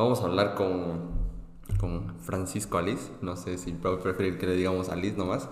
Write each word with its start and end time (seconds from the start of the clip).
vamos 0.00 0.22
a 0.22 0.24
hablar 0.24 0.54
con, 0.54 1.10
con 1.78 2.18
Francisco 2.20 2.78
Alice. 2.78 3.10
No 3.20 3.36
sé 3.36 3.58
si 3.58 3.72
preferir 3.72 4.38
que 4.38 4.46
le 4.46 4.54
digamos 4.54 4.88
Alice 4.88 5.16
nomás, 5.16 5.48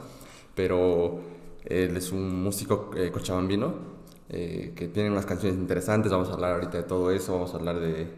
pero 0.55 1.21
él 1.65 1.97
es 1.97 2.13
un 2.13 2.43
músico 2.43 2.91
eh, 2.97 3.11
cochabambino 3.11 3.75
eh, 4.31 4.73
que 4.75 4.89
tiene 4.89 5.11
unas 5.11 5.27
canciones 5.27 5.59
interesantes. 5.59 6.11
Vamos 6.11 6.31
a 6.31 6.33
hablar 6.33 6.55
ahorita 6.55 6.79
de 6.79 6.83
todo 6.85 7.11
eso, 7.11 7.35
vamos 7.35 7.53
a 7.53 7.59
hablar 7.59 7.79
de, 7.79 8.09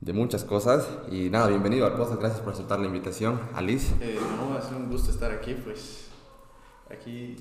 de 0.00 0.12
muchas 0.12 0.44
cosas. 0.44 0.88
Y 1.10 1.30
nada, 1.30 1.48
bienvenido 1.48 1.86
al 1.86 1.94
podcast, 1.94 2.20
gracias 2.20 2.40
por 2.40 2.52
aceptar 2.54 2.80
la 2.80 2.86
invitación. 2.86 3.40
Alice. 3.54 3.94
Eh, 4.00 4.18
no, 4.36 4.58
es 4.58 4.64
un 4.72 4.90
gusto 4.90 5.10
estar 5.12 5.30
aquí, 5.30 5.54
pues 5.54 6.08
aquí 6.90 7.36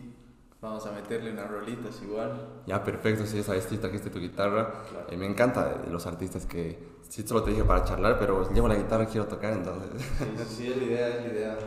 vamos 0.61 0.85
a 0.85 0.91
meterle 0.91 1.31
unas 1.31 1.49
rolitas 1.49 1.99
igual. 2.03 2.61
Ya, 2.67 2.83
perfecto, 2.83 3.25
sí, 3.25 3.41
sabes, 3.41 3.65
trajiste 3.65 4.11
tu 4.11 4.19
guitarra. 4.19 4.83
Claro. 4.91 5.07
Eh, 5.09 5.17
me 5.17 5.25
encanta 5.25 5.81
los 5.89 6.05
artistas 6.05 6.45
que, 6.45 6.90
sí, 7.11 7.23
solo 7.27 7.43
te 7.43 7.51
dije 7.51 7.63
para 7.65 7.83
charlar, 7.83 8.17
pero 8.17 8.49
llevo 8.53 8.67
la 8.69 8.75
guitarra 8.75 9.03
y 9.03 9.07
quiero 9.07 9.27
tocar, 9.27 9.51
entonces... 9.53 9.89
Sí, 10.17 10.45
sí, 10.47 10.67
es 10.71 10.77
la 10.77 10.83
idea, 10.83 11.07
es 11.09 11.25
la 11.25 11.31
idea. 11.33 11.57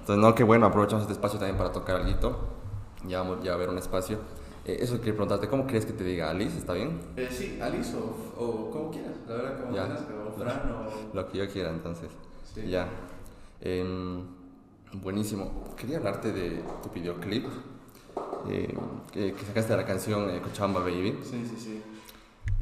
Entonces, 0.00 0.16
no, 0.22 0.34
qué 0.34 0.42
bueno, 0.42 0.66
aprovechamos 0.66 1.02
este 1.02 1.12
espacio 1.12 1.38
también 1.38 1.56
para 1.56 1.70
tocar 1.70 1.96
algo. 1.96 2.36
Ya 3.06 3.18
vamos 3.22 3.42
ya 3.44 3.54
a 3.54 3.56
ver 3.56 3.68
un 3.68 3.78
espacio. 3.78 4.18
Eh, 4.64 4.78
eso 4.80 4.98
quería 4.98 5.12
preguntarte, 5.14 5.48
¿cómo 5.48 5.66
crees 5.66 5.86
que 5.86 5.92
te 5.92 6.02
diga 6.04 6.30
Alice? 6.30 6.58
¿Está 6.58 6.72
bien? 6.74 7.00
Eh, 7.16 7.28
sí, 7.30 7.58
Alice 7.60 7.96
o, 7.96 8.42
o 8.42 8.70
como 8.70 8.90
quieras, 8.90 9.14
la 9.28 9.34
verdad, 9.34 9.60
como 9.60 9.74
Ya. 9.76 9.86
quieras, 9.86 10.04
o 10.28 10.38
Fran 10.38 10.72
o... 10.72 11.14
Lo 11.16 11.28
que 11.28 11.38
yo 11.38 11.48
quiera, 11.48 11.70
entonces. 11.70 12.08
Sí. 12.52 12.68
Ya. 12.68 12.88
Em, 13.60 14.24
buenísimo. 15.00 15.64
Quería 15.76 15.98
hablarte 15.98 16.32
de 16.32 16.62
tu 16.82 16.90
videoclip, 16.90 17.46
eh, 18.48 18.74
que, 19.12 19.32
que 19.32 19.44
sacaste 19.46 19.72
de 19.72 19.76
la 19.78 19.86
canción 19.86 20.28
eh, 20.30 20.40
Cochabamba 20.42 20.80
Baby. 20.80 21.18
Sí, 21.24 21.44
sí, 21.48 21.56
sí. 21.58 21.82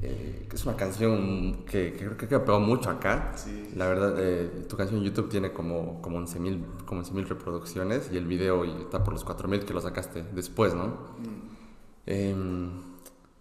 Eh, 0.03 0.47
que 0.49 0.57
es 0.57 0.65
una 0.65 0.77
canción 0.77 1.65
que, 1.67 1.93
que 1.93 2.07
creo 2.07 2.17
que 2.17 2.35
ha 2.35 2.41
pegado 2.45 2.61
mucho 2.61 2.89
acá. 2.89 3.33
Sí. 3.37 3.71
La 3.77 3.87
verdad, 3.87 4.15
eh, 4.19 4.65
tu 4.69 4.77
canción 4.77 5.01
en 5.01 5.05
YouTube 5.07 5.29
tiene 5.29 5.53
como, 5.53 6.01
como 6.01 6.19
11.000 6.19 6.65
como 6.87 7.03
11.000 7.03 7.27
reproducciones 7.29 8.11
y 8.13 8.17
el 8.17 8.27
video 8.27 8.65
y 8.65 8.71
está 8.83 9.05
por 9.05 9.13
los 9.13 9.25
4.000 9.27 9.65
que 9.65 9.75
lo 9.75 9.81
sacaste 9.81 10.25
después, 10.33 10.75
¿no? 10.75 10.87
Mm. 10.87 11.51
Em, 12.07 12.71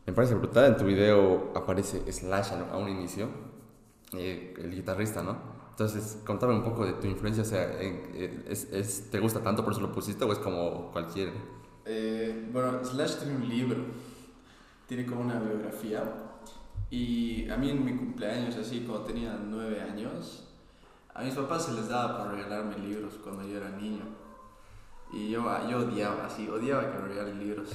me 0.06 0.14
parece 0.14 0.36
brutal. 0.36 0.66
En 0.66 0.78
tu 0.78 0.84
video 0.86 1.52
aparece 1.56 2.12
Slash 2.12 2.52
a 2.72 2.78
un 2.78 2.90
inicio, 2.90 3.30
eh, 4.14 4.54
el 4.58 4.76
guitarrista, 4.76 5.24
¿no? 5.24 5.38
Entonces, 5.72 6.18
contame 6.26 6.54
un 6.56 6.64
poco 6.64 6.86
de 6.86 6.92
tu 6.94 7.08
influencia. 7.08 7.44
O 7.44 7.46
sea, 7.46 7.72
eh, 7.82 8.44
es, 8.50 8.66
es- 8.74 9.10
¿te 9.10 9.20
gusta 9.20 9.40
tanto 9.42 9.64
por 9.64 9.72
eso 9.72 9.82
lo 9.82 9.94
pusiste 9.94 10.26
o 10.26 10.34
es 10.34 10.40
como 10.40 10.92
cualquier.? 10.92 11.32
Eh, 11.86 12.50
bueno, 12.52 12.84
Slash 12.84 13.16
tiene 13.20 13.38
un 13.38 13.48
libro, 13.48 13.78
tiene 14.88 15.06
como 15.06 15.22
una 15.22 15.40
biografía. 15.40 16.04
Y 16.90 17.50
a 17.50 17.58
mí 17.58 17.70
en 17.70 17.86
mi 17.86 17.96
cumpleaños, 17.96 18.56
así 18.56 18.82
cuando 18.82 19.06
tenía 19.06 19.40
nueve 19.44 19.82
años, 19.82 20.48
a 21.14 21.24
mis 21.24 21.36
papás 21.36 21.66
se 21.66 21.74
les 21.74 21.88
daba 21.88 22.24
por 22.24 22.34
regalarme 22.34 22.78
libros 22.80 23.16
cuando 23.24 23.48
yo 23.48 23.58
era 23.58 23.70
niño. 23.70 24.04
Y 25.12 25.30
yo, 25.30 25.44
yo 25.70 25.80
odiaba, 25.80 26.26
así, 26.26 26.48
odiaba 26.48 26.92
que 26.92 26.98
me 27.00 27.08
regalen 27.08 27.40
libros. 27.40 27.70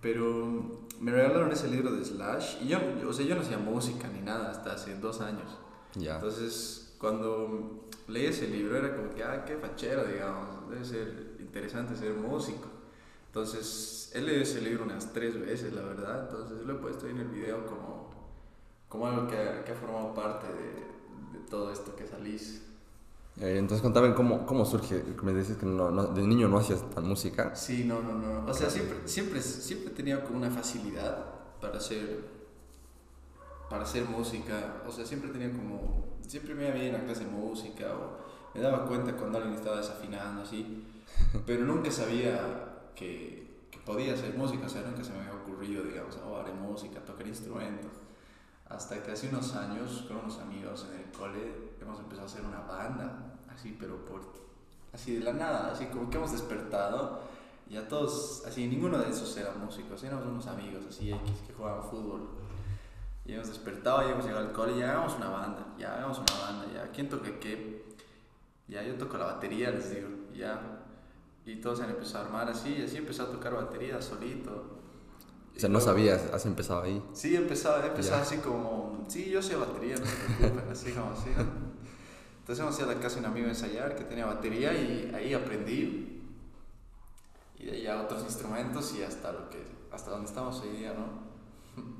Pero 0.00 0.86
me 1.00 1.12
regalaron 1.12 1.52
ese 1.52 1.68
libro 1.68 1.92
de 1.92 2.04
Slash 2.04 2.62
y 2.62 2.68
yo, 2.68 2.78
o 3.06 3.12
sea, 3.12 3.26
yo 3.26 3.34
no 3.34 3.42
hacía 3.42 3.58
música 3.58 4.08
ni 4.08 4.20
nada 4.20 4.50
hasta 4.50 4.72
hace 4.72 4.96
dos 4.96 5.20
años. 5.20 5.58
Ya. 5.94 6.16
Entonces, 6.16 6.94
cuando 6.98 7.88
leí 8.08 8.26
ese 8.26 8.48
libro 8.48 8.76
era 8.76 8.96
como 8.96 9.10
que, 9.10 9.22
ah, 9.22 9.44
qué 9.44 9.56
fachero, 9.56 10.04
digamos, 10.04 10.68
debe 10.70 10.84
ser 10.84 11.36
interesante 11.38 11.96
ser 11.96 12.14
músico. 12.14 12.68
Entonces, 13.26 14.10
he 14.14 14.20
leído 14.20 14.42
ese 14.42 14.60
libro 14.60 14.84
unas 14.84 15.12
tres 15.12 15.38
veces, 15.38 15.72
la 15.72 15.82
verdad, 15.82 16.28
entonces 16.28 16.66
lo 16.66 16.74
he 16.74 16.76
puesto 16.76 17.06
ahí 17.06 17.12
en 17.12 17.18
el 17.18 17.28
video 17.28 17.66
como, 17.66 17.97
como 18.88 19.06
algo 19.06 19.26
que, 19.28 19.36
que 19.64 19.72
ha 19.72 19.76
formado 19.76 20.14
parte 20.14 20.46
de, 20.48 21.38
de 21.38 21.46
todo 21.48 21.72
esto 21.72 21.94
que 21.96 22.06
salís. 22.06 22.62
Eh, 23.40 23.56
entonces, 23.58 23.82
contame 23.82 24.14
cómo, 24.14 24.44
cómo 24.46 24.64
surge. 24.64 25.02
Me 25.22 25.32
dices 25.32 25.56
que 25.56 25.66
no, 25.66 25.90
no- 25.90 26.06
de 26.08 26.22
niño 26.26 26.48
no 26.48 26.58
hacías 26.58 26.88
tan 26.90 27.04
música. 27.06 27.54
Sí, 27.54 27.84
no, 27.84 28.02
no, 28.02 28.14
no. 28.14 28.46
O 28.50 28.54
sea, 28.54 28.70
siempre, 28.70 29.06
siempre, 29.06 29.40
siempre 29.42 29.90
tenido 29.90 30.24
como 30.24 30.38
una 30.38 30.50
facilidad 30.50 31.26
para 31.60 31.78
hacer, 31.78 32.24
para 33.68 33.82
hacer 33.84 34.04
música. 34.08 34.82
O 34.86 34.90
sea, 34.90 35.04
siempre 35.04 35.30
tenía 35.30 35.50
como, 35.52 36.04
siempre 36.26 36.54
me 36.54 36.64
iba 36.66 36.74
bien 36.74 36.86
en 36.86 36.92
la 36.94 37.04
clase 37.04 37.24
de 37.24 37.30
música 37.30 37.86
o 37.94 38.18
me 38.54 38.60
daba 38.60 38.86
cuenta 38.86 39.12
cuando 39.16 39.38
alguien 39.38 39.56
estaba 39.56 39.76
desafinando 39.78 40.42
así. 40.42 40.84
Pero 41.46 41.64
nunca 41.64 41.90
sabía 41.90 42.90
que, 42.94 43.66
que 43.70 43.78
podía 43.80 44.14
hacer 44.14 44.34
música. 44.36 44.66
O 44.66 44.68
sea, 44.68 44.82
nunca 44.82 45.04
se 45.04 45.12
me 45.12 45.20
había 45.20 45.34
ocurrido, 45.34 45.82
digamos, 45.84 46.18
oh, 46.26 46.36
haré 46.36 46.52
música, 46.52 47.00
tocar 47.04 47.26
instrumentos. 47.26 47.92
Hasta 48.68 49.02
que 49.02 49.12
hace 49.12 49.28
unos 49.28 49.54
años, 49.54 50.04
con 50.06 50.18
unos 50.18 50.38
amigos 50.40 50.86
en 50.90 51.00
el 51.00 51.10
cole, 51.10 51.72
hemos 51.80 51.98
empezado 52.00 52.22
a 52.22 52.30
hacer 52.30 52.44
una 52.44 52.60
banda, 52.60 53.34
así, 53.48 53.76
pero 53.78 54.04
por, 54.04 54.20
así 54.92 55.16
de 55.16 55.24
la 55.24 55.32
nada, 55.32 55.72
así 55.72 55.86
como 55.86 56.10
que 56.10 56.18
hemos 56.18 56.32
despertado 56.32 57.20
y 57.70 57.76
a 57.76 57.86
todos, 57.86 58.44
así, 58.46 58.66
ninguno 58.66 58.98
de 58.98 59.10
esos 59.10 59.36
eran 59.36 59.60
músicos, 59.62 60.02
éramos 60.02 60.26
unos 60.26 60.46
amigos, 60.46 60.84
así, 60.88 61.12
X, 61.12 61.32
que 61.46 61.52
jugaban 61.52 61.82
fútbol. 61.82 62.28
Y 63.26 63.34
hemos 63.34 63.48
despertado 63.48 64.08
y 64.08 64.12
hemos 64.12 64.24
llegado 64.24 64.46
al 64.46 64.52
cole 64.52 64.72
y 64.76 64.78
ya 64.78 64.92
hagamos 64.92 65.16
una 65.16 65.28
banda, 65.28 65.66
ya 65.78 65.94
hagamos 65.94 66.18
una 66.18 66.40
banda, 66.40 66.66
ya, 66.72 66.90
¿quién 66.92 67.10
toca 67.10 67.28
qué? 67.38 67.84
Ya, 68.68 68.82
yo 68.82 68.94
toco 68.94 69.18
la 69.18 69.26
batería, 69.26 69.70
les 69.70 69.94
digo, 69.94 70.08
ya. 70.34 70.60
Y 71.44 71.56
todos 71.56 71.80
han 71.80 71.90
empezado 71.90 72.24
a 72.24 72.26
armar 72.28 72.48
así, 72.48 72.76
y 72.78 72.82
así 72.82 72.96
empezó 72.96 73.24
a 73.24 73.30
tocar 73.30 73.54
batería 73.54 74.00
solito. 74.00 74.77
O 75.58 75.60
sea, 75.60 75.68
no 75.68 75.80
sabías, 75.80 76.22
has 76.32 76.46
empezado 76.46 76.82
ahí. 76.82 77.02
Sí, 77.12 77.34
empezaba, 77.34 77.84
empezaba 77.84 78.22
así 78.22 78.36
como, 78.36 79.04
sí, 79.08 79.28
yo 79.28 79.42
sé 79.42 79.56
batería, 79.56 79.96
no 79.96 80.72
así 80.72 80.92
como 80.92 81.10
así. 81.10 81.30
Entonces 82.38 82.80
ido 82.80 82.88
a 82.90 82.94
la 82.94 83.00
casa 83.00 83.16
de 83.16 83.20
un 83.22 83.26
amigo 83.26 83.46
a 83.46 83.50
ensayar 83.50 83.96
que 83.96 84.04
tenía 84.04 84.26
batería 84.26 84.72
y 84.72 85.12
ahí 85.12 85.34
aprendí. 85.34 86.22
Y 87.58 87.64
de 87.66 87.72
ahí 87.72 87.86
a 87.88 88.02
otros 88.02 88.22
instrumentos 88.22 88.94
y 88.96 89.02
hasta 89.02 89.32
lo 89.32 89.50
que, 89.50 89.60
hasta 89.90 90.12
donde 90.12 90.26
estamos 90.26 90.60
hoy 90.60 90.76
día, 90.76 90.94
¿no? 90.94 91.26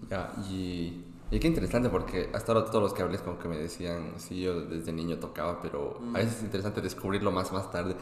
Ya, 0.09 0.33
y, 0.49 1.05
y 1.29 1.41
qué 1.41 1.49
interesante 1.49 1.89
porque 1.89 2.31
hasta 2.33 2.53
ahora 2.53 2.65
todos 2.67 2.81
los 2.85 2.95
que 2.95 3.03
hablé 3.03 3.19
como 3.19 3.41
que 3.41 3.49
me 3.49 3.59
decían, 3.59 4.15
sí, 4.19 4.41
yo 4.41 4.61
desde 4.61 4.93
niño 4.93 5.19
tocaba, 5.19 5.61
pero 5.61 5.99
Mm. 6.01 6.15
a 6.15 6.19
veces 6.21 6.37
es 6.37 6.43
interesante 6.45 6.81
descubrirlo 6.81 7.33
más 7.33 7.53
más 7.53 7.73
tarde. 7.73 7.97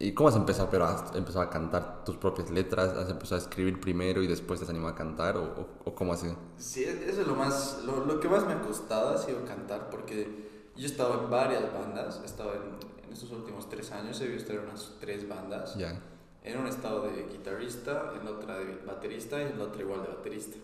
¿Y 0.00 0.14
cómo 0.14 0.28
has 0.30 0.36
empezado? 0.36 0.68
¿Pero 0.70 0.84
has 0.86 1.14
empezado 1.14 1.42
a 1.44 1.50
cantar 1.50 2.04
tus 2.04 2.16
propias 2.16 2.50
letras? 2.50 2.90
¿Has 2.96 3.10
empezado 3.10 3.36
a 3.40 3.44
escribir 3.44 3.80
primero 3.80 4.22
y 4.22 4.26
después 4.26 4.58
te 4.58 4.64
has 4.64 4.70
animado 4.70 4.92
a 4.94 4.96
cantar? 4.96 5.36
¿O, 5.36 5.44
o, 5.44 5.68
o 5.84 5.94
cómo 5.94 6.12
ha 6.12 6.16
sido? 6.16 6.36
Sí, 6.56 6.84
eso 6.84 7.22
es 7.22 7.26
lo 7.26 7.34
más, 7.34 7.82
lo, 7.84 8.04
lo 8.04 8.20
que 8.20 8.28
más 8.28 8.46
me 8.46 8.52
ha 8.52 8.60
costado 8.60 9.10
ha 9.10 9.18
sido 9.18 9.44
cantar 9.44 9.88
porque 9.90 10.72
yo 10.76 10.86
he 10.86 10.90
estado 10.90 11.24
en 11.24 11.30
varias 11.30 11.72
bandas, 11.72 12.20
he 12.22 12.26
estado 12.26 12.54
en, 12.54 13.04
en 13.06 13.12
estos 13.12 13.30
últimos 13.32 13.68
tres 13.68 13.90
años, 13.92 14.20
he 14.20 14.28
visto 14.28 14.52
en 14.52 14.60
unas 14.60 14.96
tres 15.00 15.26
bandas. 15.28 15.74
Ya, 15.74 16.00
En 16.42 16.58
un 16.58 16.66
estado 16.66 17.02
de 17.02 17.24
guitarrista, 17.30 18.12
en 18.20 18.26
otra 18.28 18.58
de 18.58 18.76
baterista 18.86 19.38
y 19.40 19.46
en 19.46 19.58
la 19.58 19.64
otra 19.66 19.82
igual 19.82 20.02
de 20.02 20.08
baterista. 20.08 20.58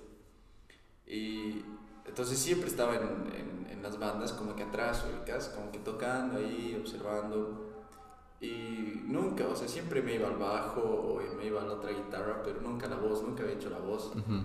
Y 1.06 1.64
entonces 2.04 2.38
siempre 2.38 2.68
estaba 2.68 2.96
en, 2.96 3.02
en, 3.34 3.66
en 3.70 3.82
las 3.82 3.98
bandas 3.98 4.32
como 4.32 4.54
que 4.56 4.64
atrás, 4.64 5.04
ubicas, 5.08 5.48
como 5.50 5.70
que 5.70 5.78
tocando 5.78 6.38
ahí, 6.38 6.76
observando. 6.80 7.65
Y 8.40 9.02
nunca, 9.06 9.46
o 9.48 9.56
sea, 9.56 9.66
siempre 9.66 10.02
me 10.02 10.14
iba 10.14 10.28
al 10.28 10.36
bajo 10.36 10.80
o 10.82 11.20
me 11.36 11.46
iba 11.46 11.62
a 11.62 11.64
la 11.64 11.72
otra 11.74 11.90
guitarra, 11.90 12.42
pero 12.44 12.60
nunca 12.60 12.86
la 12.86 12.96
voz, 12.96 13.22
nunca 13.22 13.42
había 13.42 13.54
hecho 13.56 13.70
la 13.70 13.78
voz. 13.78 14.12
Ujú. 14.14 14.42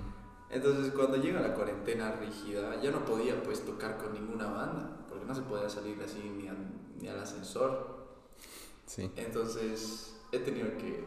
Entonces 0.50 0.94
cuando 0.94 1.18
llega 1.18 1.42
la 1.42 1.54
cuarentena 1.54 2.12
rígida, 2.14 2.82
ya 2.82 2.92
no 2.92 3.04
podía 3.06 3.42
pues 3.44 3.66
tocar 3.66 3.98
con 3.98 4.14
ninguna 4.14 4.48
banda, 4.48 5.06
porque 5.10 5.26
no 5.26 5.34
se 5.36 5.42
podía 5.42 5.70
salir 5.70 6.02
así 6.04 6.20
ni, 6.38 6.48
al- 6.48 6.72
ni 7.00 7.08
al 7.08 7.20
ascensor. 7.20 8.06
sí. 8.86 9.10
Entonces 9.16 10.18
he 10.32 10.40
tenido 10.40 10.70
que 10.78 11.06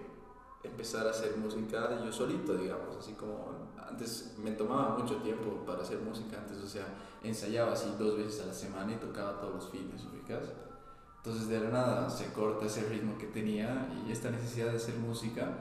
empezar 0.62 1.06
a 1.06 1.11
hacer 1.11 1.37
música 1.37 2.03
yo 2.05 2.11
solito, 2.12 2.55
digamos, 2.55 2.97
así 2.99 3.12
como 3.12 3.69
antes 3.87 4.34
me 4.43 4.53
tomaba 4.53 4.97
mucho 4.99 5.17
tiempo 5.17 5.62
para 5.67 5.83
hacer 5.83 5.99
música, 6.00 6.39
antes, 6.39 6.56
o 6.59 6.67
sea, 6.67 6.87
ensayaba 7.23 7.73
así 7.73 7.94
dos 7.99 8.17
veces 8.17 8.43
a 8.43 8.47
la 8.47 8.55
semana 8.55 8.93
y 8.93 8.97
tocaba 8.97 9.41
todos 9.41 9.55
los 9.56 9.69
fines, 9.71 10.03
ubicas. 10.06 10.49
Entonces 11.25 11.49
de 11.49 11.59
la 11.59 11.71
nada 11.71 12.11
se 12.11 12.26
corta 12.32 12.67
ese 12.67 12.87
ritmo 12.88 13.17
que 13.17 13.26
tenía 13.26 13.88
y 14.06 14.12
esta 14.12 14.31
necesidad 14.31 14.71
de 14.71 14.76
hacer 14.76 14.97
música 14.97 15.56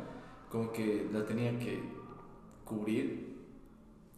como 0.51 0.73
que 0.73 1.09
la 1.13 1.25
tenía 1.25 1.57
que 1.57 1.81
cubrir. 2.65 3.37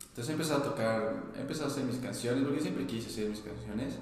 Entonces 0.10 0.32
empezado 0.34 0.62
a 0.62 0.64
tocar, 0.64 1.24
empezado 1.38 1.68
a 1.70 1.72
hacer 1.72 1.84
mis 1.84 1.98
canciones, 1.98 2.44
porque 2.46 2.62
siempre 2.62 2.88
quise 2.88 3.10
hacer 3.10 3.30
mis 3.30 3.42
canciones 3.42 3.96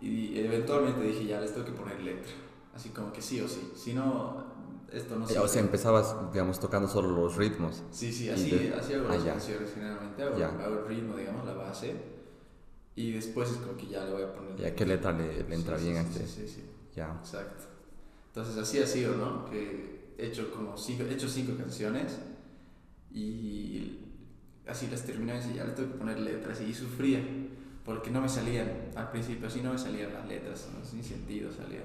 y 0.00 0.38
eventualmente 0.38 1.02
dije 1.02 1.26
ya 1.26 1.40
les 1.40 1.52
tengo 1.52 1.66
que 1.66 1.72
poner 1.72 2.00
letra, 2.00 2.30
así 2.76 2.90
como 2.90 3.12
que 3.12 3.20
sí 3.22 3.40
o 3.40 3.48
sí, 3.48 3.72
si 3.74 3.94
no 3.94 4.46
esto 4.92 5.16
no 5.16 5.24
Eh, 5.24 5.28
sirve. 5.28 5.40
O 5.42 5.48
sea, 5.48 5.60
empezabas, 5.62 6.14
digamos, 6.32 6.60
tocando 6.60 6.86
solo 6.88 7.10
los 7.10 7.34
ritmos. 7.36 7.82
Sí, 7.90 8.12
sí, 8.12 8.30
así, 8.30 8.50
de- 8.52 8.72
así 8.74 8.94
hago 8.94 9.06
ah, 9.10 9.14
las 9.14 9.24
ya. 9.24 9.32
canciones 9.32 9.72
generalmente, 9.74 10.22
hago, 10.22 10.36
hago 10.62 10.78
el 10.78 10.86
ritmo, 10.86 11.16
digamos, 11.16 11.44
la 11.44 11.54
base, 11.54 11.94
y 13.02 13.12
después 13.12 13.50
es 13.50 13.56
como 13.58 13.76
que 13.76 13.86
ya 13.86 14.04
le 14.04 14.12
voy 14.12 14.22
a 14.22 14.32
poner... 14.32 14.56
Ya, 14.56 14.74
¿qué 14.74 14.84
letra 14.86 15.12
le, 15.12 15.44
le 15.44 15.54
entra 15.54 15.78
Sí, 15.78 15.84
bien 15.84 15.96
sí, 15.96 15.98
a 15.98 16.04
sí, 16.04 16.18
este? 16.20 16.26
Sí, 16.26 16.48
sí, 16.48 16.62
Ya. 16.96 17.16
exacto. 17.20 17.64
Entonces 18.28 18.56
así 18.58 18.78
ha 18.78 18.86
sido, 18.86 19.16
¿no? 19.16 19.44
Que 19.50 20.14
he 20.18 20.26
hecho 20.26 20.50
como 20.50 20.76
cinco, 20.76 21.04
he 21.04 21.14
hecho 21.14 21.28
cinco 21.28 21.56
canciones 21.56 22.18
y 23.12 23.98
así 24.66 24.86
las 24.88 25.04
terminé 25.04 25.40
y 25.52 25.56
ya 25.56 25.64
le 25.64 25.72
tengo 25.72 25.92
que 25.92 25.98
poner 25.98 26.18
letras 26.20 26.60
y 26.60 26.74
sufría. 26.74 27.20
porque 27.84 28.10
no 28.10 28.20
me 28.20 28.28
salían, 28.28 28.70
al 28.96 29.10
principio 29.10 29.48
así 29.48 29.62
no 29.62 29.72
me 29.72 29.78
salían 29.78 30.12
las 30.12 30.26
letras, 30.28 30.68
sin 30.84 31.02
sentido 31.02 31.50
salían. 31.50 31.84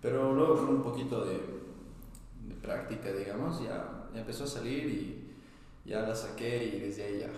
Pero 0.00 0.32
luego 0.34 0.56
con 0.56 0.76
un 0.76 0.82
poquito 0.82 1.24
de, 1.26 1.34
de 1.34 2.54
práctica, 2.62 3.12
digamos, 3.12 3.62
ya, 3.62 4.08
ya 4.14 4.20
empezó 4.20 4.44
a 4.44 4.46
salir 4.46 4.84
y 4.88 5.90
ya 5.90 6.00
la 6.02 6.14
saqué 6.14 6.64
y 6.76 6.80
desde 6.80 7.04
ahí 7.04 7.18
ya 7.20 7.30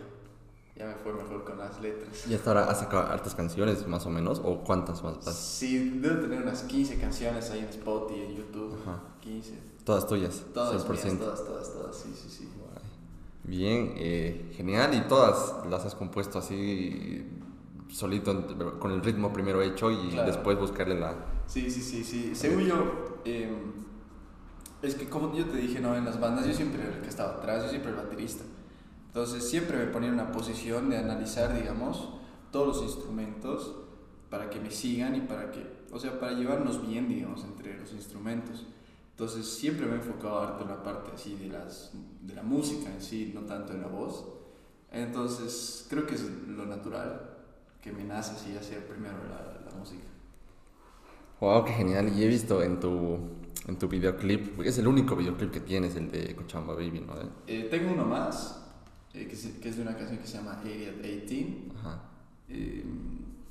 ya 0.76 0.86
me 0.86 0.94
fue 0.94 1.12
mejor 1.12 1.44
con 1.44 1.58
las 1.58 1.80
letras. 1.80 2.26
¿Y 2.28 2.34
hasta 2.34 2.50
ahora 2.50 2.70
has 2.70 2.80
sacado 2.80 3.04
hartas 3.10 3.34
canciones 3.34 3.86
más 3.86 4.04
o 4.04 4.10
menos? 4.10 4.40
¿O 4.44 4.62
cuántas 4.62 5.02
más? 5.02 5.24
Sí, 5.34 5.98
debo 6.00 6.20
tener 6.20 6.42
unas 6.42 6.62
15 6.64 6.98
canciones 6.98 7.50
ahí 7.50 7.60
en 7.60 7.68
Spotify, 7.68 8.22
en 8.22 8.36
YouTube. 8.36 8.76
Ajá. 8.82 9.00
15. 9.20 9.58
¿Todas 9.84 10.06
tuyas? 10.06 10.44
Todas, 10.52 10.72
mías, 10.88 11.18
todas, 11.18 11.44
todas, 11.44 11.72
todas, 11.72 11.96
sí, 11.96 12.12
sí, 12.14 12.28
sí. 12.28 12.48
Bien, 13.44 13.94
eh, 13.96 14.52
genial. 14.56 14.92
¿Y 14.92 15.02
todas 15.02 15.54
las 15.70 15.84
has 15.86 15.94
compuesto 15.94 16.40
así 16.40 17.24
solito, 17.88 18.78
con 18.78 18.90
el 18.90 19.02
ritmo 19.02 19.32
primero 19.32 19.62
hecho 19.62 19.90
y 19.90 20.14
después 20.26 20.58
buscarle 20.58 20.98
la... 20.98 21.14
Sí, 21.46 21.70
sí, 21.70 21.80
sí, 21.80 22.02
sí. 22.02 22.34
Según 22.34 22.64
yo, 22.64 23.20
eh, 23.24 23.48
es 24.82 24.96
que 24.96 25.08
como 25.08 25.34
yo 25.34 25.46
te 25.46 25.56
dije, 25.58 25.80
¿no? 25.80 25.96
En 25.96 26.04
las 26.04 26.20
bandas 26.20 26.46
yo 26.46 26.52
siempre 26.52 26.82
era 26.82 26.96
el 26.96 27.00
que 27.00 27.08
estaba 27.08 27.34
atrás, 27.34 27.62
yo 27.62 27.70
siempre 27.70 27.92
el 27.92 27.96
baterista. 27.96 28.44
Entonces 29.16 29.48
siempre 29.48 29.78
me 29.78 29.86
ponía 29.86 30.10
en 30.10 30.14
una 30.16 30.30
posición 30.30 30.90
de 30.90 30.98
analizar, 30.98 31.54
digamos, 31.54 32.10
todos 32.52 32.76
los 32.76 32.82
instrumentos 32.82 33.74
para 34.28 34.50
que 34.50 34.60
me 34.60 34.70
sigan 34.70 35.16
y 35.16 35.22
para 35.22 35.50
que, 35.50 35.66
o 35.90 35.98
sea, 35.98 36.20
para 36.20 36.32
llevarnos 36.32 36.86
bien, 36.86 37.08
digamos, 37.08 37.42
entre 37.42 37.78
los 37.78 37.94
instrumentos. 37.94 38.66
Entonces 39.12 39.46
siempre 39.46 39.86
me 39.86 39.92
he 39.92 39.96
enfocado 39.96 40.40
harto 40.40 40.64
en 40.64 40.68
la 40.68 40.82
parte 40.82 41.12
así 41.14 41.34
de, 41.34 41.48
las, 41.48 41.92
de 42.20 42.34
la 42.34 42.42
música 42.42 42.92
en 42.92 43.00
sí, 43.00 43.32
no 43.34 43.46
tanto 43.46 43.72
en 43.72 43.80
la 43.80 43.88
voz. 43.88 44.22
Entonces 44.92 45.86
creo 45.88 46.06
que 46.06 46.16
es 46.16 46.22
lo 46.48 46.66
natural 46.66 47.38
que 47.80 47.92
me 47.92 48.04
nace 48.04 48.32
así 48.32 48.54
hacer 48.54 48.86
primero 48.86 49.16
la, 49.30 49.64
la 49.64 49.78
música. 49.78 50.04
Wow, 51.40 51.64
qué 51.64 51.72
genial. 51.72 52.12
Y 52.14 52.22
he 52.22 52.28
visto 52.28 52.62
en 52.62 52.78
tu, 52.80 53.18
en 53.66 53.78
tu 53.78 53.88
videoclip, 53.88 54.60
es 54.60 54.76
el 54.76 54.86
único 54.86 55.16
videoclip 55.16 55.50
que 55.50 55.60
tienes, 55.60 55.96
el 55.96 56.10
de 56.10 56.36
Cochamba 56.36 56.74
Baby, 56.74 57.00
¿no? 57.00 57.14
Eh, 57.46 57.68
tengo 57.70 57.94
uno 57.94 58.04
más, 58.04 58.65
eh, 59.16 59.26
que, 59.26 59.68
es, 59.68 59.76
de 59.76 59.82
una 59.82 59.96
canción 59.96 60.18
que 60.18 60.26
se 60.26 60.38
llama 60.38 60.60
Area 60.60 60.92
18. 60.92 61.72
Ajá. 61.78 62.02
Eh, 62.48 62.84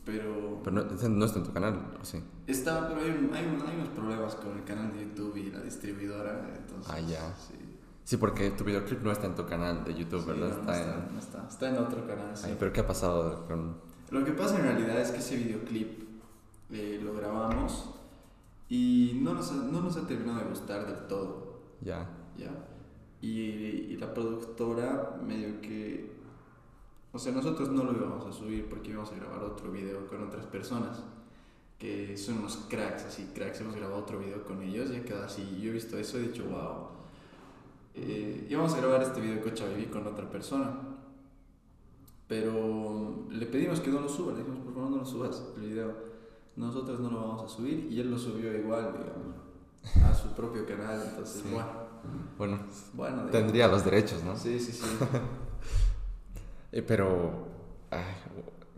pero. 0.06 0.62
Pero 0.64 0.76
no, 0.76 0.84
no, 0.84 1.26
está 1.26 1.40
en 1.40 1.46
tu 1.46 1.52
canal, 1.52 1.94
¿o 2.00 2.06
sí? 2.06 2.20
Está, 2.48 2.88
pero 2.88 3.02
hay, 3.02 3.10
hay, 3.34 3.46
hay, 3.46 3.76
unos 3.76 3.90
problemas 3.90 4.36
con 4.36 4.58
el 4.58 4.64
canal 4.64 4.94
de 4.94 5.06
YouTube 5.06 5.36
y 5.38 5.52
la 5.52 5.62
distribuidora, 5.62 6.56
entonces. 6.56 6.94
Ah, 6.94 7.00
ya. 7.00 7.36
Sí. 7.36 7.66
Sí, 8.06 8.18
porque 8.18 8.52
tu 8.52 8.64
videoclip 8.64 9.02
no 9.02 9.12
está 9.12 9.26
en 9.26 9.34
tu 9.34 9.48
canal 9.48 9.84
de 9.84 9.96
YouTube, 9.96 10.24
¿verdad? 10.28 10.50
No, 10.50 10.60
está, 10.60 10.84
en... 10.84 11.14
no 11.14 11.20
está, 11.20 11.48
está 11.50 11.70
en 11.70 11.78
otro 11.78 12.06
canal. 12.06 12.38
Sí. 12.38 12.50
pero 12.60 12.72
¿qué 12.72 12.82
ha 12.82 12.88
pasado 12.88 13.48
con...? 13.48 13.78
Lo 14.12 14.24
que 14.24 14.32
pasa 14.32 14.58
en 14.58 14.62
realidad 14.62 15.02
es 15.02 15.10
que 15.10 15.18
ese 15.18 15.38
videoclip 15.38 16.04
eh, 16.70 17.02
lo 17.04 17.16
grabamos 17.16 17.90
y 18.70 19.20
no 19.24 19.34
nos, 19.34 19.52
ha, 19.52 19.56
no 19.56 19.82
nos 19.82 19.98
ha 19.98 20.06
terminado 20.06 20.38
de 20.38 20.46
gustar 20.46 20.86
del 20.86 21.08
todo. 21.08 21.62
Ya. 21.82 22.08
Ya. 22.38 22.52
Y, 23.26 23.98
la 23.98 24.14
productora 24.14 25.18
medio 25.26 25.60
que... 25.60 26.14
O 27.12 27.18
sea, 27.18 27.32
nosotros 27.32 27.70
no 27.70 27.84
lo 27.84 27.94
íbamos 27.94 28.26
a 28.26 28.32
subir 28.32 28.68
porque 28.70 28.92
íbamos 28.92 29.12
a 29.12 29.16
grabar 29.16 29.42
otro 29.42 29.72
video 29.72 30.06
con 30.08 30.22
otras 30.22 30.46
personas 30.46 31.02
que 31.80 32.16
son 32.18 32.40
unos 32.40 32.58
cracks, 32.70 33.06
así, 33.06 33.32
cracks. 33.34 33.62
Hemos 33.62 33.76
grabado 33.76 34.02
otro 34.02 34.20
video 34.20 34.44
con 34.44 34.62
ellos 34.62 34.92
y 34.92 34.98
ha 34.98 35.04
quedado 35.04 35.26
así. 35.26 35.60
Yo 35.60 35.72
he 35.72 35.74
visto 35.74 35.98
eso 35.98 36.20
y 36.20 36.26
he 36.26 36.28
dicho, 36.28 36.44
wow. 36.46 36.90
Eh, 37.96 38.48
íbamos 38.50 38.74
a 38.74 38.78
grabar 38.78 39.02
este 39.02 39.22
video 39.22 39.42
con 39.42 39.54
Chavivi 39.54 39.86
con 39.86 40.06
otra 40.06 40.30
persona. 40.30 40.78
Pero 42.28 43.26
le 43.32 43.46
pedimos 43.48 43.80
que 43.80 43.90
no 43.90 44.02
lo 44.02 44.10
suba, 44.10 44.34
le 44.34 44.40
dijimos, 44.40 44.60
por 44.60 44.74
favor, 44.74 44.92
no 44.92 44.98
lo 44.98 45.06
subas 45.06 45.54
el 45.56 45.70
video. 45.70 45.96
Nosotros 46.58 47.00
no 47.00 47.10
lo 47.10 47.22
vamos 47.22 47.44
a 47.44 47.48
subir 47.48 47.88
y 47.90 48.00
él 48.00 48.12
lo 48.12 48.20
subió 48.20 48.56
igual, 48.56 48.94
digamos, 48.94 50.04
a 50.04 50.14
su 50.14 50.36
propio 50.36 50.66
canal. 50.66 51.02
Entonces, 51.10 51.50
bueno 51.50 51.85
bueno, 52.38 52.60
tendría 53.32 53.68
los 53.68 53.84
derechos, 53.84 54.24
¿no? 54.24 54.38
Sí, 54.38 54.60
sí, 54.60 54.72
sí. 54.72 54.86
Eh, 56.72 56.82
pero, 56.82 57.32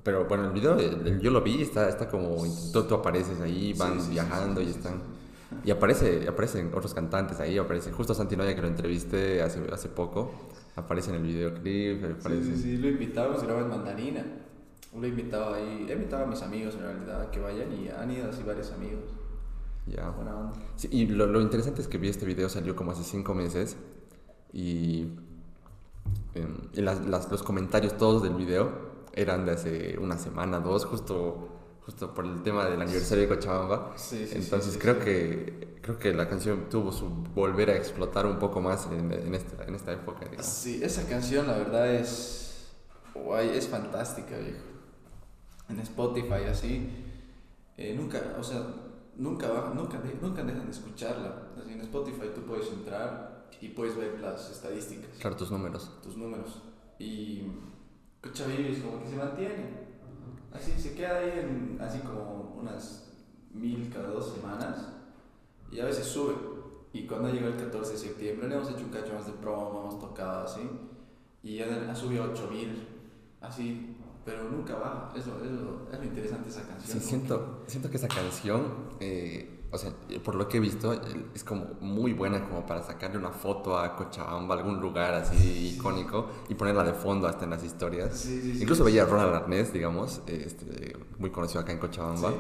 pero 0.04 0.26
bueno, 0.26 0.46
el 0.46 0.52
video 0.52 0.78
yo 1.20 1.32
lo 1.32 1.42
vi, 1.42 1.64
está, 1.64 1.90
está 1.90 2.08
como, 2.08 2.44
tú, 2.72 2.84
tú 2.84 2.94
apareces 2.94 3.42
ahí, 3.42 3.74
van 3.74 3.98
viajando 4.12 4.62
y 4.62 4.70
están... 4.70 5.02
Y 5.66 5.72
aparece, 5.72 6.28
aparecen 6.28 6.68
otros 6.76 6.94
cantantes 6.94 7.40
ahí, 7.40 7.58
aparece 7.58 7.92
justo 7.92 8.14
Santinoya 8.14 8.54
que 8.54 8.62
lo 8.62 8.68
entrevisté 8.68 9.42
hace, 9.42 9.62
hace 9.74 9.90
poco, 9.90 10.32
aparece 10.76 11.10
en 11.10 11.16
el 11.16 11.24
videoclip, 11.24 12.20
aparece... 12.20 12.44
Sí, 12.44 12.56
sí, 12.56 12.62
sí, 12.62 12.78
lo 12.78 12.88
invitamos, 12.88 13.42
graba 13.42 13.62
en 13.62 13.70
Mandarina. 13.70 14.24
Lo 14.96 15.04
he 15.04 15.10
invitado 15.10 15.56
ahí, 15.56 15.88
he 15.90 15.94
invitado 15.94 16.26
a 16.26 16.28
mis 16.28 16.42
amigos 16.44 16.76
en 16.76 16.82
realidad 16.82 17.30
que 17.32 17.40
vayan 17.40 17.72
y 17.74 17.90
han 17.90 18.12
ido 18.12 18.30
así 18.30 18.44
varios 18.44 18.72
amigos. 18.72 19.04
Ya. 19.90 20.14
Sí, 20.76 20.90
y 20.92 21.06
lo, 21.08 21.28
lo, 21.28 21.42
interesante 21.42 21.82
es 21.82 21.88
que 21.88 21.98
vi 21.98 22.10
este 22.10 22.26
video, 22.26 22.50
salió 22.50 22.76
como 22.76 22.92
hace 22.92 23.04
cinco 23.04 23.34
meses 23.34 23.78
y, 24.52 25.08
em, 26.34 26.58
las, 26.74 27.06
las, 27.06 27.32
los 27.32 27.42
comentarios 27.44 27.98
todos 27.98 28.24
del 28.24 28.34
video 28.34 28.98
eran 29.14 29.46
de 29.46 29.52
hace 29.52 29.98
una 29.98 30.18
semana, 30.18 30.60
dos, 30.60 30.86
justo, 30.86 31.50
justo 31.86 32.14
por 32.14 32.26
el 32.26 32.44
tema 32.44 32.66
del 32.66 32.82
aniversario 32.82 33.28
de 33.28 33.30
Cochabamba. 33.30 33.94
Sí, 33.96 34.28
sí, 34.28 34.36
Entonces 34.36 34.78
creo, 34.80 35.00
Que, 35.00 35.78
creo 35.82 35.98
que 35.98 36.14
la 36.14 36.28
canción 36.28 36.68
tuvo 36.70 36.92
su 36.92 37.08
volver 37.34 37.70
a 37.70 37.78
explotar 37.78 38.26
un 38.26 38.40
poco 38.40 38.60
más 38.60 38.88
en, 38.92 39.12
en, 39.12 39.34
esta, 39.34 39.64
en 39.64 39.76
esta 39.76 39.94
época. 39.94 40.28
Sí, 40.44 40.82
esa 40.84 41.08
canción 41.08 41.48
la 41.48 41.58
verdad 41.58 41.94
es, 41.94 42.74
guay, 43.14 43.50
es 43.50 43.68
fantástica, 43.68 44.38
viejo. 44.38 44.60
En 45.70 45.80
Spotify 45.80 46.46
así, 46.50 46.90
eh, 47.78 47.94
nunca, 47.98 48.36
o 48.40 48.44
sea 48.44 48.66
nunca, 49.18 49.72
nunca, 49.74 50.02
nunca 50.22 50.44
dejan 50.44 50.66
de 50.66 50.72
escucharla. 50.72 51.50
Así 51.60 51.74
en 51.74 51.82
Spotify 51.82 52.30
tú 52.34 52.42
puedes 52.42 52.72
entrar 52.72 53.48
y 53.62 53.70
puedes 53.70 53.96
ver 53.96 54.20
las 54.20 54.50
estadísticas. 54.50 55.10
Claro, 55.20 55.36
tus 55.36 55.52
números. 55.52 55.92
Tus 56.02 56.18
números. 56.18 56.62
Y 57.00 57.44
es 58.24 58.80
como 58.84 59.02
que 59.02 59.10
se 59.10 59.16
mantiene. 59.16 59.88
Así 60.54 60.72
se 60.80 60.96
queda 60.96 61.18
ahí 61.18 61.40
en, 61.40 61.78
así 61.82 62.00
como 62.00 62.56
unas 62.60 63.14
mil 63.54 63.92
cada 63.94 64.10
dos 64.10 64.34
semanas 64.34 64.88
y 65.72 65.80
a 65.80 65.86
veces 65.86 66.06
sube. 66.06 66.36
Y 66.94 67.06
cuando 67.06 67.30
llegó 67.30 67.48
el 67.48 67.58
14 67.58 67.94
de 67.94 67.98
septiembre 67.98 68.48
le 68.48 68.56
hemos 68.56 68.70
hecho 68.70 68.84
un 68.84 68.90
cacho 68.90 69.14
más 69.14 69.28
de 69.28 69.34
promo, 69.34 69.82
hemos 69.82 70.00
tocado 70.00 70.46
así 70.46 70.62
y 71.44 71.62
ha 71.62 71.96
subido 71.96 72.24
8000 72.32 72.88
así 73.42 73.97
pero 74.28 74.44
nunca 74.44 74.76
va. 74.76 75.14
Eso, 75.16 75.32
eso 75.42 75.88
es 75.90 76.00
lo 76.00 76.04
interesante 76.04 76.50
esa 76.50 76.62
canción. 76.68 77.00
Sí, 77.00 77.08
siento, 77.08 77.64
siento 77.66 77.90
que 77.90 77.96
esa 77.96 78.10
canción, 78.10 78.62
eh, 79.00 79.64
o 79.72 79.78
sea, 79.78 79.94
por 80.22 80.36
lo 80.36 80.50
que 80.50 80.58
he 80.58 80.60
visto, 80.60 81.02
es 81.34 81.46
como 81.46 81.66
muy 81.80 82.12
buena 82.12 82.44
como 82.44 82.66
para 82.66 82.84
sacarle 82.84 83.18
una 83.18 83.32
foto 83.32 83.80
a 83.80 83.96
Cochabamba, 83.96 84.56
algún 84.56 84.82
lugar 84.82 85.14
así 85.14 85.76
icónico, 85.76 86.28
y 86.50 86.56
ponerla 86.56 86.84
de 86.84 86.94
fondo 86.94 87.26
hasta 87.26 87.46
en 87.46 87.52
las 87.52 87.64
historias. 87.64 88.28
Incluso 88.28 88.84
veía 88.84 89.04
a 89.04 89.06
Ronald 89.06 89.34
Arnés, 89.34 89.72
digamos, 89.72 90.22
este, 90.28 90.98
muy 91.18 91.30
conocido 91.30 91.62
acá 91.62 91.72
en 91.72 91.80
Cochabamba. 91.80 92.34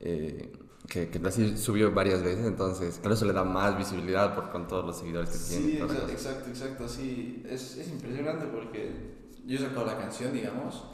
Eh, 0.00 0.50
que, 0.88 1.10
que, 1.10 1.18
así 1.28 1.58
subió 1.58 1.92
varias 1.92 2.22
veces, 2.22 2.46
entonces 2.46 2.98
claro, 3.00 3.14
eso 3.14 3.26
le 3.26 3.34
da 3.34 3.44
más 3.44 3.76
visibilidad 3.76 4.34
por, 4.34 4.48
con 4.48 4.66
todos 4.66 4.86
los 4.86 4.96
seguidores 4.96 5.28
que 5.28 5.38
tiene. 5.38 5.72
Sí, 5.72 5.76
exacto, 5.76 6.08
exacto, 6.08 6.48
exacto, 6.48 6.88
sí, 6.88 7.42
es, 7.46 7.76
es 7.76 7.88
impresionante 7.90 8.46
porque 8.46 9.18
yo 9.44 9.58
he 9.58 9.60
sacado 9.60 9.84
la 9.84 9.98
canción, 9.98 10.32
digamos, 10.32 10.84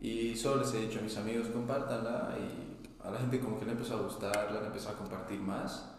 y 0.00 0.36
solo 0.36 0.62
les 0.62 0.74
he 0.74 0.80
dicho 0.80 0.98
a 0.98 1.02
mis 1.02 1.16
amigos, 1.16 1.48
compártanla 1.48 2.36
y 2.38 3.06
a 3.06 3.10
la 3.10 3.18
gente 3.18 3.40
como 3.40 3.58
que 3.58 3.64
le 3.64 3.72
empezó 3.72 3.94
a 3.94 4.02
gustar, 4.02 4.52
la 4.52 4.66
empezado 4.66 4.96
a 4.96 4.98
compartir 4.98 5.40
más 5.40 5.96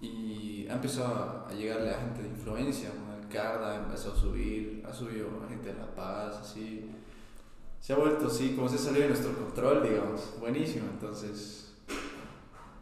y 0.00 0.66
ha 0.70 0.74
empezado 0.74 1.46
a 1.48 1.52
llegarle 1.52 1.90
a 1.90 1.98
gente 1.98 2.22
de 2.22 2.28
influencia, 2.28 2.90
el 3.20 3.28
Carda 3.28 3.76
empezó 3.76 4.12
a 4.12 4.16
subir, 4.16 4.84
ha 4.88 4.92
subido 4.92 5.28
a 5.44 5.48
gente 5.48 5.72
de 5.72 5.78
La 5.78 5.94
Paz, 5.94 6.36
así. 6.36 6.90
Se 7.80 7.92
ha 7.92 7.96
vuelto 7.96 8.26
así, 8.26 8.54
como 8.54 8.68
se 8.68 8.78
salió 8.78 9.02
de 9.02 9.08
nuestro 9.08 9.32
control, 9.32 9.82
digamos, 9.82 10.34
buenísimo. 10.38 10.86
Entonces, 10.90 11.74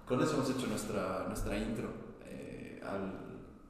con 0.07 0.23
eso 0.23 0.35
hemos 0.35 0.51
hecho 0.51 0.67
nuestra, 0.67 1.25
nuestra 1.29 1.57
intro 1.57 1.89
eh, 2.25 2.81
al, 2.83 3.26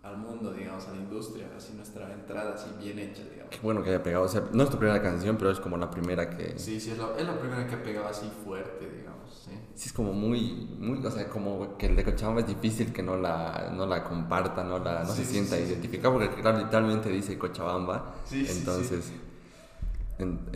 al 0.07 0.19
mundo, 0.19 0.53
digamos, 0.53 0.87
a 0.87 0.93
la 0.93 0.99
industria, 0.99 1.49
así 1.57 1.73
nuestra 1.75 2.13
entrada 2.13 2.55
así 2.55 2.69
bien 2.79 2.99
hecha, 2.99 3.23
digamos. 3.25 3.51
Qué 3.51 3.59
bueno 3.63 3.83
que 3.83 3.91
haya 3.91 4.03
pegado, 4.03 4.25
o 4.25 4.29
sea, 4.29 4.45
no 4.53 4.63
es 4.63 4.71
tu 4.71 4.79
primera 4.79 5.03
canción, 5.03 5.37
pero 5.37 5.51
es 5.51 5.59
como 5.59 5.77
la 5.77 5.91
primera 5.91 6.31
que... 6.31 6.59
Sí, 6.59 6.79
sí, 6.81 6.93
es 6.93 6.99
la, 6.99 7.09
es 7.19 7.27
la 7.27 7.39
primera 7.39 7.67
que 7.67 7.75
ha 7.75 7.83
pegado 7.83 8.07
así 8.07 8.31
fuerte, 8.45 8.89
digamos, 8.89 9.43
sí. 9.45 9.51
Sí, 9.75 9.89
es 9.89 9.93
como 9.93 10.13
muy, 10.13 10.69
muy, 10.79 11.05
o 11.05 11.11
sea, 11.11 11.29
como 11.29 11.77
que 11.77 11.87
el 11.87 11.97
de 11.97 12.05
Cochabamba 12.05 12.43
es 12.43 12.47
difícil 12.47 12.93
que 12.93 13.03
no 13.03 13.17
la, 13.17 13.73
no 13.75 13.87
la 13.87 14.05
comparta, 14.05 14.63
no, 14.63 14.79
la, 14.79 15.03
no 15.03 15.13
se 15.13 15.25
sienta 15.25 15.59
identificado, 15.59 16.15
porque 16.15 16.41
claro, 16.41 16.59
literalmente 16.59 17.09
dice 17.09 17.37
Cochabamba, 17.37 18.15
sí, 18.25 18.47
entonces... 18.49 19.11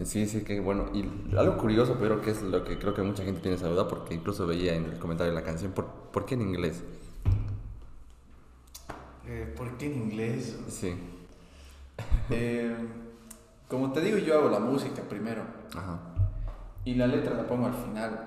sí, 0.04 0.26
sí, 0.26 0.42
que 0.42 0.60
bueno. 0.60 0.90
Y 0.94 1.04
algo 1.36 1.58
curioso, 1.58 1.96
pero 2.00 2.20
que 2.22 2.30
es 2.30 2.42
lo 2.42 2.64
que 2.64 2.78
creo 2.78 2.94
que 2.94 3.02
mucha 3.02 3.24
gente 3.24 3.40
tiene 3.40 3.56
esa 3.56 3.68
duda, 3.68 3.88
porque 3.88 4.14
incluso 4.14 4.46
veía 4.46 4.74
en 4.74 4.84
el 4.84 4.98
comentario 4.98 5.32
de 5.32 5.38
la 5.38 5.44
canción, 5.44 5.72
¿por, 5.72 5.86
¿por 5.86 6.24
qué 6.24 6.34
en 6.34 6.42
inglés? 6.42 6.82
Eh, 9.30 9.52
¿Por 9.56 9.76
qué 9.78 9.86
en 9.86 9.94
inglés? 10.02 10.58
Sí. 10.68 10.92
Eh, 12.30 12.74
como 13.68 13.92
te 13.92 14.00
digo, 14.00 14.18
yo 14.18 14.38
hago 14.38 14.48
la 14.50 14.58
música 14.58 15.02
primero. 15.02 15.42
Ajá. 15.74 16.00
y 16.84 16.94
la 16.94 17.06
letra 17.06 17.34
la 17.36 17.46
pongo 17.46 17.66
al 17.66 17.74
final. 17.74 18.26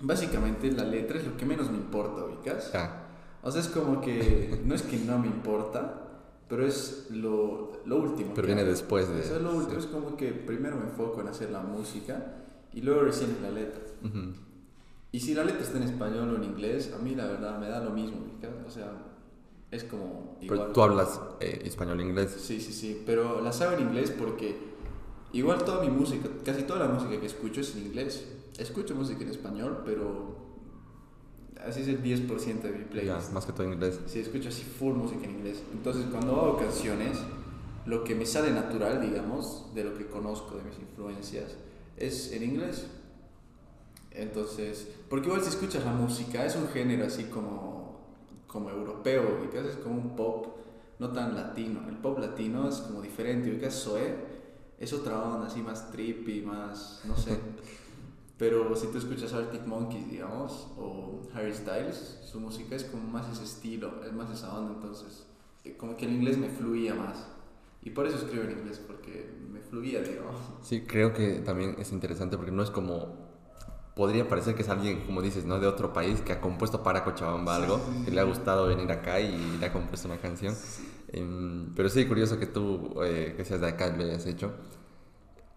Básicamente 0.00 0.70
la 0.72 0.84
letra 0.84 1.18
es 1.18 1.26
lo 1.26 1.36
que 1.36 1.44
menos 1.44 1.70
me 1.70 1.76
importa, 1.76 2.24
ubicas. 2.24 2.70
Ah, 2.74 3.02
O 3.42 3.50
sea, 3.50 3.60
es 3.60 3.68
como 3.68 4.00
que 4.00 4.60
no 4.64 4.74
es 4.74 4.82
que 4.82 4.96
no 4.98 5.18
me 5.18 5.26
importa, 5.26 6.02
pero 6.48 6.64
es 6.66 7.08
lo, 7.10 7.72
lo 7.84 7.96
último. 7.96 8.32
pero 8.34 8.46
viene 8.46 8.62
hago. 8.62 8.70
después 8.70 9.08
de... 9.08 9.20
Eso 9.20 9.36
es 9.36 9.42
lo 9.42 9.52
último, 9.54 9.80
sí. 9.80 9.86
es 9.88 9.92
como 9.92 10.16
que 10.16 10.28
primero 10.32 10.76
me 10.76 10.84
enfoco 10.84 11.20
en 11.20 11.28
hacer 11.28 11.50
la 11.50 11.60
música 11.60 12.36
y 12.72 12.80
luego 12.80 13.02
recién 13.02 13.30
en 13.36 13.42
la 13.42 13.50
letra. 13.50 13.80
Ujú. 14.04 14.32
Y 15.10 15.20
si 15.20 15.34
la 15.34 15.42
letra 15.44 15.62
está 15.62 15.78
en 15.78 15.84
español 15.84 16.30
o 16.30 16.36
en 16.36 16.44
inglés, 16.44 16.94
a 16.96 17.02
mí 17.02 17.14
la 17.14 17.26
verdad 17.26 17.58
me 17.58 17.68
da 17.68 17.80
lo 17.82 17.90
mismo, 17.90 18.18
ubicas. 18.22 18.50
O 18.66 18.70
sea, 18.70 18.92
es 19.70 19.84
como 19.84 20.36
igual. 20.40 20.60
Pero 20.60 20.72
tú 20.72 20.82
hablas 20.82 21.20
eh, 21.40 21.62
español 21.64 22.00
e 22.00 22.04
inglés. 22.04 22.36
Sí, 22.40 22.60
sí, 22.60 22.72
sí, 22.72 23.02
pero 23.04 23.40
las 23.40 23.60
hago 23.60 23.72
en 23.76 23.80
inglés 23.88 24.10
porque 24.16 24.56
igual 25.32 25.64
toda 25.64 25.82
mi 25.84 25.90
música, 25.90 26.28
casi 26.44 26.62
toda 26.62 26.80
la 26.86 26.88
música 26.92 27.20
que 27.20 27.26
escucho 27.26 27.60
es 27.60 27.74
en 27.76 27.86
inglés. 27.86 28.24
Escucho 28.58 28.94
música 28.94 29.22
en 29.22 29.30
español, 29.30 29.82
pero 29.84 30.36
así 31.64 31.82
es 31.82 31.88
el 31.88 32.02
10% 32.02 32.62
de 32.62 32.70
mi 32.72 32.78
Ya, 32.84 32.90
playlist. 32.90 33.32
más 33.32 33.46
que 33.46 33.52
todo 33.52 33.70
inglés. 33.70 34.00
Sí, 34.06 34.20
escucho 34.20 34.48
así 34.48 34.62
full 34.62 34.94
música 34.94 35.24
en 35.24 35.30
inglés. 35.32 35.62
Entonces, 35.72 36.06
cuando 36.10 36.32
hago 36.40 36.56
canciones, 36.58 37.18
lo 37.86 38.02
que 38.04 38.14
me 38.14 38.26
sale 38.26 38.50
natural, 38.50 39.00
digamos, 39.00 39.66
de 39.74 39.84
lo 39.84 39.94
que 39.96 40.06
conozco, 40.06 40.56
de 40.56 40.64
mis 40.64 40.78
influencias, 40.78 41.56
es 41.96 42.32
en 42.32 42.42
inglés. 42.42 42.86
Entonces, 44.10 44.88
porque 45.08 45.28
igual 45.28 45.42
si 45.42 45.50
escuchas 45.50 45.84
la 45.84 45.92
música, 45.92 46.44
es 46.44 46.56
un 46.56 46.68
género 46.68 47.06
así 47.06 47.24
como, 47.24 47.77
como 48.48 48.70
europeo, 48.70 49.38
ubicas, 49.40 49.66
es 49.66 49.76
como 49.76 49.96
un 49.96 50.16
pop 50.16 50.56
no 50.98 51.12
tan 51.12 51.36
latino. 51.36 51.88
El 51.88 51.98
pop 51.98 52.18
latino 52.18 52.68
es 52.68 52.78
como 52.78 53.00
diferente, 53.00 53.50
ubicas, 53.50 53.74
Zoe 53.74 54.16
es 54.78 54.92
otra 54.92 55.22
onda, 55.22 55.46
así 55.46 55.62
más 55.62 55.90
trippy, 55.92 56.42
más, 56.42 57.02
no 57.04 57.16
sé. 57.16 57.38
Pero 58.38 58.74
si 58.76 58.86
tú 58.88 58.98
escuchas 58.98 59.32
Arctic 59.32 59.66
Monkeys, 59.66 60.10
digamos, 60.10 60.68
o 60.76 61.20
Harry 61.34 61.52
Styles, 61.52 62.20
su 62.24 62.38
música 62.38 62.76
es 62.76 62.84
como 62.84 63.02
más 63.02 63.28
ese 63.32 63.44
estilo, 63.44 64.04
es 64.04 64.12
más 64.12 64.30
esa 64.30 64.56
onda, 64.56 64.74
entonces 64.74 65.26
eh, 65.64 65.76
como 65.76 65.96
que 65.96 66.06
el 66.06 66.12
inglés 66.12 66.38
me 66.38 66.48
fluía 66.48 66.94
más. 66.94 67.26
Y 67.82 67.90
por 67.90 68.06
eso 68.06 68.16
escribo 68.16 68.44
en 68.44 68.52
inglés, 68.52 68.80
porque 68.84 69.30
me 69.52 69.60
fluía, 69.60 70.02
digamos. 70.02 70.36
Sí, 70.62 70.82
creo 70.82 71.12
que 71.12 71.40
también 71.40 71.76
es 71.78 71.92
interesante 71.92 72.36
porque 72.36 72.52
no 72.52 72.62
es 72.62 72.70
como... 72.70 73.27
Podría 73.98 74.28
parecer 74.28 74.54
que 74.54 74.62
es 74.62 74.68
alguien, 74.68 75.04
como 75.04 75.20
dices, 75.20 75.44
¿no? 75.44 75.58
De 75.58 75.66
otro 75.66 75.92
país 75.92 76.20
que 76.20 76.32
ha 76.32 76.40
compuesto 76.40 76.82
para 76.84 77.02
Cochabamba 77.04 77.56
Sí, 77.56 77.62
algo, 77.62 77.76
sí, 77.78 77.82
sí, 77.98 77.98
que 78.04 78.10
sí. 78.10 78.14
le 78.14 78.20
ha 78.20 78.24
gustado 78.24 78.66
venir 78.68 78.90
acá 78.92 79.18
y 79.20 79.36
le 79.58 79.66
ha 79.66 79.72
compuesto 79.72 80.06
una 80.06 80.18
canción. 80.18 80.54
Em, 81.12 81.74
pero 81.74 81.88
sí, 81.88 82.06
curioso 82.06 82.38
que 82.38 82.46
tú, 82.46 82.94
eh, 83.02 83.34
que 83.36 83.44
seas 83.44 83.60
de 83.60 83.66
acá, 83.68 83.88
lo 83.88 84.04
hayas 84.04 84.24
hecho. 84.26 84.52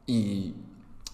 Y 0.08 0.56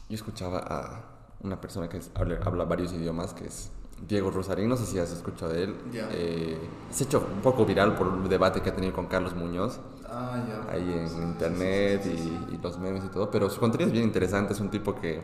yo 0.10 0.16
escuchaba 0.16 0.60
a 0.60 1.04
una 1.44 1.60
persona 1.60 1.90
que 1.90 1.98
es- 1.98 2.12
habla, 2.16 2.40
habla 2.46 2.64
varios 2.64 2.94
idiomas, 2.94 3.34
que 3.34 3.46
es 3.46 3.72
Diego 4.08 4.32
Rosarín, 4.32 4.70
no 4.70 4.78
sé 4.78 4.86
si 4.86 4.98
has 5.00 5.12
escuchado 5.12 5.52
de 5.54 5.64
él. 5.64 5.76
Ya. 5.92 6.08
Eh, 6.12 6.58
se 6.92 7.04
ha 7.04 7.08
hecho 7.08 7.28
un 7.34 7.42
poco 7.42 7.66
viral 7.66 7.96
por 7.96 8.08
un 8.08 8.28
debate 8.30 8.62
que 8.62 8.70
ha 8.70 8.76
tenido 8.76 8.94
con 8.94 9.08
Carlos 9.08 9.36
Muñoz 9.36 9.80
Ah, 10.10 10.42
ya. 10.48 10.72
ahí 10.72 10.94
en 10.94 11.10
Sí, 11.10 11.16
sí, 11.18 11.22
internet 11.22 12.02
sí, 12.04 12.12
sí, 12.12 12.18
sí, 12.24 12.40
y, 12.52 12.56
y 12.56 12.58
los 12.60 12.80
memes 12.80 13.04
y 13.04 13.10
todo, 13.10 13.30
pero 13.30 13.50
su 13.50 13.60
contenido 13.60 13.88
es 13.88 13.94
bien 13.94 14.06
interesante, 14.06 14.54
es 14.54 14.60
un 14.62 14.70
tipo 14.70 14.96
que, 14.96 15.22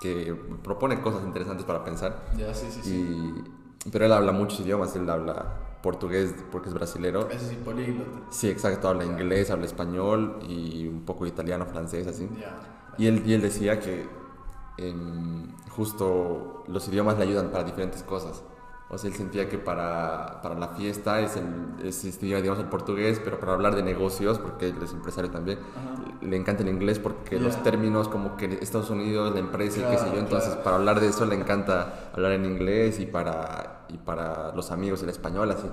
que 0.00 0.34
propone 0.62 1.00
cosas 1.00 1.24
interesantes 1.24 1.64
para 1.66 1.84
pensar. 1.84 2.24
sí. 2.34 2.38
Ya, 2.40 2.54
sí, 2.54 2.66
sí, 2.70 2.80
sí. 2.82 2.90
Y, 2.90 3.90
pero 3.90 4.04
él 4.06 4.12
habla 4.12 4.32
muchos 4.32 4.60
idiomas, 4.60 4.94
él 4.96 5.08
habla 5.08 5.46
portugués 5.82 6.34
porque 6.50 6.68
es 6.68 6.74
brasilero. 6.74 7.28
Ese 7.30 7.48
sí, 7.50 7.56
políglota. 7.64 8.18
Sí, 8.30 8.48
exacto, 8.48 8.88
habla 8.88 9.04
inglés, 9.04 9.50
habla 9.50 9.66
español 9.66 10.38
y 10.48 10.86
un 10.86 11.02
poco 11.04 11.26
italiano, 11.26 11.66
francés, 11.66 12.06
así. 12.06 12.28
Ya. 12.40 12.58
Y 12.98 13.06
él, 13.06 13.22
y 13.24 13.34
él 13.34 13.40
decía 13.40 13.78
que 13.78 14.06
em, 14.76 15.52
justo 15.70 16.64
los 16.66 16.88
idiomas 16.88 17.16
le 17.18 17.24
ayudan 17.24 17.50
para 17.50 17.64
diferentes 17.64 18.02
cosas. 18.02 18.42
O 18.90 18.96
sea, 18.96 19.10
él 19.10 19.16
sentía 19.16 19.50
que 19.50 19.58
para, 19.58 20.40
para 20.40 20.54
la 20.54 20.68
fiesta 20.68 21.20
es, 21.20 21.36
el, 21.36 21.86
es 21.86 22.04
este 22.06 22.24
digamos, 22.24 22.58
el 22.58 22.66
portugués, 22.66 23.20
pero 23.22 23.38
para 23.38 23.52
hablar 23.52 23.76
de 23.76 23.82
negocios, 23.82 24.38
porque 24.38 24.68
él 24.68 24.76
es 24.82 24.92
empresario 24.94 25.30
también, 25.30 25.58
Ajá. 25.76 26.04
le 26.22 26.36
encanta 26.36 26.62
el 26.62 26.70
inglés 26.70 26.98
porque 26.98 27.36
Ya. 27.36 27.42
los 27.42 27.62
términos 27.62 28.08
como 28.08 28.36
que 28.38 28.46
Estados 28.62 28.88
Unidos, 28.88 29.34
la 29.34 29.40
empresa 29.40 29.80
y 29.80 29.82
qué 29.82 29.90
sé 29.90 29.96
Claro, 29.96 30.12
yo, 30.14 30.18
entonces 30.20 30.48
claro. 30.50 30.64
para 30.64 30.76
hablar 30.76 31.00
de 31.00 31.08
eso 31.08 31.26
le 31.26 31.34
encanta 31.34 32.10
hablar 32.14 32.32
en 32.32 32.46
inglés 32.46 32.98
y 32.98 33.04
para, 33.04 33.84
y 33.90 33.98
para 33.98 34.52
los 34.54 34.70
amigos 34.70 35.02
el 35.02 35.10
español, 35.10 35.50
así. 35.50 35.66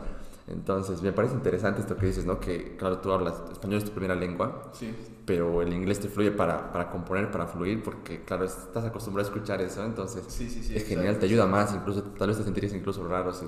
Entonces, 0.47 1.01
me 1.01 1.11
parece 1.11 1.33
interesante 1.35 1.81
esto 1.81 1.95
que 1.95 2.05
dices, 2.07 2.25
¿no? 2.25 2.39
Que, 2.39 2.75
claro, 2.77 2.99
tú 2.99 3.11
hablas 3.11 3.41
español, 3.51 3.77
es 3.79 3.85
tu 3.85 3.91
primera 3.91 4.13
lengua, 4.13 4.63
Sí. 4.73 4.93
Pero 5.25 5.61
el 5.61 5.73
inglés 5.73 5.99
te 5.99 6.07
fluye 6.07 6.31
para, 6.31 6.71
para 6.71 6.89
componer, 6.89 7.31
para 7.31 7.47
fluir, 7.47 7.81
porque 7.83 8.23
claro, 8.23 8.45
estás 8.45 8.85
acostumbrado 8.85 9.27
a 9.27 9.31
escuchar 9.33 9.61
eso, 9.61 9.83
entonces 9.83 10.23
Sí, 10.27 10.49
sí, 10.49 10.63
sí. 10.63 10.75
es 10.75 10.83
genial, 10.83 11.05
exacto. 11.15 11.19
te 11.21 11.25
ayuda 11.27 11.45
más, 11.47 11.73
incluso 11.73 12.03
tal 12.03 12.27
vez 12.29 12.37
te 12.37 12.43
sentirías 12.43 12.73
incluso 12.73 13.07
raro 13.07 13.33
si 13.33 13.45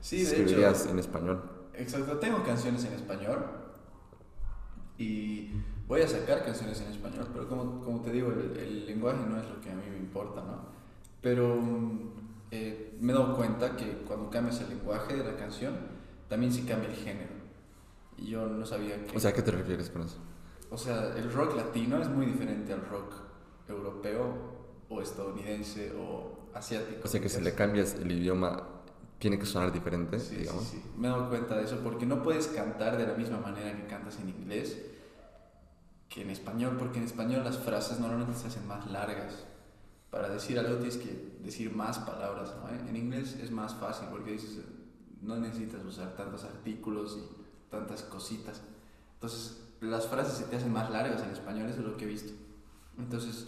Sí, 0.00 0.22
escribirías 0.22 0.86
en 0.86 0.98
español. 0.98 1.42
Exacto, 1.74 2.16
tengo 2.18 2.42
canciones 2.42 2.84
en 2.84 2.94
español 2.94 3.44
y 4.98 5.50
voy 5.86 6.02
a 6.02 6.08
sacar 6.08 6.44
canciones 6.44 6.80
en 6.80 6.92
español, 6.92 7.26
pero 7.32 7.48
como, 7.48 7.82
como 7.84 8.00
te 8.00 8.12
digo, 8.12 8.30
el, 8.32 8.56
el 8.56 8.86
lenguaje 8.86 9.20
no 9.28 9.38
es 9.38 9.48
lo 9.48 9.60
que 9.60 9.70
a 9.70 9.74
mí 9.74 9.82
me 9.90 9.98
importa, 9.98 10.42
¿no? 10.42 10.68
Pero 11.20 11.56
mm, 11.56 11.98
eh, 12.50 12.96
me 13.00 13.12
he 13.12 13.14
dado 13.16 13.36
cuenta 13.36 13.76
que 13.76 14.02
cuando 14.06 14.30
cambias 14.30 14.60
el 14.60 14.70
lenguaje 14.70 15.16
de 15.16 15.24
la 15.24 15.36
canción, 15.36 15.74
también 16.28 16.52
sí 16.52 16.62
cambia 16.62 16.88
el 16.90 16.96
género. 16.96 17.32
Y 18.16 18.26
yo 18.30 18.46
no 18.46 18.64
sabía 18.66 19.04
que... 19.06 19.16
O 19.16 19.20
sea, 19.20 19.30
¿a 19.30 19.34
qué 19.34 19.42
te 19.42 19.50
refieres 19.50 19.88
con 19.90 20.02
eso? 20.02 20.18
O 20.70 20.78
sea, 20.78 21.16
el 21.16 21.32
rock 21.32 21.56
latino 21.56 22.00
es 22.00 22.08
muy 22.08 22.26
diferente 22.26 22.72
al 22.72 22.86
rock 22.86 23.14
europeo 23.68 24.58
o 24.88 25.00
estadounidense 25.02 25.92
o 25.96 26.50
asiático. 26.54 27.00
O 27.04 27.08
sea, 27.08 27.20
que 27.20 27.28
si 27.28 27.40
le 27.40 27.54
cambias 27.54 27.94
el 27.94 28.10
idioma, 28.12 28.62
tiene 29.18 29.38
que 29.38 29.46
sonar 29.46 29.72
diferente, 29.72 30.18
Sí, 30.18 30.36
digamos. 30.36 30.64
sí, 30.64 30.78
sí. 30.82 30.90
Me 30.96 31.08
he 31.08 31.10
dado 31.10 31.28
cuenta 31.28 31.56
de 31.56 31.64
eso 31.64 31.78
porque 31.82 32.06
no 32.06 32.22
puedes 32.22 32.46
cantar 32.48 32.96
de 32.96 33.06
la 33.06 33.14
misma 33.14 33.38
manera 33.38 33.76
que 33.76 33.86
cantas 33.86 34.18
en 34.20 34.28
inglés 34.28 34.80
que 36.08 36.22
en 36.22 36.30
español, 36.30 36.76
porque 36.76 36.98
en 36.98 37.04
español 37.04 37.44
las 37.44 37.58
frases 37.58 38.00
normalmente 38.00 38.34
se 38.40 38.48
hacen 38.48 38.66
más 38.66 38.90
largas. 38.90 39.44
Para 40.10 40.28
decir 40.28 40.58
algo 40.58 40.74
tienes 40.76 40.96
que 40.96 41.36
decir 41.40 41.72
más 41.72 42.00
palabras, 42.00 42.52
¿no? 42.60 42.68
En 42.88 42.96
inglés 42.96 43.36
es 43.40 43.52
más 43.52 43.74
fácil 43.76 44.08
porque 44.10 44.32
dices, 44.32 44.58
no 45.22 45.36
necesitas 45.36 45.84
usar 45.84 46.16
tantos 46.16 46.42
artículos 46.42 47.16
y 47.16 47.70
tantas 47.70 48.02
cositas. 48.02 48.60
Entonces, 49.14 49.62
las 49.80 50.06
frases 50.06 50.34
se 50.38 50.44
te 50.44 50.56
hacen 50.56 50.72
más 50.72 50.90
largas 50.90 51.22
en 51.22 51.30
español, 51.30 51.68
eso 51.68 51.80
es 51.80 51.86
lo 51.86 51.96
que 51.96 52.04
he 52.04 52.08
visto. 52.08 52.32
Entonces, 52.98 53.46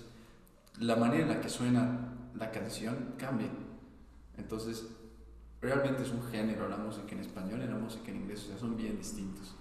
la 0.78 0.96
manera 0.96 1.22
en 1.22 1.28
la 1.28 1.40
que 1.40 1.48
suena 1.48 2.14
la 2.38 2.50
canción 2.50 3.14
cambia. 3.18 3.48
Entonces, 4.38 4.86
realmente 5.60 6.02
es 6.02 6.10
un 6.10 6.22
género 6.24 6.68
la 6.68 6.76
música 6.78 7.12
en 7.12 7.20
español 7.20 7.60
y 7.62 7.68
la 7.68 7.76
música 7.76 8.10
en 8.10 8.16
inglés, 8.22 8.44
o 8.44 8.48
sea, 8.48 8.58
son 8.58 8.76
bien 8.76 8.96
distintos. 8.96 9.54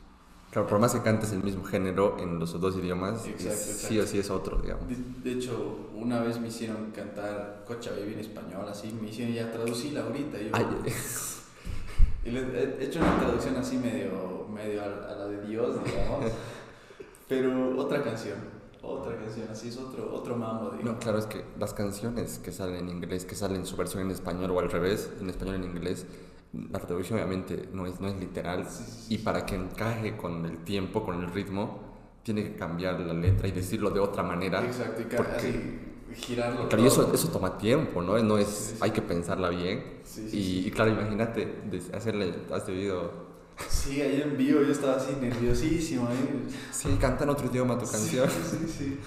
Claro, 0.51 0.67
por 0.67 0.79
más 0.79 0.93
que 0.93 1.01
cantes 1.01 1.31
el 1.31 1.43
mismo 1.43 1.63
género 1.63 2.17
en 2.19 2.37
los 2.39 2.59
dos 2.59 2.75
idiomas, 2.75 3.25
Exacto, 3.25 3.53
es- 3.53 3.59
sí 3.61 3.71
exacto. 3.97 4.03
o 4.03 4.07
sí 4.07 4.19
es 4.19 4.29
otro, 4.29 4.57
digamos. 4.61 4.87
De, 4.89 4.95
de 5.23 5.37
hecho, 5.37 5.89
una 5.95 6.19
vez 6.21 6.39
me 6.41 6.47
hicieron 6.49 6.91
cantar 6.91 7.63
Cocha 7.65 7.91
Baby 7.91 8.13
en 8.13 8.19
español, 8.19 8.65
así, 8.69 8.91
me 9.01 9.09
hicieron 9.09 9.33
ya 9.33 9.51
traducirla 9.51 10.01
ahorita. 10.03 10.41
y 10.41 10.45
yo- 10.49 10.51
Ay, 10.53 10.65
y 12.25 12.31
le 12.31 12.39
he 12.41 12.83
hecho 12.85 12.99
una 12.99 13.17
traducción 13.19 13.55
así 13.55 13.77
medio, 13.77 14.45
medio 14.53 14.81
a, 14.81 14.85
a 14.85 15.15
la 15.15 15.27
de 15.27 15.41
Dios, 15.47 15.81
digamos. 15.83 16.25
pero 17.31 17.77
otra 17.77 18.03
canción, 18.03 18.35
otra 18.83 19.15
canción, 19.17 19.47
así 19.49 19.69
es 19.69 19.77
otro, 19.77 20.13
otro 20.13 20.35
mambo, 20.35 20.71
digamos. 20.71 20.83
no, 20.95 20.99
claro, 20.99 21.17
es 21.17 21.25
que 21.27 21.45
las 21.57 21.73
canciones 21.73 22.39
que 22.39 22.51
salen 22.51 22.75
en 22.75 22.89
inglés, 22.89 23.23
que 23.23 23.35
salen 23.35 23.61
en 23.61 23.65
su 23.65 23.77
versión 23.77 24.03
en 24.03 24.11
español 24.11 24.51
o 24.51 24.59
al 24.59 24.69
revés, 24.69 25.09
en 25.21 25.29
español 25.29 25.55
en 25.55 25.63
inglés, 25.63 26.05
la 26.51 26.79
traducción 26.79 27.17
obviamente 27.17 27.69
no 27.71 27.85
es, 27.85 28.01
no 28.01 28.09
es 28.09 28.17
literal 28.17 28.67
Sí, 28.69 28.83
sí, 28.85 28.91
sí. 29.07 29.13
y 29.15 29.17
para 29.19 29.45
que 29.45 29.55
encaje 29.55 30.17
con 30.17 30.45
el 30.45 30.57
tiempo, 30.65 31.05
con 31.05 31.23
el 31.23 31.31
ritmo, 31.31 31.79
tiene 32.23 32.43
que 32.43 32.55
cambiar 32.57 32.99
la 32.99 33.13
letra 33.13 33.47
y 33.47 33.51
decirlo 33.53 33.89
de 33.91 34.01
otra 34.01 34.23
manera. 34.23 34.61
Exacto, 34.65 35.01
y 35.01 35.05
porque- 35.15 35.31
así, 35.31 35.79
girarlo. 36.13 36.67
Claro, 36.67 36.83
y 36.83 36.87
eso, 36.87 37.09
eso 37.13 37.29
toma 37.29 37.57
tiempo, 37.57 38.01
¿no? 38.01 38.17
No 38.21 38.37
es, 38.37 38.47
Sí, 38.49 38.71
sí. 38.73 38.77
hay 38.81 38.91
que 38.91 39.01
pensarla 39.01 39.47
bien. 39.47 40.01
Sí, 40.03 40.27
y, 40.33 40.67
y 40.67 40.71
claro, 40.71 40.91
imagínate 40.91 41.47
hacerle, 41.93 42.33
has 42.51 42.67
debido, 42.67 43.30
Sí, 43.69 44.01
ahí 44.01 44.21
en 44.21 44.37
vivo 44.37 44.61
yo 44.61 44.71
estaba 44.71 44.95
así 44.95 45.13
nerviosísimo. 45.19 46.07
Ahí. 46.07 46.47
sí, 46.71 46.89
canta 46.99 47.23
en 47.23 47.29
otro 47.31 47.47
idioma 47.47 47.77
tu 47.77 47.85
canción. 47.89 48.29
Sí, 48.29 48.57
sí, 48.59 48.73
sí. 48.77 48.99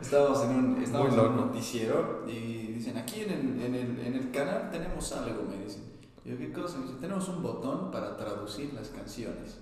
Estábamos 0.00 0.44
en 0.44 0.50
un, 0.50 0.82
estábamos 0.82 1.14
en 1.14 1.20
un 1.20 1.36
noticiero 1.36 2.24
y 2.26 2.72
dicen, 2.72 2.96
aquí 2.96 3.22
en 3.22 3.30
el, 3.30 3.62
en, 3.62 3.74
el, 3.74 4.06
en 4.06 4.14
el 4.14 4.30
canal 4.30 4.70
tenemos 4.70 5.12
algo, 5.12 5.44
me 5.44 5.64
dicen. 5.64 5.82
Y 6.24 6.30
yo, 6.30 6.38
¿qué 6.38 6.52
cosa? 6.52 6.78
Me 6.78 6.84
dicen, 6.84 7.00
tenemos 7.00 7.28
un 7.28 7.42
botón 7.42 7.90
para 7.90 8.16
traducir 8.16 8.72
las 8.74 8.88
canciones. 8.88 9.58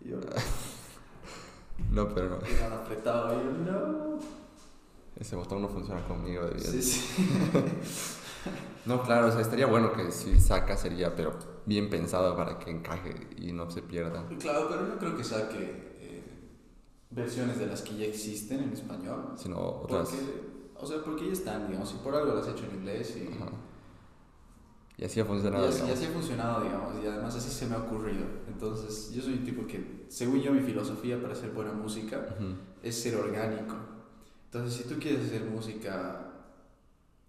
Y 0.00 0.10
yo, 0.10 0.18
No, 1.90 2.08
pero 2.08 2.28
no, 2.30 2.38
y 2.48 2.62
han 2.62 2.72
apretado, 2.72 3.34
y 3.40 3.44
yo, 3.44 3.72
no. 3.72 4.18
ese 5.18 5.36
botón 5.36 5.62
no 5.62 5.68
funciona 5.68 6.02
conmigo 6.06 6.46
de 6.46 6.60
Sí, 6.60 6.82
sí. 6.82 7.00
No, 8.84 9.02
claro, 9.02 9.28
o 9.28 9.30
sea, 9.30 9.40
estaría 9.40 9.66
bueno 9.66 9.92
que 9.92 10.10
si 10.10 10.40
saca 10.40 10.76
sería, 10.76 11.14
pero 11.14 11.38
bien 11.66 11.88
pensado 11.88 12.36
para 12.36 12.58
que 12.58 12.70
encaje 12.70 13.28
y 13.36 13.52
no 13.52 13.70
se 13.70 13.82
pierda. 13.82 14.26
Claro, 14.40 14.66
pero 14.68 14.82
no 14.82 14.98
creo 14.98 15.16
que 15.16 15.22
saque 15.22 15.96
eh, 16.00 16.22
versiones 17.10 17.58
de 17.58 17.66
las 17.66 17.82
que 17.82 17.96
ya 17.96 18.06
existen 18.06 18.60
en 18.64 18.72
español. 18.72 19.34
Sino 19.36 19.58
otras. 19.58 20.08
Porque, 20.08 20.24
O 20.76 20.86
sea, 20.86 21.02
porque 21.04 21.26
ya 21.26 21.32
están, 21.32 21.68
digamos, 21.68 21.92
y 21.94 22.02
por 22.02 22.14
algo 22.14 22.34
las 22.34 22.48
he 22.48 22.50
hecho 22.50 22.64
en 22.70 22.76
inglés 22.80 23.16
y... 23.16 23.32
Ajá. 23.32 23.52
Y 24.98 25.04
así 25.04 25.20
ha 25.20 25.24
funcionado. 25.24 25.64
Y 25.64 25.68
así, 25.68 25.78
y 25.78 25.82
digamos. 25.82 25.98
así 26.02 26.10
ha 26.10 26.12
funcionado, 26.14 26.62
digamos, 26.64 26.94
y 27.02 27.06
además 27.06 27.34
así 27.34 27.50
se 27.50 27.66
me 27.66 27.74
ha 27.76 27.78
ocurrido. 27.78 28.24
Entonces, 28.48 29.10
yo 29.12 29.22
soy 29.22 29.34
un 29.34 29.44
tipo 29.44 29.66
que, 29.66 30.04
según 30.08 30.40
yo, 30.40 30.52
mi 30.52 30.60
filosofía 30.60 31.20
para 31.20 31.32
hacer 31.34 31.50
buena 31.50 31.72
música 31.72 32.36
Ujú. 32.38 32.56
es 32.82 33.00
ser 33.00 33.16
orgánico. 33.16 33.74
Entonces, 34.46 34.74
si 34.82 34.88
tú 34.92 35.00
quieres 35.00 35.26
hacer 35.26 35.44
música 35.44 36.32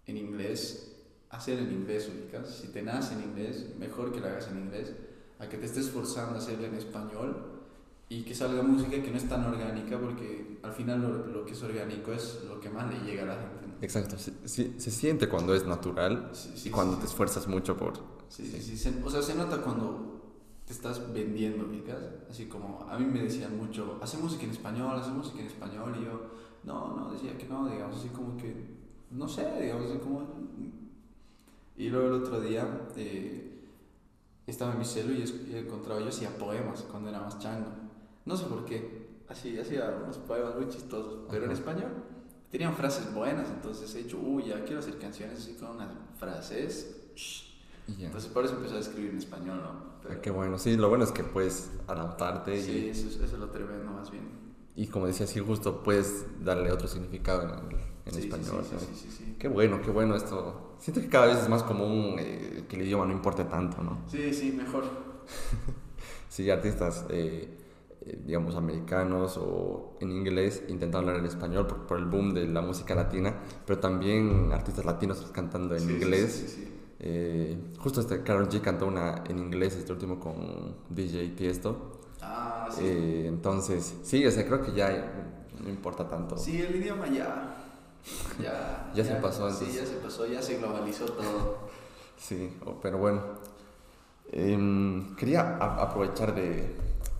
en 0.06 0.16
inglés, 0.16 0.93
hacer 1.34 1.58
en 1.58 1.72
inglés, 1.72 2.08
ubicas. 2.12 2.48
Si 2.48 2.68
te 2.68 2.82
nace 2.82 3.14
en 3.14 3.22
inglés, 3.22 3.74
mejor 3.78 4.12
que 4.12 4.20
la 4.20 4.28
hagas 4.28 4.48
en 4.48 4.58
inglés, 4.58 4.92
a 5.38 5.48
que 5.48 5.56
te 5.58 5.66
estés 5.66 5.90
forzando 5.90 6.36
a 6.36 6.38
hacerla 6.38 6.68
en 6.68 6.74
español 6.74 7.50
y 8.08 8.22
que 8.22 8.34
salga 8.34 8.62
música 8.62 9.02
que 9.02 9.10
no 9.10 9.16
es 9.16 9.28
tan 9.28 9.44
orgánica, 9.44 9.98
porque 9.98 10.58
al 10.62 10.72
final 10.72 11.02
lo, 11.02 11.26
lo 11.26 11.44
que 11.44 11.52
es 11.52 11.62
orgánico 11.62 12.12
es 12.12 12.42
lo 12.48 12.60
que 12.60 12.70
más 12.70 12.92
le 12.92 13.00
llega 13.00 13.22
a 13.24 13.26
la 13.26 13.34
gente. 13.34 13.66
¿no? 13.66 13.74
Exacto. 13.80 14.16
Se, 14.18 14.32
se- 14.46 14.78
se 14.80 14.90
siente 14.90 15.28
cuando 15.28 15.54
es 15.54 15.66
natural 15.66 16.30
Sí, 16.32 16.52
sí, 16.54 16.68
y 16.68 16.72
cuando 16.72 16.94
sí, 16.94 17.00
te 17.00 17.06
esfuerzas 17.06 17.48
mucho 17.48 17.76
por. 17.76 17.94
Sí, 18.28 18.46
sí, 18.46 18.76
sí. 18.76 19.00
o 19.04 19.10
sea, 19.10 19.22
se 19.22 19.34
nota 19.34 19.60
cuando 19.62 20.12
te 20.66 20.72
estás 20.72 21.12
vendiendo, 21.12 21.66
ubicas. 21.66 21.98
Así 22.30 22.46
como 22.46 22.86
a 22.88 22.98
mí 22.98 23.04
me 23.06 23.22
decían 23.22 23.56
mucho, 23.56 23.98
hace 24.02 24.18
música 24.18 24.44
en 24.44 24.50
español, 24.50 24.98
hace 24.98 25.10
música 25.10 25.40
en 25.40 25.46
español, 25.46 25.96
y 26.00 26.04
yo, 26.04 26.30
no, 26.64 26.94
no, 26.96 27.10
decía 27.12 27.36
que 27.36 27.46
no, 27.46 27.68
digamos, 27.68 27.96
así 27.96 28.08
como 28.08 28.36
que, 28.36 28.54
no 29.10 29.26
sé, 29.28 29.46
digamos, 29.60 29.90
así 29.90 29.98
como. 29.98 30.20
Y 31.76 31.88
luego 31.88 32.06
el 32.08 32.12
otro 32.22 32.40
día 32.40 32.66
eh, 32.96 33.64
estaba 34.46 34.72
en 34.72 34.78
mi 34.78 34.84
celu 34.84 35.12
y 35.12 35.56
encontraba, 35.56 36.00
yo 36.00 36.08
hacía 36.08 36.30
poemas 36.38 36.82
cuando 36.90 37.08
era 37.08 37.20
más 37.20 37.38
chango. 37.38 37.68
No 38.24 38.36
sé 38.36 38.44
por 38.46 38.64
qué, 38.64 39.08
así, 39.28 39.58
hacía 39.58 39.98
unos 40.02 40.18
poemas 40.18 40.54
muy 40.56 40.68
chistosos, 40.68 41.26
pero 41.30 41.44
en 41.44 41.50
Ajá. 41.50 41.58
español. 41.60 41.90
Tenían 42.50 42.76
frases 42.76 43.12
buenas, 43.12 43.48
entonces 43.50 43.92
he 43.96 44.04
dicho, 44.04 44.16
uy, 44.18 44.44
ya 44.44 44.62
quiero 44.64 44.78
hacer 44.78 44.96
canciones 44.98 45.38
así 45.40 45.54
con 45.54 45.70
unas 45.70 45.88
frases. 46.18 46.96
Y 47.88 47.96
ya. 47.96 48.06
Entonces 48.06 48.30
por 48.30 48.44
eso 48.44 48.54
empecé 48.56 48.76
a 48.76 48.78
escribir 48.78 49.10
en 49.10 49.18
español, 49.18 49.60
¿no? 49.62 49.94
Ah, 50.08 50.20
Qué 50.22 50.30
bueno. 50.30 50.58
Sí, 50.58 50.76
lo 50.76 50.88
bueno 50.88 51.02
es 51.04 51.10
que 51.12 51.24
puedes 51.24 51.70
adaptarte 51.88 52.60
sí, 52.62 52.70
y, 52.86 52.88
eso, 52.90 53.08
es- 53.08 53.16
eso 53.16 53.24
es 53.24 53.32
lo 53.40 53.48
tremendo 53.50 53.90
más 53.90 54.10
bien. 54.10 54.28
y 54.76 54.86
como 54.86 55.06
decía, 55.06 55.26
sí, 55.26 55.40
justo 55.40 55.82
puedes 55.82 56.24
darle 56.44 56.70
otro 56.70 56.86
significado 56.86 57.42
en, 57.42 57.76
en 58.06 58.14
Sí, 58.14 58.20
sí, 58.22 58.28
español. 58.28 58.64
Sí, 58.64 58.70
¿no? 58.74 58.80
sí, 58.80 58.86
sí, 58.86 59.08
sí, 59.10 59.10
sí. 59.18 59.33
Qué 59.44 59.48
bueno, 59.50 59.78
qué 59.82 59.90
bueno 59.90 60.16
esto. 60.16 60.74
Siento 60.78 61.02
que 61.02 61.08
cada 61.10 61.26
vez 61.26 61.36
es 61.36 61.50
más 61.50 61.62
común 61.62 62.16
eh, 62.18 62.64
que 62.66 62.76
el 62.76 62.82
idioma 62.86 63.04
no 63.04 63.12
importe 63.12 63.44
tanto, 63.44 63.82
¿no? 63.82 63.98
Sí, 64.06 64.32
sí, 64.32 64.52
mejor. 64.52 64.84
Sí, 66.30 66.48
artistas, 66.48 67.04
eh, 67.10 67.58
eh, 68.06 68.22
digamos, 68.24 68.56
americanos 68.56 69.36
o 69.36 69.98
en 70.00 70.12
inglés 70.12 70.62
intentando 70.68 71.00
hablar 71.10 71.18
en 71.18 71.26
español 71.26 71.66
por, 71.66 71.86
por 71.86 71.98
el 71.98 72.06
boom 72.06 72.32
de 72.32 72.48
la 72.48 72.62
música 72.62 72.94
latina, 72.94 73.34
pero 73.66 73.78
también 73.80 74.50
artistas 74.50 74.86
latinos 74.86 75.18
cantando 75.30 75.74
en 75.76 75.82
Sí, 75.82 75.92
inglés. 75.92 76.32
Sí, 76.32 76.48
sí, 76.48 76.62
sí. 76.64 76.72
Eh, 77.00 77.58
justo 77.78 78.00
este 78.00 78.22
Karol 78.22 78.48
G 78.48 78.62
cantó 78.62 78.86
una 78.86 79.24
en 79.28 79.38
inglés, 79.38 79.76
este 79.76 79.92
último 79.92 80.18
con 80.18 80.74
DJ 80.88 81.28
Tiesto. 81.36 82.00
Ah, 82.22 82.66
sí. 82.70 82.80
Eh, 82.82 83.26
entonces, 83.28 83.94
sí, 84.02 84.24
o 84.26 84.30
sea, 84.30 84.46
creo 84.46 84.62
que 84.62 84.72
ya 84.72 85.12
no 85.62 85.68
importa 85.68 86.08
tanto. 86.08 86.38
Sí, 86.38 86.62
el 86.62 86.76
idioma 86.76 87.08
ya. 87.08 87.63
Ya, 88.40 88.90
Ya 88.94 89.04
se 89.04 89.14
pasó, 89.16 89.50
Sí, 89.50 89.64
entonces. 89.64 89.74
ya 89.82 89.86
se 89.86 89.96
pasó, 90.02 90.26
ya 90.26 90.42
se 90.42 90.58
globalizó 90.58 91.06
todo. 91.06 91.58
Sí, 92.16 92.56
pero 92.82 92.98
bueno. 92.98 93.22
Em, 94.32 95.14
quería 95.16 95.56
aprovechar 95.58 96.34
de, 96.34 96.74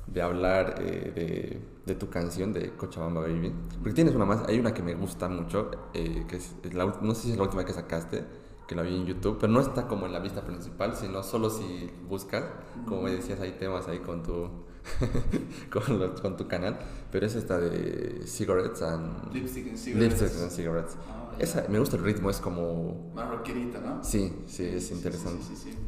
de 0.06 0.22
hablar 0.22 0.76
eh, 0.80 1.12
de, 1.14 1.60
de 1.86 1.94
tu 1.98 2.08
canción 2.10 2.52
de 2.52 2.70
Cochabamba 2.76 3.20
Baby. 3.22 3.52
Porque 3.78 3.92
tienes 3.92 4.14
una 4.14 4.24
más, 4.24 4.46
hay 4.48 4.58
una 4.58 4.74
que 4.74 4.82
me 4.82 4.94
gusta 4.94 5.28
mucho, 5.28 5.70
eh, 5.94 6.24
que 6.28 6.36
es, 6.36 6.54
la, 6.74 6.86
no 7.00 7.14
sé 7.14 7.22
si 7.22 7.30
es 7.32 7.36
la 7.36 7.44
última 7.44 7.64
que 7.64 7.72
sacaste, 7.72 8.24
que 8.66 8.74
la 8.74 8.82
vi 8.82 8.96
en 8.96 9.06
YouTube, 9.06 9.38
pero 9.40 9.52
no 9.52 9.60
está 9.60 9.86
como 9.86 10.06
en 10.06 10.12
la 10.12 10.18
vista 10.20 10.42
principal, 10.42 10.96
sino 10.96 11.22
solo 11.22 11.50
si 11.50 11.90
buscas, 12.08 12.44
como 12.86 13.02
me 13.02 13.10
decías, 13.12 13.40
hay 13.40 13.52
temas 13.52 13.86
ahí 13.88 13.98
con 14.00 14.22
tu, 14.22 14.48
con, 15.70 15.98
los- 15.98 16.20
con 16.20 16.36
tu 16.36 16.46
canal, 16.46 16.78
pero 17.10 17.26
es 17.26 17.34
esta 17.34 17.58
de 17.58 18.26
Cigarettes 18.26 18.82
and... 18.82 19.32
Lipstick 19.32 19.68
and 19.68 19.76
cigarettes. 19.78 20.20
Lipstick 20.20 20.42
and 20.42 20.50
Cigarettes. 20.50 20.96
Ah, 21.08 21.32
ya. 21.38 21.44
Esa, 21.44 21.64
me 21.68 21.78
gusta 21.78 21.96
el 21.96 22.04
ritmo, 22.04 22.30
es 22.30 22.38
como... 22.38 23.10
Más 23.14 23.28
rockerita, 23.30 23.80
¿no? 23.80 24.02
Sí, 24.04 24.44
sí, 24.46 24.64
es 24.64 24.90
interesante. 24.90 25.42
Sí, 25.42 25.56
sí, 25.56 25.70
sí. 25.70 25.78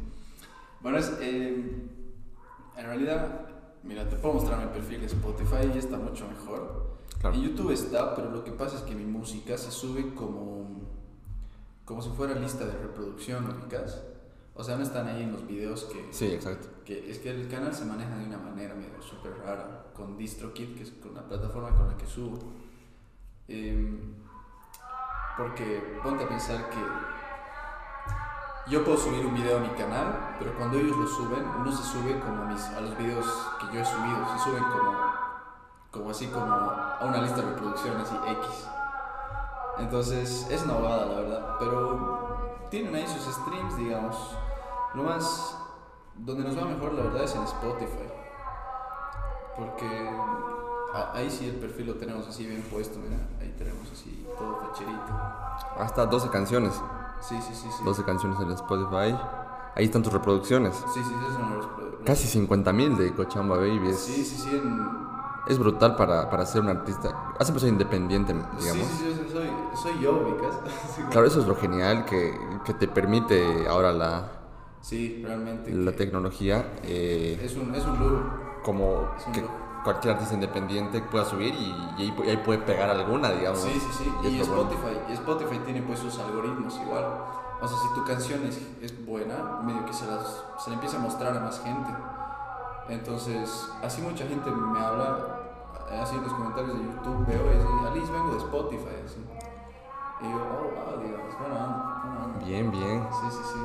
Bueno, 0.81 0.97
es, 0.97 1.11
eh, 1.21 1.89
en 2.77 2.85
realidad, 2.85 3.47
mira, 3.83 4.07
te 4.09 4.15
puedo 4.17 4.35
mostrar 4.35 4.65
mi 4.65 4.71
perfil 4.73 4.99
de 5.01 5.07
Spotify 5.07 5.71
y 5.73 5.77
está 5.77 5.97
mucho 5.97 6.27
mejor. 6.27 6.97
Claro. 7.19 7.35
En 7.35 7.41
YouTube 7.43 7.71
está, 7.71 8.15
pero 8.15 8.29
lo 8.31 8.43
que 8.43 8.51
pasa 8.51 8.75
es 8.77 8.83
que 8.83 8.93
mi 8.93 9.05
música 9.05 9.57
se 9.57 9.71
sube 9.71 10.13
como, 10.13 10.81
como 11.83 12.01
si 12.01 12.09
fuera 12.11 12.35
lista 12.35 12.65
de 12.65 12.73
reproducción, 12.73 13.45
ubicas. 13.49 14.01
O 14.59 14.63
sea, 14.63 14.75
no 14.75 14.81
están 14.81 15.07
ahí 15.07 15.21
en 15.21 15.31
los 15.31 15.45
videos 15.45 15.83
que, 15.85 16.07
Sí, 16.11 16.33
exacto. 16.33 16.67
que 16.83 17.11
es 17.11 17.19
que 17.19 17.29
el 17.29 17.47
canal 17.47 17.71
se 17.73 17.85
maneja 17.85 18.15
de 18.17 18.25
una 18.25 18.39
manera 18.39 18.73
medio 18.73 18.99
súper 18.99 19.37
rara 19.37 19.85
con 19.93 20.17
DistroKid, 20.17 20.75
que 20.75 20.81
es 20.81 20.91
con 20.93 21.13
la 21.13 21.21
plataforma 21.21 21.69
con 21.75 21.87
la 21.87 21.95
que 21.95 22.07
subo. 22.07 22.39
Em, 23.47 24.15
porque 25.37 25.99
ponte 26.03 26.23
a 26.23 26.27
pensar 26.27 26.69
que 26.71 26.79
yo 28.71 28.83
puedo 28.83 28.97
subir 28.97 29.23
un 29.23 29.35
video 29.35 29.57
a 29.57 29.61
mi 29.61 29.69
canal, 29.69 30.35
pero 30.39 30.57
cuando 30.57 30.79
ellos 30.79 30.97
lo 30.97 31.07
suben, 31.07 31.43
no 31.63 31.71
se 31.71 31.83
sube 31.83 32.19
como 32.19 32.41
a, 32.41 32.45
mis, 32.45 32.63
a 32.63 32.81
los 32.81 32.97
videos 32.97 33.25
que 33.59 33.75
yo 33.75 33.81
he 33.81 33.85
subido, 33.85 34.37
se 34.37 34.43
suben 34.43 34.63
como, 34.63 34.91
como 35.91 36.09
así 36.09 36.25
como 36.27 36.51
a 36.51 36.99
una 37.05 37.21
lista 37.21 37.41
de 37.41 37.51
reproducción 37.51 37.95
así 37.97 38.15
X. 38.15 38.67
Entonces 39.77 40.47
es 40.49 40.63
una 40.63 40.73
bobada 40.73 41.05
la 41.05 41.21
verdad, 41.21 41.55
pero 41.59 42.67
tienen 42.71 42.95
ahí 42.95 43.05
sus 43.07 43.35
streams, 43.35 43.77
digamos. 43.77 44.35
Lo 44.93 45.03
más 45.03 45.57
donde 46.15 46.43
nos 46.43 46.57
va 46.57 46.65
mejor 46.65 46.93
la 46.93 47.03
verdad 47.03 47.23
es 47.23 47.35
en 47.35 47.43
Spotify. 47.43 48.09
Porque 49.55 50.09
a- 50.93 51.11
ahí 51.13 51.29
sí 51.29 51.45
el 51.47 51.55
perfil 51.55 51.87
lo 51.87 51.93
tenemos 51.95 52.27
así 52.27 52.45
bien 52.45 52.61
puesto, 52.71 52.99
mira, 52.99 53.17
ahí 53.41 53.53
tenemos 53.57 53.87
así 53.91 54.25
todo 54.37 54.55
facherito. 54.67 55.01
Hasta 55.79 56.05
12 56.05 56.29
canciones. 56.29 56.73
Sí, 57.21 57.35
sí, 57.41 57.53
sí, 57.53 57.67
sí. 57.75 57.83
12 57.83 58.03
canciones 58.03 58.39
en 58.39 58.51
Spotify. 58.51 59.17
Ahí 59.75 59.85
están 59.85 60.01
tus 60.03 60.13
reproducciones. 60.13 60.75
Sí, 60.75 60.83
sí, 60.95 61.03
sí, 61.03 61.33
son 61.33 61.57
Casi 62.05 62.27
50 62.27 62.71
mil 62.71 62.97
de 62.97 63.13
Cochamba 63.13 63.57
Baby. 63.57 63.89
Es, 63.89 63.99
Sí, 63.99 64.23
sí, 64.23 64.37
sí, 64.37 64.55
en... 64.55 64.87
es 65.47 65.59
brutal 65.59 65.95
para, 65.95 66.29
para 66.29 66.45
ser 66.45 66.61
un 66.61 66.69
artista. 66.69 67.33
Has 67.39 67.47
empezado 67.49 67.71
independiente, 67.71 68.33
digamos. 68.33 68.87
sí, 68.87 69.13
sí, 69.13 69.21
sí, 69.25 69.31
soy, 69.31 69.49
soy 69.75 69.99
yo, 69.99 70.13
ubicas. 70.13 70.55
Sí, 70.95 71.01
Claro, 71.11 71.27
eso 71.27 71.39
es 71.41 71.47
lo 71.47 71.55
genial 71.55 72.05
que, 72.05 72.39
que 72.63 72.73
te 72.73 72.87
permite 72.87 73.67
ahora 73.67 73.91
la, 73.91 74.23
Sí, 74.87 75.21
realmente. 75.25 75.69
la 75.73 75.91
tecnología. 75.91 76.65
eh, 76.83 77.37
Es 77.43 77.55
un, 77.57 77.75
es 77.75 77.85
un 77.85 77.99
lujo. 77.99 78.23
como 78.63 79.09
es 79.17 79.27
un 79.27 79.33
que 79.33 79.45
cualquier 79.83 80.13
artista 80.13 80.33
independiente 80.35 81.01
pueda 81.01 81.25
subir 81.25 81.53
y, 81.53 81.75
y 81.97 82.29
ahí, 82.29 82.37
puede 82.37 82.59
pegar 82.59 82.89
alguna, 82.89 83.31
digamos. 83.31 83.59
Sí, 83.59 83.71
sí, 83.73 83.87
sí. 83.97 84.03
Y 84.23 84.37
bueno. 84.39 84.43
Spotify, 84.43 84.97
y 85.09 85.13
Spotify 85.13 85.59
tiene 85.65 85.81
pues 85.81 85.99
sus 85.99 86.17
algoritmos 86.19 86.79
igual. 86.81 87.03
O 87.61 87.67
sea, 87.67 87.77
si 87.77 87.93
tu 87.95 88.05
canción 88.05 88.45
es, 88.45 88.61
es 88.81 89.05
buena, 89.05 89.59
medio 89.63 89.83
que 89.85 89.91
se, 89.91 90.05
las, 90.05 90.41
se 90.57 90.69
le 90.69 90.75
empieza 90.75 90.95
a 90.97 90.99
mostrar 91.01 91.35
a 91.35 91.41
más 91.41 91.59
gente. 91.61 91.91
Entonces, 92.87 93.67
así 93.83 94.01
mucha 94.01 94.25
gente 94.25 94.49
me 94.49 94.79
habla, 94.79 95.17
eh, 95.91 95.99
así 96.01 96.15
en 96.15 96.23
los 96.23 96.31
comentarios 96.31 96.77
de 96.77 96.83
YouTube 96.85 97.25
veo 97.27 97.51
y 97.51 97.55
dice, 97.57 97.67
Alice, 97.91 98.11
vengo 98.13 98.31
de 98.31 98.37
Spotify. 98.37 98.95
Así. 99.05 99.19
Y 100.21 100.31
yo, 100.31 100.37
oh, 100.37 100.91
wow, 100.93 101.03
digamos, 101.03 101.37
buena 101.39 102.23
onda. 102.23 102.45
Bien, 102.45 102.71
bien. 102.71 103.07
Sí, 103.11 103.27
sí, 103.31 103.43
sí. 103.53 103.59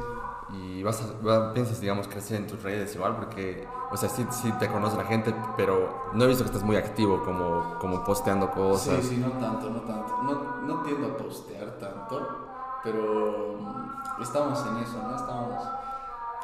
Y 0.53 0.83
vas 0.83 1.01
a, 1.03 1.27
va- 1.27 1.53
piensas, 1.55 1.81
digamos, 1.81 2.07
crecer 2.09 2.37
en 2.37 2.47
tus 2.47 2.63
redes 2.63 2.95
igual, 2.95 3.17
porque, 3.17 3.67
o 3.91 3.97
sea, 3.97 4.09
sí, 4.09 4.27
sí 4.31 4.53
te 4.59 4.69
conoce 4.69 4.97
la 4.99 5.05
gente, 5.05 5.35
pero 5.57 6.11
no 6.13 6.25
he 6.25 6.27
visto 6.27 6.45
que 6.45 6.49
estés 6.51 6.63
muy 6.63 6.77
activo, 6.77 7.23
como, 7.25 7.79
como 7.79 8.05
posteando 8.05 8.51
cosas. 8.51 9.03
Sí, 9.03 9.11
sí, 9.11 9.17
no 9.17 9.31
tanto, 9.33 9.71
no 9.71 9.81
tanto. 9.81 10.23
No, 10.23 10.61
no 10.67 10.83
tiendo 10.83 11.07
a 11.09 11.17
postear 11.17 11.71
tanto, 11.79 12.49
pero 12.85 13.57
mm, 13.61 14.23
estamos 14.23 14.65
en 14.67 14.77
eso, 14.79 15.03
¿no? 15.03 15.17
Estamos 15.17 15.65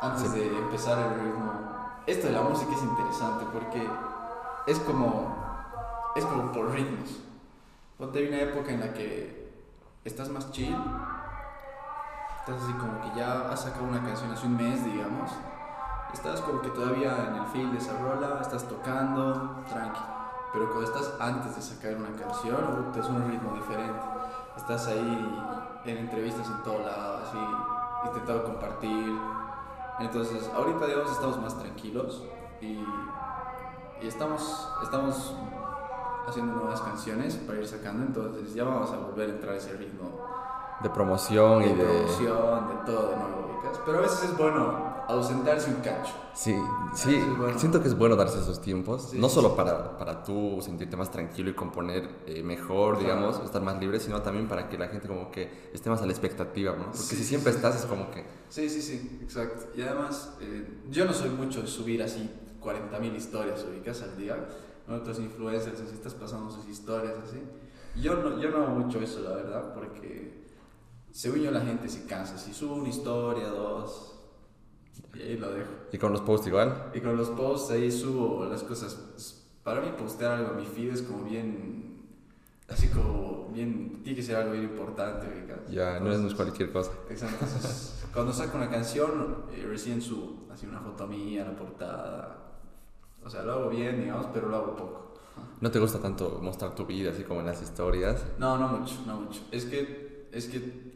antes 0.00 0.30
Sí. 0.30 0.38
de 0.38 0.58
empezar 0.58 0.98
el 0.98 1.20
ritmo. 1.20 1.52
Esto 2.06 2.28
de 2.28 2.32
la 2.32 2.42
música 2.42 2.72
es 2.74 2.82
interesante 2.82 3.44
porque 3.52 3.86
es 4.66 4.78
como, 4.80 5.34
es 6.16 6.24
como 6.24 6.50
por 6.52 6.70
ritmos. 6.70 7.18
Ponte 7.98 8.26
una 8.26 8.40
época 8.40 8.72
en 8.72 8.80
la 8.80 8.94
que 8.94 9.52
estás 10.04 10.30
más 10.30 10.50
chill, 10.52 10.74
estás 12.48 12.62
así 12.62 12.72
como 12.78 12.98
que 13.02 13.18
ya 13.18 13.50
has 13.50 13.60
sacado 13.60 13.84
una 13.84 14.02
canción 14.02 14.32
hace 14.32 14.46
un 14.46 14.56
mes, 14.56 14.82
digamos. 14.82 15.30
Estás 16.14 16.40
como 16.40 16.62
que 16.62 16.70
todavía 16.70 17.28
en 17.28 17.34
el 17.36 17.46
feel 17.48 17.70
de 17.70 17.78
esa 17.78 17.92
rola, 17.98 18.38
estás 18.40 18.66
tocando, 18.66 19.62
tranqui. 19.68 20.00
Pero 20.54 20.70
cuando 20.70 20.84
estás 20.84 21.12
antes 21.20 21.56
de 21.56 21.60
sacar 21.60 21.96
una 21.96 22.10
canción, 22.16 22.56
uh, 22.56 22.98
es 22.98 23.06
un 23.06 23.30
ritmo 23.30 23.52
diferente. 23.52 24.00
Estás 24.56 24.86
ahí 24.86 25.80
en 25.84 25.98
entrevistas 25.98 26.48
en 26.48 26.62
todo 26.62 26.78
lado, 26.78 27.18
así, 27.18 27.38
intentando 28.06 28.44
compartir. 28.44 29.18
Entonces, 30.00 30.50
ahorita, 30.54 30.86
digamos, 30.86 31.12
estamos 31.12 31.42
más 31.42 31.58
tranquilos 31.58 32.24
y, 32.62 32.82
estamos, 34.00 34.72
estamos 34.82 35.34
haciendo 36.26 36.54
nuevas 36.54 36.80
canciones 36.80 37.34
para 37.36 37.58
ir 37.58 37.68
sacando, 37.68 38.04
entonces 38.04 38.54
ya 38.54 38.64
vamos 38.64 38.90
a 38.92 38.96
volver 38.96 39.28
a 39.28 39.32
entrar 39.34 39.54
a 39.54 39.56
ese 39.58 39.74
ritmo 39.74 40.37
de 40.82 40.90
promoción 40.90 41.62
y 41.64 41.68
de... 41.74 41.84
promoción, 41.84 42.68
de 42.68 42.74
todo 42.86 43.10
de 43.10 43.16
nuevo, 43.16 43.54
ubicas. 43.60 43.80
Pero 43.84 43.98
a 43.98 44.00
veces 44.02 44.24
es 44.24 44.36
bueno 44.36 44.88
ausentarse 45.08 45.70
un 45.70 45.76
cacho. 45.80 46.12
Sí, 46.34 46.54
sí, 46.94 47.18
bueno. 47.36 47.58
siento 47.58 47.80
que 47.82 47.88
es 47.88 47.96
bueno 47.98 48.14
darse 48.14 48.38
esos 48.38 48.60
tiempos, 48.60 49.08
Sí, 49.10 49.18
no 49.18 49.28
sí, 49.28 49.34
solo 49.36 49.48
sí. 49.50 49.54
para, 49.56 49.96
para 49.98 50.22
tú 50.22 50.58
sentirte 50.60 50.96
más 50.96 51.10
tranquilo 51.10 51.50
y 51.50 51.54
componer 51.54 52.08
eh, 52.26 52.42
mejor, 52.42 52.98
Claro. 52.98 53.00
digamos, 53.14 53.40
estar 53.44 53.62
más 53.62 53.78
libre, 53.80 53.98
sino 53.98 54.20
también 54.22 54.46
para 54.48 54.68
que 54.68 54.76
la 54.78 54.88
gente 54.88 55.08
como 55.08 55.30
que 55.30 55.70
esté 55.72 55.88
más 55.90 56.00
a 56.02 56.06
la 56.06 56.12
expectativa, 56.12 56.72
¿no? 56.76 56.84
Porque 56.86 56.98
si 56.98 57.24
siempre 57.24 57.52
estás 57.52 57.76
es 57.76 57.86
como 57.86 58.10
que... 58.10 58.24
Sí, 58.50 58.68
sí, 58.68 58.82
sí, 58.82 59.18
exacto. 59.22 59.66
Y 59.76 59.82
además, 59.82 60.34
eh, 60.40 60.80
yo 60.90 61.06
no 61.06 61.12
soy 61.12 61.30
mucho 61.30 61.62
de 61.62 61.66
subir 61.66 62.02
así 62.02 62.30
40.000 62.62 63.16
historias 63.16 63.64
ubicas 63.68 64.02
al 64.02 64.16
día. 64.16 64.36
¿no? 64.86 64.96
Otros 64.96 65.18
influencers 65.18 65.80
así 65.80 65.94
estás 65.94 66.14
pasando 66.14 66.50
sus 66.50 66.68
historias 66.68 67.14
así. 67.26 67.42
Yo 68.00 68.14
no, 68.16 68.38
yo 68.40 68.50
no 68.50 68.58
hago 68.58 68.74
mucho 68.76 69.00
eso, 69.00 69.20
la 69.20 69.30
verdad, 69.34 69.74
porque 69.74 70.37
según 71.12 71.40
yo 71.40 71.50
la 71.50 71.60
gente 71.60 71.88
se 71.88 72.06
cansa. 72.06 72.38
Si 72.38 72.52
subo 72.54 72.74
una 72.74 72.88
historia, 72.88 73.48
dos, 73.48 74.18
y 75.14 75.22
ahí 75.22 75.36
lo 75.36 75.50
dejo. 75.50 75.70
Y 75.92 75.98
con 75.98 76.12
los 76.12 76.20
posts 76.20 76.46
igual. 76.46 76.90
Y 76.94 77.00
con 77.00 77.16
los 77.16 77.30
posts 77.30 77.70
ahí 77.72 77.90
subo 77.90 78.44
las 78.46 78.62
cosas. 78.62 79.44
Para 79.62 79.80
mí 79.80 79.88
postear 79.98 80.32
algo 80.32 80.52
en 80.52 80.56
mi 80.58 80.66
feed 80.66 80.92
es 80.92 81.02
como 81.02 81.24
bien, 81.24 82.06
así 82.68 82.88
como 82.88 83.48
bien, 83.52 84.00
tiene 84.02 84.16
que 84.16 84.22
ser 84.22 84.36
algo 84.36 84.52
bien 84.52 84.64
importante. 84.64 85.26
Ya, 85.70 86.00
no 86.00 86.12
es 86.12 86.34
cualquier 86.34 86.72
cosa. 86.72 86.92
Exacto. 87.10 87.44
Entonces, 87.44 88.04
cuando 88.12 88.32
saco 88.32 88.56
una 88.56 88.70
canción, 88.70 89.44
eh, 89.52 89.66
recién 89.68 90.00
subo 90.00 90.46
así 90.52 90.66
una 90.66 90.80
foto 90.80 91.06
mía, 91.06 91.44
la 91.44 91.56
portada. 91.56 92.44
O 93.24 93.28
sea, 93.28 93.42
lo 93.42 93.52
hago 93.52 93.70
bien, 93.70 94.00
digamos, 94.00 94.26
pero 94.32 94.48
lo 94.48 94.56
hago 94.56 94.76
poco. 94.76 95.14
¿No 95.60 95.70
te 95.70 95.78
gusta 95.78 96.00
tanto 96.00 96.38
mostrar 96.40 96.74
tu 96.74 96.86
vida 96.86 97.10
así 97.10 97.24
como 97.24 97.40
en 97.40 97.46
las 97.46 97.60
historias? 97.60 98.24
No, 98.38 98.56
no 98.58 98.68
mucho, 98.68 98.94
no 99.06 99.20
mucho. 99.20 99.40
Es 99.50 99.64
que, 99.64 100.28
es 100.32 100.46
que 100.46 100.87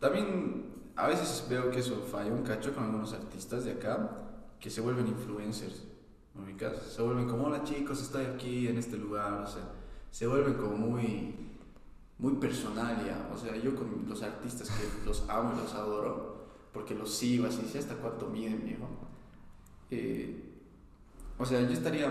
también 0.00 0.66
a 0.96 1.06
veces 1.06 1.46
veo 1.48 1.70
que 1.70 1.80
eso 1.80 1.96
falla 2.10 2.32
un 2.32 2.42
cacho 2.42 2.74
con 2.74 2.84
algunos 2.84 3.12
artistas 3.12 3.64
de 3.64 3.72
acá 3.72 4.10
que 4.60 4.70
se 4.70 4.80
vuelven 4.80 5.06
influencers. 5.08 5.84
¿me 6.34 6.44
ubicas? 6.44 6.82
Se 6.82 7.02
vuelven 7.02 7.28
como, 7.28 7.44
hola 7.44 7.64
chicos, 7.64 8.00
estoy 8.00 8.24
aquí 8.24 8.68
en 8.68 8.78
este 8.78 8.96
lugar. 8.96 9.42
O 9.42 9.46
sea, 9.46 9.62
se 10.10 10.26
vuelven 10.26 10.54
como 10.54 10.76
muy, 10.76 11.34
muy 12.18 12.34
personal 12.34 13.04
ya. 13.04 13.30
O 13.34 13.38
sea, 13.38 13.56
yo 13.56 13.74
con 13.74 14.06
los 14.08 14.22
artistas 14.22 14.70
que 14.70 15.06
los 15.06 15.28
amo 15.28 15.52
y 15.56 15.62
los 15.62 15.74
adoro, 15.74 16.46
porque 16.72 16.94
los 16.94 17.12
sigo 17.12 17.46
así, 17.46 17.62
sé 17.62 17.78
hasta 17.78 17.94
cuánto 17.96 18.26
miden, 18.28 18.64
viejo. 18.64 18.88
Eh, 19.90 20.44
o 21.38 21.44
sea, 21.44 21.60
yo 21.60 21.72
estaría 21.72 22.10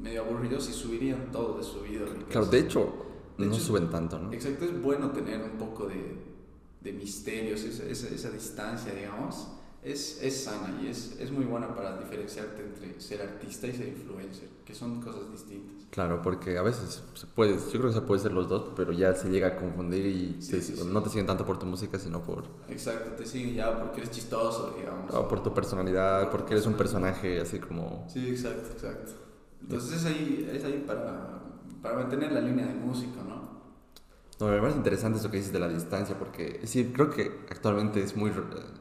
medio 0.00 0.22
aburrido 0.22 0.60
si 0.60 0.72
subirían 0.72 1.30
todo 1.30 1.58
de 1.58 1.64
su 1.64 1.80
vida. 1.82 2.04
ubicas. 2.04 2.24
Claro, 2.30 2.46
de 2.46 2.58
hecho, 2.58 2.92
De 3.38 3.46
no 3.46 3.52
hecho, 3.54 3.64
suben 3.64 3.90
tanto, 3.90 4.18
¿no? 4.18 4.32
Exacto, 4.32 4.64
es 4.64 4.82
bueno 4.82 5.10
tener 5.10 5.42
un 5.42 5.58
poco 5.58 5.86
de, 5.86 6.16
de 6.84 6.92
misterios, 6.92 7.62
esa, 7.62 7.84
esa, 7.84 8.08
esa 8.14 8.30
distancia, 8.30 8.92
digamos, 8.94 9.48
es, 9.82 10.22
es 10.22 10.44
sana 10.44 10.80
y 10.82 10.86
es, 10.88 11.16
es 11.18 11.30
muy 11.30 11.44
buena 11.44 11.74
para 11.74 11.98
diferenciarte 11.98 12.62
entre 12.62 13.00
ser 13.00 13.22
artista 13.22 13.66
y 13.66 13.72
ser 13.74 13.88
influencer, 13.88 14.48
que 14.64 14.74
son 14.74 15.00
cosas 15.00 15.30
distintas. 15.32 15.74
Claro, 15.90 16.20
porque 16.22 16.58
a 16.58 16.62
veces 16.62 17.02
se 17.14 17.26
puede, 17.26 17.54
yo 17.54 17.70
creo 17.78 17.88
que 17.88 17.92
se 17.92 18.00
puede 18.00 18.20
ser 18.20 18.32
los 18.32 18.48
dos, 18.48 18.72
pero 18.76 18.92
ya 18.92 19.14
se 19.14 19.28
llega 19.30 19.48
a 19.48 19.56
confundir 19.56 20.04
y 20.06 20.42
Sí, 20.42 20.52
te- 20.52 20.60
sí, 20.62 20.74
sí. 20.76 20.84
no 20.90 21.02
te 21.02 21.08
siguen 21.10 21.26
tanto 21.26 21.44
por 21.46 21.58
tu 21.58 21.66
música, 21.66 21.98
sino 21.98 22.22
por, 22.22 22.44
Exacto, 22.68 23.10
te 23.12 23.24
siguen 23.26 23.54
ya 23.54 23.78
porque 23.78 24.00
eres 24.00 24.10
chistoso, 24.10 24.74
digamos. 24.78 25.14
o 25.14 25.28
por 25.28 25.42
tu 25.42 25.54
personalidad, 25.54 26.22
Por 26.30 26.40
porque 26.40 26.54
eres 26.54 26.66
un 26.66 26.74
personaje 26.74 27.40
así 27.40 27.58
como... 27.60 28.06
Sí, 28.12 28.28
exacto, 28.30 28.70
exacto. 28.72 29.12
Entonces 29.62 30.00
es 30.00 30.04
ahí, 30.06 30.50
es 30.52 30.64
ahí 30.64 30.82
para, 30.86 31.40
para 31.82 31.94
mantener 31.96 32.32
la 32.32 32.40
línea 32.40 32.66
de 32.66 32.74
músico, 32.74 33.22
¿no? 33.26 33.53
No, 34.40 34.48
me 34.48 34.58
parece 34.58 34.78
interesante 34.78 35.18
eso 35.18 35.30
que 35.30 35.36
dices 35.36 35.52
de 35.52 35.60
la 35.60 35.68
distancia, 35.68 36.18
porque 36.18 36.60
sí, 36.64 36.90
creo 36.92 37.08
que 37.10 37.30
actualmente 37.50 38.02
es, 38.02 38.16
muy, 38.16 38.32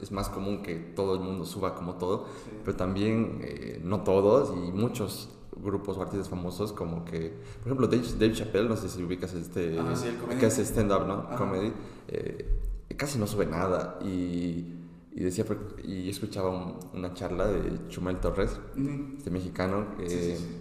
es 0.02 0.12
más 0.12 0.30
común 0.30 0.64
que 0.64 0.76
todo 0.76 1.14
el 1.16 1.20
mundo 1.22 1.46
suba 1.46 1.76
como 1.76 1.96
todo, 1.96 2.26
Sí. 2.46 2.52
pero 2.66 2.76
también 2.76 3.40
eh, 3.44 3.80
no 3.84 4.02
todos 4.02 4.52
y 4.58 4.72
muchos 4.72 5.30
grupos 5.56 5.98
o 5.98 6.02
artistas 6.02 6.28
famosos 6.28 6.74
como 6.74 7.06
que, 7.06 7.32
por 7.60 7.68
ejemplo, 7.68 7.88
Dave, 7.88 8.04
Dave 8.20 8.34
Chappelle, 8.34 8.68
no 8.68 8.76
sé 8.76 8.90
si 8.90 9.04
ubicas 9.04 9.34
este, 9.36 9.78
Ajá, 9.80 9.96
sí, 9.96 10.08
el 10.30 10.40
que 10.40 10.46
hace 10.48 10.64
stand-up, 10.66 11.06
¿no? 11.08 11.14
Ajá. 11.28 11.36
Comedy, 11.38 11.72
eh, 12.08 12.50
casi 12.98 13.20
no 13.20 13.28
sube 13.28 13.46
nada 13.46 14.00
y, 14.04 14.66
y 15.12 15.20
decía, 15.20 15.46
y 15.84 16.10
escuchaba 16.10 16.50
un- 16.50 16.80
una 16.96 17.14
charla 17.14 17.46
de 17.48 17.88
Chumel 17.90 18.18
Torres, 18.20 18.60
Ujú. 18.76 19.18
este 19.18 19.30
mexicano, 19.30 19.86
Sí, 20.00 20.04
eh, 20.16 20.36
sí. 20.40 20.58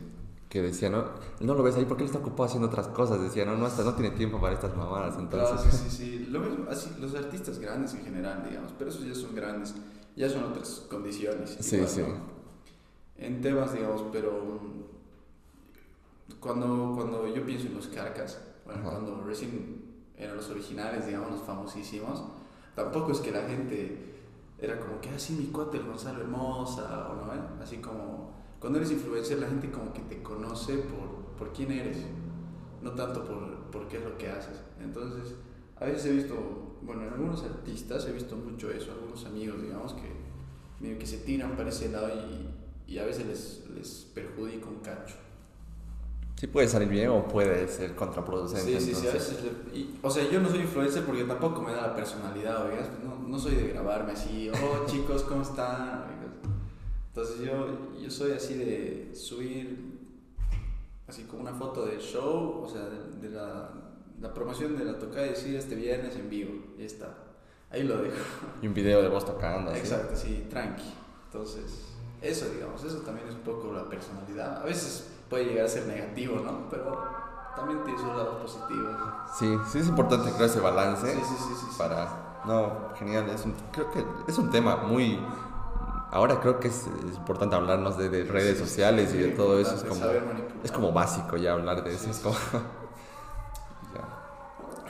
Que 0.53 0.61
decía, 0.61 0.91
¿no? 0.91 1.07
No 1.41 1.55
lo 1.55 1.63
ves 1.63 1.77
ahí 1.77 1.87
porque 1.87 2.03
él 2.03 2.09
está 2.09 2.19
ocupado 2.19 2.45
haciendo 2.45 2.69
otras 2.69 2.87
cosas, 2.89 3.23
decía, 3.23 3.47
no, 3.47 3.57
no, 3.57 3.65
hasta 3.65 3.85
no 3.85 3.95
tiene 3.95 4.11
tiempo 4.15 4.39
para 4.39 4.53
estas 4.53 4.77
mamadas, 4.77 5.17
entonces... 5.19 5.49
Claro, 5.49 5.71
sí, 5.71 5.79
sí, 5.79 5.97
sí. 5.97 6.27
Lo 6.29 6.41
mismo, 6.41 6.67
así, 6.69 6.91
los 7.01 7.15
artistas 7.15 7.59
grandes 7.59 7.95
en 7.95 8.05
general, 8.05 8.45
digamos, 8.47 8.71
pero 8.77 8.91
esos 8.91 9.07
ya 9.07 9.15
son 9.15 9.35
grandes, 9.35 9.75
ya 10.15 10.29
son 10.29 10.45
otras 10.45 10.85
condiciones. 10.91 11.57
Sí, 11.59 11.77
igual, 11.77 11.91
sí. 11.91 12.03
¿no? 12.03 12.17
En 13.17 13.41
temas, 13.41 13.73
digamos, 13.73 14.05
pero 14.13 14.61
mm, 14.61 16.35
cuando, 16.39 16.93
cuando 16.97 17.35
yo 17.35 17.47
pienso 17.47 17.69
en 17.69 17.75
los 17.75 17.87
carcas, 17.87 18.39
bueno, 18.67 18.83
Ajá. 18.83 18.91
cuando 18.91 19.25
recién 19.25 20.03
eran 20.19 20.37
los 20.37 20.51
originales, 20.51 21.07
digamos, 21.07 21.31
los 21.31 21.43
famosísimos, 21.45 22.25
tampoco 22.75 23.13
es 23.13 23.21
que 23.21 23.31
la 23.31 23.49
gente 23.49 24.17
era 24.59 24.79
como 24.79 25.01
que 25.01 25.09
así 25.09 25.33
mi 25.33 25.47
cuate 25.47 25.79
el 25.79 25.87
Gonzalo 25.87 26.21
Hermosa, 26.21 27.09
o 27.09 27.15
no, 27.25 27.33
¿eh? 27.33 27.41
así 27.63 27.79
como 27.79 28.22
cuando 28.63 28.79
eres 28.79 28.91
influencer 28.93 29.39
la 29.41 29.49
gente 29.49 29.71
como 29.71 29.93
que 29.93 30.01
te 30.03 30.23
conoce 30.23 30.77
por, 30.79 31.37
por 31.37 31.53
quién 31.53 31.71
eres, 31.73 31.99
no 32.81 32.93
tanto 32.93 33.25
por, 33.25 33.57
por 33.71 33.89
qué 33.89 33.99
es 33.99 34.05
lo 34.05 34.17
que 34.17 34.31
haces. 34.31 34.59
Entonces, 34.83 35.35
a 35.79 35.85
veces 35.85 36.07
he 36.07 36.13
visto, 36.13 36.79
bueno, 36.83 37.03
en 37.03 37.09
algunos 37.13 37.43
artistas 37.43 38.07
he 38.07 38.13
visto 38.13 38.37
mucho 38.37 38.71
eso, 38.71 38.93
algunos 38.93 39.27
amigos, 39.27 39.61
digamos, 39.61 39.93
que 39.93 40.11
medio 40.81 40.99
que 40.99 41.07
se 41.07 41.19
tiran 41.19 41.57
para 41.57 41.69
ese 41.69 41.91
lado 41.91 42.09
y, 42.09 42.93
y 42.93 42.99
a 42.99 43.05
veces 43.05 43.27
les, 43.27 43.65
les 43.77 43.89
perjudica 44.15 44.67
un 44.67 44.77
cacho. 44.81 45.17
Sí 46.37 46.47
puede 46.49 46.67
salir 46.67 46.89
bien 46.89 47.09
o 47.11 47.29
puede 47.29 47.69
ser 47.69 47.95
contraproducente. 47.95 48.81
Sí, 48.81 48.87
sí, 48.87 48.95
sí, 48.95 49.07
a 49.07 49.11
entonces- 49.11 49.43
veces 49.43 49.53
le- 49.73 49.79
y- 49.79 49.99
o 50.03 50.11
sea, 50.11 50.29
yo 50.29 50.41
no 50.41 50.49
soy 50.49 50.61
influencer 50.61 51.05
porque 51.05 51.25
tampoco 51.25 51.63
me 51.63 51.73
da 51.73 51.83
la 51.89 51.95
personalidad, 51.95 52.67
oigas, 52.67 52.89
no, 53.05 53.29
no 53.29 53.39
soy 53.39 53.55
de 53.57 53.69
grabarme 53.69 54.13
así, 54.13 54.51
oh 54.51 54.85
chicos, 54.87 55.23
¿cómo 55.23 55.43
están? 55.43 56.22
Entonces 57.15 57.41
yo, 57.41 57.99
yo 58.01 58.11
soy 58.11 58.33
así 58.33 58.55
de 58.55 59.11
subir 59.15 60.01
así 61.07 61.25
como 61.25 61.43
una 61.43 61.53
foto 61.53 61.85
del 61.85 62.01
show, 62.01 62.63
o 62.65 62.69
sea, 62.69 62.83
de, 62.87 63.29
de 63.29 63.29
la, 63.29 63.71
la 64.19 64.33
promoción 64.33 64.79
de 64.79 64.85
la 64.85 64.99
tocada 64.99 65.27
y 65.27 65.31
decir 65.31 65.55
este 65.57 65.75
viernes 65.75 66.17
en 66.17 66.31
vivo, 66.31 66.53
y 66.79 66.85
está. 66.85 67.15
Ahí 67.71 67.83
lo 67.83 67.99
dejo. 67.99 68.17
Y 68.63 68.67
un 68.67 68.75
video 68.75 69.03
de 69.03 69.09
vos 69.09 69.27
tocando. 69.27 69.71
así. 69.71 69.81
Exacto, 69.81 70.17
sí, 70.17 70.47
tranqui. 70.49 70.91
Entonces, 71.27 71.89
eso, 72.23 72.49
digamos, 72.51 72.83
eso 72.85 72.99
también 72.99 73.29
es 73.29 73.35
un 73.35 73.41
poco 73.41 73.73
la 73.73 73.89
personalidad. 73.89 74.63
A 74.63 74.65
veces 74.65 75.11
puede 75.29 75.45
llegar 75.45 75.67
a 75.67 75.69
ser 75.69 75.87
negativo, 75.87 76.41
¿no? 76.41 76.69
Pero 76.71 76.99
también 77.57 77.83
tiene 77.85 77.99
sus 77.99 78.09
lados 78.09 78.41
positivos. 78.43 78.97
Sí, 79.39 79.55
sí 79.71 79.79
es 79.79 79.89
importante 79.89 80.31
crear 80.31 80.45
ese 80.45 80.61
balance 80.61 81.13
Sí, 81.13 81.19
sí, 81.19 81.35
sí, 81.37 81.55
sí, 81.61 81.67
sí. 81.73 81.79
para... 81.79 82.41
No, 82.47 82.91
genial, 82.97 83.29
es 83.31 83.45
un, 83.45 83.55
creo 83.71 83.91
que 83.91 84.05
es 84.27 84.39
un 84.39 84.51
tema 84.51 84.77
muy... 84.77 85.19
Ahora 86.13 86.41
creo 86.41 86.61
que 86.61 86.69
es, 86.69 86.87
es 87.09 87.17
importante 87.17 87.57
hablarnos 87.57 87.97
de, 87.99 88.09
de 88.09 88.25
redes 88.25 88.59
Sí, 88.59 88.65
sociales 88.65 89.15
y 89.15 89.19
de 89.19 89.29
todo 89.31 89.59
eso. 89.59 89.75
Es 89.75 89.83
como, 89.85 90.05
es 90.63 90.71
como 90.73 90.93
básico 90.93 91.37
ya 91.39 91.53
hablar 91.53 91.83
de 91.85 91.95
eso. 91.95 92.11
Es 92.11 92.19
como... 92.21 92.37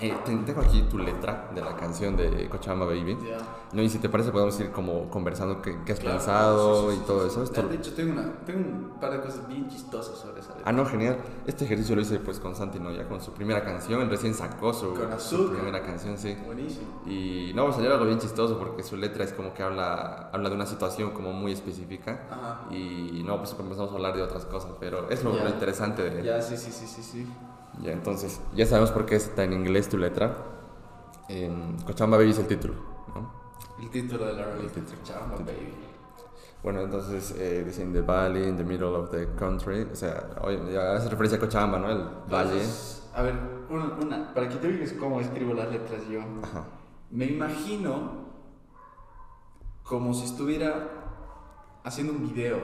Eh, 0.02 0.12
te- 0.24 0.34
tengo 0.36 0.60
aquí 0.60 0.82
tu 0.90 0.98
letra 0.98 1.48
de 1.54 1.60
la 1.62 1.76
canción 1.76 2.16
de 2.16 2.48
Cochabamba 2.48 2.86
Baby. 2.86 3.16
Ya. 3.24 3.38
No, 3.72 3.82
y 3.82 3.88
si 3.88 3.98
te 3.98 4.08
parece 4.08 4.32
podemos 4.32 4.58
ir 4.58 4.72
como 4.72 5.08
conversando 5.08 5.62
qué, 5.62 5.78
qué 5.86 5.92
has 5.92 6.00
Claro, 6.00 6.16
pensado 6.16 6.90
sí, 6.90 6.96
sí, 6.96 7.00
y 7.02 7.06
todo 7.06 7.20
sí, 7.22 7.26
eso. 7.28 7.46
sí. 7.46 7.52
Esto- 7.54 7.68
De 7.68 7.76
hecho, 7.76 7.94
tengo, 7.94 8.12
una, 8.12 8.32
tengo 8.44 8.58
un 8.68 8.90
par 9.00 9.12
de 9.12 9.20
cosas 9.20 9.46
bien 9.46 9.68
chistosas 9.68 10.18
sobre 10.18 10.40
esa 10.40 10.48
letra. 10.50 10.64
Ah, 10.66 10.72
no, 10.72 10.84
genial. 10.86 11.18
Este 11.46 11.64
ejercicio 11.66 11.94
lo 11.94 12.02
hice 12.02 12.18
pues 12.18 12.40
con 12.40 12.56
Santi, 12.56 12.80
¿no? 12.80 12.90
Ya 12.90 13.06
con 13.08 13.20
su 13.20 13.32
primera 13.32 13.62
canción, 13.64 14.02
él 14.02 14.10
recién 14.10 14.34
sacó 14.34 14.74
su, 14.74 14.92
Con 14.92 15.20
su 15.20 15.50
primera 15.52 15.80
canción, 15.82 16.18
sí. 16.18 16.36
Buenísimo. 16.44 16.86
Y 17.06 17.52
no, 17.54 17.72
salió 17.72 17.92
algo 17.92 18.04
bien 18.04 18.18
chistoso 18.18 18.58
porque 18.58 18.82
su 18.82 18.96
letra 18.96 19.22
es 19.22 19.32
como 19.32 19.54
que 19.54 19.62
habla, 19.62 20.30
habla 20.32 20.48
de 20.48 20.56
una 20.56 20.66
situación 20.66 21.12
como 21.12 21.32
muy 21.32 21.52
específica. 21.52 22.22
Aja. 22.28 22.74
Y 22.74 23.22
no, 23.24 23.38
pues 23.38 23.50
comenzamos 23.54 23.92
a 23.92 23.94
hablar 23.94 24.16
de 24.16 24.22
otras 24.22 24.44
cosas, 24.46 24.72
pero 24.80 25.08
es 25.10 25.22
lo, 25.22 25.32
Ya. 25.36 25.44
lo 25.44 25.50
interesante 25.50 26.02
de... 26.02 26.22
Ya. 26.24 26.36
Ya, 26.38 26.42
sí, 26.42 26.56
sí, 26.56 26.72
sí, 26.72 26.86
sí, 26.88 27.02
sí. 27.04 27.26
Entonces, 27.90 28.40
ya 28.54 28.66
sabemos 28.66 28.90
por 28.92 29.06
qué 29.06 29.16
está 29.16 29.44
en 29.44 29.52
inglés 29.52 29.88
tu 29.88 29.98
letra. 29.98 30.36
En 31.28 31.76
Cochabamba 31.84 32.18
Baby 32.18 32.30
es 32.30 32.38
el 32.38 32.46
título, 32.46 32.74
¿no? 33.14 33.32
El 33.80 33.90
título 33.90 34.26
de 34.26 34.34
la 34.34 34.44
rolita. 34.44 34.74
título. 34.74 35.02
Chamba, 35.02 35.36
baby. 35.36 35.74
Bueno, 36.62 36.82
entonces 36.82 37.34
eh, 37.38 37.64
dice 37.66 37.82
in 37.82 37.92
the 37.92 38.02
valley, 38.02 38.48
in 38.48 38.56
the 38.56 38.64
middle 38.64 38.94
of 38.94 39.10
the 39.10 39.28
country. 39.34 39.82
O 39.90 39.96
sea, 39.96 40.28
ya 40.70 40.94
hace 40.94 41.08
referencia 41.08 41.38
a 41.38 41.40
Cochabamba, 41.40 41.78
¿no? 41.78 41.90
El 41.90 42.04
valle. 42.30 42.62
A 43.14 43.22
ver, 43.22 43.34
una, 43.68 43.84
una, 44.00 44.34
para 44.34 44.48
que 44.48 44.56
te 44.56 44.68
digas 44.68 44.92
cómo 44.92 45.20
escribo 45.20 45.54
las 45.54 45.70
letras 45.70 46.06
yo. 46.08 46.20
Ajá. 46.42 46.64
Me 47.10 47.26
imagino 47.26 48.22
como 49.82 50.14
si 50.14 50.24
estuviera 50.24 50.88
haciendo 51.84 52.12
un 52.12 52.28
video. 52.28 52.58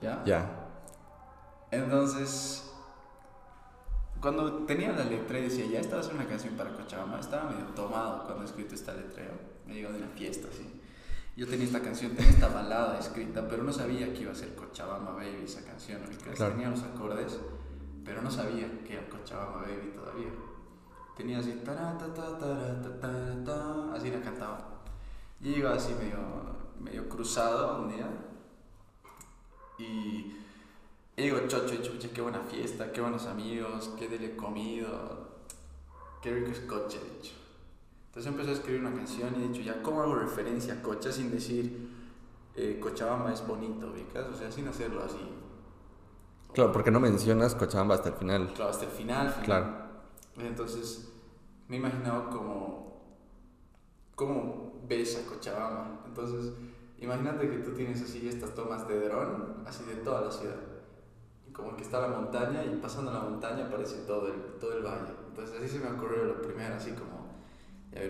¿Ya? 0.00 0.22
Ya. 0.24 0.68
Entonces, 1.70 2.65
cuando 4.20 4.64
tenía 4.64 4.92
la 4.92 5.04
letra 5.04 5.38
y 5.38 5.42
decía, 5.42 5.66
ya 5.66 5.80
esta 5.80 5.96
va 5.96 6.00
a 6.00 6.04
ser 6.04 6.14
una 6.14 6.26
canción 6.26 6.54
para 6.54 6.72
Cochabamba, 6.72 7.20
estaba 7.20 7.50
medio 7.50 7.66
tomado 7.74 8.24
cuando 8.24 8.42
he 8.42 8.46
escrito 8.46 8.74
esta 8.74 8.94
letra. 8.94 9.24
Me 9.66 9.74
llegó 9.74 9.92
de 9.92 9.98
una 9.98 10.08
fiesta, 10.08 10.48
así. 10.52 10.80
Yo 11.36 11.46
tenía 11.46 11.66
esta 11.66 11.82
canción, 11.82 12.12
tenía 12.12 12.30
esta 12.30 12.48
balada 12.48 12.98
escrita, 12.98 13.46
pero 13.46 13.62
no 13.62 13.72
sabía 13.72 14.12
que 14.12 14.22
iba 14.22 14.32
a 14.32 14.34
ser 14.34 14.54
Cochabamba 14.54 15.12
Baby 15.12 15.42
esa 15.44 15.62
canción. 15.64 16.00
Claro. 16.34 16.54
Tenía 16.54 16.70
los 16.70 16.82
acordes, 16.82 17.38
pero 18.04 18.22
no 18.22 18.30
sabía 18.30 18.66
que 18.84 18.94
era 18.94 19.08
Cochabamba 19.08 19.62
Baby 19.62 19.92
todavía. 19.94 20.30
Tenía 21.16 21.38
así, 21.38 21.52
ta 21.64 21.74
ta 21.98 22.12
ta 22.12 22.38
ta 22.38 22.80
ta 23.00 23.44
ta 23.44 23.94
así 23.94 24.10
la 24.10 24.20
cantaba. 24.20 24.82
Y 25.40 25.50
iba 25.56 25.74
así 25.74 25.92
medio, 25.94 26.18
medio 26.80 27.08
cruzado 27.08 27.82
un 27.82 27.88
día. 27.88 28.08
Y 29.78 30.35
y 31.16 31.22
digo, 31.22 31.38
chocho, 31.48 31.76
chucha, 31.82 32.08
qué 32.12 32.20
buena 32.20 32.40
fiesta, 32.40 32.92
qué 32.92 33.00
buenos 33.00 33.26
amigos, 33.26 33.90
qué 33.98 34.06
dele 34.06 34.36
comido, 34.36 35.38
qué 36.20 36.30
rico 36.30 36.50
es 36.50 36.60
coche, 36.60 36.98
de 36.98 37.18
hecho. 37.18 37.32
Entonces 38.08 38.30
empecé 38.30 38.50
a 38.50 38.52
escribir 38.54 38.82
una 38.82 38.94
canción 38.94 39.34
y 39.40 39.44
he 39.44 39.48
dicho, 39.48 39.62
ya, 39.62 39.82
¿cómo 39.82 40.02
hago 40.02 40.14
referencia 40.14 40.74
a 40.74 40.82
coche 40.82 41.10
sin 41.10 41.30
decir 41.30 41.88
eh, 42.54 42.78
Cochabamba 42.80 43.32
es 43.32 43.46
bonito, 43.46 43.90
¿vicas? 43.92 44.26
O 44.28 44.34
sea, 44.34 44.52
sin 44.52 44.68
hacerlo 44.68 45.02
así. 45.02 45.26
Claro, 46.52 46.70
porque 46.72 46.90
no 46.90 47.00
mencionas 47.00 47.54
Cochabamba 47.54 47.94
hasta 47.94 48.10
el 48.10 48.16
final. 48.16 48.52
Claro, 48.52 48.70
hasta 48.70 48.84
el 48.84 48.90
final. 48.90 49.40
Claro. 49.42 49.86
Entonces, 50.36 51.12
me 51.66 51.76
he 51.76 51.78
imaginado 51.78 52.28
como, 52.28 53.20
cómo 54.14 54.82
ves 54.86 55.16
a 55.16 55.26
Cochabamba. 55.26 56.02
Entonces, 56.06 56.52
imagínate 56.98 57.48
que 57.48 57.56
tú 57.58 57.72
tienes 57.72 58.02
así 58.02 58.28
estas 58.28 58.54
tomas 58.54 58.86
de 58.86 59.00
dron, 59.00 59.62
así 59.66 59.82
de 59.84 59.96
toda 59.96 60.20
la 60.20 60.30
ciudad 60.30 60.75
como 61.56 61.74
que 61.74 61.82
está 61.82 62.00
la 62.00 62.08
montaña 62.08 62.62
y 62.64 62.76
pasando 62.76 63.12
la 63.12 63.20
montaña 63.20 63.66
aparece 63.66 64.02
todo 64.06 64.28
el, 64.28 64.58
todo 64.60 64.76
el 64.76 64.84
valle. 64.84 65.14
Entonces 65.28 65.56
así 65.58 65.68
se 65.68 65.78
me 65.78 65.90
ocurrió 65.96 66.24
lo 66.24 66.42
primero, 66.42 66.74
así 66.74 66.90
como 66.90 67.16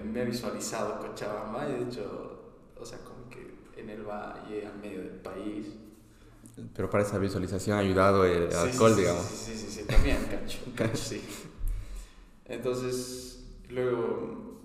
me 0.05 0.23
he 0.23 0.25
visualizado 0.25 0.99
Cochabamba 0.99 1.69
y 1.69 1.73
de 1.73 1.83
hecho, 1.85 2.55
o 2.79 2.85
sea, 2.85 2.99
como 2.99 3.29
que 3.29 3.55
en 3.81 3.91
el 3.91 4.03
valle, 4.03 4.67
al 4.67 4.79
medio 4.79 4.99
del 4.99 5.21
país. 5.21 5.69
Pero 6.75 6.91
para 6.91 7.05
esa 7.05 7.19
visualización 7.19 7.77
ha 7.77 7.81
ayudado 7.81 8.25
el 8.25 8.53
alcohol, 8.55 8.97
digamos. 8.97 9.25
Sí, 9.25 9.53
sí, 9.53 9.59
sí, 9.59 9.81
sí, 9.81 9.87
también, 9.87 10.19
cacho, 10.25 10.59
cacho, 10.75 10.97
sí. 10.97 11.23
Entonces, 12.47 13.45
luego, 13.69 14.56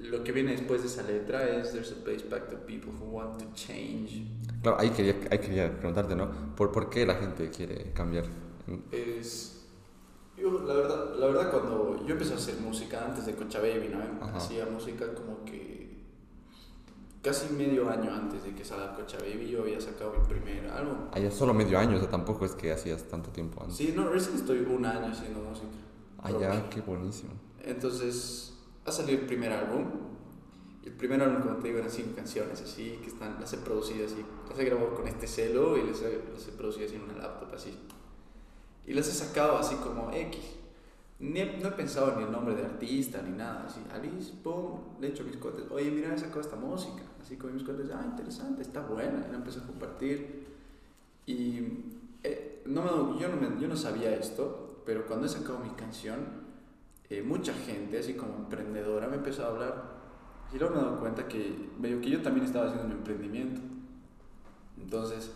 lo 0.00 0.22
que 0.22 0.32
viene 0.32 0.52
después 0.52 0.82
de 0.82 0.88
esa 0.88 1.02
letra 1.02 1.48
es 1.48 1.72
There's 1.72 1.92
a 1.92 2.04
place 2.04 2.24
back 2.28 2.48
to 2.50 2.56
people 2.66 2.92
who 2.92 3.10
want 3.10 3.38
to 3.38 3.46
change. 3.54 4.26
Claro, 4.62 4.78
ahí 4.78 4.90
quería, 4.90 5.16
ahí 5.30 5.38
quería 5.38 5.76
preguntarte, 5.76 6.14
¿no? 6.14 6.54
¿Por, 6.56 6.72
¿Por 6.72 6.90
qué 6.90 7.04
la 7.06 7.14
gente 7.14 7.50
quiere 7.50 7.92
cambiar? 7.92 8.24
Es... 8.90 9.50
Yo, 10.36 10.62
la 10.62 10.74
verdad, 10.74 11.14
la 11.16 11.26
verdad, 11.26 11.50
cuando 11.50 12.04
yo 12.06 12.12
empecé 12.12 12.32
a 12.32 12.36
hacer 12.36 12.56
música 12.56 13.04
antes 13.04 13.26
de 13.26 13.34
Cocha 13.34 13.60
Baby, 13.60 13.90
¿no? 13.92 14.26
Hacía 14.34 14.66
música 14.66 15.14
como 15.14 15.44
que 15.44 15.84
casi 17.22 17.52
medio 17.54 17.88
año 17.88 18.12
antes 18.12 18.44
de 18.44 18.54
que 18.54 18.64
salga 18.64 18.94
Cocha 18.94 19.16
Baby 19.18 19.48
yo 19.48 19.62
había 19.62 19.80
sacado 19.80 20.12
mi 20.12 20.26
primer 20.26 20.68
álbum. 20.70 21.08
Ah, 21.12 21.18
ya 21.18 21.30
solo 21.30 21.54
medio 21.54 21.78
año, 21.78 21.96
o 21.96 22.00
sea, 22.00 22.10
tampoco 22.10 22.44
es 22.44 22.52
que 22.52 22.72
hacías 22.72 23.04
tanto 23.04 23.30
tiempo 23.30 23.62
antes. 23.62 23.76
Sí, 23.76 23.92
no, 23.96 24.08
recién 24.08 24.36
estoy 24.36 24.58
un 24.58 24.84
año 24.84 25.12
haciendo 25.12 25.40
música. 25.40 25.68
Ah, 26.22 26.30
ya, 26.32 26.68
qué 26.68 26.80
buenísimo. 26.80 27.32
Entonces, 27.62 28.53
ha 28.84 28.92
salido 28.92 29.20
el 29.20 29.26
primer 29.26 29.52
álbum 29.52 30.04
el 30.84 30.92
primer 30.92 31.22
álbum, 31.22 31.40
como 31.40 31.56
te 31.56 31.68
digo, 31.68 31.78
eran 31.78 31.90
cinco 31.90 32.14
canciones 32.14 32.60
así, 32.60 32.98
que 33.02 33.08
están, 33.08 33.40
las 33.40 33.52
he 33.54 33.58
producido 33.58 34.04
así, 34.04 34.22
las 34.48 34.58
he 34.58 34.64
grabado 34.64 34.94
con 34.94 35.08
este 35.08 35.26
celo 35.26 35.78
y 35.78 35.82
las 35.82 36.02
he, 36.02 36.22
las 36.32 36.46
he 36.46 36.52
producido 36.52 36.86
así 36.86 36.96
en 36.96 37.02
una 37.02 37.14
laptop 37.14 37.54
así. 37.54 37.74
Y 38.86 38.92
las 38.92 39.08
he 39.08 39.12
sacado 39.12 39.56
así 39.56 39.76
como 39.76 40.12
X. 40.12 40.40
Ni 41.20 41.42
no 41.42 41.68
he 41.68 41.72
pensado 41.72 42.16
ni 42.16 42.24
el 42.24 42.32
nombre 42.32 42.54
de 42.54 42.64
artista 42.64 43.22
ni 43.22 43.34
nada, 43.34 43.64
así, 43.66 43.80
Alice, 43.94 44.32
pum, 44.42 45.00
le 45.00 45.06
he 45.06 45.10
hecho 45.10 45.24
mis 45.24 45.36
cotes, 45.36 45.64
oye, 45.70 45.90
mira, 45.90 46.12
he 46.12 46.18
sacado 46.18 46.42
esta 46.42 46.56
música, 46.56 47.02
así 47.22 47.36
con 47.36 47.54
mis 47.54 47.62
cotes, 47.62 47.88
ah, 47.90 48.04
interesante, 48.04 48.60
está 48.60 48.82
buena, 48.82 49.24
y 49.26 49.30
la 49.30 49.38
empecé 49.38 49.60
a 49.60 49.62
compartir. 49.62 50.44
Y 51.24 51.60
eh, 52.22 52.62
no 52.66 53.18
yo, 53.18 53.28
no 53.28 53.36
me, 53.36 53.58
yo 53.58 53.68
no 53.68 53.76
sabía 53.76 54.14
esto, 54.14 54.82
pero 54.84 55.06
cuando 55.06 55.26
he 55.26 55.30
sacado 55.30 55.60
mi 55.60 55.70
canción, 55.70 56.43
eh, 57.18 57.22
mucha 57.22 57.52
gente, 57.54 57.98
así 57.98 58.14
como 58.14 58.36
emprendedora, 58.36 59.06
me 59.08 59.16
empezó 59.16 59.44
a 59.44 59.48
hablar 59.48 59.94
y 60.52 60.58
luego 60.58 60.74
me 60.74 60.80
he 60.80 60.84
dado 60.84 61.00
cuenta 61.00 61.28
que 61.28 61.70
medio 61.78 62.00
que 62.00 62.10
yo 62.10 62.22
también 62.22 62.46
estaba 62.46 62.66
haciendo 62.66 62.86
un 62.86 62.92
emprendimiento. 62.92 63.60
Entonces, 64.80 65.30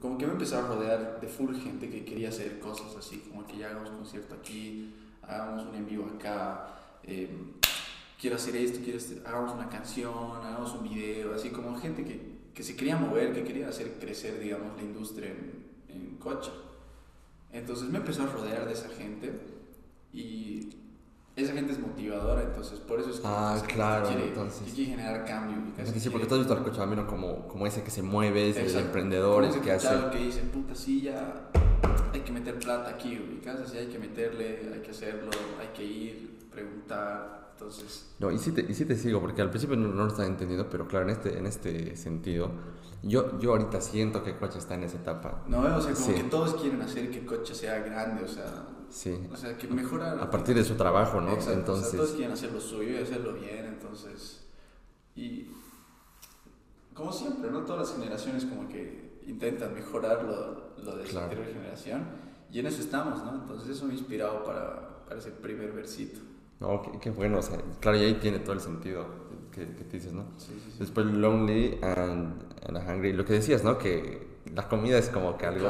como 0.00 0.16
que 0.16 0.26
me 0.26 0.32
empezó 0.32 0.58
a 0.58 0.62
rodear 0.62 1.20
de 1.20 1.28
full 1.28 1.54
gente 1.54 1.90
que 1.90 2.04
quería 2.04 2.28
hacer 2.28 2.58
cosas 2.58 2.96
así, 2.96 3.18
como 3.28 3.46
que 3.46 3.58
ya 3.58 3.70
hagamos 3.70 3.90
concierto 3.90 4.34
aquí, 4.34 4.94
hagamos 5.22 5.66
un 5.66 5.74
en 5.74 5.86
vivo 5.86 6.06
acá, 6.06 6.74
em, 7.02 7.52
quiero 8.20 8.36
hacer 8.36 8.56
esto, 8.56 8.80
quiero 8.82 8.98
hacer, 8.98 9.22
hagamos 9.26 9.54
una 9.54 9.68
canción, 9.68 10.14
hagamos 10.42 10.72
un 10.74 10.88
video, 10.88 11.34
así 11.34 11.50
como 11.50 11.76
gente 11.76 12.04
que, 12.04 12.38
que, 12.54 12.62
se 12.62 12.76
quería 12.76 12.96
mover, 12.96 13.32
que 13.32 13.44
quería 13.44 13.68
hacer 13.68 13.98
crecer, 13.98 14.38
digamos, 14.40 14.76
la 14.76 14.82
industria 14.82 15.30
en, 15.30 15.66
en 15.88 16.16
Cocha. 16.16 16.52
Entonces 17.52 17.88
me 17.88 17.98
empezó 17.98 18.22
a 18.22 18.26
rodear 18.26 18.66
de 18.66 18.72
esa 18.72 18.88
gente 18.88 19.32
y 20.12 20.79
esa 21.44 21.52
gente 21.54 21.72
es 21.72 21.78
motivadora, 21.78 22.42
entonces 22.42 22.78
por 22.80 23.00
eso 23.00 23.10
es 23.10 23.16
que 23.16 23.26
ah, 23.26 23.62
claro, 23.66 24.08
quiere, 24.08 24.28
entonces. 24.28 24.72
quiere 24.74 24.90
generar 24.92 25.24
cambio. 25.24 25.56
sí, 25.96 26.10
porque 26.10 26.26
tú 26.26 26.34
has 26.34 26.40
visto 26.40 26.54
al 26.54 26.62
cochabamino 26.62 27.06
como, 27.06 27.46
como 27.48 27.66
ese 27.66 27.82
que 27.82 27.90
se 27.90 28.02
mueve, 28.02 28.50
ese 28.50 28.80
emprendedor, 28.80 29.44
ese 29.44 29.60
que 29.60 29.72
hace... 29.72 29.88
que 30.12 30.18
dice, 30.18 30.40
puta, 30.42 30.74
sí, 30.74 31.02
ya 31.02 31.50
hay 32.12 32.20
que 32.20 32.32
meter 32.32 32.58
plata 32.58 32.90
aquí, 32.90 33.18
ubicas, 33.18 33.60
así 33.60 33.78
hay 33.78 33.86
que 33.86 33.98
meterle, 33.98 34.70
hay 34.74 34.80
que 34.80 34.90
hacerlo, 34.90 35.30
hay 35.60 35.68
que 35.68 35.84
ir, 35.84 36.38
preguntar, 36.50 37.52
entonces... 37.52 38.10
No, 38.18 38.30
y 38.30 38.38
sí 38.38 38.52
te, 38.52 38.62
y 38.62 38.74
sí 38.74 38.84
te 38.84 38.96
sigo, 38.96 39.20
porque 39.20 39.42
al 39.42 39.50
principio 39.50 39.76
no, 39.76 39.88
no, 39.88 40.04
lo 40.04 40.08
estaba 40.08 40.26
entendiendo, 40.26 40.68
pero 40.68 40.86
claro, 40.88 41.06
en 41.06 41.12
este, 41.12 41.38
en 41.38 41.46
este 41.46 41.96
sentido, 41.96 42.50
yo, 43.02 43.38
yo 43.38 43.52
ahorita 43.52 43.80
siento 43.80 44.22
que 44.22 44.36
Coche 44.36 44.58
está 44.58 44.74
en 44.74 44.84
esa 44.84 44.98
etapa. 44.98 45.42
No, 45.46 45.60
o 45.60 45.80
sea, 45.80 45.94
como 45.94 46.14
que 46.14 46.24
todos 46.24 46.54
quieren 46.54 46.82
hacer 46.82 47.10
que 47.10 47.24
Coche 47.24 47.54
sea 47.54 47.78
grande, 47.78 48.24
o 48.24 48.28
sea 48.28 48.66
Sí. 48.90 49.16
O 49.32 49.36
sea, 49.36 49.56
que 49.56 49.68
mejora. 49.68 50.12
A 50.20 50.30
partir 50.30 50.54
de 50.56 50.64
su 50.64 50.74
trabajo, 50.74 51.20
¿no? 51.20 51.32
entonces. 51.32 51.92
todos 51.96 52.12
quieren 52.12 52.32
hacer 52.32 52.52
lo 52.52 52.60
suyo 52.60 52.98
y 52.98 53.02
hacerlo 53.02 53.34
bien, 53.34 53.66
entonces. 53.66 54.46
Y. 55.14 55.46
Como 56.92 57.12
siempre, 57.12 57.50
¿no? 57.50 57.64
Todas 57.64 57.88
las 57.88 57.98
generaciones, 57.98 58.44
como 58.44 58.68
que 58.68 59.20
intentan 59.26 59.72
mejorar 59.72 60.24
lo, 60.24 60.82
lo 60.84 60.96
de 60.96 61.06
su 61.06 61.18
anterior 61.18 61.46
generación. 61.46 62.04
Y 62.52 62.58
en 62.58 62.66
eso 62.66 62.80
estamos, 62.80 63.24
¿no? 63.24 63.34
Entonces, 63.36 63.70
eso 63.70 63.86
me 63.86 63.92
ha 63.92 63.96
inspirado 63.96 64.42
para, 64.44 65.04
para 65.06 65.20
ese 65.20 65.30
primer 65.30 65.72
versito. 65.72 66.20
No, 66.58 66.82
qué, 66.82 66.98
qué, 67.00 67.10
bueno, 67.10 67.38
o 67.38 67.42
sea, 67.42 67.58
claro, 67.80 67.96
y 67.96 68.02
ahí 68.02 68.14
tiene 68.14 68.40
todo 68.40 68.52
el 68.52 68.60
sentido 68.60 69.06
que, 69.52 69.66
que 69.68 69.84
te 69.84 69.96
dices, 69.96 70.12
¿no? 70.12 70.26
Sí, 70.36 70.52
sí, 70.62 70.72
sí. 70.72 70.76
Después 70.80 71.06
Lonely 71.06 71.78
and, 71.80 72.42
and 72.66 72.76
Hungry, 72.76 73.12
lo 73.12 73.24
que 73.24 73.34
decías, 73.34 73.64
¿no? 73.64 73.78
Que 73.78 74.29
la 74.54 74.68
comida 74.68 74.98
es 74.98 75.08
como 75.08 75.36
que 75.36 75.46
algo. 75.46 75.68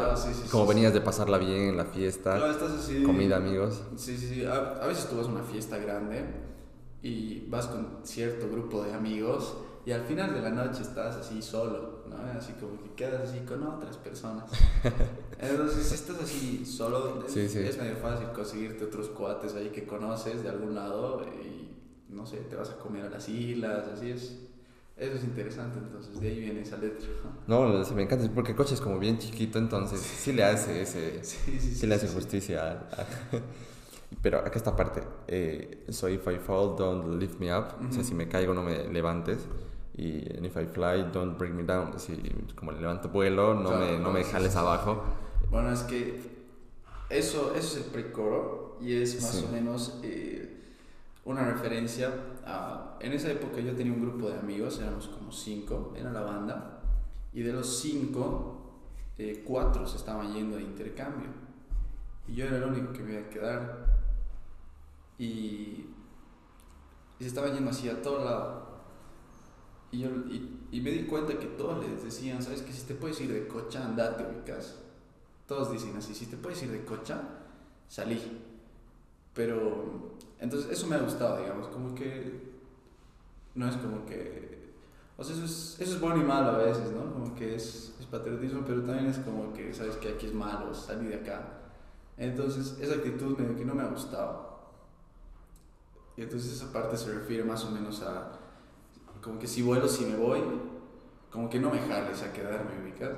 como 0.51 0.67
venías 0.67 0.93
de 0.93 1.01
pasarla 1.01 1.39
bien 1.39 1.69
en 1.69 1.77
la 1.77 1.85
fiesta. 1.85 2.51
estás 2.51 2.73
así. 2.73 3.03
Comida, 3.03 3.37
amigos. 3.37 3.83
Sí, 3.97 4.17
sí, 4.17 4.29
sí. 4.29 4.45
A, 4.45 4.87
veces 4.87 5.09
tú 5.09 5.17
vas 5.17 5.27
a 5.27 5.31
una 5.31 5.43
fiesta 5.43 5.79
grande 5.79 6.25
y 7.03 7.47
vas 7.49 7.67
con 7.67 8.01
cierto 8.03 8.49
grupo 8.51 8.83
de 8.83 8.93
amigos 8.93 9.57
y 9.87 9.93
al 9.93 10.03
final 10.03 10.35
de 10.35 10.43
la 10.43 10.51
noche 10.51 10.83
estás 10.83 11.17
así 11.17 11.41
solo, 11.41 12.05
¿no? 12.09 12.17
Así 12.37 12.53
como 12.55 12.83
que 12.83 12.93
quedas 12.95 13.29
así 13.29 13.41
con 13.41 13.63
otras 13.67 13.97
personas. 13.97 14.51
Entonces, 15.39 15.87
si 15.87 15.95
estás 15.95 16.23
así 16.23 16.67
solo, 16.67 17.25
es, 17.27 17.37
es 17.37 17.79
medio 17.79 17.97
fácil 17.97 18.29
conseguirte 18.35 18.85
otros 18.85 19.09
cuates 19.09 19.55
ahí 19.55 19.71
que 19.71 19.87
conoces 19.87 20.43
de 20.43 20.51
algún 20.51 20.75
lado 20.75 21.23
y 21.43 21.71
no 22.11 22.27
sé, 22.27 22.39
te 22.39 22.57
vas 22.57 22.71
a 22.71 22.77
comer 22.77 23.07
a 23.07 23.11
las 23.11 23.29
islas, 23.29 23.87
así 23.95 24.11
es 24.11 24.50
eso 25.01 25.15
es 25.17 25.25
interesante, 25.25 25.79
entonces 25.79 26.21
de 26.21 26.29
ahí 26.29 26.41
viene 26.41 26.61
esa 26.61 26.77
letra. 26.77 27.09
No, 27.47 27.67
me 27.95 28.03
encanta, 28.03 28.31
porque 28.35 28.51
el 28.51 28.57
coche 28.57 28.75
es 28.75 28.81
como 28.83 28.99
bien 28.99 29.19
chiquito, 29.19 29.59
entonces 29.59 29.99
sí. 29.99 30.33
le 30.33 30.45
hace 30.45 30.83
ese, 30.83 31.25
sí, 31.25 31.87
le 31.87 31.95
hace 31.95 32.07
justicia. 32.09 32.87
Pero 34.23 34.39
acá 34.41 34.53
esta 34.57 34.77
parte, 34.77 35.03
eh, 35.29 35.87
so 35.89 36.09
if 36.09 36.27
I 36.27 36.37
fall, 36.37 36.77
don't 36.77 37.19
lift 37.19 37.41
me 37.41 37.55
up, 37.57 37.69
o 37.89 37.93
sea, 37.93 38.05
si 38.05 38.13
me 38.13 38.29
caigo 38.29 38.53
no 38.53 38.63
me 38.63 38.89
levantes, 38.89 39.39
y 39.97 40.19
if 40.45 40.57
I 40.57 40.67
fly, 40.67 41.11
don't 41.13 41.39
bring 41.39 41.57
me 41.57 41.63
down, 41.63 41.99
si 41.99 42.17
como 42.55 42.73
levanto 42.73 43.09
vuelo, 43.09 43.55
no, 43.55 43.71
me, 43.79 43.99
no 43.99 44.13
me 44.13 44.23
jales 44.25 44.55
abajo. 44.57 45.03
Bueno, 45.51 45.73
es 45.73 45.81
que 45.85 46.21
eso, 47.09 47.55
eso 47.55 47.79
es 47.79 47.85
el 47.85 47.91
precoro 47.91 48.77
y 48.83 49.01
es 49.01 49.23
más 49.23 49.45
o 49.45 49.53
menos... 49.53 49.99
Eh, 50.03 50.57
una 51.25 51.45
referencia 51.45 52.11
a... 52.51 52.99
En 53.01 53.13
esa 53.13 53.31
época 53.31 53.61
yo 53.61 53.75
tenía 53.75 53.93
un 53.93 54.03
grupo 54.03 54.29
de 54.29 54.39
amigos, 54.39 54.79
éramos 54.81 55.09
como 55.09 55.33
cinco, 55.33 55.95
era 55.97 56.13
la 56.13 56.21
banda, 56.21 56.83
y 57.33 57.43
de 57.43 57.53
los 57.53 57.81
cinco, 57.81 58.61
eh, 59.17 59.43
cuatro 59.47 59.87
se 59.87 59.97
estaban 59.97 60.33
yendo 60.35 60.57
de 60.57 60.63
intercambio. 60.63 61.29
Y 62.27 62.35
yo 62.35 62.47
era 62.47 62.59
el 62.59 62.65
único 62.65 62.93
que 62.93 63.03
me 63.03 63.13
iba 63.13 63.23
a 63.23 63.29
quedar. 63.31 63.87
Y, 65.19 65.87
y 67.19 67.21
se 67.21 67.27
estaban 67.27 67.55
yendo 67.55 67.71
así 67.71 67.89
a 67.89 68.01
todo 68.03 68.25
lado. 68.25 68.71
Y, 69.93 70.01
yo, 70.01 70.09
y, 70.71 70.81
me 70.81 70.91
di 70.91 71.05
cuenta 71.05 71.39
que 71.39 71.47
todos 71.47 71.85
les 71.85 72.05
decían, 72.05 72.43
¿sabes 72.43 72.63
que 72.63 72.73
Si 72.73 72.87
te 72.87 72.95
puedes 72.95 73.21
ir 73.21 73.33
de 73.33 73.49
cocha, 73.49 73.85
andate, 73.85 74.25
ubicas. 74.25 74.79
Todos 75.47 75.73
dicen 75.73 75.97
así, 75.97 76.15
si 76.15 76.27
te 76.27 76.37
puedes 76.37 76.63
ir 76.63 76.71
de 76.71 76.85
cocha, 76.85 77.23
salí. 77.89 78.21
Pero, 79.35 80.17
entonces 80.41 80.71
eso 80.71 80.87
me 80.87 80.97
ha 80.97 81.01
gustado, 81.01 81.39
digamos, 81.39 81.69
como 81.69 81.95
que 81.95 82.51
no 83.55 83.69
es 83.69 83.77
como 83.77 84.07
que... 84.07 84.71
O 85.17 85.23
sea, 85.23 85.37
eso 85.37 85.45
es, 85.45 85.77
eso 85.79 85.95
es 85.95 86.01
bueno 86.01 86.17
y 86.17 86.25
malo 86.25 86.53
a 86.53 86.59
veces, 86.59 86.91
¿no? 86.93 87.13
Como 87.13 87.35
que 87.35 87.55
es, 87.55 87.95
es 88.01 88.07
patriotismo, 88.07 88.63
pero 88.67 88.83
también 88.83 89.07
es 89.07 89.19
como 89.19 89.53
que 89.53 89.75
sabes 89.75 89.97
que 89.97 90.09
aquí 90.09 90.27
es 90.27 90.35
malo, 90.35 90.73
salí 90.73 91.09
de 91.09 91.17
acá. 91.17 91.43
Entonces, 92.17 92.79
esa 92.81 92.95
actitud 92.95 93.37
medio 93.37 93.55
que 93.55 93.67
no 93.67 93.75
me 93.75 93.83
ha 93.83 93.89
gustado. 93.89 94.61
Y 96.17 96.23
entonces 96.23 96.53
esa 96.53 96.73
parte 96.73 96.97
se 96.97 97.13
refiere 97.13 97.45
más 97.45 97.65
o 97.65 97.71
menos 97.71 98.03
a, 98.03 98.33
como 99.23 99.39
que 99.39 99.47
si 99.47 99.61
vuelo, 99.61 99.89
si 99.89 100.07
me 100.07 100.17
voy, 100.17 100.41
como 101.31 101.51
que 101.51 101.61
no 101.61 101.71
me 101.71 101.79
jales 101.79 102.23
a 102.23 102.33
quedarme, 102.33 102.83
ubicas. 102.83 103.11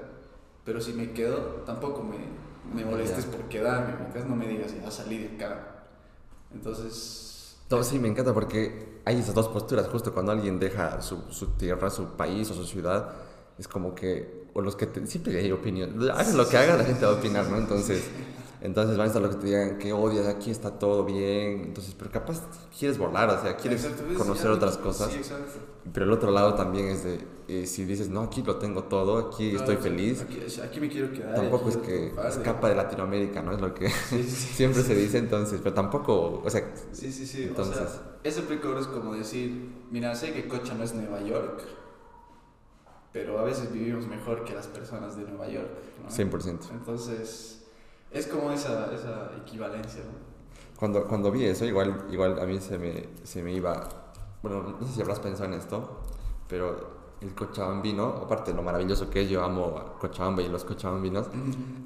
Pero 0.65 0.81
si 0.81 0.93
me 0.93 1.13
quedo, 1.13 1.63
tampoco 1.65 2.03
me, 2.03 2.19
me 2.75 2.85
molestes 2.85 3.27
por 3.27 3.49
quedarme, 3.49 3.95
ubicas. 4.05 4.27
No 4.27 4.35
me 4.35 4.49
digas, 4.49 4.75
ya 4.75 4.91
salí 4.91 5.19
de 5.19 5.37
acá. 5.37 5.82
Entonces... 6.55 7.57
No, 7.71 7.83
sí, 7.83 7.99
me 7.99 8.09
encanta 8.09 8.35
porque 8.35 9.01
hay 9.05 9.19
esas 9.19 9.35
dos 9.35 9.49
posturas, 9.49 9.89
justo 9.89 10.13
cuando 10.13 10.33
alguien 10.33 10.59
deja 10.59 11.01
su, 11.01 11.23
su 11.31 11.47
tierra, 11.53 11.89
su 11.89 12.05
país 12.17 12.51
o 12.51 12.55
su 12.55 12.65
ciudad, 12.65 13.15
es 13.59 13.67
como 13.67 13.95
que, 13.95 14.49
o 14.53 14.61
los 14.61 14.77
que 14.77 14.87
te, 14.87 15.07
siempre 15.07 15.39
hay 15.39 15.51
opinión, 15.53 16.11
hagan 16.11 16.37
lo 16.37 16.47
que 16.49 16.59
hagan, 16.59 16.79
la 16.79 16.85
gente 16.85 17.07
va 17.07 17.13
a 17.13 17.15
opinar, 17.15 17.49
¿no? 17.49 17.57
Entonces, 17.57 18.05
entonces 18.63 18.97
van 18.97 19.05
a 19.05 19.07
estar 19.09 19.21
los 19.23 19.35
que 19.37 19.41
te 19.43 19.47
digan 19.49 19.79
que 19.79 19.93
odias, 19.93 20.27
aquí 20.27 20.51
está 20.51 20.79
todo 20.79 21.05
bien. 21.05 21.65
Entonces, 21.65 21.95
pero 21.99 22.11
capaz 22.11 22.43
quieres 22.79 22.97
volar, 22.99 23.29
o 23.31 23.43
sea, 23.43 23.57
quieres 23.57 23.85
Exacto, 23.85 24.15
conocer 24.17 24.51
otras 24.51 24.79
cosas. 24.79 25.11
Sí, 25.11 25.19
exacto. 25.19 25.53
Pero 25.93 26.07
el 26.07 26.13
otro 26.13 26.31
lado 26.31 26.55
también 26.55 26.87
es 26.87 27.03
de, 27.03 27.19
eh, 27.49 27.67
si 27.67 27.85
dices, 27.85 28.09
no, 28.09 28.23
aquí 28.23 28.43
lo 28.43 28.57
tengo 28.57 28.85
todo, 28.85 29.19
aquí 29.19 29.55
estoy 29.57 29.77
feliz. 29.77 30.23
Aquí, 30.23 30.41
aquí 30.63 30.81
me 30.81 30.89
quiero 30.89 31.11
quedar. 31.13 31.35
Tampoco 31.35 31.69
es 31.71 31.77
que 31.79 32.13
escapa 32.29 32.69
de 32.69 32.77
Latinoamérica, 32.77 33.43
¿no? 33.43 33.53
Es 33.53 33.61
lo 33.61 33.75
que 33.75 33.91
Sí, 33.91 34.23
siempre 34.29 34.83
se 34.83 34.95
dice 34.95 35.19
entonces, 35.19 35.61
pero 35.63 35.75
tampoco, 35.75 36.41
o 36.45 36.49
sea, 36.51 36.73
Sí, 36.93 37.11
sí, 37.11 37.27
sí. 37.27 37.43
Entonces- 37.45 37.77
o 37.77 37.89
sea, 37.89 38.03
ese 38.23 38.43
precoro 38.43 38.79
es 38.79 38.87
como 38.87 39.15
decir, 39.15 39.73
mira, 39.91 40.15
sé 40.15 40.33
que 40.33 40.47
Cocha 40.47 40.75
no 40.75 40.85
es 40.85 40.95
Nueva 40.95 41.21
York, 41.23 41.63
pero 43.13 43.39
a 43.39 43.43
veces 43.43 43.73
vivimos 43.73 44.07
mejor 44.07 44.45
que 44.45 44.55
las 44.55 44.69
personas 44.69 45.17
de 45.17 45.25
Nueva 45.25 45.49
York. 45.49 45.69
¿no? 46.03 46.09
100%. 46.09 46.71
Entonces, 46.71 47.62
es 48.13 48.27
como 48.27 48.51
esa, 48.51 48.93
esa 48.95 49.31
equivalencia, 49.43 50.03
¿no? 50.03 50.33
Cuando, 50.79 51.07
cuando 51.07 51.31
vi 51.31 51.45
eso, 51.45 51.65
igual, 51.65 52.07
igual 52.11 52.41
a 52.41 52.45
mí 52.47 52.59
se 52.61 52.77
me, 52.79 53.09
se 53.23 53.43
me 53.43 53.53
iba, 53.53 53.89
bueno, 54.43 54.77
no 54.81 54.87
sé 54.87 54.95
si 54.95 55.01
habrás 55.01 55.21
pensado 55.21 55.45
en 55.53 55.55
esto, 55.55 56.01
pero 56.49 57.03
el 57.21 57.35
cochabambino, 57.35 58.05
aparte 58.25 58.51
de 58.51 58.57
lo 58.57 58.63
maravilloso 58.65 59.09
que 59.09 59.23
es, 59.23 59.31
yo 59.31 59.45
amo 59.45 59.77
a 59.79 59.99
Cochabamba 59.99 60.43
y 60.43 60.49
los 60.49 60.65
cochabambinos, 60.65 61.27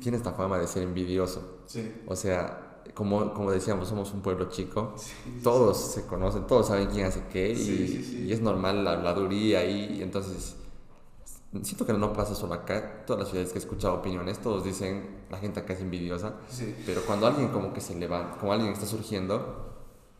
tiene 0.00 0.16
esta 0.16 0.32
fama 0.32 0.58
de 0.58 0.66
ser 0.66 0.82
envidioso. 0.82 1.58
Sí. 1.66 2.02
O 2.06 2.16
sea, 2.16 2.80
como, 2.94 3.34
como 3.34 3.50
decíamos, 3.50 3.88
somos 3.88 4.12
un 4.14 4.22
pueblo 4.22 4.48
chico, 4.48 4.94
sí, 4.96 5.12
sí, 5.24 5.40
todos 5.42 5.76
se 5.76 6.06
conocen, 6.06 6.46
todos 6.46 6.68
saben 6.68 6.86
quién 6.88 7.04
hace 7.04 7.24
qué 7.30 7.50
y, 7.50 7.56
Sí, 7.56 7.88
sí, 7.88 8.02
sí. 8.02 8.24
y 8.24 8.32
es 8.32 8.40
normal 8.40 8.82
la 8.82 8.92
habladuría 8.92 9.62
y 9.66 10.02
entonces 10.02 10.56
siento 11.62 11.86
que 11.86 11.92
no 11.92 12.12
pasa 12.12 12.34
solo 12.34 12.54
acá, 12.54 13.04
todas 13.06 13.20
las 13.20 13.28
ciudades 13.30 13.52
que 13.52 13.58
he 13.58 13.62
escuchado 13.62 13.94
opiniones, 13.94 14.38
todos 14.40 14.64
dicen, 14.64 15.24
la 15.30 15.38
gente 15.38 15.60
acá 15.60 15.72
es 15.72 15.80
envidiosa, 15.80 16.34
Sí. 16.50 16.74
pero 16.84 17.00
cuando 17.02 17.26
alguien 17.26 17.48
como 17.48 17.72
que 17.72 17.80
se 17.80 17.94
levanta, 17.94 18.36
como 18.38 18.52
alguien 18.52 18.72
está 18.72 18.84
surgiendo, 18.86 19.74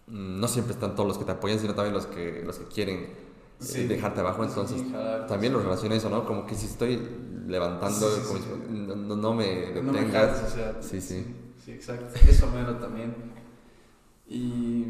mm, 0.06 0.40
no 0.40 0.48
siempre 0.48 0.72
están 0.74 0.94
todos 0.94 1.08
los 1.08 1.18
que 1.18 1.24
te 1.24 1.32
apoyan, 1.32 1.58
sino 1.58 1.74
también 1.74 1.94
los 1.94 2.06
que, 2.06 2.42
los 2.44 2.58
que 2.58 2.64
quieren 2.66 2.96
eh, 3.00 3.16
Sí. 3.58 3.86
dejarte 3.86 4.20
abajo, 4.20 4.42
Sí, 4.44 4.48
entonces 4.50 4.82
jalarte, 4.90 5.28
también 5.28 5.52
lo 5.52 5.60
relaciono 5.60 5.94
a 5.94 5.98
eso, 5.98 6.10
¿no? 6.10 6.24
Como 6.26 6.46
que 6.46 6.54
si 6.54 6.66
estoy 6.66 7.00
levantando, 7.46 8.06
como 8.26 8.38
no, 8.70 8.96
no- 8.96 9.16
no 9.16 9.34
me 9.34 9.72
No 9.72 9.82
me 9.82 9.92
detengas. 10.00 10.30
jales, 10.38 10.52
o 10.52 10.54
sea, 10.54 10.82
Sí, 10.82 11.00
sí. 11.00 11.34
Sí, 11.64 11.72
exacto. 11.72 12.06
Eso 12.28 12.46
mero 12.54 12.76
también. 12.76 13.14
Y 14.28 14.86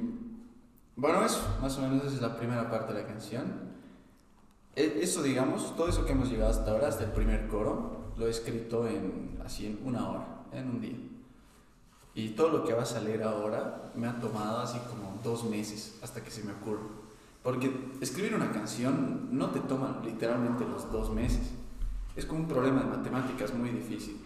bueno, 0.96 1.24
eso, 1.24 1.40
más 1.60 1.76
o 1.78 1.82
menos 1.82 2.04
esa 2.06 2.14
es 2.14 2.20
la 2.22 2.36
primera 2.36 2.70
parte 2.70 2.92
de 2.94 3.02
la 3.02 3.06
canción. 3.06 3.65
E- 4.76 5.00
Eso, 5.02 5.22
digamos, 5.22 5.74
todo 5.74 5.88
eso 5.88 6.04
que 6.04 6.12
hemos 6.12 6.30
llegado 6.30 6.50
hasta 6.50 6.70
ahora, 6.70 6.88
hasta 6.88 7.04
el 7.04 7.10
primer 7.12 7.48
coro, 7.48 8.12
lo 8.16 8.26
he 8.26 8.30
escrito 8.30 8.86
en 8.86 9.38
así 9.44 9.66
en 9.66 9.80
una 9.84 10.08
hora, 10.08 10.26
en 10.52 10.68
un 10.70 10.80
día. 10.80 10.96
Y 12.14 12.30
todo 12.30 12.48
lo 12.50 12.64
que 12.64 12.72
va 12.72 12.82
a 12.82 12.86
salir 12.86 13.22
ahora 13.22 13.92
me 13.94 14.06
ha 14.06 14.18
tomado 14.20 14.60
así 14.60 14.78
como 14.88 15.20
dos 15.22 15.44
meses 15.44 15.98
hasta 16.02 16.22
que 16.22 16.30
se 16.30 16.44
me 16.44 16.52
ocurra. 16.52 16.82
Porque 17.42 17.70
escribir 18.00 18.34
una 18.34 18.50
canción 18.50 19.28
no 19.36 19.50
te 19.50 19.60
toma 19.60 20.00
literalmente 20.04 20.64
los 20.64 20.90
dos 20.90 21.10
meses. 21.12 21.50
Es 22.16 22.24
como 22.24 22.40
un 22.40 22.48
problema 22.48 22.80
de 22.80 22.86
matemáticas 22.96 23.52
muy 23.52 23.68
difícil. 23.70 24.20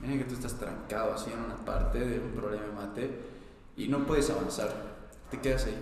Mira 0.00 0.16
que 0.18 0.24
tú 0.24 0.34
estás 0.34 0.54
trancado 0.54 1.12
así 1.14 1.30
en 1.30 1.38
una 1.38 1.56
parte 1.56 2.00
de 2.00 2.18
un 2.18 2.32
problema 2.32 2.64
de 2.64 2.72
mate 2.72 3.20
y 3.76 3.88
no 3.88 4.06
puedes 4.06 4.28
avanzar. 4.30 4.72
Te 5.30 5.38
quedas 5.38 5.66
ahí. 5.66 5.78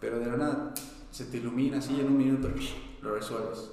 Pero 0.00 0.18
de 0.18 0.26
la 0.26 0.36
nada 0.36 0.74
se 1.14 1.26
te 1.26 1.36
ilumina 1.36 1.78
así 1.78 2.00
en 2.00 2.08
un 2.08 2.18
minuto 2.18 2.48
lo 3.02 3.14
resuelves. 3.14 3.70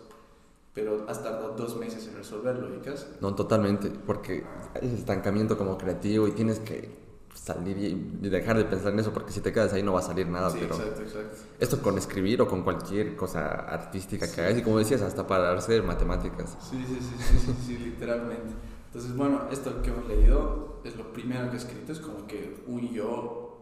Pero 0.73 1.05
has 1.09 1.21
tardado 1.21 1.55
dos 1.55 1.75
meses 1.75 2.07
en 2.07 2.15
resolverlo, 2.15 2.69
¿ubicas? 2.69 3.09
No, 3.19 3.35
totalmente, 3.35 3.89
porque 3.89 4.45
es 4.79 4.93
estancamiento 4.93 5.57
como 5.57 5.77
creativo 5.77 6.27
y 6.27 6.31
tienes 6.31 6.59
que 6.59 7.01
salir 7.33 7.77
y 7.77 8.29
dejar 8.29 8.57
de 8.57 8.65
pensar 8.65 8.93
en 8.93 8.99
eso, 8.99 9.11
porque 9.11 9.33
si 9.33 9.41
te 9.41 9.51
quedas 9.51 9.73
ahí 9.73 9.83
no 9.83 9.93
va 9.93 9.99
a 9.99 10.03
salir 10.03 10.27
nada, 10.27 10.49
sí, 10.49 10.59
pero 10.61 10.75
exacto, 10.75 11.01
exacto. 11.01 11.37
esto 11.59 11.81
con 11.81 11.97
escribir 11.97 12.41
o 12.41 12.47
con 12.47 12.63
cualquier 12.63 13.15
cosa 13.17 13.49
artística 13.49 14.31
que 14.31 14.41
hagas, 14.41 14.59
y 14.59 14.61
como 14.61 14.77
decías, 14.77 15.01
hasta 15.01 15.25
para 15.27 15.51
hacer 15.51 15.83
matemáticas. 15.83 16.55
Sí, 16.61 16.81
sí, 16.87 16.99
sí, 17.01 17.15
sí, 17.17 17.39
sí, 17.39 17.55
sí, 17.65 17.77
literalmente. 17.77 18.53
Entonces, 18.85 19.15
bueno, 19.15 19.47
esto 19.51 19.81
que 19.81 19.89
hemos 19.89 20.07
leído 20.07 20.81
es 20.85 20.95
lo 20.95 21.11
primero 21.11 21.49
que 21.49 21.55
he 21.55 21.59
escrito, 21.59 21.91
es 21.91 21.99
como 21.99 22.27
que 22.27 22.63
un 22.67 22.93
yo, 22.93 23.57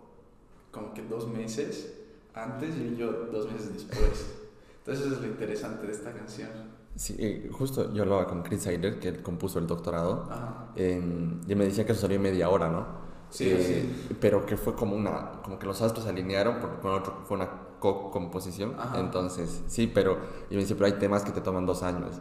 como 0.71 0.93
que 0.93 1.01
dos 1.03 1.27
meses 1.27 1.98
antes 2.43 2.75
y 2.77 2.95
yo 2.95 3.11
dos 3.31 3.51
meses 3.51 3.73
después. 3.73 4.35
Entonces, 4.79 5.05
eso 5.05 5.15
es 5.15 5.21
lo 5.21 5.27
interesante 5.27 5.85
de 5.87 5.93
esta 5.93 6.11
canción. 6.13 6.49
Sí, 6.95 7.15
eh, 7.19 7.49
justo 7.51 7.93
yo 7.93 8.03
hablaba 8.03 8.27
con 8.27 8.41
Chris 8.43 8.63
Seiler, 8.63 8.99
que 8.99 9.09
él 9.09 9.21
compuso 9.21 9.59
el 9.59 9.67
doctorado, 9.67 10.27
en- 10.75 11.41
y 11.47 11.55
me 11.55 11.65
decía 11.65 11.85
que 11.85 11.91
eso 11.93 12.01
salió 12.01 12.19
media 12.19 12.49
hora, 12.49 12.69
¿no? 12.69 12.85
Sí, 13.29 13.45
Eh, 13.49 14.15
Pero 14.19 14.45
que 14.45 14.57
fue 14.57 14.73
como 14.75 14.95
una, 14.95 15.33
como 15.43 15.59
que 15.59 15.65
los 15.67 15.81
astros 15.81 16.03
se 16.05 16.09
alinearon, 16.09 16.59
porque 16.59 16.79
con 16.81 16.91
otro 16.93 17.21
fue 17.25 17.37
una 17.37 17.49
co-composición, 17.79 18.75
entonces, 18.95 19.61
sí, 19.67 19.87
pero, 19.87 20.17
y 20.49 20.55
me 20.55 20.61
dice, 20.61 20.75
pero 20.75 20.87
hay 20.87 20.93
temas 20.93 21.23
que 21.23 21.31
te 21.31 21.41
toman 21.41 21.65
dos 21.65 21.83
años. 21.83 22.19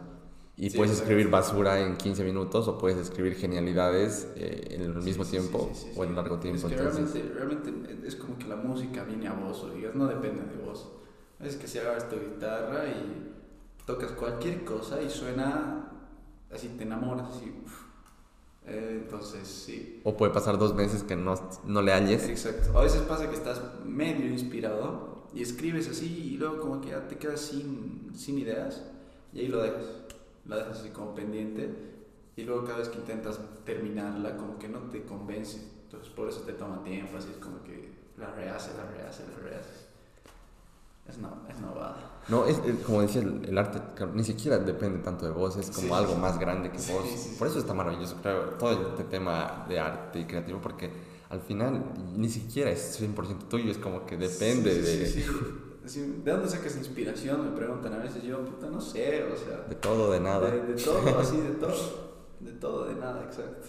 Y 0.59 0.69
Sí, 0.69 0.77
puedes 0.77 0.99
escribir 0.99 1.29
basura 1.29 1.79
en 1.79 1.95
15 1.95 2.21
minutos 2.25 2.67
o 2.67 2.77
puedes 2.77 2.97
escribir 2.97 3.35
genialidades 3.35 4.27
eh, 4.35 4.67
en 4.71 4.81
el 4.81 4.93
mismo 4.95 5.23
tiempo 5.23 5.71
o 5.95 6.03
en 6.03 6.13
largo 6.15 6.37
tiempo. 6.37 6.67
Es 6.67 6.73
que 6.73 6.79
entonces, 6.79 7.33
realmente, 7.33 7.71
realmente 7.71 8.07
es 8.07 8.15
como 8.17 8.37
que 8.37 8.45
la 8.45 8.57
música 8.57 9.05
viene 9.05 9.29
a 9.29 9.33
vos, 9.33 9.63
o 9.63 9.69
digas, 9.69 9.95
no 9.95 10.05
depende 10.05 10.43
de 10.43 10.61
vos. 10.61 10.89
Es 11.39 11.55
que 11.55 11.65
si 11.65 11.77
agarras 11.77 12.09
tu 12.09 12.17
guitarra 12.17 12.89
y 12.89 13.31
tocas 13.85 14.11
cualquier 14.11 14.65
cosa 14.65 15.01
y 15.01 15.09
suena 15.09 15.93
así, 16.53 16.67
te 16.77 16.83
enamoras, 16.83 17.29
así. 17.37 17.53
Eh, 18.67 19.03
entonces, 19.03 19.47
sí. 19.47 20.01
O 20.03 20.17
puede 20.17 20.33
pasar 20.33 20.57
dos 20.57 20.75
meses 20.75 21.03
que 21.03 21.15
no, 21.15 21.35
no 21.65 21.81
le 21.81 21.93
halles. 21.93 22.27
Exacto. 22.27 22.77
A 22.77 22.83
veces 22.83 23.01
pasa 23.03 23.29
que 23.29 23.35
estás 23.35 23.61
medio 23.85 24.27
inspirado 24.27 25.29
y 25.33 25.41
escribes 25.41 25.87
así 25.87 26.33
y 26.33 26.37
luego 26.37 26.59
como 26.59 26.81
que 26.81 26.89
ya 26.89 27.07
te 27.07 27.15
quedas 27.15 27.39
sin, 27.39 28.11
sin 28.13 28.37
ideas 28.37 28.83
y 29.31 29.39
ahí 29.39 29.47
lo 29.47 29.61
dejas. 29.61 29.85
La 30.49 30.57
dejas 30.57 30.79
así 30.79 30.89
como 30.89 31.13
pendiente 31.15 31.69
y 32.35 32.43
luego 32.43 32.65
cada 32.65 32.79
vez 32.79 32.89
que 32.89 32.97
intentas 32.97 33.39
terminarla 33.65 34.35
como 34.35 34.57
que 34.59 34.67
no 34.67 34.79
te 34.91 35.03
convence. 35.03 35.61
Entonces 35.83 36.09
por 36.09 36.27
eso 36.27 36.41
te 36.41 36.53
toma 36.53 36.83
tiempo, 36.83 37.17
así 37.17 37.29
es 37.31 37.37
como 37.37 37.63
que 37.63 37.91
la 38.17 38.31
rehaces, 38.31 38.73
la 38.75 38.85
rehaces, 38.91 39.25
la 39.29 39.49
rehaces. 39.49 39.85
Es, 41.07 41.17
no, 41.17 41.29
es 41.49 41.59
novada. 41.59 41.97
No, 42.27 42.45
es, 42.45 42.59
es 42.59 42.75
como 42.85 43.01
decía, 43.01 43.21
el, 43.21 43.43
el 43.45 43.57
arte 43.57 43.79
ni 44.13 44.23
siquiera 44.23 44.59
depende 44.59 44.99
tanto 44.99 45.25
de 45.25 45.31
vos, 45.31 45.55
es 45.57 45.71
como 45.71 45.87
Sí, 45.87 45.93
algo 45.93 46.13
sí. 46.13 46.19
más 46.19 46.37
grande 46.39 46.69
que 46.71 46.77
vos. 46.77 47.03
sí. 47.09 47.35
Por 47.39 47.47
eso 47.47 47.57
está 47.59 47.73
maravilloso, 47.73 48.17
creo, 48.21 48.49
todo 48.51 48.89
este 48.89 49.05
tema 49.05 49.65
de 49.67 49.79
arte 49.79 50.19
y 50.19 50.25
creativo, 50.25 50.59
porque 50.61 50.91
al 51.29 51.41
final 51.41 51.83
ni 52.15 52.29
siquiera 52.29 52.69
es 52.69 52.99
100% 53.01 53.47
tuyo, 53.49 53.71
es 53.71 53.77
como 53.79 54.05
que 54.05 54.17
depende 54.17 54.75
de, 54.81 55.05
sí, 55.07 55.21
sí. 55.23 55.23
Así, 55.23 55.39
¿De 55.95 56.31
dónde 56.31 56.47
sacas 56.49 56.75
inspiración? 56.77 57.43
Me 57.51 57.57
preguntan 57.57 57.93
a 57.93 57.97
veces. 57.97 58.23
Yo, 58.23 58.43
puta, 58.45 58.67
no 58.67 58.79
sé, 58.81 59.23
o 59.23 59.35
sea. 59.35 59.65
de 59.67 59.75
todo, 59.75 60.11
de 60.11 60.19
nada. 60.19 60.49
De, 60.51 60.61
de 60.73 60.83
todo, 60.83 61.19
así, 61.19 61.37
de 61.37 61.51
todo. 61.51 62.09
De 62.39 62.51
todo, 62.53 62.85
de 62.85 62.95
nada, 62.95 63.23
exacto. 63.23 63.67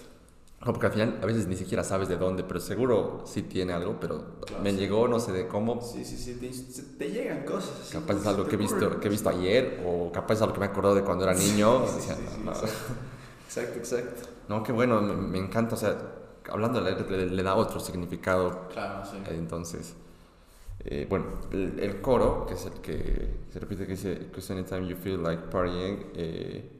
No, 0.64 0.72
porque 0.74 0.86
al 0.86 0.92
final 0.92 1.18
a 1.22 1.26
veces 1.26 1.46
ni 1.46 1.56
siquiera 1.56 1.82
sabes 1.82 2.08
de 2.08 2.18
dónde, 2.18 2.44
pero 2.44 2.60
seguro 2.60 3.22
sí 3.24 3.42
tiene 3.42 3.72
algo, 3.72 3.96
pero 3.98 4.36
Claro, 4.46 4.62
me 4.62 4.72
sí. 4.72 4.76
llegó, 4.76 5.08
no 5.08 5.18
sé 5.18 5.32
de 5.32 5.48
cómo. 5.48 5.80
Sí, 5.80 6.04
sí, 6.04 6.18
sí, 6.18 6.34
te, 6.34 6.82
te 7.06 7.10
llegan 7.10 7.44
cosas. 7.44 7.88
Capaz 7.90 8.16
es 8.16 8.26
algo 8.26 8.44
que 8.46 8.56
he 8.56 8.58
visto, 8.58 9.00
que 9.00 9.06
he 9.08 9.10
visto 9.10 9.30
ayer, 9.30 9.82
o 9.86 10.12
capaz 10.12 10.34
es 10.34 10.42
algo 10.42 10.52
que 10.52 10.60
me 10.60 10.66
acordó 10.66 10.94
de 10.94 11.02
cuando 11.02 11.24
era 11.24 11.32
niño. 11.32 11.86
Sí, 11.86 12.00
sí, 12.00 12.08
sí, 12.14 12.40
no, 12.44 12.50
exacto. 12.52 13.78
Exacto, 13.78 14.28
no, 14.48 14.62
qué 14.62 14.72
bueno, 14.72 15.00
me, 15.00 15.14
me 15.14 15.38
encanta, 15.38 15.74
o 15.74 15.78
sea, 15.78 15.96
hablando 16.50 16.78
de 16.82 16.90
la 16.90 16.96
letra, 16.98 17.16
le, 17.16 17.26
le 17.26 17.42
da 17.42 17.54
otro 17.56 17.80
significado 17.80 18.68
Claro, 18.68 19.04
sí. 19.04 19.16
Entonces, 19.30 19.94
eh, 20.84 21.06
bueno, 21.08 21.26
el, 21.50 21.78
el 21.78 22.00
coro, 22.00 22.46
que 22.46 22.54
es 22.54 22.64
el 22.66 22.72
que 22.80 23.28
se 23.52 23.58
repite, 23.60 23.84
que 23.86 23.92
dice, 23.92 24.14
because 24.14 24.52
anytime 24.52 24.86
you 24.88 24.96
feel 24.96 25.22
like 25.22 25.50
partying, 25.50 26.06
eh, 26.14 26.70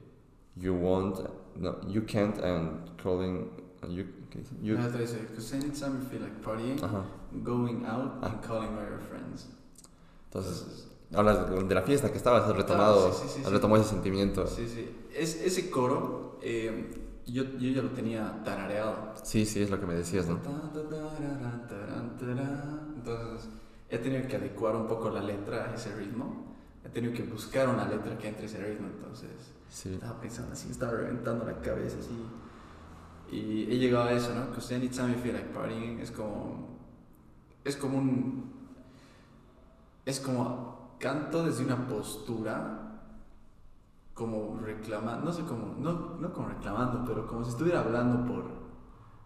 you 0.57 0.75
won't, 0.75 1.19
no, 1.57 1.81
you 1.89 2.03
can't, 2.07 2.39
and 2.43 2.97
calling, 3.03 3.51
you, 3.89 4.05
¿qué 4.31 4.39
dice? 4.39 4.55
You- 4.63 4.77
Ah, 4.79 4.89
te 4.91 4.99
dice, 4.99 5.19
because 5.29 5.55
anytime 5.55 5.99
you 6.01 6.07
feel 6.09 6.23
like 6.23 6.41
partying, 6.43 6.83
ajá, 6.83 7.05
Going 7.45 7.85
out 7.87 8.23
and 8.25 8.41
calling 8.45 8.71
all 8.71 8.85
your 8.89 9.01
friends. 9.09 9.49
Entonces, 10.27 10.89
hablas 11.15 11.49
de, 11.51 11.63
de 11.65 11.75
la 11.75 11.83
fiesta 11.83 12.11
que 12.11 12.17
estabas, 12.17 12.45
has 12.45 12.57
retomado, 12.57 13.09
Claro, 13.11 13.15
sí, 13.15 13.29
sí, 13.29 13.35
sí, 13.37 13.43
has 13.47 13.53
retomado 13.53 13.83
ese 13.83 13.91
sentimiento. 13.91 14.47
Sí, 14.47 14.67
sí. 14.67 14.89
Es, 15.15 15.37
ese 15.37 15.71
coro, 15.71 16.39
eh, 16.43 16.93
yo, 17.27 17.45
yo 17.59 17.71
ya 17.71 17.83
lo 17.83 17.91
tenía 17.91 18.43
tarareado. 18.45 19.13
Sí, 19.23 19.45
sí, 19.47 19.61
es 19.63 19.71
lo 19.71 19.79
que 19.79 19.87
me 19.87 19.95
decías, 19.95 20.27
¿no? 20.27 20.37
Entonces, 22.97 23.49
he 23.91 23.99
tenido 23.99 24.27
que 24.29 24.37
adecuar 24.37 24.77
un 24.77 24.87
poco 24.87 25.11
la 25.11 25.21
letra 25.21 25.71
a 25.71 25.75
ese 25.75 25.95
ritmo. 25.95 26.55
He 26.85 26.89
tenido 26.89 27.13
que 27.13 27.23
buscar 27.25 27.69
una 27.69 27.87
letra 27.87 28.17
que 28.17 28.29
entre 28.29 28.47
ese 28.47 28.59
ritmo. 28.65 28.87
Entonces, 28.89 29.31
Sí. 29.69 29.95
estaba 29.95 30.21
pensando 30.21 30.53
así, 30.53 30.67
me 30.67 30.73
estaba 30.73 30.93
reventando 30.93 31.45
la 31.45 31.61
cabeza 31.61 31.99
así. 31.99 32.25
Y 33.31 33.71
he 33.71 33.79
llegado 33.79 34.09
a 34.09 34.13
eso, 34.13 34.35
¿no? 34.35 34.47
Because 34.47 34.75
anytime 34.75 35.13
you 35.15 35.21
feel 35.21 35.35
like 35.35 35.51
partying 35.51 36.01
es 36.01 36.11
como. 36.11 36.69
Es 37.65 37.77
como 37.77 37.99
un. 37.99 38.53
Es 40.05 40.19
como 40.21 40.97
canto 40.99 41.45
desde 41.45 41.65
una 41.65 41.87
postura. 41.87 43.03
Como 44.15 44.59
reclamando. 44.61 45.27
No 45.27 45.33
sé 45.33 45.43
cómo. 45.45 45.75
No, 45.79 46.17
no 46.19 46.33
como 46.33 46.49
reclamando, 46.49 47.05
pero 47.07 47.27
como 47.27 47.45
si 47.45 47.51
estuviera 47.51 47.81
hablando 47.81 48.27
por. 48.27 48.45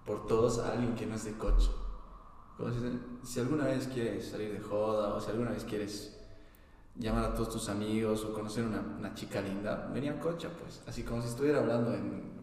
Por 0.05 0.27
todos 0.27 0.59
a 0.59 0.73
alguien 0.73 0.95
que 0.95 1.07
no 1.07 1.15
es 1.15 1.25
de 1.25 1.33
coche. 1.33 1.71
Como 2.57 2.71
si, 2.71 2.79
si 3.25 3.41
alguna 3.41 3.65
vez 3.65 3.89
quieres 3.89 4.29
salir 4.29 4.53
de 4.53 4.61
joda 4.61 5.15
o 5.15 5.21
si 5.21 5.31
alguna 5.31 5.51
vez 5.51 5.65
quieres 5.65 6.17
llamar 6.97 7.25
a 7.25 7.35
todos 7.35 7.51
tus 7.51 7.69
amigos 7.69 8.25
o 8.25 8.33
conocer 8.33 8.65
una, 8.65 8.81
una 8.81 9.15
chica 9.15 9.41
linda, 9.41 9.91
venía 9.93 10.21
Cocha, 10.21 10.49
pues. 10.61 10.83
Así 10.87 11.03
como 11.03 11.21
si 11.21 11.29
estuviera 11.29 11.59
hablando 11.59 11.93
en 11.93 12.35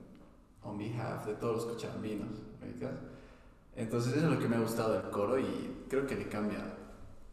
on 0.64 0.78
behalf 0.78 1.26
de 1.26 1.34
todos 1.36 1.56
los 1.56 1.66
cochabambinos. 1.66 2.38
Entonces 3.76 4.14
eso 4.14 4.26
es 4.26 4.34
lo 4.34 4.40
que 4.40 4.48
me 4.48 4.58
ha 4.58 4.60
gustado 4.60 4.94
del 4.94 5.10
coro 5.10 5.40
y 5.40 5.86
creo 5.90 6.06
que 6.06 6.16
le 6.16 6.28
cambia 6.28 6.60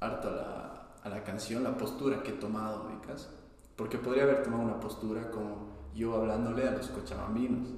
harto 0.01 0.29
a 0.29 0.33
la, 0.33 0.89
a 1.03 1.09
la 1.09 1.25
canción 1.25 1.65
la 1.65 1.77
postura 1.77 2.23
que 2.23 2.31
he 2.31 2.35
tomado, 2.35 2.87
¿ubicas? 2.87 3.29
Porque 3.77 3.99
podría 3.99 4.23
haber 4.23 4.43
tomado 4.43 4.63
una 4.63 4.81
postura 4.81 5.31
como 5.31 5.69
yo 5.95 6.15
hablándole 6.15 6.67
a 6.67 6.73
los 6.73 6.89
cochabambinos. 6.89 7.69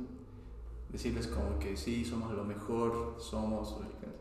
Decirles 0.91 1.27
como 1.29 1.59
que 1.59 1.77
sí, 1.77 2.05
somos 2.05 2.33
lo 2.33 2.45
mejor, 2.45 3.17
somos, 3.19 3.73
¿ubicas? 3.73 4.20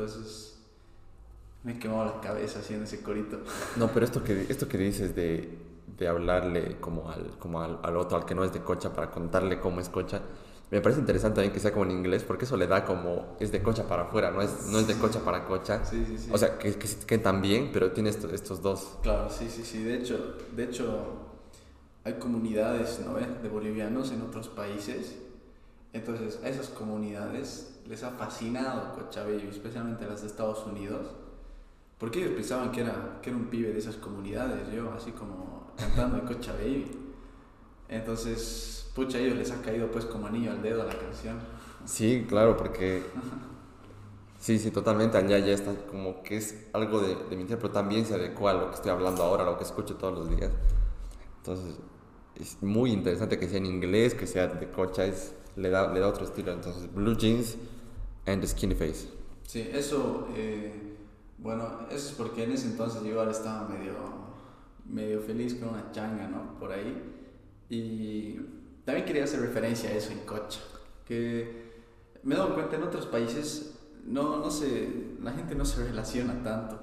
Entonces 0.00 0.58
me 1.62 1.72
he 1.72 1.78
quemado 1.78 2.06
la 2.06 2.20
cabeza 2.20 2.60
haciendo 2.60 2.84
ese 2.86 3.02
corito. 3.02 3.40
No, 3.76 3.88
pero 3.88 4.06
esto 4.06 4.24
que, 4.24 4.46
esto 4.48 4.66
que 4.66 4.78
dices 4.78 5.14
de, 5.14 5.58
de 5.98 6.08
hablarle 6.08 6.78
como, 6.80 7.10
al, 7.10 7.36
como 7.38 7.60
al, 7.60 7.78
al 7.82 7.96
otro, 7.98 8.16
al 8.16 8.24
que 8.24 8.34
no 8.34 8.44
es 8.44 8.52
de 8.52 8.60
cocha, 8.60 8.94
para 8.94 9.10
contarle 9.10 9.60
cómo 9.60 9.78
es 9.80 9.90
cocha, 9.90 10.22
me 10.70 10.80
parece 10.80 11.00
interesante 11.00 11.36
también 11.36 11.52
que 11.52 11.60
sea 11.60 11.72
como 11.72 11.84
en 11.84 11.90
inglés, 11.90 12.24
porque 12.24 12.46
eso 12.46 12.56
le 12.56 12.66
da 12.66 12.84
como, 12.84 13.36
es 13.40 13.52
de 13.52 13.62
cocha 13.62 13.86
para 13.86 14.04
afuera, 14.04 14.30
no 14.30 14.40
es, 14.40 14.68
no 14.68 14.78
es 14.78 14.86
de 14.86 14.94
cocha 14.94 15.20
para 15.20 15.44
cocha. 15.44 15.84
Sí, 15.84 16.02
sí, 16.06 16.16
sí. 16.16 16.30
O 16.32 16.38
sea, 16.38 16.56
que, 16.56 16.72
que, 16.76 16.88
que 16.88 17.18
también, 17.18 17.70
pero 17.72 17.92
tiene 17.92 18.08
estos, 18.08 18.32
estos 18.32 18.62
dos. 18.62 18.96
Claro, 19.02 19.28
sí, 19.28 19.50
sí, 19.50 19.64
sí. 19.64 19.82
De 19.82 19.96
hecho, 19.96 20.36
de 20.56 20.64
hecho 20.64 21.26
hay 22.04 22.14
comunidades 22.14 23.00
¿no? 23.04 23.14
ve? 23.14 23.26
de 23.42 23.48
bolivianos 23.50 24.12
en 24.12 24.22
otros 24.22 24.48
países. 24.48 25.16
Entonces, 25.92 26.40
a 26.42 26.48
esas 26.48 26.68
comunidades 26.68 27.79
les 27.90 28.04
ha 28.04 28.10
fascinado 28.12 28.92
Cochabello, 28.94 29.50
especialmente 29.50 30.06
las 30.06 30.20
de 30.20 30.28
Estados 30.28 30.64
Unidos, 30.64 31.08
porque 31.98 32.20
ellos 32.20 32.34
pensaban 32.34 32.70
que 32.70 32.82
era, 32.82 33.18
que 33.20 33.30
era 33.30 33.36
un 33.36 33.46
pibe 33.46 33.72
de 33.72 33.78
esas 33.80 33.96
comunidades, 33.96 34.72
yo 34.72 34.92
así 34.92 35.10
como 35.10 35.72
cantando 35.76 36.18
de 36.18 36.22
Cochabello. 36.22 36.86
Entonces, 37.88 38.88
pucha, 38.94 39.18
a 39.18 39.20
ellos 39.20 39.36
les 39.36 39.50
ha 39.50 39.60
caído 39.60 39.90
pues 39.90 40.04
como 40.04 40.28
anillo 40.28 40.52
al 40.52 40.62
dedo 40.62 40.84
la 40.84 40.96
canción. 40.96 41.40
Sí, 41.84 42.24
claro, 42.28 42.56
porque... 42.56 43.02
Sí, 44.38 44.58
sí, 44.58 44.70
totalmente. 44.70 45.18
Allá 45.18 45.38
ya 45.40 45.52
está 45.52 45.74
como 45.90 46.22
que 46.22 46.36
es 46.36 46.68
algo 46.72 47.00
de, 47.00 47.16
de 47.28 47.36
mi 47.36 47.44
pero 47.44 47.70
también 47.70 48.06
se 48.06 48.14
adecua 48.14 48.52
a 48.52 48.54
lo 48.54 48.68
que 48.68 48.76
estoy 48.76 48.92
hablando 48.92 49.24
ahora, 49.24 49.42
a 49.42 49.46
lo 49.46 49.58
que 49.58 49.64
escucho 49.64 49.96
todos 49.96 50.16
los 50.16 50.30
días. 50.30 50.52
Entonces, 51.38 51.74
es 52.36 52.62
muy 52.62 52.92
interesante 52.92 53.38
que 53.38 53.48
sea 53.48 53.58
en 53.58 53.66
inglés, 53.66 54.14
que 54.14 54.28
sea 54.28 54.46
de 54.46 54.70
cocha, 54.70 55.04
es, 55.04 55.34
le, 55.56 55.68
da, 55.68 55.92
le 55.92 56.00
da 56.00 56.06
otro 56.06 56.24
estilo. 56.24 56.52
Entonces, 56.52 56.90
Blue 56.94 57.16
Jeans 57.16 57.58
and 58.30 58.42
the 58.42 58.48
Skinny 58.48 58.74
Face. 58.74 59.08
Sí, 59.46 59.68
eso, 59.72 60.28
eh, 60.36 60.96
bueno, 61.38 61.86
eso 61.90 62.10
es 62.10 62.14
porque 62.14 62.44
en 62.44 62.52
ese 62.52 62.66
entonces 62.66 63.02
yo 63.02 63.08
igual 63.08 63.30
estaba 63.30 63.68
medio, 63.68 63.94
medio 64.86 65.20
feliz 65.20 65.54
con 65.54 65.70
una 65.70 65.90
changa, 65.92 66.28
¿no? 66.28 66.58
Por 66.58 66.72
ahí. 66.72 67.02
Y 67.68 68.34
también 68.84 69.06
quería 69.06 69.24
hacer 69.24 69.40
referencia 69.40 69.90
a 69.90 69.94
eso 69.94 70.12
en 70.12 70.20
Cocha, 70.20 70.60
que 71.04 71.70
me 72.22 72.34
he 72.34 72.38
dado 72.38 72.54
cuenta 72.54 72.76
en 72.76 72.82
otros 72.84 73.06
países, 73.06 73.74
no, 74.04 74.38
no 74.38 74.50
sé, 74.50 75.16
la 75.22 75.32
gente 75.32 75.54
no 75.54 75.64
se 75.64 75.84
relaciona 75.84 76.42
tanto. 76.42 76.80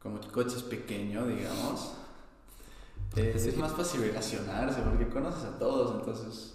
Como 0.00 0.20
que 0.20 0.28
Cocha 0.28 0.56
es 0.56 0.62
pequeño, 0.62 1.26
digamos. 1.26 1.94
Eh, 3.16 3.34
Sí. 3.38 3.48
Es 3.50 3.56
más 3.56 3.72
fácil 3.72 4.00
relacionarse 4.00 4.80
porque 4.82 5.08
conoces 5.08 5.44
a 5.44 5.58
todos, 5.58 6.00
entonces 6.00 6.54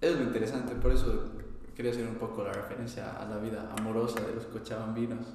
es 0.00 0.16
lo 0.16 0.22
interesante, 0.22 0.74
por 0.74 0.92
eso 0.92 1.32
quería 1.76 1.92
hacer 1.92 2.06
un 2.06 2.14
poco 2.16 2.42
la 2.42 2.52
referencia 2.52 3.12
a 3.20 3.26
la 3.26 3.36
vida 3.38 3.70
amorosa 3.78 4.20
de 4.20 4.34
los 4.34 4.44
cochabambinos, 4.46 5.26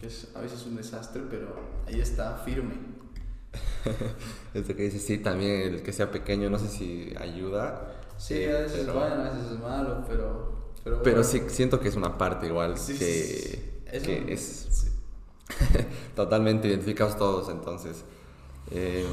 que 0.00 0.06
es 0.06 0.28
a 0.34 0.40
veces 0.40 0.64
un 0.66 0.76
desastre, 0.76 1.22
pero 1.28 1.54
ahí 1.86 2.00
está 2.00 2.38
firme. 2.38 2.74
Esto 4.54 4.74
que 4.74 4.82
dices, 4.84 5.04
sí, 5.04 5.18
también 5.18 5.74
el 5.74 5.82
que 5.82 5.92
sea 5.92 6.10
pequeño, 6.10 6.48
no 6.50 6.58
sé 6.58 6.68
si 6.68 7.14
ayuda. 7.18 7.92
Sí, 8.16 8.34
eh, 8.34 8.56
a 8.56 8.60
veces 8.62 8.80
pero- 8.86 8.92
es 8.92 8.98
bueno, 8.98 9.14
a 9.22 9.30
veces 9.30 9.52
es 9.52 9.58
malo, 9.60 10.04
pero... 10.08 10.52
Pero, 10.84 11.00
Pero 11.02 11.16
bueno. 11.22 11.28
sí, 11.28 11.40
siento 11.46 11.78
que 11.78 11.88
es 11.88 11.94
una 11.94 12.18
parte 12.18 12.46
igual 12.48 12.76
Sí, 12.76 12.98
que. 12.98 13.82
Eso- 13.92 14.04
que 14.04 14.32
es 14.32 14.66
sí. 14.68 14.88
totalmente 16.16 16.66
identificados 16.66 17.16
todos, 17.16 17.48
entonces. 17.50 18.04
Eh, 18.74 19.06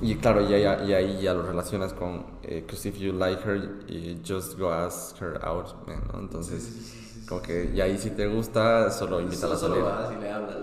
y 0.00 0.14
claro, 0.16 0.42
y 0.48 0.52
ahí, 0.52 0.88
y 0.88 0.92
ahí 0.92 1.22
ya 1.22 1.32
lo 1.34 1.42
relacionas 1.42 1.92
con 1.94 2.26
eh, 2.42 2.64
Cause 2.68 2.88
if 2.88 2.98
you 2.98 3.12
like 3.12 3.42
her, 3.48 3.80
just 4.26 4.58
go 4.58 4.70
ask 4.70 5.16
her 5.22 5.38
out, 5.44 5.86
man", 5.86 6.02
¿no? 6.12 6.18
Entonces, 6.20 6.62
Sí, 6.62 6.70
sí, 6.72 6.80
sí, 6.80 7.20
sí, 7.20 7.26
como 7.26 7.40
que, 7.42 7.70
y 7.74 7.80
ahí 7.80 7.96
si 7.98 8.10
te 8.10 8.26
gusta, 8.26 8.90
solo 8.90 9.20
invítala 9.20 9.54
a 9.54 9.58
salir. 9.58 9.76
solo 9.76 9.86
vas 9.86 10.12
y 10.12 10.20
le 10.20 10.30
hablas, 10.30 10.56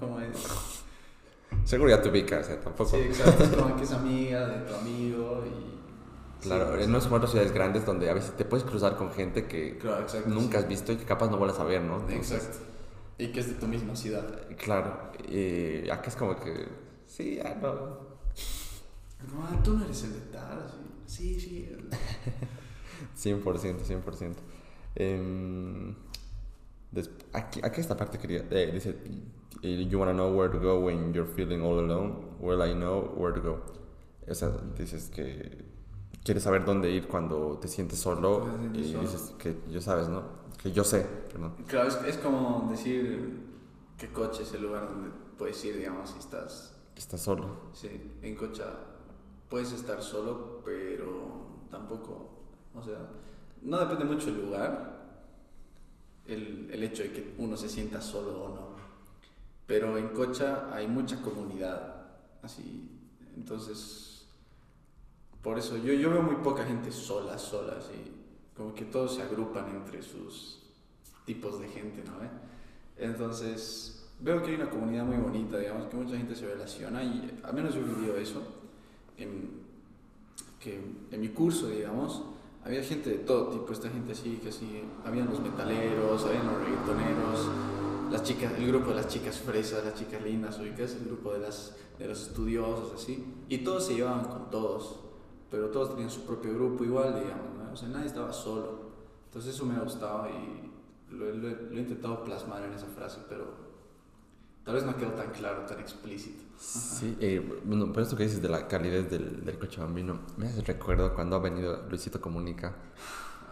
¿Cómo, 0.00 0.20
es? 0.20 0.28
Seguro 1.64 1.90
ya 1.90 2.00
te 2.00 2.08
ubicas, 2.08 2.44
o 2.46 2.48
sea, 2.48 2.60
tampoco. 2.60 2.90
Sí, 2.90 2.96
exacto, 2.96 3.44
es 3.44 3.50
como 3.50 3.76
que 3.76 3.82
es 3.84 3.92
amiga 3.92 4.46
de 4.46 4.58
tu 4.66 4.74
amigo 4.74 5.44
y... 5.46 5.78
Claro, 6.42 6.76
sí, 6.78 6.84
en 6.84 6.90
unas 6.94 7.30
ciudades 7.30 7.52
grandes 7.52 7.84
donde 7.84 8.08
a 8.08 8.14
veces 8.14 8.32
te 8.36 8.44
puedes 8.44 8.64
cruzar 8.64 8.96
con 8.96 9.12
gente 9.12 9.46
que 9.46 9.76
Claro, 9.78 10.02
exacto. 10.02 10.28
nunca 10.30 10.58
sí. 10.58 10.64
has 10.64 10.68
visto 10.68 10.92
y 10.92 10.96
que 10.96 11.04
capaz 11.04 11.30
no 11.30 11.36
vuelvas 11.36 11.58
a 11.58 11.64
ver, 11.64 11.82
¿no? 11.82 11.96
Entonces, 12.08 12.44
Exacto. 12.44 12.58
Y 13.18 13.28
que 13.32 13.40
es 13.40 13.48
de 13.48 13.54
tu 13.54 13.66
misma 13.66 13.96
ciudad. 13.96 14.24
Claro, 14.56 14.96
y 15.28 15.90
acá 15.90 16.08
es 16.08 16.16
como 16.16 16.36
que, 16.36 16.68
sí, 17.18 17.36
ya 17.36 17.54
no. 17.56 17.74
No, 19.30 19.42
ah, 19.42 19.60
tú 19.64 19.74
no 19.76 19.84
eres 19.84 20.04
el 20.04 20.12
de 20.14 20.20
tal, 20.32 20.70
sí. 21.06 21.36
Sí, 21.36 21.40
sí. 21.40 21.68
el- 21.70 21.90
100%, 23.16 23.84
100%. 23.84 24.36
Em, 24.94 25.94
des- 26.90 27.10
aquí, 27.32 27.60
aquí 27.62 27.80
esta 27.80 27.96
parte 27.96 28.18
quería, 28.18 28.44
eh, 28.50 28.70
dice, 28.72 28.96
eh, 29.62 29.86
you 29.88 29.98
wanna 29.98 30.12
know 30.12 30.32
where 30.36 30.50
to 30.52 30.58
go 30.58 30.80
when 30.80 31.12
you're 31.12 31.28
feeling 31.34 31.60
all 31.60 31.78
alone, 31.78 32.36
well 32.40 32.60
I 32.62 32.72
know 32.74 33.12
where 33.16 33.32
to 33.34 33.40
go. 33.40 33.60
O 34.28 34.34
sea, 34.34 34.50
dices 34.76 35.08
que 35.14 35.64
quieres 36.24 36.42
saber 36.42 36.64
dónde 36.64 36.90
ir 36.90 37.06
cuando 37.06 37.58
te 37.58 37.68
sientes 37.68 37.98
solo 38.00 38.46
te 38.72 38.78
y 38.78 38.94
dices 38.94 39.34
que 39.38 39.56
yo 39.70 39.80
sabes, 39.80 40.08
¿no? 40.08 40.22
Que 40.62 40.72
yo 40.72 40.82
sé, 40.84 41.06
perdón. 41.32 41.54
Claro, 41.68 41.88
es, 41.88 41.96
es 42.06 42.16
como 42.18 42.66
decir 42.70 43.40
que 43.96 44.08
coche 44.08 44.42
es 44.42 44.52
el 44.54 44.62
lugar 44.62 44.88
donde 44.88 45.10
puedes 45.38 45.64
ir, 45.64 45.76
digamos, 45.76 46.10
si 46.10 46.18
estás 46.18 46.74
Estás 46.98 47.22
solo. 47.22 47.70
Sí, 47.72 47.88
en 48.22 48.34
Cocha 48.34 48.74
puedes 49.48 49.70
estar 49.72 50.02
solo, 50.02 50.60
pero 50.64 51.46
tampoco, 51.70 52.28
o 52.74 52.82
sea, 52.82 52.98
no 53.62 53.78
depende 53.78 54.04
mucho 54.04 54.26
del 54.26 54.44
lugar, 54.44 54.98
el, 56.26 56.68
el 56.72 56.82
hecho 56.82 57.04
de 57.04 57.12
que 57.12 57.34
uno 57.38 57.56
se 57.56 57.68
sienta 57.68 58.00
solo 58.00 58.42
o 58.44 58.48
no. 58.48 58.68
Pero 59.66 59.96
en 59.96 60.08
Cocha 60.08 60.74
hay 60.74 60.88
mucha 60.88 61.22
comunidad, 61.22 62.08
así, 62.42 62.90
entonces, 63.36 64.26
por 65.40 65.56
eso 65.56 65.76
yo, 65.76 65.92
yo 65.92 66.10
veo 66.10 66.22
muy 66.22 66.36
poca 66.36 66.64
gente 66.64 66.90
sola, 66.90 67.38
sola, 67.38 67.76
así, 67.78 68.12
como 68.56 68.74
que 68.74 68.84
todos 68.84 69.14
se 69.14 69.22
agrupan 69.22 69.68
entre 69.70 70.02
sus 70.02 70.64
tipos 71.24 71.60
de 71.60 71.68
gente, 71.68 72.02
¿no? 72.04 72.24
eh? 72.24 72.30
Entonces, 72.96 73.97
veo 74.20 74.42
que 74.42 74.50
hay 74.50 74.54
una 74.56 74.70
comunidad 74.70 75.04
muy 75.04 75.16
bonita, 75.16 75.58
digamos, 75.58 75.86
que 75.88 75.96
mucha 75.96 76.16
gente 76.16 76.34
se 76.34 76.46
relaciona 76.46 77.02
y 77.02 77.38
al 77.42 77.54
menos 77.54 77.74
yo 77.74 77.80
he 77.80 77.84
vivido 77.84 78.16
eso, 78.16 78.42
en, 79.16 79.50
que 80.60 80.80
en 81.10 81.20
mi 81.20 81.28
curso, 81.28 81.68
digamos, 81.68 82.22
había 82.64 82.82
gente 82.82 83.10
de 83.10 83.18
todo 83.18 83.48
tipo, 83.48 83.72
esta 83.72 83.88
gente 83.88 84.12
así, 84.12 84.38
que 84.42 84.48
así, 84.48 84.82
habían 85.04 85.26
los 85.28 85.40
metaleros, 85.40 86.24
habían 86.24 86.46
los 86.46 86.56
reggaetoneros, 86.58 87.48
las 88.10 88.22
chicas, 88.22 88.52
el 88.58 88.66
grupo 88.68 88.88
de 88.90 88.96
las 88.96 89.08
chicas 89.08 89.38
fresas, 89.38 89.84
las 89.84 89.94
chicas 89.94 90.22
lindas, 90.22 90.58
ubicas, 90.58 90.92
el 90.94 91.04
grupo 91.06 91.32
de, 91.32 91.40
las, 91.40 91.76
de 91.98 92.08
los 92.08 92.28
estudiosos, 92.28 92.92
así, 92.94 93.24
y 93.48 93.58
todos 93.58 93.86
se 93.86 93.94
llevaban 93.94 94.24
con 94.24 94.50
todos, 94.50 95.00
pero 95.50 95.68
todos 95.68 95.90
tenían 95.90 96.10
su 96.10 96.22
propio 96.26 96.52
grupo 96.54 96.84
igual, 96.84 97.14
digamos, 97.14 97.54
¿no? 97.56 97.72
o 97.72 97.76
sea, 97.76 97.88
nadie 97.88 98.06
estaba 98.06 98.32
solo, 98.32 98.88
entonces 99.26 99.54
eso 99.54 99.64
me 99.64 99.76
ha 99.76 99.80
gustado 99.80 100.26
y 100.28 101.14
lo, 101.14 101.26
lo- 101.32 101.48
lo 101.70 101.76
he 101.76 101.80
intentado 101.80 102.24
plasmar 102.24 102.62
en 102.64 102.72
esa 102.74 102.86
frase, 102.86 103.20
pero 103.28 103.67
tal 104.68 104.74
vez 104.74 104.84
no 104.84 104.94
quedó 104.98 105.12
tan 105.12 105.30
claro, 105.30 105.62
tan 105.62 105.80
explícito. 105.80 106.42
Sí, 106.58 107.16
eh, 107.20 107.60
bueno, 107.64 107.90
por 107.90 108.02
esto 108.02 108.16
que 108.18 108.24
dices 108.24 108.42
de 108.42 108.50
la 108.50 108.68
calidez 108.68 109.10
del, 109.10 109.42
del 109.42 109.58
cochabambino, 109.58 110.20
me 110.36 110.46
hace 110.46 110.60
recuerdo 110.60 111.14
cuando 111.14 111.36
ha 111.36 111.38
venido 111.38 111.86
Luisito 111.88 112.20
Comunica. 112.20 112.74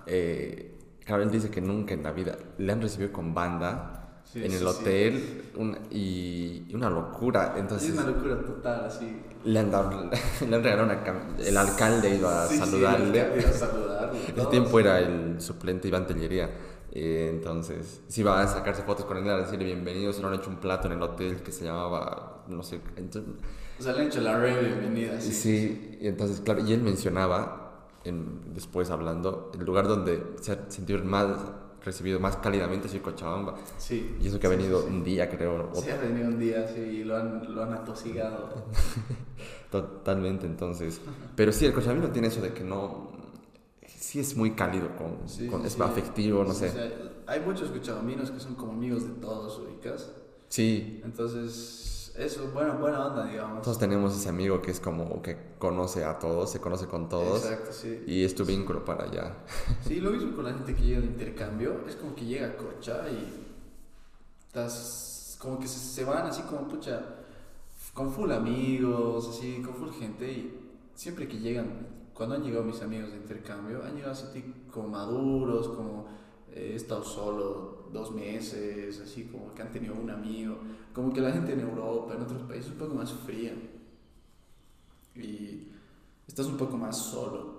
Eh, 0.07 0.75
claro, 1.07 1.23
él 1.23 1.31
dice 1.31 1.51
que 1.51 1.63
nunca 1.63 1.95
en 1.95 2.03
la 2.03 2.13
vida 2.13 2.37
le 2.59 2.71
han 2.71 2.83
recibido 2.83 3.13
con 3.13 3.33
banda 3.33 4.03
Sí, 4.31 4.45
en 4.45 4.51
sí, 4.51 4.57
el 4.57 4.63
sí. 4.63 4.67
hotel 4.67 5.51
un- 5.57 5.79
y, 5.91 6.67
y 6.69 6.75
una 6.75 6.91
locura. 6.91 7.53
es 7.55 7.61
Entonces, 7.61 7.93
una 7.95 8.07
locura 8.09 8.43
total, 8.43 8.85
así. 8.85 9.23
le 9.45 9.59
han, 9.59 9.71
dado, 9.71 10.11
le 10.47 10.57
han 10.57 10.63
regalado 10.63 10.85
una 10.85 11.39
El 11.39 11.57
alcalde 11.57 12.17
iba 12.17 12.43
a 12.43 12.47
Sí, 12.49 12.55
sí, 12.55 12.59
saludarle. 12.61 13.35
el 13.39 13.45
a 13.47 13.53
saludarle, 13.53 14.19
tiempo 14.51 14.81
era 14.81 14.99
el 14.99 15.41
suplente 15.41 15.89
Iván 15.89 16.07
Tellería. 16.07 16.51
Eh, 16.99 17.29
entonces, 17.31 18.01
si 18.09 18.23
iba 18.23 18.41
a 18.41 18.47
sacarse 18.47 18.83
fotos 18.83 19.05
con 19.05 19.19
él, 19.19 19.29
a 19.29 19.37
decirle 19.37 19.67
bienvenido, 19.67 20.15
se 20.15 20.23
lo 20.23 20.29
han 20.29 20.35
hecho 20.35 20.49
un 20.49 20.57
plato 20.57 20.87
en 20.87 20.95
el 20.95 21.03
hotel 21.03 21.43
que 21.43 21.53
se 21.53 21.67
llamaba, 21.67 22.45
no 22.49 22.63
sé. 22.63 22.81
entonces- 22.97 23.35
O 23.79 23.83
sea, 23.83 23.93
le 23.93 24.01
han 24.01 24.07
hecho 24.07 24.23
la 24.23 24.39
re 24.41 24.59
bienvenida. 24.65 25.21
sí, 25.21 25.33
Sí, 25.33 25.99
y 26.01 26.07
entonces, 26.09 26.41
claro, 26.41 26.63
y 26.67 26.73
él 26.73 26.81
mencionaba, 26.81 27.91
en- 28.05 28.55
después 28.55 28.89
hablando, 28.89 29.51
el 29.59 29.67
lugar 29.67 29.87
donde 29.89 30.23
se 30.41 30.53
ha 30.53 30.71
sentido 30.71 31.05
más 31.05 31.27
recibido 31.85 32.19
más 32.19 32.37
cálidamente 32.39 32.89
es 32.89 32.95
Cochabamba. 33.01 33.57
Sí. 33.79 34.17
Y 34.21 34.27
eso 34.29 34.41
que 34.41 34.47
ha 34.47 34.51
venido 34.51 34.81
sí, 34.81 34.87
sí. 34.89 34.93
un 34.95 35.05
día, 35.05 35.29
creo, 35.31 35.71
Sí, 35.75 35.91
ha 35.91 35.97
venido 35.99 36.29
un 36.29 36.39
día, 36.39 36.67
sí, 36.67 36.81
y 36.81 37.05
lo 37.05 37.15
han, 37.17 37.55
lo 37.55 37.63
han 37.63 37.75
atosigado. 37.75 38.49
totalmente, 39.71 40.47
entonces. 40.47 41.01
Pero 41.37 41.53
sí, 41.53 41.67
el 41.67 41.73
cochabambino 41.73 42.11
tiene 42.11 42.29
eso 42.29 42.41
de 42.41 42.53
que 42.53 42.65
no. 42.65 43.06
Sí, 43.99 44.21
es 44.21 44.37
muy 44.37 44.53
cálido, 44.55 44.95
con, 44.97 45.29
Sí, 45.29 45.47
con- 45.47 45.63
sí, 45.63 45.67
es 45.69 45.73
sí. 45.75 45.83
afectivo, 45.83 46.45
no 46.45 46.53
sé. 46.55 46.69
o 46.69 46.73
sea, 46.73 46.91
hay 47.27 47.41
muchos 47.41 47.71
cochabambinos 47.71 48.31
que 48.31 48.39
son 48.41 48.55
como 48.55 48.73
amigos 48.73 49.05
de 49.07 49.15
todos, 49.15 49.59
ubicas. 49.59 50.11
Sí, 50.49 51.01
Entonces, 51.05 52.13
eso, 52.17 52.51
buena, 52.55 52.75
buena 52.75 53.07
onda, 53.09 53.27
digamos. 53.27 53.63
todos 53.63 53.79
tenemos 53.79 54.17
ese 54.17 54.29
amigo 54.29 54.63
que 54.63 54.71
es 54.71 54.81
como 54.81 55.21
que 55.23 55.37
conoce 55.59 56.05
a 56.05 56.19
todos, 56.19 56.51
se 56.51 56.61
conoce 56.61 56.87
con 56.87 57.09
todos. 57.09 57.45
Exacto, 57.45 57.73
sí. 57.73 58.05
Y 58.07 58.25
es 58.25 58.35
tu 58.35 58.45
vínculo 58.45 58.85
para 58.85 59.05
allá. 59.05 59.37
Sí, 59.87 60.01
lo 60.01 60.11
mismo 60.13 60.35
con 60.37 60.45
la 60.45 60.53
gente 60.55 60.75
que 60.75 60.83
llega 60.83 61.01
de 61.01 61.07
intercambio. 61.07 61.85
Es 61.89 61.97
como 61.97 62.15
que 62.15 62.25
llega 62.25 62.47
a 62.49 62.57
Cocha 62.57 63.03
y 63.11 63.45
estás 64.49 65.37
como 65.41 65.59
que 65.59 65.69
se, 65.69 65.79
se 65.79 66.05
van 66.05 66.27
así 66.27 66.43
como 66.43 66.67
pucha, 66.69 67.03
con 67.93 68.11
full 68.13 68.31
amigos, 68.33 69.29
así, 69.29 69.61
con 69.65 69.75
full 69.75 69.91
gente. 69.99 70.31
Y 70.31 70.61
siempre 70.95 71.29
que 71.29 71.39
llegan, 71.39 71.87
cuando 72.17 72.37
han 72.37 72.43
llegado 72.43 72.65
mis 72.65 72.81
amigos 72.81 73.11
de 73.11 73.19
intercambio, 73.19 73.85
han 73.85 73.95
llegado 73.95 74.13
así 74.13 74.55
como 74.71 74.89
maduros, 74.89 75.69
como 75.69 76.07
eh, 76.51 76.71
he 76.73 76.75
estado 76.75 77.05
solo 77.05 77.89
dos 77.93 78.11
meses, 78.13 79.01
así 79.01 79.25
como 79.25 79.53
que 79.55 79.61
han 79.61 79.71
tenido 79.71 79.95
un 79.95 80.09
amigo. 80.09 80.57
Como 80.95 81.13
que 81.13 81.21
la 81.21 81.31
gente 81.31 81.53
en 81.53 81.61
Europa, 81.61 82.15
en 82.15 82.23
otros 82.23 82.43
países, 82.43 82.67
es 82.67 82.73
un 82.73 82.79
poco 82.79 82.95
más 82.95 83.13
fría. 83.13 83.53
Y 85.15 85.69
estás 86.27 86.47
un 86.47 86.57
poco 86.57 86.79
más 86.79 86.97
solo 86.97 87.57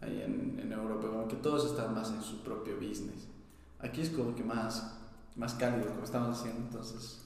ahí 0.00 0.22
en, 0.22 0.58
en 0.58 0.72
Europa, 0.72 1.08
como 1.08 1.28
que 1.28 1.36
todos 1.36 1.66
están 1.66 1.94
más 1.94 2.10
en 2.10 2.22
su 2.22 2.42
propio 2.42 2.76
business. 2.76 3.28
Aquí 3.78 4.00
es 4.00 4.10
como 4.10 4.34
que 4.34 4.42
más, 4.42 4.98
más 5.36 5.54
cálido, 5.54 5.88
como 5.90 6.04
estamos 6.04 6.38
haciendo, 6.38 6.60
entonces 6.62 7.22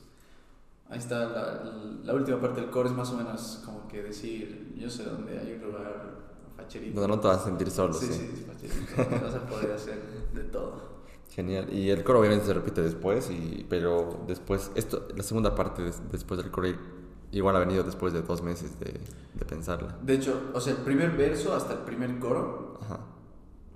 ahí 0.88 0.98
está 0.98 1.28
la, 1.28 1.72
la 2.04 2.14
última 2.14 2.40
parte 2.40 2.60
del 2.60 2.70
coro, 2.70 2.88
es 2.88 2.94
más 2.94 3.10
o 3.10 3.16
menos 3.16 3.62
como 3.64 3.86
que 3.88 4.02
decir, 4.02 4.74
yo 4.76 4.90
sé 4.90 5.04
dónde 5.04 5.38
hay 5.38 5.52
un 5.52 5.62
lugar 5.62 6.15
facherito. 6.56 7.00
Donde 7.00 7.16
no 7.16 7.20
te 7.20 7.28
vas 7.28 7.38
a 7.42 7.44
sentir 7.44 7.70
solo, 7.70 7.92
sí, 7.92 8.06
sí. 8.06 8.32
sí, 8.36 8.44
facherito, 8.46 9.24
vas 9.24 9.34
a 9.34 9.46
poder 9.46 9.72
hacer 9.72 10.00
de 10.34 10.42
todo. 10.44 10.96
Genial. 11.30 11.72
Y 11.72 11.90
el 11.90 12.02
coro 12.02 12.20
obviamente 12.20 12.46
se 12.46 12.54
repite 12.54 12.82
después, 12.82 13.30
y, 13.30 13.66
pero 13.68 14.24
después, 14.26 14.70
esto, 14.74 15.06
la 15.14 15.22
segunda 15.22 15.54
parte 15.54 15.82
des- 15.82 16.00
después 16.10 16.40
del 16.40 16.50
coro 16.50 16.68
igual 17.32 17.56
ha 17.56 17.58
venido 17.58 17.82
después 17.82 18.12
de 18.14 18.22
dos 18.22 18.42
meses 18.42 18.78
de, 18.80 18.86
de 19.34 19.44
pensarla. 19.44 19.98
De 20.02 20.14
hecho, 20.14 20.50
o 20.54 20.60
sea, 20.60 20.72
el 20.72 20.78
primer 20.78 21.10
verso 21.16 21.54
hasta 21.54 21.74
el 21.74 21.80
primer 21.80 22.18
coro 22.18 22.78
Ajá. 22.80 23.00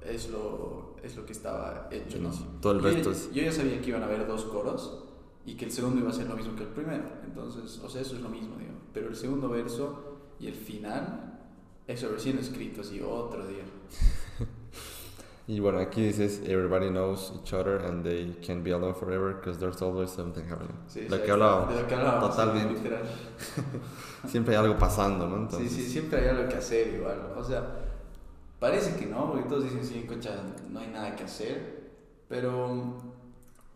es 0.03 0.31
lo, 0.31 0.97
es 1.03 1.17
lo 1.17 1.27
que 1.27 1.33
estaba 1.33 1.89
hecho, 1.91 2.19
¿no? 2.19 2.31
Todo 2.63 2.73
el 2.75 2.79
Yo 2.81 2.85
resto 2.85 3.11
ya- 3.11 3.17
es- 3.17 3.33
Yo 3.33 3.43
ya 3.43 3.53
sabía 3.53 3.81
que 3.83 3.89
iban 3.91 4.03
a 4.03 4.07
haber 4.07 4.27
dos 4.27 4.45
coros 4.45 5.05
y 5.45 5.55
que 5.57 5.67
el 5.67 5.73
segundo 5.73 6.01
iba 6.01 6.11
a 6.11 6.13
ser 6.15 6.29
lo 6.29 6.37
mismo 6.37 6.55
que 6.57 6.63
el 6.63 6.69
primero. 6.71 7.05
Entonces, 7.25 7.79
o 7.85 7.89
sea, 7.91 8.01
eso 8.01 8.15
es 8.17 8.23
lo 8.23 8.29
mismo, 8.31 8.57
digo. 8.57 8.73
Pero 8.95 9.09
el 9.09 9.17
segundo 9.17 9.49
verso 9.51 10.19
y 10.39 10.47
el 10.47 10.55
final, 10.55 11.40
eso 11.93 12.09
recién 12.09 12.39
escrito 12.39 12.81
así 12.83 13.01
otro 13.01 13.47
día. 13.47 13.65
Y 15.49 15.59
bueno, 15.59 15.81
aquí 15.81 16.01
dices, 16.03 16.43
everybody 16.47 16.91
knows 16.91 17.33
each 17.35 17.53
other 17.53 17.85
and 17.85 18.05
they 18.05 18.37
can't 18.41 18.63
be 18.63 18.71
alone 18.71 18.95
forever 18.95 19.35
because 19.35 19.59
there's 19.59 19.83
always 19.83 20.09
something 20.09 20.45
happening. 20.49 20.77
Sí, 20.87 21.09
lo 21.09 21.17
sí, 21.17 21.23
que 21.25 21.33
hablábamos. 21.33 21.75
De 21.75 21.83
lo 21.83 21.89
que 21.89 21.95
hablábamos. 21.97 22.31
sí, 22.31 22.37
Totalmente. 22.41 22.75
literal. 22.75 23.03
Siempre 24.29 24.55
hay 24.57 24.65
algo 24.65 24.79
pasando, 24.79 25.27
¿no? 25.27 25.37
Sí, 25.51 25.57
Entonces, 25.57 25.73
sí, 25.73 25.89
siempre 25.91 26.21
hay 26.21 26.29
algo 26.29 26.49
que 26.49 26.55
hacer 26.55 26.95
igual. 26.95 27.33
O 27.37 27.43
sea, 27.43 27.67
parece 28.61 28.95
que 28.95 29.07
no, 29.07 29.29
porque 29.33 29.49
todos 29.49 29.65
dicen, 29.65 29.83
sí, 29.85 29.99
en 29.99 30.07
Cocha 30.07 30.37
no 30.69 30.79
hay 30.79 30.87
nada 30.87 31.17
que 31.17 31.25
hacer. 31.25 31.91
Pero 32.29 32.99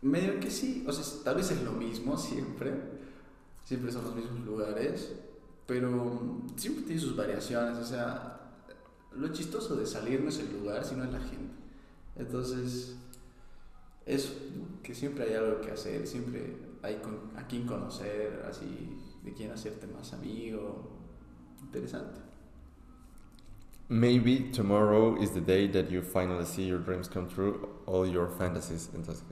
medio 0.02 0.38
que 0.38 0.52
sí. 0.52 0.84
O 0.86 0.92
sea, 0.92 1.24
tal 1.24 1.34
vez 1.34 1.50
es 1.50 1.60
lo 1.62 1.72
mismo 1.72 2.16
siempre. 2.16 2.72
Siempre 3.64 3.90
son 3.90 4.04
los 4.04 4.14
mismos 4.14 4.46
lugares. 4.46 5.12
Pero 5.66 6.42
siempre 6.56 6.84
tiene 6.84 7.00
sus 7.00 7.16
variaciones. 7.16 7.78
O 7.78 7.84
sea, 7.84 8.40
lo 9.12 9.28
chistoso 9.28 9.76
de 9.76 9.86
salir 9.86 10.20
no 10.20 10.28
es 10.28 10.38
el 10.38 10.52
lugar, 10.52 10.84
sino 10.84 11.04
es 11.04 11.12
la 11.12 11.20
gente. 11.20 11.54
Entonces, 12.16 12.96
eso, 14.06 14.32
que 14.82 14.94
siempre 14.94 15.24
hay 15.24 15.34
algo 15.34 15.60
que 15.60 15.70
hacer, 15.70 16.06
siempre 16.06 16.56
hay 16.82 16.96
con- 16.96 17.30
a 17.36 17.46
quien 17.46 17.66
conocer, 17.66 18.44
así, 18.48 19.00
de 19.24 19.32
quién 19.32 19.50
hacerte 19.52 19.86
más 19.86 20.12
amigo. 20.12 20.90
Interesante. 21.62 22.20
maybe 23.88 24.50
tomorrow 24.50 25.14
is 25.20 25.30
the 25.32 25.40
day 25.40 25.66
that 25.68 25.90
you 25.90 26.00
finally 26.02 26.44
see 26.44 26.64
your 26.66 26.78
dreams 26.78 27.06
come 27.06 27.28
true, 27.28 27.68
all 27.86 28.06
your 28.06 28.28
fantasies. 28.28 28.88
Entonces, 28.94 29.22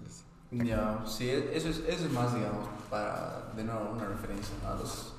Ya, 0.50 1.02
sí, 1.06 1.30
eso 1.30 1.68
es, 1.70 1.78
eso 1.88 2.04
es 2.04 2.12
más, 2.12 2.34
digamos, 2.34 2.68
para, 2.90 3.50
de 3.56 3.64
nuevo, 3.64 3.92
una 3.92 4.06
referencia 4.06 4.54
a 4.66 4.74
los, 4.76 5.11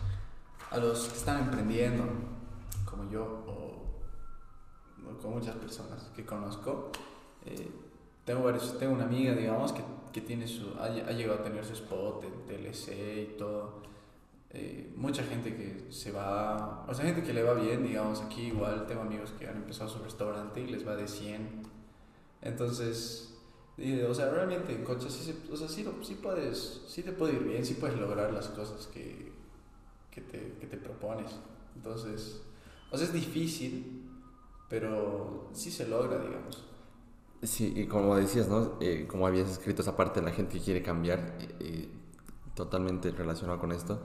a 0.74 0.78
los 0.78 1.08
que 1.08 1.18
están 1.18 1.44
emprendiendo, 1.44 2.04
como 2.90 3.10
yo, 3.10 3.24
o, 3.48 4.02
o 5.10 5.18
con 5.22 5.34
muchas 5.34 5.56
personas 5.56 6.04
que 6.16 6.26
conozco. 6.26 6.92
Eh, 7.46 7.70
tengo, 8.26 8.44
varios, 8.44 8.78
tengo 8.80 8.94
una 8.94 9.06
amiga, 9.06 9.34
digamos, 9.34 9.72
que, 9.74 9.84
que 10.12 10.22
tiene 10.22 10.48
su, 10.48 10.70
ha, 10.80 10.86
ha 10.86 11.12
llegado 11.12 11.40
a 11.40 11.44
tener 11.44 11.64
su 11.66 11.74
spot 11.74 12.24
en 12.24 12.46
TLC 12.46 13.34
y 13.34 13.38
todo. 13.38 13.84
Eh, 14.56 14.94
mucha 14.96 15.24
gente 15.24 15.56
que 15.56 15.92
se 15.92 16.12
va, 16.12 16.86
o 16.88 16.94
sea, 16.94 17.06
gente 17.06 17.24
que 17.24 17.34
le 17.34 17.42
va 17.44 17.54
bien, 17.56 17.84
digamos, 17.84 18.22
aquí 18.22 18.44
igual 18.48 18.86
tengo 18.88 19.02
amigos 19.02 19.32
que 19.40 19.48
han 19.48 19.58
empezado 19.58 19.90
su 19.90 20.00
restaurante 20.04 20.62
y 20.62 20.68
les 20.68 20.88
va 20.88 20.96
de 20.96 21.08
100. 21.08 21.64
Entonces, 22.42 23.34
y, 23.78 24.00
o 24.02 24.14
sea, 24.14 24.30
realmente 24.30 24.74
en 24.74 24.84
coche 24.84 25.10
sí, 25.10 25.24
se- 25.34 25.52
o 25.52 25.58
sea, 25.58 25.68
sí, 25.68 25.86
sí 26.04 26.16
puedes, 26.22 26.84
sí 26.88 27.02
te 27.04 27.12
puede 27.14 27.34
ir 27.34 27.44
bien, 27.44 27.66
sí 27.66 27.74
puedes 27.76 27.98
lograr 28.00 28.32
las 28.32 28.48
cosas 28.50 28.86
que, 28.88 29.33
que, 30.14 30.22
te, 30.22 30.54
que 30.60 30.68
te 30.68 30.78
propones. 30.78 31.32
Entonces, 31.76 32.42
o 32.92 32.98
sea, 32.98 33.08
es 33.08 33.14
difícil, 33.14 34.10
pero 34.70 35.50
sí 35.54 35.72
se 35.72 35.88
logra, 35.88 36.20
digamos. 36.20 36.64
Sí, 37.42 37.74
y 37.76 37.88
como 37.88 38.16
decías, 38.16 38.48
¿no? 38.48 38.78
Eh, 38.80 39.06
como 39.08 39.28
habías 39.28 39.50
escrito 39.50 39.82
esa 39.82 39.98
parte 39.98 40.20
de 40.22 40.26
la 40.28 40.32
gente 40.32 40.58
que 40.58 40.64
quiere 40.64 40.82
cambiar, 40.82 41.38
eh, 41.40 41.56
eh, 41.60 41.90
totalmente 42.56 43.12
relacionado 43.12 43.60
con 43.60 43.72
esto. 43.72 44.02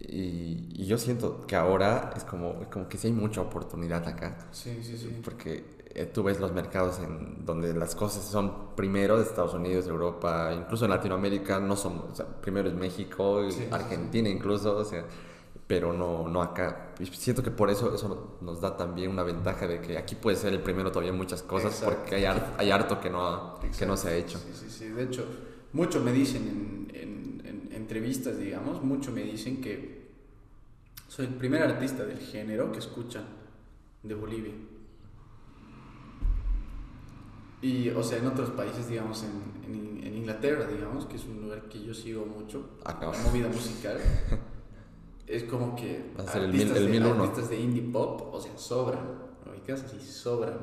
Y, 0.00 0.68
y 0.74 0.86
yo 0.86 0.98
siento 0.98 1.46
que 1.46 1.56
ahora 1.56 2.12
es 2.16 2.24
como, 2.24 2.68
como 2.70 2.88
que 2.88 2.98
sí 2.98 3.06
hay 3.06 3.12
mucha 3.12 3.40
oportunidad 3.40 4.06
acá. 4.08 4.48
Sí, 4.50 4.80
sí, 4.82 4.96
sí. 4.98 5.20
Porque 5.22 5.75
tú 6.04 6.22
ves 6.22 6.38
los 6.40 6.52
mercados 6.52 6.98
en 6.98 7.44
donde 7.46 7.72
las 7.72 7.94
cosas 7.94 8.22
son 8.24 8.74
primero 8.76 9.16
de 9.16 9.22
Estados 9.22 9.54
Unidos, 9.54 9.86
Europa, 9.86 10.52
incluso 10.54 10.84
en 10.84 10.90
Latinoamérica 10.90 11.58
no 11.58 11.74
son, 11.74 12.02
o 12.12 12.14
sea, 12.14 12.26
primero 12.26 12.68
es 12.68 12.74
México, 12.74 13.50
sí, 13.50 13.66
Argentina 13.70 14.28
incluso, 14.28 14.76
o 14.76 14.84
sea, 14.84 15.04
pero 15.66 15.92
no, 15.94 16.28
no 16.28 16.42
acá. 16.42 16.92
Y 17.00 17.06
siento 17.06 17.42
que 17.42 17.50
por 17.50 17.70
eso 17.70 17.94
eso 17.94 18.36
nos 18.42 18.60
da 18.60 18.76
también 18.76 19.10
una 19.10 19.22
ventaja 19.22 19.66
de 19.66 19.80
que 19.80 19.96
aquí 19.96 20.14
puede 20.14 20.36
ser 20.36 20.52
el 20.52 20.60
primero 20.60 20.90
todavía 20.90 21.10
en 21.12 21.16
muchas 21.16 21.42
cosas 21.42 21.72
Exacto. 21.72 21.96
porque 21.96 22.14
hay, 22.16 22.42
hay 22.58 22.70
harto 22.70 23.00
que 23.00 23.08
no, 23.10 23.26
ha- 23.26 23.60
que 23.76 23.86
no 23.86 23.96
se 23.96 24.08
ha 24.10 24.14
hecho. 24.14 24.38
Sí, 24.38 24.52
sí, 24.52 24.70
sí. 24.70 24.88
De 24.90 25.02
hecho, 25.04 25.24
mucho 25.72 26.00
me 26.02 26.12
dicen 26.12 26.88
en, 26.92 26.96
en, 27.00 27.46
en 27.46 27.72
entrevistas, 27.72 28.38
digamos, 28.38 28.82
mucho 28.84 29.10
me 29.12 29.22
dicen 29.22 29.60
que 29.60 30.06
soy 31.08 31.26
el 31.26 31.34
primer 31.34 31.62
artista 31.62 32.04
del 32.04 32.18
género 32.18 32.70
que 32.70 32.78
escuchan 32.78 33.24
de 34.02 34.14
Bolivia. 34.14 34.52
Y, 37.62 37.88
o 37.90 38.02
sea, 38.02 38.18
en 38.18 38.26
otros 38.26 38.50
países, 38.50 38.88
digamos, 38.88 39.24
en, 39.24 39.72
en, 39.74 40.04
en 40.06 40.16
Inglaterra, 40.16 40.66
digamos, 40.66 41.06
que 41.06 41.16
es 41.16 41.24
un 41.24 41.40
lugar 41.42 41.62
que 41.68 41.82
yo 41.82 41.94
sigo 41.94 42.24
mucho, 42.26 42.70
Acá. 42.84 43.10
la 43.10 43.18
movida 43.22 43.48
musical, 43.48 43.98
es 45.26 45.44
como 45.44 45.74
que 45.74 46.12
Va 46.18 46.24
a 46.24 46.28
ser 46.32 46.42
el 46.44 46.52
mil- 46.52 46.60
artistas, 46.62 46.78
el 46.78 46.84
de, 46.86 46.90
1001. 47.00 47.22
artistas 47.24 47.50
de 47.50 47.60
indie 47.60 47.82
pop, 47.92 48.28
o 48.34 48.40
sea, 48.40 48.56
sobran, 48.58 49.04
¿no 49.44 49.52
ubicas? 49.52 49.82
Así 49.84 49.98
sobran. 50.00 50.58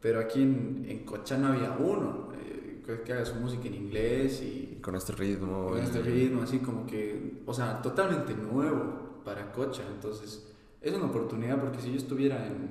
Pero 0.00 0.20
aquí 0.20 0.42
en, 0.42 0.86
en 0.88 1.04
Cocha 1.04 1.36
no 1.36 1.48
había 1.48 1.72
uno. 1.78 2.28
eh, 2.40 2.52
que 3.04 3.12
haga 3.12 3.24
su 3.26 3.34
música 3.34 3.66
en 3.66 3.74
inglés 3.74 4.40
y 4.42 4.78
con 4.80 4.94
este 4.94 5.12
ritmo. 5.12 5.66
con 5.70 5.78
este 5.78 6.00
ritmo, 6.02 6.42
así 6.42 6.60
como 6.60 6.86
que, 6.86 7.42
o 7.44 7.52
sea, 7.52 7.82
totalmente 7.82 8.32
nuevo 8.34 9.22
para 9.24 9.50
Cocha. 9.50 9.82
Entonces, 9.92 10.46
es 10.80 10.94
una 10.94 11.06
oportunidad 11.06 11.60
porque 11.60 11.80
si 11.80 11.90
yo 11.90 11.96
estuviera 11.96 12.46
en, 12.46 12.70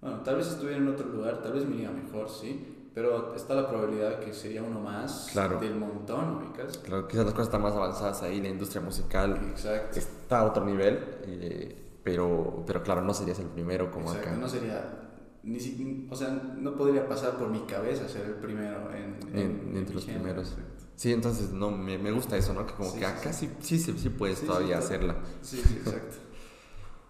bueno, 0.00 0.20
tal 0.22 0.36
vez 0.36 0.46
estuviera 0.48 0.78
en 0.78 0.88
otro 0.88 1.06
lugar, 1.10 1.42
tal 1.42 1.52
vez 1.52 1.66
me 1.66 1.74
iría 1.76 1.90
mejor, 1.90 2.30
sí, 2.30 2.66
pero 2.96 3.34
está 3.34 3.54
la 3.54 3.68
probabilidad 3.68 4.20
que 4.20 4.32
sería 4.32 4.62
uno 4.62 4.80
más 4.80 5.28
Claro. 5.30 5.60
del 5.60 5.74
montón, 5.76 6.36
ubicas. 6.38 6.78
Claro, 6.78 7.06
quizás 7.06 7.26
las 7.26 7.34
cosas 7.34 7.48
están 7.48 7.60
más 7.60 7.74
avanzadas 7.74 8.22
ahí, 8.22 8.40
la 8.40 8.48
industria 8.48 8.80
musical 8.80 9.38
Exacto. 9.50 9.98
está 9.98 10.38
a 10.40 10.44
otro 10.46 10.64
nivel, 10.64 11.04
eh, 11.26 11.98
pero, 12.02 12.64
pero 12.66 12.82
claro, 12.82 13.02
no 13.02 13.12
serías 13.12 13.38
el 13.38 13.48
primero 13.48 13.90
como 13.90 14.06
Exacto, 14.08 14.30
acá. 14.30 14.38
no 14.38 14.48
sería, 14.48 15.10
ni 15.42 15.60
si- 15.60 16.08
o 16.10 16.16
sea, 16.16 16.30
no 16.56 16.74
podría 16.74 17.06
pasar 17.06 17.32
por 17.36 17.50
mi 17.50 17.66
cabeza 17.66 18.08
ser 18.08 18.24
el 18.28 18.34
primero 18.36 18.90
en, 18.90 19.18
en- 19.38 19.76
entre 19.76 19.94
los 19.94 20.06
género, 20.06 20.24
primeros. 20.24 20.48
exacto. 20.52 20.84
Sí, 20.96 21.12
entonces 21.12 21.50
no, 21.50 21.70
me, 21.70 21.98
me 21.98 22.10
gusta 22.12 22.38
eso, 22.38 22.54
¿no? 22.54 22.64
Que 22.64 22.72
como 22.72 22.88
Sí, 22.92 23.00
que 23.00 23.04
acá 23.04 23.30
sí. 23.30 23.50
sí, 23.60 23.78
sí, 23.78 23.92
sí, 23.98 24.08
puedes 24.08 24.40
todavía 24.40 24.78
hacerla. 24.78 25.16
Sí, 25.42 25.58
sí, 25.62 25.74
exacto. 25.84 26.16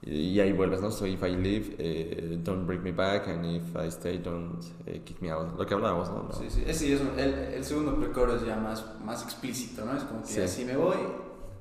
Y, 0.06 0.38
ahí 0.38 0.52
vuelves, 0.52 0.80
¿no? 0.80 0.90
So 0.92 1.04
if 1.04 1.20
I 1.24 1.34
leave, 1.34 1.74
eh, 1.78 2.38
don't 2.42 2.64
bring 2.64 2.80
me 2.82 2.92
back, 2.92 3.26
and 3.26 3.44
if 3.44 3.74
I 3.74 3.88
stay, 3.88 4.18
don't 4.18 4.62
eh, 4.86 5.02
kick 5.04 5.20
me 5.20 5.30
out. 5.32 5.58
Lo 5.58 5.66
que 5.66 5.74
hablábamos, 5.74 6.08
¿no? 6.10 6.22
No. 6.28 6.32
Sí, 6.32 6.46
sí. 6.48 6.62
Es 6.64 7.00
un- 7.00 7.18
el, 7.18 7.34
el 7.54 7.64
segundo 7.64 7.96
precoro 7.96 8.36
es 8.36 8.46
ya 8.46 8.56
más, 8.56 8.84
más 9.04 9.24
explícito, 9.24 9.84
¿no? 9.84 9.96
Es 9.96 10.04
como 10.04 10.22
que 10.22 10.28
Sí. 10.28 10.48
si 10.48 10.64
me 10.64 10.76
voy, 10.76 10.96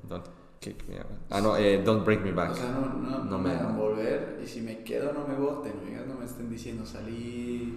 Don't 0.08 0.24
kick 0.60 0.86
me 0.88 0.98
out. 0.98 1.06
Ah, 1.30 1.40
no, 1.40 1.56
eh, 1.56 1.82
don't 1.84 2.04
break 2.04 2.22
me 2.22 2.30
back. 2.30 2.52
o 2.52 2.54
sea, 2.54 2.70
no, 2.70 2.86
no, 2.86 3.24
No 3.24 3.38
me- 3.38 3.50
hagan 3.50 3.76
volver 3.76 4.40
y 4.42 4.46
si 4.46 4.60
me 4.60 4.78
quedo 4.84 5.12
no 5.12 5.26
me 5.26 5.34
voten, 5.34 5.72
¿no? 5.84 6.14
no 6.14 6.20
me 6.20 6.24
estén 6.24 6.48
diciendo 6.48 6.86
salí, 6.86 7.76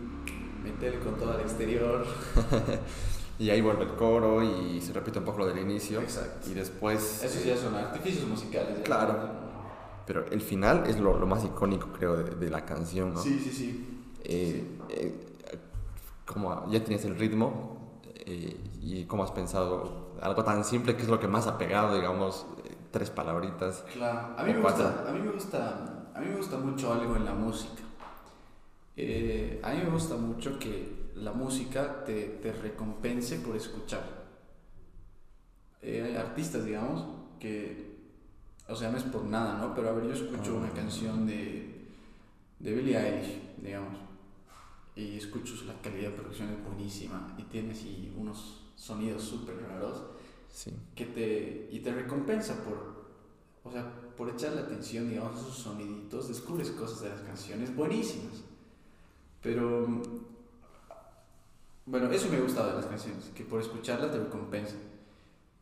metele 0.63 0.99
con 0.99 1.15
todo 1.17 1.31
al 1.31 1.41
exterior. 1.41 2.05
y 3.39 3.49
ahí 3.49 3.61
vuelve 3.61 3.83
el 3.85 3.95
coro 3.95 4.43
y 4.43 4.79
se 4.81 4.93
repite 4.93 5.17
un 5.17 5.25
poco 5.25 5.39
lo 5.39 5.47
del 5.47 5.57
inicio. 5.57 5.99
Exacto. 6.01 6.47
Y 6.49 6.53
después... 6.53 7.23
Esos 7.23 7.43
ya 7.43 7.57
son 7.57 7.73
artificios 7.73 8.27
musicales. 8.27 8.77
ya. 8.77 8.83
Claro. 8.83 9.48
Pero 10.09 10.25
el 10.31 10.41
final 10.41 10.87
es 10.87 10.99
lo, 10.99 11.19
lo 11.19 11.27
más 11.27 11.45
icónico, 11.45 11.89
creo, 11.91 12.15
de, 12.17 12.33
de 12.33 12.49
la 12.49 12.65
canción, 12.65 13.13
¿no? 13.13 13.21
Sí, 13.21 13.39
sí, 13.39 13.51
sí. 13.51 13.87
Eh, 14.23 14.65
eh, 14.89 15.29
como 16.25 16.67
ya 16.71 16.83
tienes 16.83 17.05
el 17.05 17.15
ritmo 17.15 18.01
eh, 18.25 18.59
y 18.81 19.05
cómo 19.05 19.21
has 19.23 19.29
pensado 19.29 20.15
algo 20.19 20.43
tan 20.43 20.65
simple 20.65 20.95
que 20.95 21.03
es 21.03 21.09
lo 21.09 21.19
que 21.19 21.27
más 21.27 21.45
ha 21.45 21.59
pegado, 21.59 21.93
digamos, 21.93 22.47
eh, 22.65 22.75
tres 22.89 23.11
palabritas. 23.11 23.85
Claro, 23.93 24.33
a 24.35 24.43
mí, 24.43 24.51
me 24.51 24.61
gusta, 24.61 25.05
a, 25.07 25.11
mí 25.11 25.19
me 25.19 25.31
gusta, 25.31 26.09
a 26.15 26.19
mí 26.19 26.25
me 26.25 26.37
gusta 26.37 26.57
mucho 26.57 26.91
algo 26.91 27.15
en 27.15 27.25
la 27.25 27.33
música. 27.35 27.83
Eh, 28.97 29.61
a 29.63 29.73
mí 29.73 29.81
me 29.83 29.91
gusta 29.91 30.15
mucho 30.15 30.57
que 30.57 31.11
la 31.17 31.33
música 31.33 32.03
te, 32.03 32.39
te 32.41 32.51
recompense 32.51 33.37
por 33.41 33.55
escuchar. 33.55 34.01
Eh, 35.83 36.03
hay 36.03 36.15
artistas, 36.15 36.65
digamos, 36.65 37.05
que, 37.39 37.88
o 38.69 38.75
sea, 38.75 38.91
no 38.91 38.97
es 38.97 39.03
por 39.03 39.23
nada, 39.23 39.57
¿no? 39.57 39.73
Pero 39.73 39.89
a 39.89 39.93
ver, 39.93 40.05
yo 40.05 40.13
escucho 40.13 40.55
una 40.55 40.71
canción 40.71 41.25
de, 41.25 41.87
de 42.59 42.73
Billie 42.73 42.97
Eilish, 42.97 43.39
digamos, 43.57 43.97
y 44.95 45.17
escucho 45.17 45.53
la 45.65 45.73
calidad 45.81 46.09
de 46.09 46.17
producción 46.17 46.49
es 46.49 46.63
buenísima 46.63 47.33
y 47.37 47.43
tiene 47.43 47.71
así 47.71 48.13
unos 48.17 48.61
sonidos 48.75 49.23
súper 49.23 49.55
raros 49.61 50.03
Sí, 50.51 50.71
que 50.95 51.05
te, 51.05 51.69
y 51.71 51.79
te 51.79 51.93
recompensa 51.93 52.63
por, 52.63 53.05
o 53.63 53.71
sea, 53.71 53.85
por 54.17 54.29
echarle 54.29 54.61
atención, 54.61 55.07
digamos, 55.07 55.37
a 55.37 55.39
esos 55.39 55.55
soniditos, 55.55 56.27
descubres 56.27 56.71
cosas 56.71 57.01
de 57.01 57.09
las 57.09 57.21
canciones 57.21 57.75
buenísimas. 57.75 58.41
Pero, 59.43 59.87
mm, 59.87 60.01
bueno, 61.85 62.11
eso 62.11 62.29
me 62.29 62.41
gusta 62.41 62.67
de 62.67 62.73
las 62.73 62.85
canciones, 62.87 63.25
que 63.35 63.43
por 63.43 63.61
escucharlas 63.61 64.11
te 64.11 64.17
recompensa. 64.17 64.75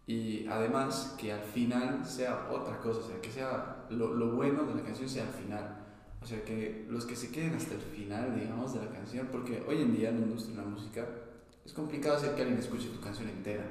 Y 0.08 0.48
además 0.48 1.16
que 1.20 1.34
al 1.34 1.44
final 1.44 2.06
sea 2.06 2.50
otra 2.50 2.80
cosa, 2.80 3.02
o 3.02 3.04
sea, 3.04 3.22
que 3.22 3.30
sea 3.30 3.86
lo, 3.90 4.14
lo 4.14 4.32
bueno 4.32 4.64
de 4.64 4.76
la 4.76 4.82
canción 4.82 5.10
sea 5.10 5.28
al 5.28 5.34
final. 5.34 5.86
O 6.22 6.26
sea, 6.26 6.44
que 6.44 6.86
los 6.90 7.06
que 7.06 7.16
se 7.16 7.32
queden 7.32 7.54
hasta 7.54 7.76
el 7.76 7.82
final, 7.82 8.40
digamos, 8.40 8.74
de 8.74 8.86
la 8.86 8.92
canción, 8.92 9.28
porque 9.32 9.64
hoy 9.68 9.82
en 9.82 9.96
día 9.96 10.10
en 10.10 10.22
la 10.22 10.28
industria 10.28 10.58
de 10.58 10.64
la 10.64 10.70
música 10.70 11.08
es 11.66 11.74
complicado 11.74 12.16
hacer 12.16 12.34
que 12.36 12.42
alguien 12.42 12.60
escuche 12.60 12.88
tu 12.88 13.02
canción 13.02 13.28
entera. 13.30 13.66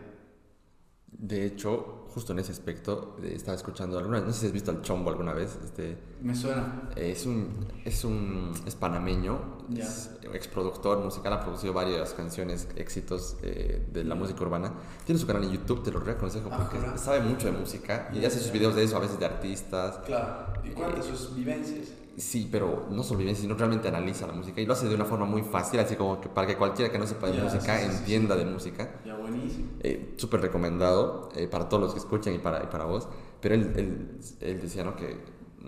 De 1.06 1.46
hecho, 1.46 1.95
justo 2.16 2.32
en 2.32 2.38
ese 2.38 2.50
aspecto, 2.50 3.14
eh, 3.22 3.34
estaba 3.36 3.54
escuchando 3.54 3.98
alguna 3.98 4.20
no 4.22 4.32
sé 4.32 4.40
si 4.40 4.46
has 4.46 4.52
visto 4.52 4.70
al 4.70 4.80
Chombo 4.80 5.10
alguna 5.10 5.34
vez, 5.34 5.58
este, 5.62 5.98
Me 6.22 6.34
suena. 6.34 6.88
eh, 6.96 7.10
es 7.12 7.26
un, 7.26 7.66
es 7.84 8.04
un, 8.04 8.54
es 8.64 8.74
panameño, 8.74 9.38
Ya. 9.68 9.84
es 9.84 10.10
exproductor 10.32 10.98
musical, 11.04 11.34
ha 11.34 11.40
producido 11.44 11.74
varias 11.74 12.14
canciones, 12.14 12.68
éxitos 12.76 13.36
eh, 13.42 13.86
de 13.92 14.02
la 14.04 14.14
música 14.14 14.40
urbana. 14.42 14.72
Tiene 15.04 15.20
su 15.20 15.26
canal 15.26 15.44
en 15.44 15.50
YouTube, 15.52 15.82
te 15.84 15.90
lo 15.92 16.00
reaconsejo 16.00 16.48
porque 16.48 16.78
Ajá. 16.78 16.96
sabe 16.96 17.20
mucho 17.20 17.52
de 17.52 17.58
música 17.58 18.08
y 18.14 18.20
Ya, 18.20 18.28
hace 18.28 18.40
sus 18.40 18.50
videos 18.50 18.74
de 18.74 18.84
eso, 18.84 18.96
a 18.96 19.00
veces 19.00 19.18
de 19.18 19.26
artistas. 19.26 19.98
Claro. 20.06 20.54
¿Y 20.64 20.70
cuántas 20.70 21.04
sus 21.04 21.36
vivencias? 21.36 21.88
Sí, 22.16 22.48
pero 22.50 22.86
no 22.90 23.02
solo 23.02 23.18
vive, 23.20 23.34
sino 23.34 23.54
realmente 23.54 23.88
analiza 23.88 24.26
la 24.26 24.32
música 24.32 24.60
y 24.60 24.66
lo 24.66 24.72
hace 24.72 24.88
de 24.88 24.94
una 24.94 25.04
forma 25.04 25.26
muy 25.26 25.42
fácil, 25.42 25.80
así 25.80 25.96
como 25.96 26.18
que 26.18 26.30
para 26.30 26.46
que 26.46 26.56
cualquiera 26.56 26.90
que 26.90 26.98
no 26.98 27.06
sepa 27.06 27.26
de 27.26 27.36
Ya, 27.36 27.44
música 27.44 27.78
sí, 27.78 27.84
sí, 27.90 27.96
entienda 27.98 28.34
sí. 28.36 28.44
de 28.44 28.50
música. 28.50 28.94
Ya, 29.04 29.14
buenísimo. 29.16 29.66
Eh, 29.80 30.14
Súper 30.16 30.40
recomendado 30.40 31.28
eh, 31.36 31.46
para 31.46 31.68
todos 31.68 31.82
los 31.82 31.92
que 31.92 31.98
escuchan 31.98 32.34
y 32.34 32.38
para, 32.38 32.62
y 32.64 32.68
para 32.68 32.86
vos. 32.86 33.06
Pero 33.40 33.54
él, 33.54 33.72
él, 33.76 34.18
él 34.40 34.60
decía, 34.62 34.82
¿no? 34.82 34.96
Que, 34.96 35.18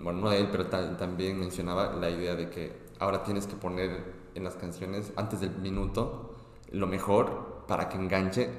bueno, 0.01 0.21
no 0.21 0.31
él, 0.31 0.47
pero 0.51 0.65
ta- 0.65 0.97
también 0.97 1.39
mencionaba 1.39 1.93
la 1.93 2.09
idea 2.09 2.33
de 2.35 2.49
que 2.49 2.73
ahora 2.97 3.21
tienes 3.23 3.45
que 3.45 3.55
poner 3.55 4.03
en 4.33 4.43
las 4.43 4.55
canciones, 4.55 5.13
antes 5.17 5.41
del 5.41 5.51
minuto, 5.57 6.33
lo 6.71 6.87
mejor 6.87 7.63
para 7.67 7.89
que 7.89 7.97
enganche, 7.97 8.49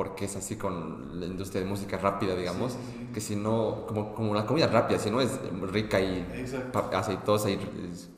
porque 0.00 0.24
es 0.24 0.34
así 0.36 0.56
con 0.56 1.20
la 1.20 1.26
industria 1.26 1.62
de 1.62 1.68
música 1.68 1.98
rápida, 1.98 2.34
digamos, 2.34 2.72
Sí, 2.72 2.78
sí, 2.80 2.84
sí. 3.06 3.12
que 3.12 3.20
si 3.20 3.36
no, 3.36 3.84
como, 3.86 4.14
como 4.14 4.34
la 4.34 4.46
comida 4.46 4.66
rápida, 4.66 4.98
si 4.98 5.10
no 5.10 5.20
es 5.20 5.38
rica 5.72 6.00
y 6.00 6.24
pa- 6.72 6.88
aceitosa 6.94 7.50
y 7.50 7.58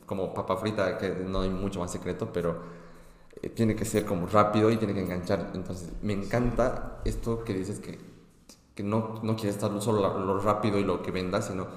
como 0.05 0.33
papa 0.33 0.55
frita, 0.55 0.97
que 0.97 1.09
no 1.09 1.41
hay 1.41 1.49
mucho 1.49 1.81
más 1.81 1.91
secreto, 1.91 2.29
pero 2.31 2.61
eh, 3.41 3.49
tiene 3.49 3.75
que 3.75 3.83
ser 3.85 4.05
como 4.05 4.27
rápido 4.27 4.71
y 4.71 4.77
tiene 4.77 4.93
que 4.93 5.01
enganchar. 5.01 5.51
Entonces, 5.55 5.89
me 6.01 6.13
encanta 6.13 7.01
esto 7.03 7.43
que 7.43 7.53
dices 7.53 7.79
que, 7.79 7.99
que 8.75 8.83
no, 8.83 9.19
no 9.23 9.35
quieres 9.35 9.55
estar 9.55 9.69
solo 9.81 10.01
lo, 10.01 10.19
lo 10.25 10.39
rápido 10.39 10.79
y 10.79 10.83
lo 10.85 11.01
que 11.01 11.11
vendas, 11.11 11.47
sino 11.47 11.67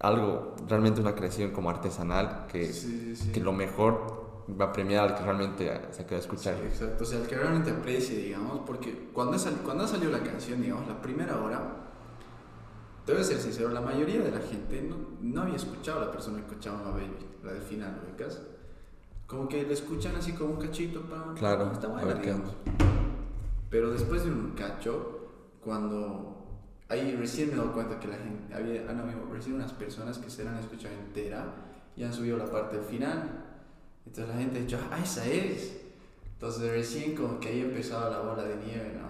algo, 0.00 0.54
realmente 0.68 1.00
una 1.00 1.14
creación 1.14 1.52
como 1.52 1.70
artesanal, 1.70 2.46
que, 2.50 2.90
que 3.32 3.40
lo 3.40 3.52
mejor 3.52 4.23
va 4.60 4.66
a 4.66 4.72
premiar 4.72 5.08
al 5.08 5.14
que 5.16 5.22
realmente 5.24 5.80
se 5.90 6.04
queda 6.06 6.18
a 6.18 6.22
Sí, 6.22 6.28
escuchar. 6.28 6.54
exacto. 6.64 7.04
O 7.04 7.06
sea, 7.06 7.20
el 7.20 7.26
que 7.26 7.36
realmente 7.36 7.70
aprecie, 7.70 8.18
digamos, 8.18 8.60
porque 8.66 9.08
cuando, 9.12 9.38
sal- 9.38 9.60
cuando 9.64 9.84
ha 9.84 9.88
salido 9.88 10.10
la 10.12 10.20
canción, 10.22 10.60
digamos, 10.60 10.86
la 10.86 11.00
primera 11.00 11.40
hora, 11.42 11.62
te 13.06 13.12
voy 13.12 13.20
a 13.20 13.24
ser 13.24 13.38
sincero, 13.38 13.68
la 13.70 13.80
mayoría 13.80 14.20
de 14.20 14.30
la 14.30 14.40
gente 14.40 14.82
no, 14.82 14.96
no 15.20 15.42
había 15.42 15.56
escuchado 15.56 16.02
a 16.02 16.06
la 16.06 16.12
persona 16.12 16.38
que 16.38 16.46
escuchaba 16.46 16.80
a 16.80 16.90
Baby, 16.92 17.16
la 17.42 17.52
del 17.52 17.62
final, 17.62 18.00
ubicas. 18.06 18.40
Como 19.26 19.48
que 19.48 19.62
la 19.62 19.72
escuchan 19.72 20.14
así 20.16 20.32
como 20.32 20.54
un 20.54 20.60
cachito, 20.60 21.02
pa, 21.02 21.32
Claro, 21.36 21.70
está 21.72 21.86
a 21.86 21.90
buena, 21.90 22.06
ver 22.08 22.20
qué. 22.20 22.34
Pero 23.70 23.90
después 23.90 24.24
de 24.24 24.30
un 24.30 24.52
cacho, 24.52 25.28
cuando 25.62 26.46
ahí 26.88 27.16
recién 27.16 27.50
me 27.50 27.56
dado 27.56 27.72
cuenta 27.72 27.98
que 27.98 28.08
la 28.08 28.16
gente, 28.16 28.54
había, 28.54 28.88
han 28.90 29.00
habido 29.00 29.20
recién 29.32 29.56
unas 29.56 29.72
personas 29.72 30.18
que 30.18 30.30
se 30.30 30.44
la 30.44 30.50
han 30.52 30.58
escuchado 30.58 30.94
entera 30.94 31.46
y 31.96 32.04
han 32.04 32.12
subido 32.12 32.36
la 32.36 32.46
parte 32.46 32.76
del 32.76 32.84
final. 32.84 33.43
Entonces 34.06 34.34
la 34.34 34.40
gente 34.40 34.58
ha 34.58 34.62
dicho, 34.62 34.78
ah, 34.90 35.00
esa 35.02 35.26
es. 35.26 35.76
Entonces 36.34 36.70
recién 36.70 37.14
como 37.16 37.40
que 37.40 37.48
ahí 37.48 37.60
empezaba 37.60 38.10
la 38.10 38.20
bola 38.20 38.44
de 38.44 38.56
nieve, 38.56 38.92
¿no? 39.00 39.08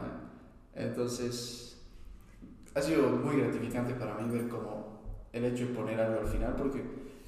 Entonces 0.74 1.78
ha 2.74 2.82
sido 2.82 3.08
muy 3.08 3.36
gratificante 3.36 3.94
para 3.94 4.14
mí 4.16 4.30
ver 4.36 4.48
como 4.48 5.00
el 5.32 5.44
hecho 5.44 5.66
de 5.66 5.74
poner 5.74 6.00
algo 6.00 6.20
al 6.20 6.26
final, 6.26 6.54
porque 6.56 6.82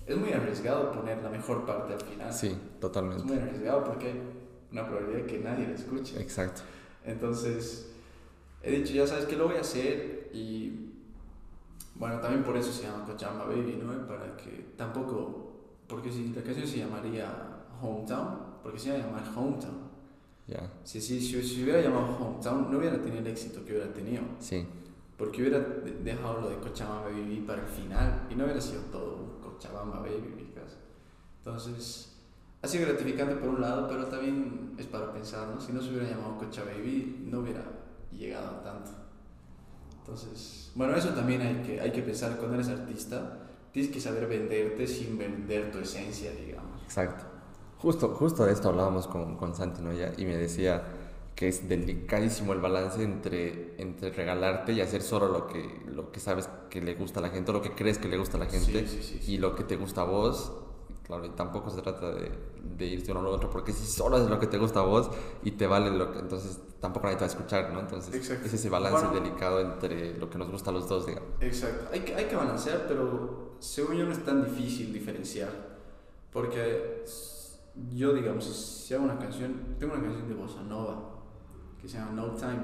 es 0.07 0.17
muy 0.17 0.33
arriesgado 0.33 0.93
poner 0.93 1.23
la 1.23 1.31
mejor 1.31 1.65
parte 1.67 1.95
al 1.95 2.01
final. 2.01 2.33
Sí, 2.33 2.49
Es 2.49 2.81
totalmente. 2.81 3.25
muy 3.25 3.37
arriesgado 3.39 3.85
porque 3.85 4.07
hay 4.13 4.23
una 4.73 4.87
probabilidad 4.87 5.21
de 5.21 5.27
que 5.27 5.39
nadie 5.41 5.67
la 5.67 5.75
escuche. 5.75 6.21
Exacto. 6.21 6.63
Entonces, 7.05 7.91
he 8.63 8.71
dicho, 8.73 8.93
ya 8.95 9.07
sabes 9.07 9.27
que 9.27 9.37
lo 9.37 9.47
voy 9.47 9.57
a 9.57 9.61
hacer 9.61 10.31
y 10.33 10.93
bueno, 11.95 12.21
también 12.21 12.45
por 12.45 12.57
eso 12.57 12.73
se 12.73 12.83
llama 12.85 13.05
Cochamba 13.07 13.45
Baby, 13.47 13.81
¿no? 13.83 14.07
Para 14.07 14.37
que 14.37 14.67
tampoco, 14.77 15.53
porque 15.89 16.11
si 16.13 16.29
la 16.35 16.43
canción 16.43 16.67
se 16.67 16.79
llamaría 16.79 17.56
Hometown, 17.81 18.39
porque 18.63 18.79
se 18.79 18.89
iba 18.89 18.97
a 18.97 19.01
llamar 19.01 19.23
Hometown. 19.37 19.87
Ya, 20.47 20.71
Si, 20.85 21.01
si, 21.01 21.21
si, 21.21 21.43
si 21.43 21.63
hubiera 21.65 21.81
llamado 21.81 22.17
Hometown, 22.19 22.71
no 22.71 22.79
hubiera 22.79 22.97
tenido 23.03 23.19
el 23.19 23.27
éxito 23.27 23.65
que 23.65 23.73
hubiera 23.73 23.93
tenido, 23.93 24.23
sí. 24.39 24.65
porque 25.19 25.41
hubiera 25.43 25.59
de- 25.59 25.99
dejado 26.05 26.41
lo 26.43 26.49
de 26.51 26.57
Cochabamba 26.59 27.09
Baby 27.11 27.43
para 27.47 27.63
el 27.63 27.69
final 27.69 28.27
y 28.31 28.35
no 28.37 28.45
hubiera 28.45 28.61
sido 28.61 28.83
todo 28.93 29.17
un 29.17 29.41
Cochabamba 29.43 30.01
Baby, 30.01 30.35
ubicas. 30.37 30.77
Entonces, 31.39 32.13
ha 32.63 32.69
sido 32.69 32.87
gratificante 32.87 33.35
por 33.37 33.49
un 33.49 33.61
lado, 33.61 33.89
pero 33.89 34.07
también 34.07 34.75
es 34.79 34.87
para 34.87 35.13
pensar, 35.13 35.49
¿no? 35.49 35.61
Si 35.61 35.73
no 35.73 35.81
se 35.83 35.89
hubiera 35.91 36.09
llamado 36.11 36.39
Cocha 36.39 36.63
Baby, 36.65 37.25
no 37.31 37.41
hubiera 37.41 37.63
llegado 38.13 38.49
a 38.59 38.63
tanto. 38.63 38.91
Entonces, 40.01 40.71
bueno, 40.75 40.95
eso 40.97 41.09
también 41.11 41.41
hay 41.43 41.63
que, 41.63 41.81
hay 41.81 41.91
que 41.91 42.03
pensar 42.03 42.37
cuando 42.37 42.55
eres 42.55 42.69
artista, 42.69 43.39
tienes 43.73 43.91
que 43.91 44.01
saber 44.01 44.27
venderte 44.29 44.87
sin 44.87 45.19
vender 45.19 45.73
tu 45.73 45.79
esencia, 45.79 46.31
digamos. 46.33 46.83
Exacto. 46.85 47.25
Justo, 47.79 48.09
justo 48.09 48.45
de 48.45 48.53
esto 48.53 48.69
hablábamos 48.69 49.07
con, 49.07 49.37
con 49.37 49.55
Santi 49.55 49.83
Noya 49.83 50.13
y 50.17 50.25
me 50.25 50.37
decía 50.37 50.83
que 51.37 51.49
es 51.49 51.69
delicadísimo 51.69 52.55
el 52.55 52.61
balance 52.61 53.03
entre, 53.03 53.81
entre 53.81 54.11
regalarte 54.11 54.73
y 54.73 54.81
hacer 54.81 55.03
solo 55.03 55.29
lo 55.29 55.47
que, 55.47 55.83
lo 55.87 56.11
que 56.11 56.19
sabes 56.19 56.49
que 56.71 56.81
le 56.81 56.95
gusta 56.95 57.21
a 57.21 57.23
la 57.23 57.29
gente, 57.29 57.51
o 57.51 57.55
lo 57.55 57.61
que 57.61 57.73
crees 57.73 57.99
que 57.99 58.09
le 58.09 58.17
gusta 58.17 58.39
a 58.39 58.41
la 58.41 58.47
gente, 58.47 58.87
y 59.27 59.37
lo 59.37 59.55
que 59.55 59.63
te 59.63 59.77
gusta 59.77 60.01
a 60.01 60.05
vos. 60.05 60.53
Claro, 61.05 61.25
y 61.25 61.29
tampoco 61.29 61.71
se 61.71 61.83
trata 61.83 62.11
de, 62.11 62.33
de 62.77 62.87
irte 62.87 63.13
uno 63.13 63.21
al 63.21 63.27
otro, 63.27 63.49
porque 63.49 63.73
si 63.73 63.87
solo 63.87 64.17
es 64.17 64.29
lo 64.29 64.41
que 64.41 64.49
te 64.49 64.59
gusta 64.59 64.81
a 64.81 64.83
vos 64.83 65.09
y 65.45 65.53
te 65.53 65.69
vale 65.69 65.91
lo 65.91 66.11
que, 66.11 66.19
entonces 66.19 66.59
tampoco 66.81 67.07
nadie 67.07 67.17
te 67.17 67.27
va 67.27 67.31
a 67.31 67.31
escuchar, 67.31 67.73
¿no? 67.73 67.79
Entonces 67.79 68.29
es 68.29 68.53
ese 68.53 68.69
balance 68.69 69.07
delicado 69.15 69.61
entre 69.61 70.19
lo 70.19 70.29
que 70.29 70.39
nos 70.39 70.51
gusta 70.51 70.71
a 70.71 70.73
los 70.73 70.89
dos, 70.89 71.07
digamos. 71.07 71.29
Exacto, 71.41 71.91
hay 71.93 72.01
que, 72.01 72.15
hay 72.15 72.25
que 72.25 72.35
balancear, 72.35 72.87
pero 72.89 73.53
según 73.61 73.99
yo 73.99 74.05
no 74.05 74.11
es 74.11 74.25
tan 74.25 74.45
difícil 74.45 74.93
diferenciar, 74.93 75.51
porque 76.33 77.05
yo, 77.95 78.15
digamos, 78.15 78.45
si 78.45 78.95
hago 78.95 79.05
una 79.05 79.19
canción, 79.19 79.77
tengo 79.79 79.95
una 79.95 80.03
canción 80.03 80.29
de 80.29 80.35
bossa 80.35 80.63
nova, 80.63 81.23
que 81.81 81.89
se 81.89 81.99
llama 81.99 82.13
No 82.13 82.31
Time, 82.31 82.61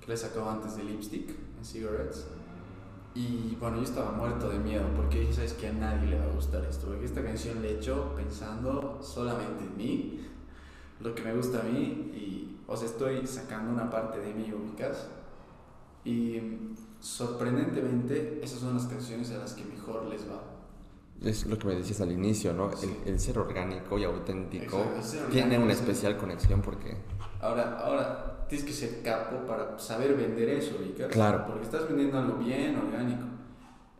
que 0.00 0.08
la 0.08 0.14
he 0.14 0.16
sacado 0.16 0.50
antes 0.50 0.76
de 0.76 0.84
Lipstick 0.84 1.30
en 1.58 1.64
Cigarettes. 1.64 2.26
Y 3.14 3.56
bueno, 3.60 3.76
yo 3.76 3.82
estaba 3.84 4.12
muerto 4.12 4.48
de 4.48 4.58
miedo 4.58 4.84
porque 4.96 5.20
dije, 5.20 5.32
sabes 5.32 5.52
que 5.52 5.68
a 5.68 5.72
nadie 5.72 6.08
le 6.08 6.18
va 6.18 6.24
a 6.24 6.34
gustar 6.34 6.64
esto, 6.64 6.92
esta 6.94 7.22
canción 7.22 7.62
la 7.62 7.68
he 7.68 7.74
hecho 7.74 8.12
pensando 8.16 8.98
solamente 9.00 9.64
en 9.64 9.76
mí, 9.76 10.20
lo 11.00 11.14
que 11.14 11.22
me 11.22 11.34
gusta 11.34 11.60
a 11.60 11.62
mí, 11.62 12.10
y 12.12 12.44
o 12.66 12.76
sea, 12.76 12.88
estoy 12.88 13.26
sacando 13.26 13.72
una 13.72 13.90
parte 13.90 14.18
de 14.18 14.32
mí 14.32 14.52
ubicas. 14.52 15.08
Y 16.04 16.40
sorprendentemente, 17.00 18.40
esas 18.42 18.60
son 18.60 18.74
las 18.74 18.86
canciones 18.86 19.30
a 19.32 19.38
las 19.38 19.54
que 19.54 19.64
mejor 19.64 20.06
les 20.06 20.28
va. 20.28 20.53
Es 21.24 21.46
lo 21.46 21.58
que 21.58 21.66
me 21.66 21.74
decías 21.74 22.00
al 22.02 22.12
inicio, 22.12 22.52
¿no? 22.52 22.70
El, 23.06 23.18
ser 23.18 23.38
orgánico 23.38 23.98
y 23.98 24.04
auténtico 24.04 24.84
tiene 25.30 25.58
una 25.58 25.72
especial 25.72 26.16
conexión 26.16 26.60
porque... 26.60 26.96
Ahora, 27.40 27.78
ahora, 27.78 28.46
tienes 28.48 28.66
que 28.66 28.72
ser 28.72 29.02
capo 29.02 29.46
para 29.46 29.78
saber 29.78 30.14
vender 30.16 30.48
eso, 30.50 30.76
¿ubicas? 30.78 31.08
Claro. 31.08 31.44
Porque 31.46 31.64
estás 31.64 31.88
vendiendo 31.88 32.18
algo 32.18 32.36
bien 32.36 32.76
orgánico. 32.76 33.24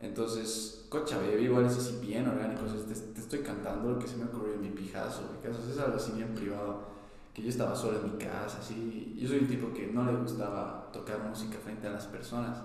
Entonces, 0.01 0.87
Cocha 0.91 1.17
Baby 1.17 1.45
igual 1.45 1.67
es 1.67 1.77
así 1.77 1.99
bien 2.01 2.29
orgánico. 2.29 2.63
te, 2.65 3.21
estoy 3.21 3.39
cantando 3.41 3.91
lo 3.91 3.99
que 3.99 4.07
se 4.07 4.17
me 4.17 4.25
ocurrió 4.25 4.55
en 4.55 4.61
mi 4.61 4.71
pijazo, 4.71 5.23
¿ubicas? 5.31 5.67
es 5.67 5.79
algo 5.79 5.97
así 5.97 6.13
bien 6.13 6.35
privado. 6.35 6.95
Que 7.33 7.43
yo 7.43 7.49
estaba 7.49 7.75
solo 7.75 7.99
en 7.99 8.13
mi 8.13 8.19
casa, 8.19 8.59
así. 8.61 9.17
Yo 9.19 9.29
soy 9.29 9.39
un 9.39 9.49
tipo 9.49 9.73
que 9.73 9.89
no 9.89 10.05
le 10.05 10.17
gustaba 10.19 10.91
tocar 10.93 11.19
música 11.27 11.59
frente 11.63 11.89
a 11.89 11.91
las 11.91 12.07
personas. 12.07 12.59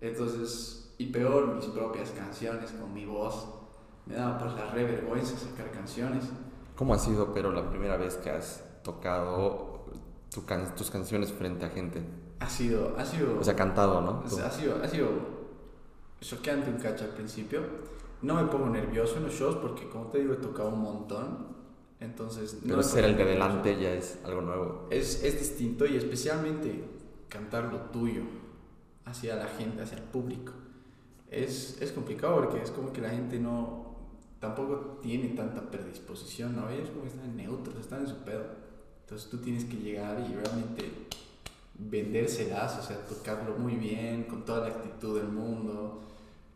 Entonces, 0.00 0.92
y 0.98 1.06
peor, 1.06 1.54
mis 1.54 1.64
propias 1.64 2.10
canciones 2.10 2.70
con 2.72 2.92
mi 2.92 3.06
voz. 3.06 3.59
Me 4.10 4.16
daba 4.16 4.38
pues 4.38 4.54
la 4.54 4.66
re 4.72 4.84
vergüenza 4.84 5.36
sacar 5.36 5.70
canciones. 5.70 6.24
¿Cómo 6.74 6.94
ha 6.94 6.98
sido, 6.98 7.32
pero, 7.32 7.52
la 7.52 7.70
primera 7.70 7.96
vez 7.96 8.16
que 8.16 8.30
has 8.30 8.64
tocado 8.82 9.84
tu 10.32 10.42
tus 10.76 10.90
canciones 10.90 11.32
frente 11.32 11.64
a 11.64 11.70
gente? 11.70 12.02
Ha 12.40 12.48
sido, 12.48 12.96
ha 12.98 13.04
sido... 13.04 13.38
O 13.38 13.44
sea, 13.44 13.54
cantado, 13.54 14.00
¿no? 14.00 14.24
Ha 14.24 14.50
sido, 14.50 14.82
ha 14.82 14.88
sido 14.88 15.08
choqueante 16.20 16.70
un 16.70 16.78
cacho 16.78 17.04
al 17.04 17.10
principio. 17.10 17.60
No 18.22 18.34
me 18.34 18.50
pongo 18.50 18.68
nervioso 18.68 19.18
en 19.18 19.24
los 19.24 19.34
shows 19.34 19.56
porque, 19.56 19.88
como 19.88 20.06
te 20.06 20.18
digo, 20.18 20.34
he 20.34 20.38
tocado 20.38 20.70
un 20.70 20.80
montón. 20.80 21.60
Entonces... 22.00 22.58
Pero 22.66 22.82
ser 22.82 23.04
el 23.04 23.16
de 23.16 23.24
delante 23.24 23.78
ya 23.78 23.92
es 23.92 24.18
algo 24.24 24.40
nuevo. 24.40 24.88
Es, 24.90 25.22
es 25.22 25.38
distinto 25.38 25.86
y 25.86 25.96
especialmente 25.96 26.84
cantar 27.28 27.64
lo 27.64 27.78
tuyo 27.90 28.22
hacia 29.04 29.36
la 29.36 29.46
gente, 29.46 29.82
hacia 29.82 29.98
el 29.98 30.04
público. 30.04 30.52
Es, 31.30 31.80
es 31.80 31.92
complicado 31.92 32.36
porque 32.36 32.62
es 32.62 32.70
como 32.70 32.92
que 32.92 33.00
la 33.00 33.10
gente 33.10 33.38
no... 33.38 33.79
Tampoco 34.40 34.98
tiene 35.02 35.28
tanta 35.28 35.70
predisposición, 35.70 36.56
¿no? 36.56 36.70
Ellos 36.70 36.88
como 36.90 37.06
están 37.06 37.36
neutros, 37.36 37.76
están 37.78 38.00
en 38.00 38.08
su 38.08 38.16
pedo. 38.24 38.44
Entonces 39.02 39.28
tú 39.28 39.38
tienes 39.38 39.64
que 39.66 39.76
llegar 39.76 40.18
y 40.28 40.34
realmente 40.34 40.90
vendérselas, 41.74 42.78
o 42.78 42.82
sea, 42.82 43.04
tocarlo 43.06 43.56
muy 43.58 43.74
bien, 43.74 44.24
con 44.24 44.44
toda 44.44 44.68
la 44.68 44.74
actitud 44.74 45.18
del 45.18 45.28
mundo. 45.28 46.00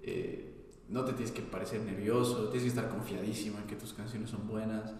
Eh, 0.02 0.54
no 0.88 1.04
te 1.04 1.12
tienes 1.12 1.32
que 1.32 1.42
parecer 1.42 1.80
nervioso, 1.82 2.48
tienes 2.48 2.62
que 2.62 2.78
estar 2.78 2.88
confiadísimo 2.90 3.58
en 3.58 3.64
que 3.64 3.76
tus 3.76 3.92
canciones 3.92 4.30
son 4.30 4.46
buenas. 4.48 4.92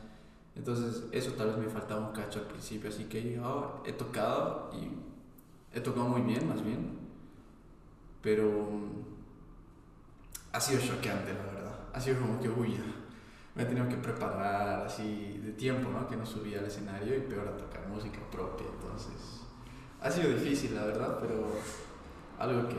Entonces, 0.57 1.05
eso 1.13 1.33
tal 1.33 1.49
vez 1.49 1.59
me 1.59 1.69
faltaba 1.69 2.09
un 2.09 2.15
cacho 2.15 2.41
al 2.41 2.47
principio, 2.47 2.89
así 2.89 3.05
que 3.05 3.23
llegado, 3.23 3.83
he 3.87 3.93
tocado 3.93 4.71
y 4.73 5.77
he 5.77 5.81
tocado 5.81 6.09
muy 6.09 6.23
bien, 6.23 6.49
más 6.49 6.63
bien. 6.63 6.99
Pero 8.23 8.45
mm, 8.45 9.05
ha 10.53 10.61
sido 10.61 10.81
choqueante, 10.81 11.33
la 11.35 11.43
verdad. 11.43 11.64
Ha 11.95 12.01
sido 12.01 12.21
como 12.21 12.41
que, 12.41 12.49
uy, 12.49 12.77
me 13.55 13.63
he 13.63 13.67
tenido 13.67 13.89
que 13.89 13.97
preparar 13.97 14.85
así 14.85 15.41
de 15.45 15.53
tiempo, 15.53 15.91
¿no? 15.91 16.09
Que 16.09 16.17
no 16.17 16.27
subía 16.27 16.59
al 16.59 16.65
escenario 16.67 17.17
y 17.17 17.21
peor 17.21 17.47
a 17.47 17.57
tocar 17.57 17.87
música 17.87 18.19
propia. 18.33 18.67
Entonces, 18.75 19.45
ha 20.01 20.11
sido 20.11 20.31
difícil, 20.31 20.75
la 20.75 20.87
verdad, 20.87 21.19
pero 21.21 21.47
algo 22.39 22.69
que 22.69 22.77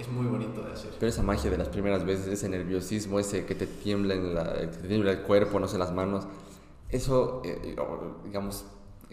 es 0.00 0.08
muy 0.08 0.26
bonito 0.26 0.62
de 0.62 0.72
hacer. 0.72 0.90
Pero 0.98 1.08
esa 1.08 1.22
magia 1.22 1.48
de 1.48 1.58
las 1.58 1.68
primeras 1.68 2.04
veces, 2.04 2.26
ese 2.26 2.48
nerviosismo, 2.48 3.20
ese 3.20 3.46
que 3.46 3.54
te 3.54 3.68
tiembla, 3.68 4.14
en 4.14 4.34
la, 4.34 4.52
te 4.68 4.88
tiembla 4.88 5.12
el 5.12 5.22
cuerpo, 5.22 5.60
no 5.60 5.68
sé, 5.68 5.78
las 5.78 5.92
manos, 5.92 6.26
eso, 6.88 7.40
eh, 7.44 7.76
digamos, 8.24 8.66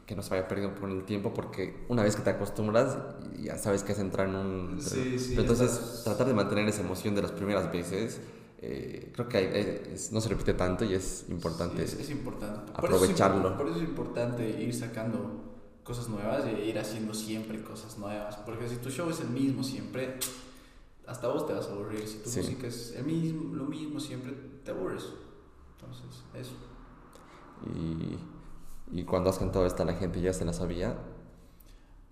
que 0.08 0.16
no 0.16 0.24
se 0.24 0.32
vaya 0.32 0.48
perdiendo 0.48 0.80
por 0.80 0.90
el 0.90 1.04
tiempo, 1.04 1.32
porque 1.32 1.86
una 1.90 2.02
vez 2.02 2.16
que 2.16 2.24
te 2.24 2.32
acostumbras, 2.32 2.98
ya 3.40 3.58
sabes 3.60 3.84
que 3.84 3.92
es 3.92 4.00
entrar 4.00 4.28
en 4.28 4.36
un... 4.36 4.82
Sí, 4.82 5.20
sí, 5.20 5.30
pero 5.36 5.42
entonces, 5.42 6.02
tratar 6.04 6.26
de 6.26 6.34
mantener 6.34 6.68
esa 6.68 6.82
emoción 6.82 7.14
de 7.14 7.22
las 7.22 7.32
primeras 7.32 7.72
veces 7.72 8.20
eh, 8.64 9.12
creo 9.12 9.28
que 9.28 9.98
no 10.12 10.22
se 10.22 10.30
repite 10.30 10.54
tanto 10.54 10.86
y 10.86 10.94
es 10.94 11.26
importante, 11.30 11.84
es, 11.84 12.10
importante. 12.12 12.72
aprovecharlo. 12.76 13.58
Por 13.58 13.68
eso, 13.68 13.78
es, 13.78 13.84
importante 13.84 14.48
ir 14.48 14.72
sacando 14.74 15.82
cosas 15.84 16.10
nuevas 16.10 16.46
y 16.46 16.70
ir 16.70 16.78
haciendo 16.78 17.16
siempre 17.16 17.64
cosas 17.64 17.98
nuevas. 17.98 18.36
Porque 18.38 18.70
si 18.70 18.76
tu 18.76 18.92
show 18.92 19.10
es 19.10 19.20
el 19.22 19.30
mismo 19.30 19.64
siempre, 19.64 20.20
hasta 21.08 21.28
vos 21.28 21.48
te 21.48 21.54
vas 21.54 21.68
a 21.70 21.72
aburrir. 21.72 22.08
Si 22.08 22.20
tu 22.20 22.30
música 22.30 22.68
es 22.68 22.94
el 22.96 23.04
mismo, 23.06 23.56
lo 23.56 23.66
mismo 23.66 24.00
siempre, 24.00 24.32
te 24.64 24.70
aburres. 24.70 25.08
Entonces, 25.80 26.24
eso. 26.36 26.54
Y, 27.76 29.00
y 29.00 29.04
cuando 29.06 29.32
has 29.32 29.40
cantado 29.40 29.66
esta, 29.66 29.84
la 29.86 29.94
gente 29.94 30.22
ya 30.22 30.34
se 30.34 30.46
la 30.46 30.54
sabía. 30.54 31.00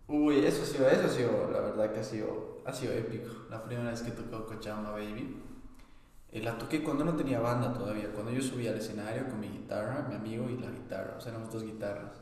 Uy, 0.08 0.40
eso 0.40 0.64
ha 0.64 0.66
sido, 0.66 0.90
eso 0.90 1.06
ha 1.06 1.10
sido, 1.10 1.52
la 1.52 1.60
verdad 1.60 1.94
que 1.94 2.00
ha 2.00 2.04
sido, 2.04 2.64
ha 2.66 2.74
sido 2.74 2.94
épico. 2.94 3.30
La 3.52 3.64
primera 3.64 3.92
vez 3.92 4.02
que 4.02 4.10
tocó 4.10 4.48
Cochama 4.48 4.90
Baby 4.90 5.38
eh, 5.38 5.49
la 6.34 6.58
toqué 6.58 6.84
cuando 6.84 7.04
no 7.04 7.16
tenía 7.16 7.40
banda 7.40 7.74
todavía, 7.74 8.12
cuando 8.12 8.32
yo 8.32 8.42
subía 8.42 8.72
al 8.72 8.78
escenario 8.78 9.28
con 9.28 9.40
mi 9.40 9.48
guitarra, 9.48 10.06
mi 10.08 10.16
amigo 10.16 10.48
y 10.50 10.58
la 10.58 10.70
guitarra, 10.70 11.16
o 11.18 11.22
sea, 11.22 11.32
éramos 11.32 11.52
dos 11.52 11.64
guitarras. 11.64 12.20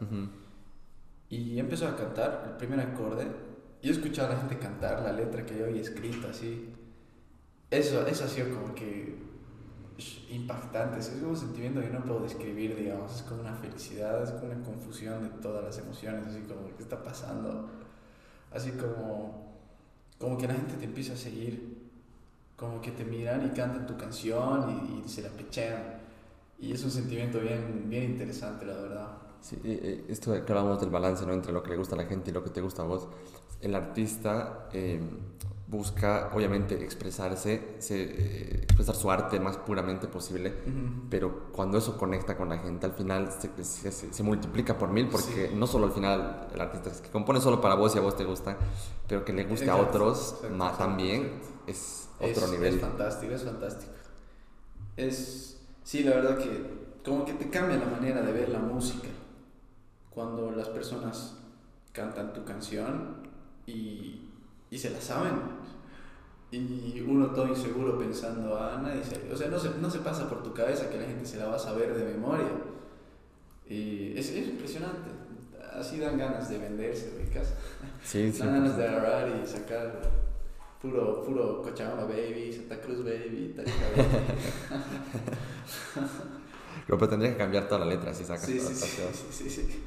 Y 1.30 1.60
empezó 1.60 1.88
a 1.88 1.96
cantar 1.96 2.46
el 2.48 2.58
primer 2.58 2.80
acorde. 2.80 3.28
Yo 3.82 3.92
escuchaba 3.92 4.30
a 4.30 4.34
la 4.34 4.40
gente 4.40 4.58
cantar 4.58 5.02
la 5.02 5.12
letra 5.12 5.46
que 5.46 5.58
yo 5.58 5.66
había 5.66 5.82
escrito 5.82 6.28
así. 6.30 6.74
Eso, 7.70 8.08
eso 8.08 8.24
ha 8.24 8.28
sido 8.28 8.56
como 8.56 8.74
que 8.74 9.28
impactante, 10.30 11.00
es 11.00 11.12
un 11.22 11.36
sentimiento 11.36 11.82
que 11.82 11.90
no 11.90 12.04
puedo 12.04 12.22
describir, 12.22 12.76
digamos, 12.76 13.16
es 13.16 13.22
como 13.24 13.42
una 13.42 13.56
felicidad, 13.56 14.24
es 14.24 14.32
como 14.32 14.52
una 14.52 14.64
confusión 14.64 15.24
de 15.24 15.30
todas 15.42 15.64
las 15.64 15.78
emociones, 15.80 16.28
así 16.28 16.42
como, 16.42 16.68
¿qué 16.76 16.84
está 16.84 17.04
pasando? 17.04 17.70
Así 18.52 18.72
como, 18.72 19.58
como 20.20 20.38
que 20.38 20.48
la 20.48 20.54
gente 20.54 20.76
te 20.76 20.86
empieza 20.86 21.14
a 21.14 21.18
seguir 21.18 21.77
como 22.58 22.82
que 22.82 22.92
te 22.92 23.06
miran 23.06 23.46
y 23.46 23.50
cantan 23.56 23.86
tu 23.86 23.96
canción 23.96 25.04
y, 25.06 25.08
se 25.08 25.22
la 25.22 25.30
pechean. 25.30 26.02
Y 26.60 26.74
es 26.74 26.84
un 26.84 26.92
sentimiento 26.92 27.40
bien, 27.40 27.86
bien 27.88 28.04
interesante, 28.04 28.66
la 28.66 28.74
verdad. 28.74 29.18
Sí, 29.40 29.58
esto 30.10 30.34
que 30.44 30.52
hablamos 30.52 30.82
del 30.82 30.90
balance 30.90 31.26
¿no? 31.26 31.34
entre 31.34 31.54
lo 31.54 31.62
que 31.62 31.70
le 31.70 31.78
gusta 31.78 31.94
a 31.94 32.00
la 32.00 32.06
gente 32.06 32.32
y 32.32 32.34
lo 32.34 32.44
que 32.44 32.50
te 32.50 32.60
gusta 32.60 32.82
a 32.82 32.86
vos. 32.86 33.08
El 33.62 33.76
artista 33.76 34.68
eh, 34.74 35.00
busca, 35.68 36.32
obviamente, 36.34 36.82
expresarse, 36.82 37.76
se, 37.80 38.04
eh, 38.04 38.60
expresar 38.64 38.96
su 38.96 39.12
arte 39.12 39.40
más 39.40 39.58
puramente 39.58 40.08
posible, 40.08 40.54
pero 41.10 41.50
cuando 41.52 41.78
eso 41.78 41.98
conecta 41.98 42.38
con 42.38 42.50
la 42.50 42.58
gente, 42.60 42.86
al 42.86 42.94
final 42.94 43.30
se, 43.32 43.92
se, 43.92 44.24
multiplica 44.24 44.78
por 44.78 44.90
mil, 44.90 45.08
porque 45.10 45.52
no 45.54 45.68
solo 45.68 45.88
al 45.88 45.92
final 45.92 46.48
el 46.54 46.62
artista 46.62 46.92
que 47.04 47.10
compone 47.10 47.42
solo 47.42 47.60
para 47.60 47.76
vos 47.76 47.94
y 47.96 47.98
a 47.98 48.02
vos 48.02 48.16
te 48.16 48.24
gusta, 48.24 48.58
pero 49.08 49.26
que 49.26 49.34
le 49.34 49.44
guste 49.44 49.70
a 49.70 49.76
otros 49.76 50.40
más 50.52 50.78
también, 50.78 51.34
es 51.68 52.08
otro 52.20 52.48
nivel. 52.48 52.76
Es 52.76 52.82
fantástico, 52.82 53.34
es 53.34 53.44
fantástico. 53.44 53.92
Es, 54.96 55.60
sí, 55.84 56.04
la 56.04 56.16
verdad 56.16 56.38
que 56.38 56.88
como 57.08 57.24
que 57.24 57.34
te 57.34 57.50
cambia 57.50 57.78
la 57.78 57.86
manera 57.86 58.22
de 58.22 58.32
ver 58.32 58.50
la 58.50 58.60
música. 58.60 59.08
Cuando 60.10 60.52
las 60.52 60.68
personas 60.70 61.38
cantan 61.94 62.34
tu 62.34 62.44
canción 62.44 63.18
y, 63.66 64.27
y 64.70 64.78
se 64.78 64.90
la 64.90 65.02
saben. 65.02 65.34
Y 66.50 67.04
uno 67.06 67.32
todo 67.32 67.48
inseguro 67.48 68.00
pensando, 68.00 68.58
ah, 68.58 68.80
nadie 68.82 69.04
se... 69.04 69.32
O 69.32 69.36
sea, 69.36 69.50
no 69.50 69.60
se, 69.60 69.70
no 69.82 69.90
se 69.90 70.00
pasa 70.00 70.30
por 70.30 70.44
tu 70.44 70.54
cabeza 70.54 70.90
que 70.90 70.98
la 70.98 71.06
gente 71.06 71.26
se 71.26 71.38
la 71.38 71.48
va 71.48 71.56
a 71.56 71.60
saber 71.60 71.94
de 71.94 72.06
memoria. 72.06 72.48
Y 73.68 74.18
es, 74.18 74.30
es 74.30 74.48
impresionante. 74.48 75.12
Así 75.74 76.00
dan 76.00 76.18
ganas 76.18 76.50
de 76.50 76.58
venderse, 76.58 77.14
ubicas. 77.18 77.54
Sí, 78.04 78.32
sí. 78.32 78.40
Dan 78.44 78.54
ganas 78.54 78.78
de 78.78 78.88
agarrar 78.88 79.42
y 79.44 79.46
sacar 79.46 80.00
Puro, 80.82 81.24
puro 81.24 81.62
Cochabamba 81.64 82.06
Baby, 82.06 82.54
Santa 82.54 82.80
Cruz 82.80 83.04
Baby, 83.04 83.54
Baby. 83.58 83.68
Pero 86.88 87.10
tendría 87.10 87.32
que 87.32 87.38
cambiar 87.38 87.68
toda 87.68 87.80
la 87.80 87.88
letra 87.88 88.14
si 88.14 88.24
sacas 88.24 88.46
sí, 88.46 88.60
sí, 88.60 88.76
sí, 88.76 89.02
sí, 89.32 89.50
sí, 89.50 89.84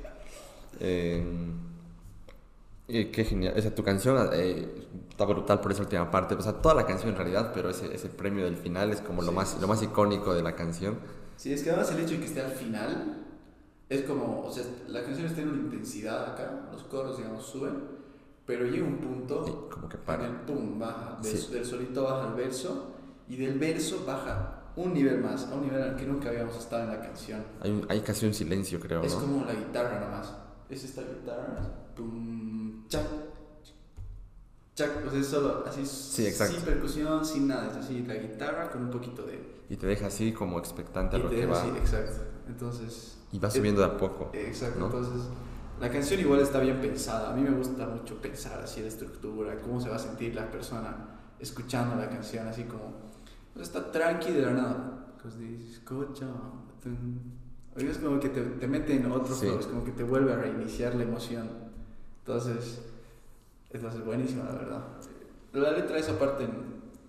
Eh, 0.80 1.22
Eh, 2.92 3.10
qué 3.10 3.24
genial. 3.24 3.54
O 3.56 3.60
sea, 3.62 3.74
tu 3.74 3.82
canción 3.82 4.28
eh, 4.32 4.86
está 5.10 5.24
brutal 5.24 5.60
por 5.60 5.72
esa 5.72 5.82
última 5.82 6.10
parte. 6.10 6.34
O 6.34 6.40
sea, 6.42 6.52
toda 6.54 6.74
la 6.74 6.86
canción 6.86 7.10
en 7.10 7.16
realidad, 7.16 7.52
pero 7.54 7.70
ese, 7.70 7.94
ese 7.94 8.08
premio 8.08 8.44
del 8.44 8.56
final 8.56 8.90
es 8.90 9.00
como 9.00 9.22
lo, 9.22 9.30
Sí, 9.30 9.34
más, 9.36 9.48
sí, 9.50 9.56
lo 9.60 9.68
más 9.68 9.82
icónico 9.82 10.34
de 10.34 10.42
la 10.42 10.54
canción. 10.56 10.98
Sí, 11.36 11.52
es 11.52 11.62
que 11.62 11.70
además 11.70 11.90
el 11.92 12.00
hecho 12.00 12.12
de 12.14 12.18
que 12.20 12.26
esté 12.26 12.42
al 12.42 12.52
final 12.52 13.24
es 13.88 14.02
como, 14.02 14.44
o 14.46 14.52
sea, 14.52 14.64
la 14.88 15.02
canción 15.02 15.26
está 15.26 15.40
en 15.40 15.48
una 15.48 15.58
intensidad 15.62 16.32
acá, 16.32 16.68
los 16.72 16.82
coros, 16.84 17.16
digamos, 17.16 17.44
suben, 17.46 17.74
pero 18.46 18.64
llega 18.66 18.84
un 18.86 18.98
punto 18.98 19.44
Y 19.68 19.72
como 19.72 19.88
que 19.88 19.96
en 19.96 20.02
para. 20.02 20.26
el 20.26 20.32
pum, 20.40 20.78
baja, 20.78 21.18
del, 21.22 21.36
Sí. 21.36 21.52
del 21.52 21.64
solito 21.64 22.02
baja 22.04 22.28
al 22.28 22.34
verso, 22.34 22.92
y 23.28 23.36
del 23.36 23.58
verso 23.58 24.04
baja 24.06 24.56
un 24.76 24.94
nivel 24.94 25.20
más, 25.20 25.46
a 25.48 25.54
un 25.54 25.62
nivel 25.62 25.82
al 25.82 25.96
que 25.96 26.04
nunca 26.06 26.28
habíamos 26.28 26.56
estado 26.56 26.84
en 26.84 26.88
la 26.90 27.00
canción. 27.00 27.42
Hay, 27.60 27.84
hay 27.88 28.00
casi 28.00 28.26
un 28.26 28.34
silencio, 28.34 28.78
creo, 28.80 29.02
Es 29.02 29.14
¿no? 29.14 29.20
como 29.20 29.44
la 29.44 29.54
guitarra 29.54 29.98
nomás. 30.00 30.32
Es 30.68 30.84
esta 30.84 31.02
guitarra. 31.02 31.56
Pum, 31.96 32.49
chac, 32.90 33.02
chac. 34.74 34.90
O 35.06 35.10
sea, 35.10 35.20
es 35.20 35.26
solo 35.26 35.64
así. 35.66 35.86
Sí, 35.86 36.26
exacto. 36.26 36.54
Sin 36.56 36.64
percusión, 36.64 37.24
sin 37.24 37.48
nada. 37.48 37.68
Es 37.70 37.76
así, 37.76 38.02
la 38.06 38.14
guitarra 38.14 38.70
con 38.70 38.84
un 38.84 38.90
poquito 38.90 39.22
de. 39.22 39.60
Y 39.70 39.76
te 39.76 39.86
deja 39.86 40.06
así 40.08 40.32
como 40.32 40.58
expectante 40.58 41.16
a 41.16 41.20
lo 41.20 41.28
te 41.30 41.36
que 41.36 41.46
va. 41.46 41.58
así, 41.60 41.68
exacto. 41.78 42.20
Entonces. 42.48 43.16
Y 43.32 43.38
va 43.38 43.50
subiendo 43.50 43.80
de 43.80 43.86
a 43.86 43.96
poco. 43.96 44.30
Exacto. 44.34 44.80
¿no? 44.80 44.86
Entonces, 44.86 45.22
la 45.80 45.88
canción 45.90 46.20
igual 46.20 46.40
está 46.40 46.58
bien 46.60 46.80
pensada. 46.80 47.30
A 47.32 47.34
mí 47.36 47.42
me 47.42 47.56
gusta 47.56 47.86
mucho 47.86 48.20
pensar 48.20 48.60
así 48.60 48.80
la 48.82 48.88
estructura, 48.88 49.60
cómo 49.60 49.80
se 49.80 49.88
va 49.88 49.96
a 49.96 50.00
sentir 50.00 50.34
la 50.34 50.50
persona 50.50 51.20
escuchando 51.38 51.94
la 51.96 52.08
canción, 52.10 52.46
así 52.48 52.64
como. 52.64 52.92
pues, 53.54 53.68
está 53.68 53.90
tranqui 53.90 54.32
de 54.32 54.42
la 54.42 54.50
nada. 54.52 54.96
Escucha. 55.70 56.26
Oye, 57.76 57.90
Es 57.90 57.98
como 57.98 58.18
que 58.18 58.30
te, 58.30 58.40
te 58.42 58.66
mete 58.66 58.96
en 58.96 59.12
otro 59.12 59.34
Sí. 59.34 59.46
flow, 59.46 59.60
es 59.60 59.66
como 59.66 59.84
que 59.84 59.92
te 59.92 60.02
vuelve 60.02 60.32
a 60.32 60.36
reiniciar 60.36 60.94
la 60.96 61.04
emoción. 61.04 61.48
Entonces, 62.34 62.78
entonces 63.72 64.04
buenísimo, 64.04 64.44
la 64.44 64.52
verdad. 64.52 64.80
La 65.52 65.72
letra, 65.72 65.98
esa 65.98 66.16
parte, 66.18 66.46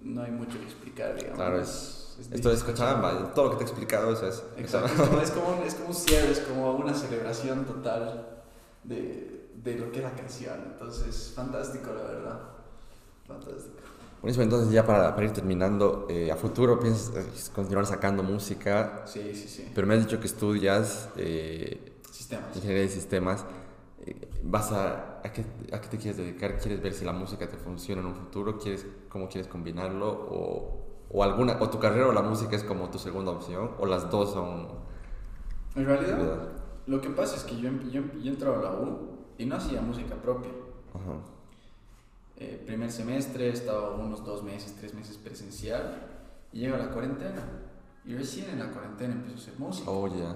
no 0.01 0.21
hay 0.23 0.31
mucho 0.31 0.57
que 0.57 0.65
explicar, 0.65 1.13
digamos. 1.15 1.37
Claro, 1.37 1.59
es- 1.61 1.97
es 2.19 2.31
Esto 2.31 2.51
es. 2.51 2.63
Cochabamba, 2.63 3.33
todo 3.33 3.45
lo 3.45 3.51
que 3.51 3.57
te 3.57 3.63
he 3.63 3.67
explicado, 3.67 4.11
eso 4.13 4.27
es. 4.27 4.43
Exacto, 4.57 4.91
es 4.93 5.09
como, 5.09 5.21
es, 5.21 5.31
como 5.31 5.47
un, 5.57 5.63
es 5.63 5.75
como 5.75 5.87
un 5.89 5.93
cierre, 5.95 6.31
es 6.31 6.39
como 6.39 6.71
una 6.73 6.93
celebración 6.93 7.65
total 7.65 8.41
de, 8.83 9.49
de 9.63 9.75
lo 9.75 9.91
que 9.91 9.99
es 9.99 10.03
la 10.03 10.11
canción. 10.15 10.59
Entonces, 10.73 11.33
fantástico, 11.35 11.91
la 11.93 12.03
verdad. 12.03 12.39
Fantástico. 13.27 13.75
Buenísimo, 14.21 14.43
entonces 14.43 14.71
ya 14.71 14.85
para, 14.85 15.13
para 15.15 15.25
ir 15.25 15.33
terminando, 15.33 16.05
eh, 16.09 16.31
a 16.31 16.35
futuro 16.35 16.79
piensas 16.79 17.15
eh, 17.15 17.25
continuar 17.55 17.85
sacando 17.87 18.21
música, 18.23 19.03
Sí, 19.05 19.31
sí, 19.33 19.47
sí. 19.47 19.71
pero 19.73 19.87
me 19.87 19.95
has 19.95 20.01
dicho 20.05 20.19
que 20.19 20.27
estudias 20.27 21.09
eh, 21.17 21.93
Sistemas. 22.11 22.55
ingeniería 22.55 22.83
de 22.83 22.89
sistemas. 22.89 23.45
Eh, 24.05 24.27
¿Vas 24.43 24.71
a, 24.71 25.21
a, 25.23 25.31
qué, 25.31 25.45
a 25.71 25.79
qué 25.81 25.87
te 25.87 25.97
quieres 25.97 26.17
dedicar? 26.17 26.57
¿Quieres 26.57 26.81
ver 26.81 26.93
si 26.93 27.05
la 27.05 27.13
música 27.13 27.47
te 27.47 27.57
funciona 27.57 28.01
en 28.01 28.07
un 28.07 28.15
futuro? 28.15 28.57
¿Quieres, 28.57 28.85
¿Cómo 29.09 29.27
quieres 29.29 29.47
combinarlo? 29.47 30.09
¿O, 30.09 30.81
o, 31.09 31.23
alguna, 31.23 31.57
¿O 31.61 31.69
tu 31.69 31.79
carrera 31.79 32.07
o 32.07 32.11
la 32.13 32.21
música 32.23 32.55
es 32.55 32.63
como 32.63 32.89
tu 32.89 32.97
segunda 32.97 33.31
opción? 33.31 33.71
¿O 33.79 33.85
las 33.85 34.09
dos 34.09 34.31
son 34.33 34.67
En 35.75 35.85
realidad, 35.85 36.17
prioridad? 36.17 36.47
lo 36.87 37.01
que 37.01 37.09
pasa 37.09 37.35
es 37.35 37.43
que 37.43 37.57
yo, 37.59 37.67
em- 37.69 37.89
yo, 37.89 37.99
em- 38.01 38.21
yo 38.21 38.31
entraba 38.31 38.59
a 38.59 38.61
la 38.61 38.73
U 38.79 39.09
y 39.37 39.45
no 39.45 39.55
hacía 39.55 39.81
música 39.81 40.15
propia. 40.15 40.51
Ajá. 40.93 41.19
Eh, 42.37 42.63
primer 42.65 42.91
semestre 42.91 43.49
estaba 43.49 43.91
unos 43.95 44.25
dos 44.25 44.43
meses, 44.43 44.75
tres 44.75 44.93
meses 44.93 45.17
presencial 45.17 46.07
y 46.51 46.59
llega 46.61 46.77
la 46.77 46.91
cuarentena. 46.91 47.43
Y 48.03 48.15
recién 48.15 48.49
en 48.49 48.59
la 48.59 48.71
cuarentena 48.71 49.13
empezó 49.13 49.35
a 49.35 49.37
hacer 49.37 49.59
música. 49.59 49.91
Oh, 49.91 50.07
ya. 50.07 50.35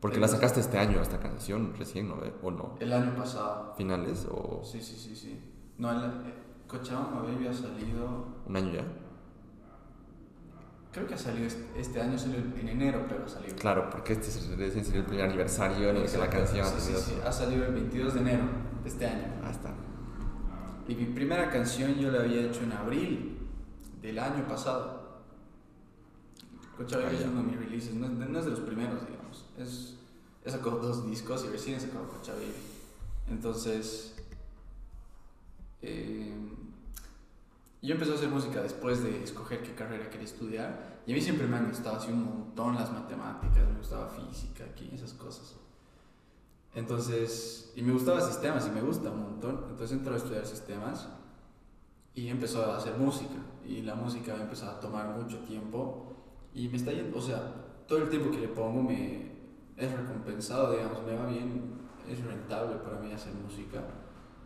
Porque 0.00 0.20
la 0.20 0.28
sacaste 0.28 0.60
este 0.60 0.78
año, 0.78 1.00
esta 1.00 1.18
canción, 1.18 1.74
recién, 1.76 2.08
¿no? 2.08 2.16
¿O 2.42 2.50
no? 2.50 2.74
El 2.80 2.92
año 2.92 3.14
pasado. 3.16 3.74
¿Finales 3.76 4.26
o 4.30 4.60
Sí, 4.62 4.80
sí, 4.80 4.96
sí, 4.96 5.16
sí. 5.16 5.40
No, 5.78 5.90
el, 5.90 6.10
eh, 6.28 6.34
Cochabamba 6.68 7.22
Baby 7.22 7.46
ha 7.48 7.54
salido. 7.54 8.26
un 8.46 8.56
año 8.56 8.72
ya? 8.74 8.84
Creo 10.92 11.06
que 11.06 11.14
ha 11.14 11.18
salido 11.18 11.46
este, 11.46 11.78
este 11.78 12.00
año, 12.00 12.18
salió 12.18 12.38
en 12.38 12.68
enero, 12.68 13.04
pero 13.08 13.24
ha 13.24 13.28
salido. 13.28 13.54
Claro, 13.56 13.90
porque 13.90 14.14
este 14.14 14.28
es 14.28 14.92
el 14.94 15.04
primer 15.04 15.26
aniversario 15.26 15.90
en 15.90 15.96
el 15.96 16.10
que 16.10 16.16
la 16.18 16.30
canción 16.30 16.64
ha 16.64 16.68
Sí, 16.70 16.92
sí, 16.94 16.94
sí. 16.96 17.14
Ha 17.24 17.32
salido 17.32 17.66
el 17.66 17.74
22 17.74 18.14
de 18.14 18.20
enero 18.20 18.44
de 18.82 18.88
este 18.88 19.06
año. 19.06 19.24
Ah, 19.44 19.50
está. 19.50 19.74
Y 20.88 20.94
mi 20.94 21.04
primera 21.06 21.50
canción 21.50 21.94
yo 21.96 22.10
la 22.10 22.20
había 22.20 22.42
hecho 22.42 22.62
en 22.62 22.72
abril 22.72 23.38
del 24.00 24.18
año 24.18 24.46
pasado. 24.48 25.20
Cochabamba 26.78 27.10
Ah, 27.10 27.14
es 27.14 27.26
uno 27.26 27.42
de 27.42 27.46
mis 27.48 27.58
releases, 27.58 27.94
no, 27.94 28.08
no 28.08 28.38
es 28.38 28.44
de 28.44 28.50
los 28.52 28.60
primeros, 28.60 29.00
digamos. 29.00 29.15
Es, 29.58 29.94
he 30.44 30.50
sacado 30.50 30.78
dos 30.78 31.06
discos 31.06 31.44
y 31.44 31.48
recién 31.48 31.76
he 31.76 31.80
sacado 31.80 32.08
Cochabamba. 32.08 32.44
Entonces, 33.28 34.14
eh, 35.82 36.34
yo 37.82 37.94
empecé 37.94 38.12
a 38.12 38.14
hacer 38.14 38.28
música 38.28 38.62
después 38.62 39.02
de 39.02 39.22
escoger 39.22 39.62
qué 39.62 39.74
carrera 39.74 40.10
quería 40.10 40.26
estudiar. 40.26 40.96
Y 41.06 41.12
a 41.12 41.14
mí 41.14 41.20
siempre 41.20 41.46
me 41.46 41.56
han 41.56 41.68
gustado 41.68 41.96
así 41.96 42.10
un 42.10 42.24
montón 42.24 42.74
las 42.74 42.92
matemáticas, 42.92 43.68
me 43.68 43.78
gustaba 43.78 44.08
física, 44.08 44.64
aquí, 44.64 44.90
esas 44.92 45.12
cosas. 45.12 45.54
Entonces, 46.74 47.72
y 47.76 47.82
me 47.82 47.92
gustaba 47.92 48.20
sistemas 48.20 48.66
y 48.66 48.70
me 48.70 48.82
gusta 48.82 49.10
un 49.10 49.22
montón. 49.22 49.66
Entonces 49.70 49.92
entré 49.96 50.14
a 50.14 50.16
estudiar 50.16 50.46
sistemas 50.46 51.08
y 52.14 52.28
empezó 52.28 52.64
a 52.64 52.76
hacer 52.76 52.96
música. 52.98 53.36
Y 53.64 53.82
la 53.82 53.94
música 53.94 54.34
empezó 54.34 54.68
a 54.68 54.80
tomar 54.80 55.08
mucho 55.16 55.38
tiempo 55.40 56.12
y 56.54 56.68
me 56.68 56.76
está 56.76 56.92
yendo, 56.92 57.18
o 57.18 57.20
sea, 57.20 57.54
todo 57.86 57.98
el 57.98 58.08
tiempo 58.08 58.30
que 58.30 58.38
le 58.38 58.48
pongo 58.48 58.82
me 58.82 59.35
es 59.76 59.92
recompensado, 59.92 60.72
digamos, 60.72 61.02
me 61.04 61.14
va 61.16 61.26
bien, 61.26 61.74
es 62.08 62.24
rentable 62.24 62.76
para 62.76 62.98
mí 62.98 63.12
hacer 63.12 63.32
música. 63.34 63.82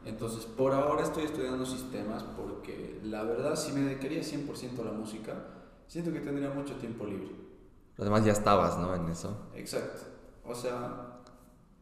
Entonces, 0.04 0.44
por 0.46 0.72
ahora 0.72 1.02
estoy 1.02 1.24
estudiando 1.24 1.64
sistemas 1.66 2.22
porque 2.36 3.00
la 3.04 3.22
verdad, 3.22 3.54
si 3.54 3.72
me 3.72 3.80
dedicaría 3.82 4.22
100% 4.22 4.80
a 4.80 4.84
la 4.86 4.92
música, 4.92 5.34
siento 5.86 6.12
que 6.12 6.20
tendría 6.20 6.50
mucho 6.50 6.74
tiempo 6.76 7.04
libre. 7.04 7.30
Además 7.98 8.24
ya 8.24 8.32
estabas, 8.32 8.78
¿no? 8.78 8.94
En 8.94 9.08
eso. 9.08 9.50
Exacto. 9.54 10.00
O 10.44 10.54
sea, 10.54 11.18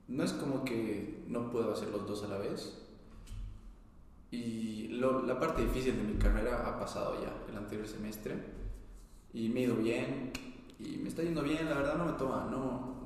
no 0.08 0.24
es 0.24 0.32
como 0.32 0.64
que 0.64 1.24
no 1.28 1.48
puedo 1.50 1.72
hacer 1.72 1.90
los 1.90 2.06
dos 2.08 2.24
a 2.24 2.28
la 2.28 2.38
vez. 2.38 2.84
Y 4.30 4.88
lo- 4.88 5.22
la 5.22 5.38
parte 5.38 5.62
difícil 5.62 5.96
de 5.96 6.02
mi 6.02 6.18
carrera 6.18 6.66
ha 6.66 6.78
pasado 6.78 7.14
ya 7.22 7.32
el 7.48 7.56
anterior 7.56 7.86
semestre. 7.86 8.34
Y 9.32 9.48
me 9.48 9.60
ha 9.60 9.62
ido 9.64 9.76
bien. 9.76 10.32
Y 10.78 10.96
me 10.98 11.08
está 11.08 11.22
yendo 11.22 11.42
bien, 11.42 11.68
la 11.68 11.76
verdad 11.76 11.96
no 11.96 12.04
me 12.04 12.12
toma, 12.12 12.46
no, 12.50 12.97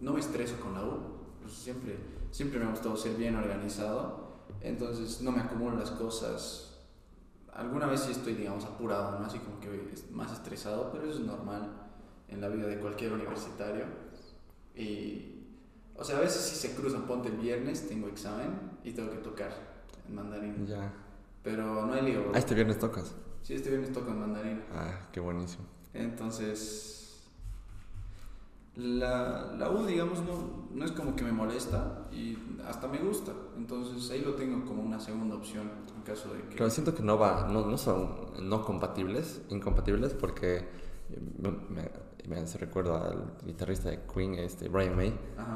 no 0.00 0.12
me 0.12 0.20
estreso 0.20 0.58
con 0.60 0.74
la 0.74 0.82
U. 0.84 1.00
Pues 1.40 1.52
siempre, 1.52 1.96
siempre 2.30 2.58
me 2.58 2.66
ha 2.66 2.70
gustado 2.70 2.96
ser 2.96 3.16
bien 3.16 3.36
organizado. 3.36 4.26
Entonces 4.60 5.20
no 5.22 5.32
me 5.32 5.40
acumulo 5.40 5.76
las 5.76 5.90
cosas. 5.90 6.78
Alguna 7.52 7.86
vez 7.86 8.00
sí 8.00 8.12
estoy, 8.12 8.34
digamos, 8.34 8.64
apurado, 8.64 9.18
¿no? 9.18 9.26
Así 9.26 9.38
como 9.38 9.58
que 9.60 9.94
más 10.10 10.32
estresado, 10.32 10.90
pero 10.92 11.04
eso 11.04 11.20
es 11.20 11.26
normal 11.26 11.70
en 12.28 12.40
la 12.40 12.48
vida 12.48 12.66
de 12.66 12.78
cualquier 12.78 13.12
universitario. 13.12 13.84
Y, 14.74 15.46
o 15.96 16.04
sea, 16.04 16.18
a 16.18 16.20
veces 16.20 16.42
si 16.42 16.56
se 16.56 16.74
cruzan, 16.74 17.06
ponte 17.06 17.28
el 17.28 17.36
viernes, 17.36 17.88
tengo 17.88 18.08
examen 18.08 18.78
y 18.84 18.92
tengo 18.92 19.10
que 19.10 19.18
tocar 19.18 19.50
en 20.06 20.14
mandarín. 20.14 20.66
Ya. 20.66 20.92
Pero 21.42 21.86
no 21.86 21.92
hay 21.92 22.02
lío. 22.02 22.22
bro. 22.22 22.32
Ah, 22.34 22.38
este 22.38 22.54
viernes 22.54 22.78
tocas. 22.78 23.14
Sí, 23.42 23.54
este 23.54 23.70
viernes 23.70 23.92
toco 23.92 24.10
en 24.10 24.20
mandarín. 24.20 24.62
Ah, 24.74 25.08
qué 25.12 25.20
buenísimo. 25.20 25.64
Entonces, 25.94 27.05
la, 28.76 29.54
la 29.58 29.70
U, 29.70 29.86
digamos, 29.86 30.20
no, 30.20 30.66
no 30.74 30.84
es 30.84 30.92
como 30.92 31.16
que 31.16 31.24
me 31.24 31.32
molesta 31.32 32.06
y 32.12 32.36
hasta 32.66 32.88
me 32.88 32.98
gusta. 32.98 33.32
Entonces, 33.56 34.10
ahí 34.10 34.20
lo 34.20 34.34
tengo 34.34 34.64
como 34.66 34.82
una 34.82 35.00
segunda 35.00 35.36
opción 35.36 35.70
en 35.96 36.02
caso 36.02 36.32
de 36.34 36.42
que... 36.42 36.56
Pero 36.56 36.70
siento 36.70 36.94
que 36.94 37.02
no 37.02 37.18
va, 37.18 37.48
no, 37.50 37.66
no 37.66 37.78
son 37.78 38.32
no 38.42 38.64
compatibles, 38.64 39.40
incompatibles, 39.48 40.12
porque 40.12 40.68
me, 41.38 41.50
me, 41.50 41.90
me 42.28 42.40
hace 42.40 42.58
recuerdo 42.58 42.96
al 42.96 43.32
guitarrista 43.46 43.90
de 43.90 44.00
Queen, 44.12 44.34
este 44.34 44.68
Brian 44.68 44.96
May, 44.96 45.14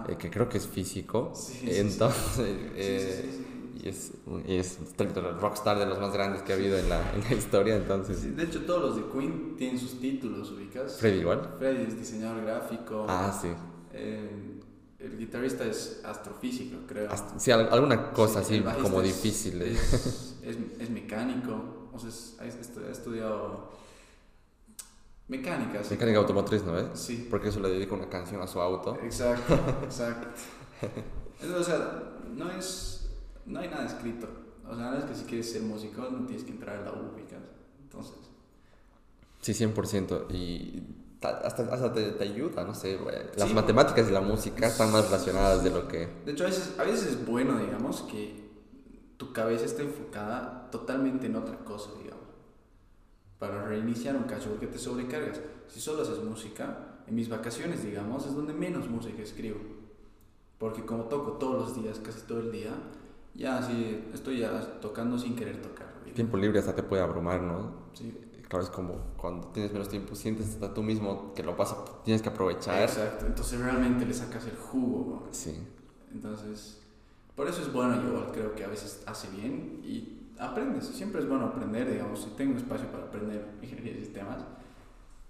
eh, 0.09 0.17
que 0.17 0.31
creo 0.31 0.49
que 0.49 0.59
es 0.59 0.67
físico. 0.67 1.33
Sí, 1.35 1.69
entonces, 1.71 2.37
Sí, 2.37 2.71
eh, 2.75 3.21
sí, 3.23 3.31
sí, 3.31 3.37
sí. 3.39 3.47
Y 3.85 3.89
es, 3.89 4.13
y 4.47 4.57
es 4.57 4.79
rockstar 5.41 5.79
de 5.79 5.87
los 5.87 5.99
más 5.99 6.13
grandes 6.13 6.43
que 6.43 6.53
ha 6.53 6.57
habido 6.57 6.77
en 6.79 6.89
la, 6.89 7.13
en 7.15 7.23
la 7.25 7.35
historia, 7.35 7.77
entonces. 7.77 8.19
Sí, 8.19 8.31
de 8.31 8.45
hecho, 8.45 8.63
todos 8.65 8.83
los 8.83 8.97
de 8.97 9.03
Queen 9.13 9.57
tienen 9.57 9.79
sus 9.79 10.01
títulos, 10.01 10.51
ubicas. 10.53 10.97
Freddy 10.99 11.21
igual. 11.21 11.55
Freddy 11.59 11.83
es 11.85 11.99
diseñador 11.99 12.43
gráfico. 12.45 13.07
Ah, 13.09 13.37
sí. 13.41 13.49
Eh, 13.93 14.61
el 14.99 15.19
guitarrista 15.19 15.65
es 15.65 16.03
astrofísico, 16.05 16.77
creo. 16.87 17.09
Sí, 17.39 17.51
al- 17.51 17.73
alguna 17.73 18.11
cosa 18.13 18.43
Sí, 18.45 18.63
así 18.67 18.83
como 18.83 19.01
es- 19.01 19.07
difícil. 19.09 19.63
Es, 19.63 20.37
es, 20.43 20.57
es 20.79 20.91
mecánico, 20.91 21.89
o 21.93 21.99
sea, 21.99 22.09
es- 22.11 22.37
ha 22.39 22.45
estu- 22.45 22.87
ha 22.87 22.91
estudiado 22.91 23.71
mecánica. 25.29 25.81
Mecánica 25.81 26.05
como- 26.07 26.19
automotriz, 26.21 26.63
¿no? 26.65 26.79
¿Eh? 26.79 26.87
Sí, 26.95 27.27
Porque 27.31 27.49
eso 27.49 27.61
le 27.61 27.69
dedica 27.71 27.95
una 27.95 28.09
canción 28.09 28.41
a 28.43 28.47
su 28.47 28.61
auto. 28.61 28.97
exacto, 29.03 29.55
exacto. 29.85 30.29
Entonces, 31.41 31.61
o 31.61 31.65
sea, 31.65 32.03
no 32.37 32.51
es, 32.51 33.00
no 33.51 33.61
hay 33.61 33.69
nada 33.69 33.87
escrito. 33.87 34.29
O 34.65 34.75
sea, 34.75 34.85
nada 34.85 34.99
es 34.99 35.05
que 35.05 35.15
si 35.15 35.25
quieres 35.25 35.51
ser 35.51 35.63
músico 35.63 36.03
no 36.11 36.27
tienes 36.27 36.45
que 36.45 36.53
entrar 36.53 36.77
a 36.77 36.83
la 36.85 36.93
U. 36.93 37.11
Entonces, 37.83 38.15
Sí, 39.41 39.53
100%. 39.55 40.27
Y 40.31 40.83
ta- 41.19 41.39
hasta, 41.45 41.63
hasta 41.73 41.93
te, 41.93 42.13
te 42.13 42.25
ayuda, 42.25 42.63
no 42.65 42.75
sé. 42.75 42.99
Las 43.37 43.49
Sí. 43.49 43.55
matemáticas 43.55 44.09
y 44.09 44.13
la 44.13 44.21
música 44.21 44.67
están 44.67 44.93
más 44.93 45.07
relacionadas 45.07 45.65
de 45.65 45.71
lo 45.71 45.89
que... 45.89 46.09
de 46.27 46.33
hecho, 46.33 46.45
a 46.45 46.49
veces, 46.49 46.75
a 46.79 46.85
veces 46.85 47.07
es 47.07 47.27
bueno, 47.27 47.59
digamos, 47.59 48.03
que 48.03 48.49
tu 49.17 49.33
cabeza 49.33 49.65
está 49.65 49.83
enfocada 49.83 50.69
totalmente 50.71 51.27
en 51.27 51.37
otra 51.37 51.59
cosa, 51.65 51.91
digamos. 52.03 52.21
Para 53.39 53.65
reiniciar 53.67 54.15
un 54.17 54.25
cacho, 54.25 54.51
porque 54.51 54.67
te 54.67 54.79
sobrecargas. 54.79 55.41
Si 55.69 55.81
solo 55.81 56.03
haces 56.03 56.23
música, 56.23 56.99
en 57.07 57.15
mis 57.15 57.29
vacaciones, 57.31 57.83
digamos, 57.83 58.27
es 58.27 58.35
donde 58.35 58.53
menos 58.53 58.89
música 58.89 59.23
escribo. 59.23 59.59
Porque 60.59 60.85
como 60.85 61.05
toco 61.05 61.33
todos 61.39 61.69
los 61.69 61.83
días, 61.83 61.99
casi 62.05 62.21
todo 62.27 62.41
el 62.41 62.53
día, 62.53 62.73
ya 63.35 63.59
así 63.59 64.05
estoy 64.13 64.39
ya 64.39 64.81
tocando 64.81 65.19
sin 65.19 65.37
querer 65.37 65.61
tocar. 65.63 65.89
Tiempo 66.15 66.37
libre 66.37 66.59
hasta 66.59 66.75
te 66.75 66.83
puede 66.83 67.03
abrumar, 67.03 67.41
¿no? 67.41 67.73
Sí. 67.95 68.17
Claro, 68.49 68.65
es 68.65 68.71
como 68.71 68.95
cuando 69.17 69.47
tienes 69.49 69.73
menos 69.73 69.89
tiempo, 69.89 70.17
sientes 70.17 70.49
hasta 70.49 70.75
tú 70.75 70.83
mismo 70.83 71.33
que 71.35 71.43
lo 71.45 71.55
vas 71.55 71.71
a- 71.73 71.85
tienes 72.03 72.21
que 72.21 72.31
aprovechar. 72.31 72.83
Exacto, 72.83 73.27
entonces 73.27 73.61
realmente 73.61 74.05
le 74.05 74.13
sacas 74.13 74.45
el 74.47 74.57
jugo. 74.57 75.23
¿no? 75.27 75.33
Sí. 75.33 75.57
Entonces, 76.13 76.81
por 77.37 77.47
eso 77.47 77.63
es 77.63 77.73
bueno, 77.73 78.03
yo 78.03 78.33
creo 78.33 78.55
que 78.57 78.65
a 78.65 78.69
veces 78.69 79.05
hace 79.07 79.29
bien 79.31 79.81
y 79.85 80.27
aprendes. 80.41 80.87
Siempre 80.87 81.21
es 81.21 81.29
bueno 81.29 81.47
aprender, 81.47 81.89
digamos, 81.93 82.23
si 82.23 82.31
tengo 82.31 82.53
un 82.53 82.59
espacio 82.59 82.91
para 82.91 83.05
aprender 83.05 83.47
ingeniería 83.63 83.93
de 83.95 84.01
sistemas, 84.01 84.39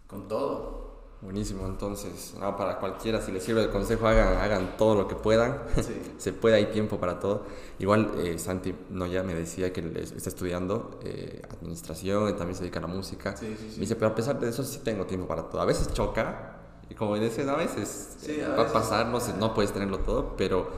con 0.06 0.26
todo. 0.26 0.89
Buenísimo, 1.22 1.66
entonces, 1.66 2.34
no, 2.40 2.56
para 2.56 2.78
cualquiera, 2.78 3.20
si 3.20 3.30
les 3.30 3.42
sirve 3.44 3.62
el 3.62 3.68
consejo, 3.70 4.06
hagan, 4.06 4.38
hagan 4.38 4.76
todo 4.78 4.94
lo 4.94 5.06
que 5.06 5.16
puedan. 5.16 5.58
Sí. 5.76 5.92
Se 6.16 6.32
puede, 6.32 6.56
hay 6.56 6.66
tiempo 6.66 6.98
para 6.98 7.18
todo. 7.20 7.44
Igual 7.78 8.12
eh, 8.24 8.38
Santi 8.38 8.74
Noya 8.88 9.22
me 9.22 9.34
decía 9.34 9.70
que 9.70 9.80
está 10.16 10.30
estudiando 10.30 10.98
eh, 11.04 11.42
administración 11.50 12.34
también 12.36 12.54
se 12.54 12.62
dedica 12.62 12.78
a 12.78 12.82
la 12.82 12.88
música. 12.88 13.36
Sí, 13.36 13.54
sí, 13.58 13.74
Me 13.74 13.80
dice, 13.80 13.96
pero 13.96 14.08
a 14.12 14.14
pesar 14.14 14.40
de 14.40 14.48
eso 14.48 14.64
sí 14.64 14.80
tengo 14.82 15.04
tiempo 15.04 15.26
para 15.26 15.42
todo. 15.50 15.60
A 15.60 15.66
veces 15.66 15.92
choca, 15.92 16.56
y 16.88 16.94
como 16.94 17.14
dices, 17.16 17.46
a 17.46 17.56
veces 17.56 18.16
eh, 18.26 18.42
a 18.42 18.48
va 18.50 18.56
veces. 18.62 18.70
a 18.70 18.72
pasar, 18.72 19.06
no, 19.08 19.20
sé, 19.20 19.34
no 19.38 19.52
puedes 19.52 19.72
tenerlo 19.72 19.98
todo, 19.98 20.34
pero 20.38 20.70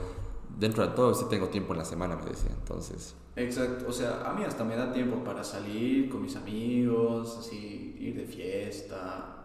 dentro 0.59 0.84
de 0.84 0.93
todo 0.95 1.14
sí 1.14 1.24
tengo 1.30 1.49
tiempo 1.49 1.72
en 1.72 1.78
la 1.78 1.84
semana, 1.84 2.16
me 2.16 2.24
decía. 2.28 2.51
Entonces, 2.51 3.14
Exacto, 3.36 3.86
o 3.88 3.93
sea, 3.93 4.28
a 4.28 4.34
mí 4.34 4.43
hasta 4.45 4.64
me 4.64 4.74
da 4.76 4.93
tiempo 4.93 5.22
para 5.22 5.45
salir 5.45 6.11
con 6.11 6.20
mis 6.20 6.34
amigos, 6.34 7.36
así, 7.38 7.97
ir 8.01 8.16
de 8.16 8.26
fiesta. 8.26 9.38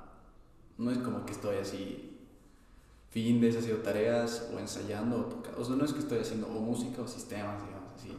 No 0.78 0.92
es 0.92 0.98
como 1.00 1.26
que 1.26 1.32
estoy 1.32 1.58
así, 1.58 2.18
fin 3.10 3.42
de 3.42 3.50
haciendo 3.50 3.82
tareas 3.82 4.50
o 4.54 4.60
ensayando 4.60 5.18
o 5.18 5.22
tocando. 5.26 5.62
O 5.62 5.66
sea, 5.66 5.76
no 5.76 5.86
es 5.86 5.94
que 5.94 6.00
estoy 6.00 6.20
haciendo 6.20 6.48
o 6.48 6.60
música 6.60 7.02
o 7.02 7.08
sistemas, 7.08 7.64
digamos, 7.66 7.94
así. 7.96 8.16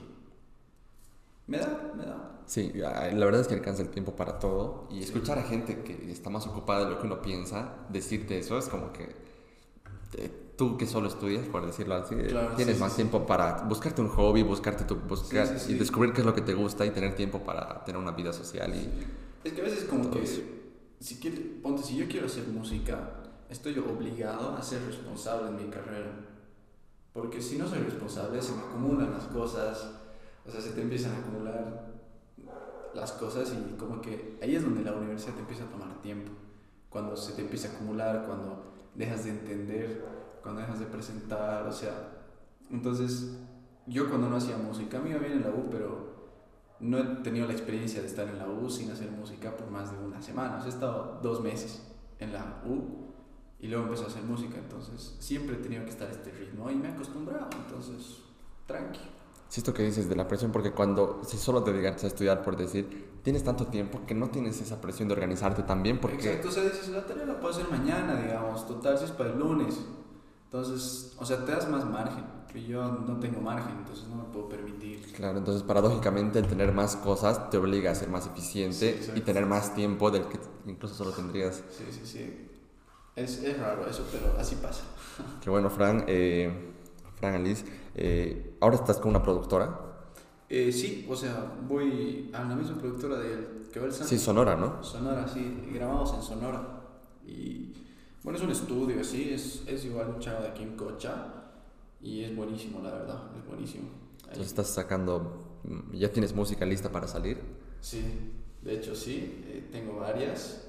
Me 1.47 1.59
da, 1.59 1.93
me 1.97 2.05
da. 2.05 2.43
sí, 2.47 2.73
la 2.75 3.25
verdad 3.25 3.41
es 3.41 3.49
que 3.49 3.55
alcanza 3.55 3.83
el 3.83 3.89
tiempo 3.89 4.15
para 4.15 4.39
todo. 4.39 4.87
Y 4.91 5.03
escuchar 5.03 5.39
a 5.39 5.43
gente 5.43 5.83
que 5.83 6.11
está 6.11 6.29
más 6.31 6.47
ocupada 6.47 6.85
de 6.85 6.91
lo 6.91 7.01
que 7.01 7.07
uno 7.07 7.23
piensa, 7.23 7.77
decirte 7.89 8.39
eso, 8.39 8.59
es 8.59 8.69
como 8.69 8.93
que 8.93 9.05
eh, 10.15 10.31
tú 10.57 10.77
que 10.77 10.87
solo 10.87 11.09
estudias, 11.09 11.47
por 11.47 11.65
decirlo 11.65 11.95
así, 11.95 12.15
eh, 12.17 12.27
Claro, 12.27 12.55
tienes 12.57 12.77
sí, 12.77 12.81
más 12.81 12.93
sí, 12.93 12.97
tiempo 12.97 13.25
para 13.25 13.63
buscarte 13.63 14.03
un 14.03 14.09
hobby, 14.09 14.43
buscarte 14.43 14.85
tu, 14.85 14.97
buscar 14.97 15.49
y 15.69 15.75
descubrir 15.75 16.13
qué 16.13 16.21
es 16.21 16.27
lo 16.27 16.35
que 16.35 16.43
te 16.43 16.53
gusta 16.53 16.85
y 16.85 16.91
tener 16.91 17.15
tiempo 17.15 17.39
para 17.41 17.85
tener 17.85 18.01
una 18.01 18.11
vida 18.13 18.33
social. 18.33 18.75
Y, 18.75 18.91
Es 19.45 19.53
que 19.53 19.61
a 19.61 19.65
veces 19.65 19.85
como 19.85 20.11
que, 20.11 20.19
si, 21.01 21.17
quiere, 21.17 21.39
ponte, 21.63 21.83
si 21.83 21.97
yo 21.97 22.09
quiero 22.09 22.27
hacer 22.27 22.47
música, 22.49 23.23
estoy 23.49 23.79
obligado 23.79 24.57
a 24.57 24.63
ser 24.63 24.85
responsable 24.85 25.49
en 25.49 25.57
mi 25.57 25.71
carrera. 25.71 26.13
Porque 27.13 27.41
si 27.41 27.59
no 27.59 27.67
soy 27.67 27.81
responsable, 27.81 28.41
se 28.43 28.53
me 28.53 28.63
acumulan 28.63 29.13
las 29.13 29.25
cosas, 29.25 29.91
o 30.47 30.51
sea, 30.51 30.61
se 30.61 30.71
te 30.71 30.83
empiezan 30.83 31.15
a 31.15 31.19
acumular 31.19 31.89
las 32.95 33.13
cosas 33.13 33.53
y 33.53 33.77
como 33.77 34.01
que 34.01 34.39
ahí 34.43 34.57
es 34.57 34.63
donde 34.63 34.83
la 34.83 34.93
universidad 34.93 35.35
te 35.35 35.41
empieza 35.41 35.65
a 35.65 35.71
tomar 35.71 36.01
tiempo. 36.03 36.33
Cuando 36.89 37.17
se 37.17 37.33
te 37.33 37.43
empieza 37.43 37.69
a 37.69 37.73
acumular, 37.73 38.25
cuando 38.27 38.73
dejas 38.95 39.25
de 39.25 39.31
entender, 39.31 40.05
cuando 40.43 40.61
dejas 40.61 40.81
de 40.81 40.87
presentar, 40.87 41.67
o 41.67 41.73
sea, 41.73 42.27
entonces 42.71 43.37
yo 43.87 44.09
cuando 44.09 44.29
no 44.29 44.37
hacía 44.37 44.57
música, 44.57 44.99
a 44.99 45.01
mí 45.01 45.11
me 45.11 45.17
iba 45.17 45.27
bien 45.27 45.39
en 45.39 45.43
la 45.43 45.51
U, 45.51 45.69
pero 45.71 46.08
no 46.81 46.99
he 46.99 47.05
tenido 47.23 47.47
la 47.47 47.53
experiencia 47.53 48.01
de 48.01 48.07
estar 48.07 48.29
en 48.29 48.39
la 48.39 48.49
U 48.49 48.71
sin 48.71 48.91
hacer 48.91 49.11
música 49.11 49.57
por 49.57 49.71
más 49.71 49.91
de 49.91 49.99
una 49.99 50.23
semana. 50.23 50.57
O 50.57 50.59
sea, 50.61 50.67
he 50.67 50.73
estado 50.73 51.19
dos 51.23 51.43
meses 51.43 51.83
en 52.19 52.33
la 52.33 52.63
U 52.67 53.09
y 53.59 53.69
luego 53.69 53.85
empecé 53.85 54.05
a 54.05 54.07
hacer 54.07 54.23
música. 54.23 54.59
Entonces, 54.59 55.17
siempre 55.19 55.57
he 55.57 55.59
tenido 55.59 55.85
que 55.85 55.91
estar 55.91 56.09
a 56.09 56.13
este 56.13 56.31
ritmo 56.31 56.71
y 56.71 56.77
me 56.77 56.89
he 56.89 56.93
acostumbrado. 56.93 57.49
Entonces, 57.67 58.19
tranqui. 58.67 59.01
Sí, 59.49 59.61
esto 59.61 59.73
que 59.73 59.83
dices 59.83 60.09
de 60.11 60.15
la 60.15 60.29
presión, 60.29 60.53
porque 60.53 60.73
cuando, 60.73 61.23
si 61.25 61.39
solo 61.39 61.63
te 61.63 61.73
dedicas 61.73 62.05
a 62.05 62.09
estudiar, 62.09 62.43
por 62.43 62.57
decir, 62.57 63.19
tienes 63.23 63.43
tanto 63.43 63.67
tiempo 63.67 64.03
que 64.07 64.15
no 64.15 64.29
tienes 64.29 64.61
esa 64.61 64.79
presión 64.79 65.09
de 65.09 65.15
organizarte 65.15 65.63
también, 65.63 65.99
porque 65.99 66.17
Exacto, 66.17 66.49
o 66.49 66.53
sea, 66.53 66.65
dices, 66.65 66.91
la 66.91 67.07
tarea 67.07 67.25
la 67.25 67.41
puedo 67.41 67.55
hacer 67.55 67.67
mañana, 67.71 68.21
digamos. 68.21 68.67
Total, 68.67 68.99
si 68.99 69.07
es 69.07 69.11
para 69.13 69.31
el 69.31 69.39
lunes. 69.39 69.79
Entonces, 70.51 71.13
o 71.19 71.27
sea, 71.27 71.45
te 71.45 71.53
das 71.53 71.69
más 71.69 71.85
margen. 71.85 72.25
Que 72.51 72.65
yo 72.65 72.83
no 72.83 73.19
tengo 73.21 73.43
margen, 73.43 73.77
entonces 73.79 74.09
no 74.09 74.17
me 74.17 74.25
puedo 74.33 74.49
permitir. 74.49 75.13
Claro, 75.13 75.37
entonces 75.37 75.63
paradójicamente 75.63 76.39
el 76.39 76.47
tener 76.47 76.73
más 76.73 76.97
cosas 76.97 77.51
te 77.51 77.59
obliga 77.59 77.91
a 77.91 77.95
ser 77.95 78.09
más 78.09 78.27
eficiente 78.27 79.03
Sí, 79.03 79.13
y 79.15 79.21
tener 79.21 79.45
más 79.45 79.75
tiempo 79.75 80.11
del 80.11 80.23
que 80.29 80.39
incluso 80.67 80.95
solo 80.95 81.11
tendrías. 81.13 81.63
Sí, 81.71 81.85
sí, 81.91 82.01
sí. 82.07 82.49
Es, 83.15 83.43
es 83.43 83.59
raro 83.59 83.87
eso, 83.87 84.07
pero 84.11 84.35
así 84.41 84.55
pasa. 84.57 84.85
Qué 85.43 85.51
bueno, 85.51 85.69
Fran, 85.69 86.05
eh, 86.07 86.73
Fran 87.17 87.35
Alice, 87.35 87.67
eh, 87.95 88.57
ahora 88.63 88.77
estás 88.77 88.97
con 88.97 89.11
una 89.11 89.23
productora, 89.23 89.79
Eh, 90.49 90.73
sí, 90.73 91.07
o 91.11 91.15
sea, 91.15 91.53
voy 91.69 92.31
a 92.33 92.43
la 92.45 92.57
misma 92.57 92.79
productora 92.79 93.19
del 93.19 93.69
que 93.71 93.79
va 93.81 93.85
el 93.87 93.93
Santos. 93.93 94.09
sí, 94.09 94.19
Sonora, 94.19 94.57
¿no? 94.57 94.83
Sonora, 94.83 95.29
sí, 95.29 95.69
grabamos 95.75 96.15
en 96.15 96.23
Sonora. 96.23 96.81
Y 97.27 97.75
bueno, 98.25 98.39
es 98.39 98.45
un 98.45 98.51
estudio, 98.51 99.03
sí, 99.05 99.31
es, 99.33 99.63
es 99.67 99.85
igual 99.85 100.09
un 100.15 100.21
chavo 100.21 100.43
de 100.43 100.49
aquí 100.49 100.63
en 100.63 100.77
Cocha. 100.77 101.35
Y 102.01 102.23
es 102.25 102.35
buenísimo, 102.37 102.81
la 102.83 102.91
verdad, 102.93 103.23
es 103.37 103.47
buenísimo. 103.47 103.89
Ahí- 104.23 104.29
Entonces 104.29 104.47
estás 104.49 104.69
sacando, 104.69 105.59
mm, 105.65 105.95
ya 105.97 106.13
tienes 106.13 106.33
música 106.35 106.65
lista 106.65 106.91
para 106.93 107.09
salir. 107.09 107.41
Sí, 107.81 108.05
de 108.63 108.75
hecho 108.75 108.95
sí, 108.95 109.43
eh, 109.47 109.69
tengo 109.73 109.99
varias. 109.99 110.65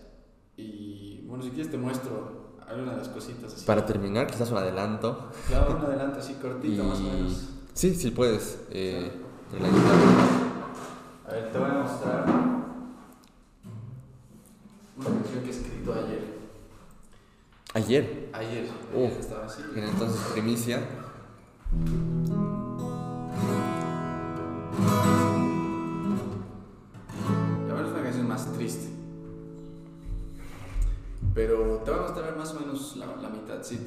Y 0.58 1.24
bueno, 1.28 1.43
si 1.43 1.50
quieres 1.52 1.70
te 1.72 1.78
muestro 1.78 2.56
algunas 2.68 2.91
de 2.95 2.97
las 3.02 3.10
cositas 3.10 3.54
así. 3.54 3.66
Para 3.66 3.86
terminar, 3.86 4.28
quizás 4.28 4.50
un 4.52 4.58
adelanto. 4.58 5.30
Claro, 5.47 5.76
un 5.78 5.86
adelanto 5.86 6.20
así 6.20 6.34
cortito, 6.36 6.84
Y- 6.84 6.86
más 6.86 7.00
o 7.00 7.04
menos. 7.04 7.50
Sí, 7.74 7.93
sí 7.95 8.12
puedes. 8.12 8.60
eh, 8.72 9.12
de 9.52 9.60
la 9.60 9.68
guitarra. 9.70 10.50
A 11.28 11.32
ver, 11.34 11.52
te 11.52 11.58
voy 11.60 11.70
a 11.70 11.74
mostrar 11.74 12.26
Ayer. 17.89 18.29
Ayer, 18.33 18.69
Uh. 18.93 19.05
ayer 19.07 19.19
estaba 19.19 19.45
así. 19.47 19.63
Entonces 19.75 20.21
primicia. 20.33 20.79
Y 27.67 27.71
ahora 27.71 27.87
es 27.87 27.93
una 27.93 28.03
canción 28.03 28.27
más 28.27 28.53
triste. 28.53 28.89
Pero 31.33 31.81
te 31.83 31.91
voy 31.91 31.99
a 31.99 32.03
mostrar 32.03 32.37
más 32.37 32.51
o 32.53 32.59
menos 32.59 32.95
la, 32.97 33.07
la 33.15 33.29
mitad, 33.29 33.63
sí. 33.63 33.79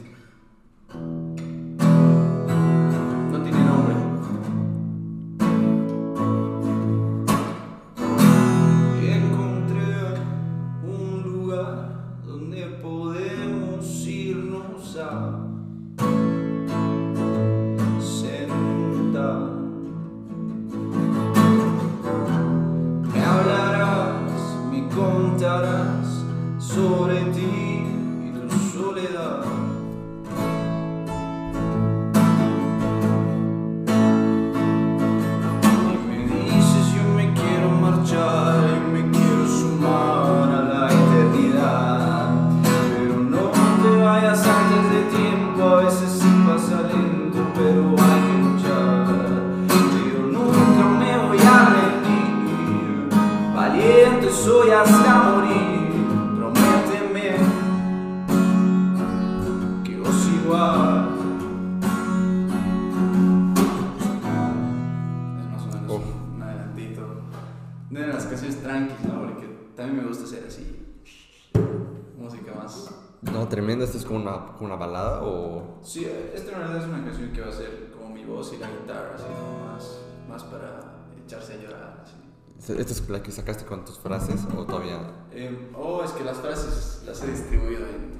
Como 74.12 74.24
una, 74.24 74.46
como 74.52 74.66
una 74.66 74.76
balada 74.76 75.22
o...? 75.22 75.78
Sí, 75.82 76.06
esta 76.34 76.52
en 76.52 76.58
realidad 76.58 76.82
es 76.82 76.88
una 76.88 77.04
canción 77.04 77.32
que 77.32 77.40
va 77.40 77.48
a 77.48 77.52
ser 77.52 77.90
como 77.92 78.14
mi 78.14 78.24
voz 78.24 78.52
y 78.52 78.58
la 78.58 78.68
guitarra, 78.70 79.14
así 79.14 79.24
como 79.24 79.66
más, 79.66 79.98
más 80.28 80.44
para 80.44 80.80
echarse 81.24 81.54
a 81.54 81.56
llorar. 81.56 82.04
así. 82.04 82.72
¿Esta 82.78 82.92
es 82.92 83.08
la 83.08 83.22
que 83.22 83.32
sacaste 83.32 83.64
con 83.64 83.84
tus 83.84 83.98
frases 83.98 84.40
o 84.56 84.64
todavía 84.64 85.00
Eh, 85.32 85.70
oh, 85.74 86.04
es 86.04 86.12
que 86.12 86.22
las 86.22 86.36
frases 86.38 87.02
las 87.04 87.22
he 87.22 87.28
distribuido 87.28 87.86
en... 87.86 88.12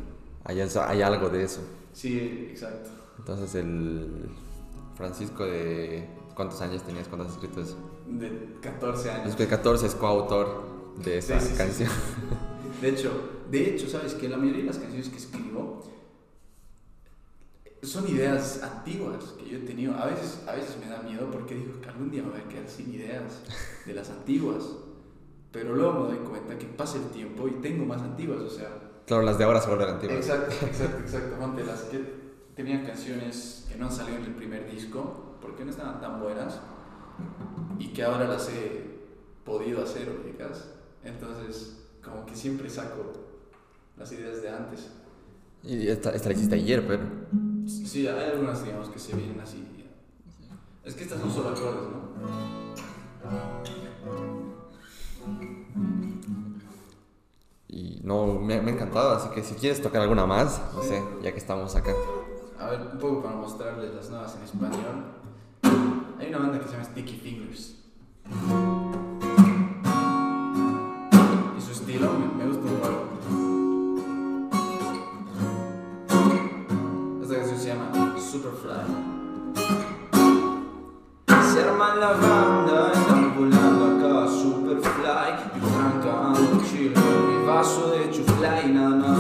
hay, 0.45 0.61
hay 0.61 1.03
algo 1.03 1.29
de 1.29 1.45
eso? 1.45 1.61
Sí, 1.93 2.49
exacto. 2.51 2.91
Entonces 3.19 3.55
el 3.55 4.31
Francisco 4.97 5.45
de... 5.45 6.09
¿Cuántos 6.35 6.63
años 6.63 6.83
tenías 6.83 7.09
cuando 7.09 7.27
has 7.27 7.35
escrito 7.35 7.61
eso? 7.61 7.77
De 8.07 8.57
14 8.63 9.11
años. 9.11 9.29
Es 9.29 9.37
que 9.37 9.47
14 9.47 9.87
es 9.87 9.95
coautor 9.95 10.63
de 11.05 11.19
esa 11.19 11.39
Sí, 11.39 11.55
sí, 11.55 11.85
sí. 11.85 11.85
De 12.83 12.89
hecho, 12.89 13.45
de 13.49 13.71
hecho, 13.71 13.89
sabes 13.89 14.15
que 14.15 14.29
la 14.29 14.37
mayoría 14.37 14.63
de 14.63 14.67
las 14.67 14.79
canciones 14.79 15.09
que 15.09 15.17
escribo 15.17 15.85
son 17.81 18.09
ideas 18.09 18.61
antiguas 18.61 19.25
que 19.39 19.49
yo 19.49 19.59
he 19.59 19.61
tenido. 19.61 19.95
A 19.95 20.07
veces, 20.07 20.43
a 20.49 20.53
veces 20.53 20.77
me 20.79 20.91
da 20.91 21.01
miedo 21.01 21.31
porque 21.31 21.55
digo 21.55 21.81
que 21.81 21.89
algún 21.89 22.11
día 22.11 22.25
me 22.25 22.31
voy 22.31 22.41
a 22.41 22.49
quedar 22.49 22.69
sin 22.69 22.93
ideas 22.93 23.41
de 23.87 23.95
las 23.95 24.11
antiguas. 24.11 24.65
Pero 25.53 25.77
luego 25.77 26.01
me 26.01 26.17
doy 26.17 26.27
cuenta 26.27 26.59
que 26.59 26.67
pasa 26.67 26.99
el 26.99 27.05
tiempo 27.11 27.47
y 27.47 27.53
tengo 27.61 27.85
más 27.85 28.03
antiguas, 28.03 28.41
o 28.41 28.51
sea. 28.51 28.69
Claro, 29.07 29.23
las 29.23 29.39
de 29.39 29.45
ahora 29.45 29.61
se 29.61 29.69
vuelven 29.69 29.89
antiguas. 29.89 30.17
Exacto, 30.17 30.67
exacto. 30.67 31.37
Ponte 31.39 31.65
las 31.65 31.83
que 31.83 32.05
tenían 32.57 32.85
canciones 32.85 33.67
que 33.71 33.79
no 33.79 33.87
han 33.87 33.93
salido 33.93 34.19
en 34.19 34.25
el 34.25 34.35
primer 34.35 34.69
disco 34.69 35.37
porque 35.41 35.65
no 35.65 35.71
estaban 35.71 36.01
tan 36.01 36.21
buenas 36.21 36.59
y 37.79 37.93
que 37.93 38.03
ahora 38.03 38.27
las 38.27 38.49
he 38.49 38.91
podido 39.45 39.85
hacer, 39.85 40.09
ubicas. 40.09 40.69
Entonces, 41.05 41.82
como 42.03 42.27
que 42.27 42.35
siempre 42.35 42.69
saco 42.69 43.13
las 43.97 44.11
ideas 44.13 44.43
de 44.43 44.51
antes. 44.51 44.91
Y 45.63 45.89
esta, 45.89 46.11
esta 46.11 46.29
la 46.29 46.35
hiciste 46.35 46.57
ayer, 46.57 46.87
pero... 46.87 47.05
Sí, 47.67 48.07
hay 48.07 48.31
algunas, 48.31 48.65
digamos, 48.65 48.89
que 48.89 48.99
se 48.99 49.15
vienen 49.15 49.41
así. 49.41 49.65
Es 50.85 50.95
que 50.95 51.05
estas 51.05 51.21
son 51.21 51.31
solo 51.31 51.51
acordes, 51.51 51.91
¿no? 51.91 52.03
Y 57.69 58.01
no, 58.03 58.27
me, 58.41 58.61
me 58.61 58.73
ha 58.73 58.75
encantado, 58.75 59.13
así 59.13 59.29
que 59.31 59.43
si 59.45 59.55
quieres 59.55 59.81
tocar 59.81 60.03
alguna 60.03 60.27
más, 60.27 60.61
no 60.75 60.83
sé, 60.83 61.03
ya 61.23 61.31
que 61.33 61.39
estamos 61.39 61.75
acá. 61.77 61.93
A 62.59 62.71
ver, 62.71 62.81
un 62.93 62.99
poco 62.99 63.23
para 63.23 63.37
mostrarles 63.37 63.95
las 63.95 64.11
nuevas 64.11 64.37
en 64.37 64.43
español. 64.43 65.05
Hay 66.19 66.29
una 66.29 66.39
banda 66.39 66.59
que 66.59 66.67
se 66.67 66.73
llama 66.73 66.85
Sticky 66.85 67.17
Fingers. 67.17 67.77
Me, 72.03 72.45
gusta 72.47 72.63
un. 72.67 72.73
Esta 77.23 77.35
canción 77.37 77.59
se 77.61 77.69
llama 77.69 78.17
Superfly. 78.19 78.87
Se 81.53 81.63
arma 81.63 81.95
la 81.95 82.13
banda, 82.15 82.91
están 82.93 83.37
volando 83.39 83.85
acá 83.85 84.29
Superfly. 84.29 85.29
Yo 85.61 85.69
trancando 85.69 86.65
chill 86.69 86.93
con 86.93 87.29
mi 87.29 87.47
vaso 87.47 87.93
de 87.93 88.11
chufly 88.11 88.73
nada 88.73 88.97
más. 88.97 89.19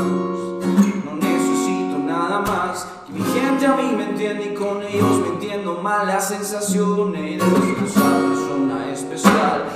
No 1.04 1.14
necesito 1.20 1.98
nada 2.04 2.40
más. 2.40 2.88
Que 3.06 3.12
mi 3.12 3.22
gente 3.22 3.64
a 3.64 3.76
mí 3.76 3.92
me 3.96 4.10
entiende 4.10 4.46
y 4.46 4.54
con 4.54 4.82
ellos 4.82 5.20
me 5.20 5.28
entiendo 5.28 5.80
mal 5.80 6.08
las 6.08 6.26
sensaciones. 6.26 7.38
De 7.38 7.84
esa 7.86 8.00
persona 8.00 8.90
especial 8.90 9.71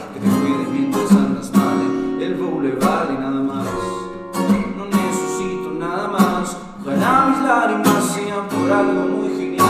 por 8.67 8.73
algo 8.77 9.07
muy 9.09 9.29
genial. 9.37 9.67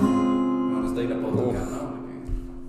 Bueno, 0.00 0.86
está 0.88 1.00
ahí 1.00 1.08
la 1.08 1.16
podcast, 1.16 1.70
¿no? 1.70 1.94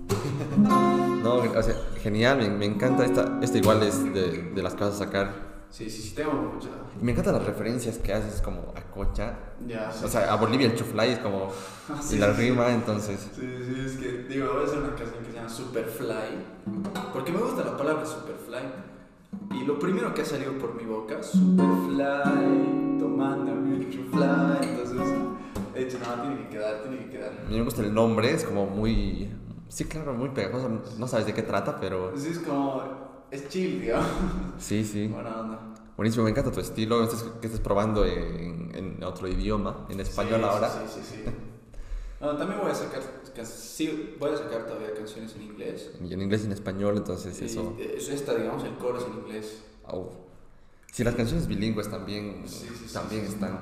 Porque- 0.08 1.22
No, 1.22 1.34
o 1.58 1.62
sea, 1.62 1.74
genial, 2.02 2.38
me, 2.38 2.50
me 2.50 2.66
encanta 2.66 3.04
esta, 3.04 3.38
esta 3.42 3.58
igual 3.58 3.82
es 3.82 4.02
de, 4.12 4.50
de 4.54 4.62
las 4.62 4.74
que 4.74 4.84
vas 4.84 4.94
a 4.94 4.98
sacar. 4.98 5.46
Sí, 5.70 5.90
sí, 5.90 6.00
sí, 6.02 6.14
tengo 6.14 6.32
mucha. 6.32 6.68
Y 7.00 7.04
me 7.04 7.12
encantan 7.12 7.34
las 7.34 7.44
referencias 7.44 7.98
que 7.98 8.12
haces 8.12 8.40
como 8.40 8.72
a 8.76 8.80
Cocha. 8.92 9.34
Ya, 9.66 9.90
sí. 9.90 10.04
O 10.04 10.08
sea, 10.08 10.32
a 10.32 10.36
Bolivia 10.36 10.66
el 10.68 10.74
chuflay 10.76 11.12
es 11.12 11.18
como... 11.18 11.48
Ah, 11.88 11.94
Y 12.00 12.02
sí, 12.02 12.18
la 12.18 12.34
sí, 12.34 12.40
rima, 12.42 12.68
entonces... 12.72 13.28
Sí, 13.34 13.40
sí, 13.40 13.80
es 13.86 13.92
que 13.98 14.24
digo, 14.28 14.52
voy 14.54 14.62
a 14.62 14.66
hacer 14.66 14.78
una 14.78 14.94
canción 14.96 15.22
que 15.24 15.30
se 15.30 15.36
llama 15.36 15.48
Superfly. 15.48 17.12
Porque 17.12 17.30
me 17.32 17.38
gusta 17.38 17.64
la 17.64 17.76
palabra 17.76 18.04
Superfly. 18.04 19.60
Y 19.60 19.64
lo 19.64 19.78
primero 19.78 20.12
que 20.14 20.22
ha 20.22 20.24
salido 20.24 20.52
por 20.58 20.74
mi 20.74 20.84
boca, 20.84 21.22
Superfly, 21.22 22.98
tomándome 22.98 23.76
el 23.76 23.90
chufly. 23.90 24.68
Entonces, 24.68 25.14
he 25.80 25.84
dicho, 25.84 25.98
no, 25.98 26.22
tiene 26.22 26.42
que 26.44 26.48
quedar, 26.50 26.82
tiene 26.82 26.98
que 27.04 27.10
quedar. 27.10 27.32
A 27.46 27.48
mí 27.48 27.56
me 27.58 27.64
gusta 27.64 27.82
el 27.82 27.92
nombre, 27.94 28.30
es 28.32 28.44
como 28.44 28.66
muy... 28.66 29.30
Sí, 29.68 29.84
claro, 29.84 30.14
muy 30.14 30.28
pegajoso. 30.30 30.68
No 30.98 31.08
sabes 31.08 31.26
de 31.26 31.34
qué 31.34 31.42
trata, 31.42 31.78
pero... 31.80 32.12
Sí, 32.16 32.28
es 32.30 32.38
como, 32.38 33.26
es 33.30 33.48
chill, 33.48 33.80
digamos. 33.80 34.06
Sí, 34.58 34.84
sí. 34.84 35.08
Buena 35.08 35.40
onda. 35.40 35.60
Buenísimo, 35.96 36.24
me 36.24 36.30
encanta 36.30 36.52
tu 36.52 36.60
estilo. 36.60 37.02
Estás, 37.04 37.22
que 37.40 37.46
estés 37.46 37.60
probando 37.60 38.04
en, 38.04 38.70
en 38.74 39.02
otro 39.02 39.26
idioma, 39.28 39.86
en 39.88 39.98
español 40.00 40.40
Sí, 40.40 40.46
ahora. 40.46 40.70
Sí, 40.70 41.00
sí, 41.00 41.00
sí. 41.24 41.30
No, 42.20 42.34
también 42.36 42.60
voy 42.60 42.70
a 42.70 42.74
sacar, 42.74 43.02
sí, 43.44 44.16
voy 44.18 44.30
a 44.30 44.36
sacar 44.38 44.66
todavía 44.66 44.94
canciones 44.94 45.34
en 45.36 45.42
inglés. 45.42 45.90
Y 46.02 46.14
en 46.14 46.22
inglés 46.22 46.42
y 46.42 46.46
en 46.46 46.52
español, 46.52 46.96
entonces 46.96 47.40
Y, 47.42 47.44
eso. 47.46 47.76
es 47.78 48.08
esta, 48.08 48.34
digamos, 48.34 48.64
el 48.64 48.74
coro 48.76 48.98
es 48.98 49.04
en 49.06 49.12
inglés. 49.14 49.62
au. 49.86 50.10
Sí, 50.92 51.04
las 51.04 51.14
canciones 51.14 51.46
bilingües 51.46 51.90
también, 51.90 52.44
Sí, 52.46 52.66
sí, 52.70 52.84
sí, 52.88 52.94
también 52.94 53.24
están. 53.26 53.60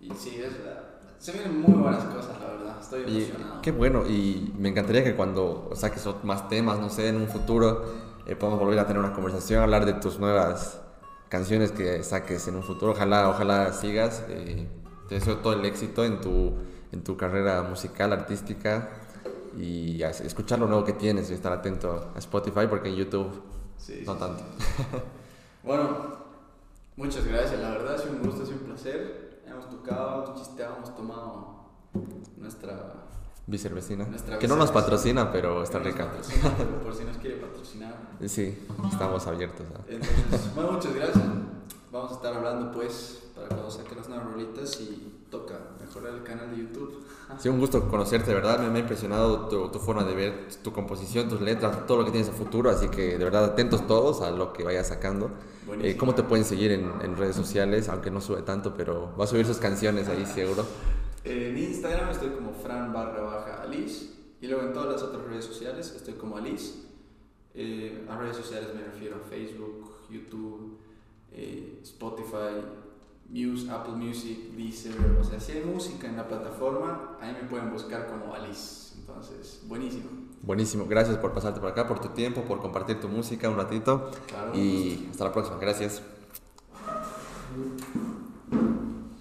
Y 0.00 0.10
sí, 0.12 0.40
es 0.40 0.52
la- 0.64 0.83
se 1.18 1.32
vienen 1.32 1.60
muy 1.60 1.74
buenas 1.74 2.04
cosas, 2.04 2.38
la 2.40 2.46
verdad. 2.46 2.76
Estoy 2.80 3.02
Y 3.06 3.10
emocionado. 3.10 3.62
qué 3.62 3.70
bueno, 3.72 4.06
y 4.06 4.52
me 4.58 4.68
encantaría 4.70 5.04
que 5.04 5.14
cuando 5.14 5.70
saques 5.74 6.06
más 6.22 6.48
temas, 6.48 6.78
no 6.78 6.88
sé, 6.88 7.08
en 7.08 7.16
un 7.16 7.28
futuro, 7.28 7.84
eh, 8.26 8.36
podamos 8.36 8.60
volver 8.60 8.78
a 8.78 8.86
tener 8.86 9.00
una 9.02 9.12
conversación, 9.12 9.62
hablar 9.62 9.84
de 9.86 9.94
tus 9.94 10.18
nuevas 10.18 10.80
canciones 11.28 11.72
que 11.72 12.02
saques 12.02 12.46
en 12.48 12.56
un 12.56 12.62
futuro. 12.62 12.92
Ojalá, 12.92 13.28
ojalá 13.28 13.72
sigas. 13.72 14.24
eh, 14.28 14.68
te 15.08 15.16
deseo 15.16 15.38
todo 15.38 15.52
el 15.52 15.64
éxito 15.66 16.04
en 16.04 16.20
tu, 16.20 16.54
en 16.92 17.04
tu 17.04 17.16
carrera 17.16 17.62
musical, 17.62 18.12
artística 18.12 18.90
y 19.56 20.02
escuchar 20.02 20.58
lo 20.58 20.66
nuevo 20.66 20.84
que 20.84 20.94
tienes 20.94 21.30
y 21.30 21.34
estar 21.34 21.52
atento 21.52 22.10
a 22.14 22.18
Spotify 22.18 22.66
porque 22.68 22.88
en 22.88 22.96
YouTube 22.96 23.42
Sí, 23.76 24.04
no 24.06 24.14
sí, 24.14 24.18
tanto. 24.18 24.44
sí. 24.46 24.54
Bueno, 25.62 26.18
muchas 26.96 27.26
gracias. 27.26 27.60
La 27.60 27.70
verdad 27.70 27.98
sido 27.98 28.12
un 28.14 28.22
gusto, 28.22 28.44
sido 28.46 28.58
un 28.58 28.64
placer. 28.66 29.23
Chisteado, 30.36 30.76
hemos 30.76 30.94
tomado 30.94 31.64
nuestra. 32.36 32.94
Vicervecina. 33.46 34.06
Nuestra 34.06 34.38
Que 34.38 34.48
no 34.48 34.56
nos 34.56 34.70
patrocina, 34.70 35.30
pero 35.30 35.62
está 35.62 35.78
rica. 35.78 36.10
pero 36.56 36.82
por 36.82 36.94
si 36.94 37.04
nos 37.04 37.18
quiere 37.18 37.36
patrocinar. 37.36 37.94
Sí, 38.26 38.66
estamos 38.90 39.26
abiertos. 39.26 39.66
a- 39.70 39.90
Entonces, 39.92 40.54
bueno, 40.54 40.72
muchas 40.72 40.94
gracias. 40.94 41.24
Vamos 41.92 42.10
a 42.10 42.14
estar 42.14 42.34
hablando, 42.34 42.72
pues, 42.72 43.24
para 43.34 43.48
cuando 43.48 43.70
saque 43.70 43.94
las 43.94 44.08
nuevas 44.08 44.26
rolitas 44.26 44.80
y 44.80 45.26
toca 45.30 45.58
mejorar 45.94 46.14
el 46.14 46.22
canal 46.22 46.50
de 46.50 46.62
YouTube. 46.62 47.04
Sido 47.38 47.54
un 47.54 47.60
gusto 47.60 47.88
conocerte, 47.88 48.28
de 48.28 48.34
verdad. 48.34 48.60
Me, 48.60 48.70
me 48.70 48.78
ha 48.78 48.82
impresionado 48.82 49.48
tu, 49.48 49.68
tu 49.68 49.78
forma 49.78 50.04
de 50.04 50.14
ver, 50.14 50.48
tu 50.62 50.72
composición, 50.72 51.28
tus 51.28 51.40
letras, 51.40 51.86
todo 51.86 51.98
lo 51.98 52.04
que 52.04 52.10
tienes 52.10 52.28
a 52.28 52.32
futuro. 52.32 52.70
Así 52.70 52.88
que 52.88 53.18
de 53.18 53.24
verdad, 53.24 53.44
atentos 53.44 53.86
todos 53.86 54.20
a 54.22 54.30
lo 54.30 54.52
que 54.52 54.64
vayas 54.64 54.88
sacando. 54.88 55.30
Eh, 55.80 55.96
¿Cómo 55.96 56.14
te 56.14 56.22
pueden 56.22 56.44
seguir 56.44 56.72
en, 56.72 56.92
en 57.02 57.16
redes 57.16 57.36
sociales? 57.36 57.88
Aunque 57.88 58.10
no 58.10 58.20
sube 58.20 58.42
tanto, 58.42 58.74
pero 58.76 59.14
va 59.18 59.24
a 59.24 59.26
subir 59.26 59.46
sus 59.46 59.58
canciones 59.58 60.08
ahí 60.08 60.26
seguro. 60.26 60.64
En 61.24 61.56
Instagram 61.56 62.10
estoy 62.10 62.28
como 62.28 62.52
Fran 62.52 62.92
barra 62.92 63.22
baja 63.22 63.62
Alice. 63.62 64.10
Y 64.42 64.46
luego 64.46 64.62
en 64.66 64.74
todas 64.74 64.92
las 64.92 65.02
otras 65.02 65.24
redes 65.24 65.46
sociales 65.46 65.94
estoy 65.96 66.14
como 66.14 66.36
Alice. 66.36 66.74
Eh, 67.54 68.04
a 68.10 68.18
redes 68.18 68.36
sociales 68.36 68.68
me 68.74 68.84
refiero 68.84 69.16
a 69.16 69.20
Facebook, 69.20 69.90
YouTube, 70.10 70.76
eh, 71.32 71.78
Spotify, 71.82 72.60
Muse, 73.28 73.70
Apple 73.70 73.94
Music, 73.94 74.52
Deezer. 74.56 74.94
O 75.20 75.24
sea, 75.24 75.40
si 75.40 75.52
hay 75.52 75.64
música 75.64 76.06
en 76.06 76.16
la 76.16 76.28
plataforma, 76.28 77.16
ahí 77.20 77.36
me 77.40 77.48
pueden 77.48 77.70
buscar 77.72 78.06
como 78.06 78.34
Alice. 78.34 78.94
Entonces, 78.98 79.62
buenísimo. 79.66 80.10
Buenísimo. 80.42 80.86
Gracias 80.86 81.16
por 81.18 81.32
pasarte 81.32 81.60
por 81.60 81.70
acá, 81.70 81.86
por 81.86 82.00
tu 82.00 82.08
tiempo, 82.08 82.42
por 82.42 82.60
compartir 82.60 83.00
tu 83.00 83.08
música 83.08 83.48
un 83.48 83.56
ratito. 83.56 84.10
Claro. 84.26 84.54
Y 84.54 85.08
hasta 85.10 85.24
la 85.24 85.32
próxima. 85.32 85.58
Gracias. 85.58 86.02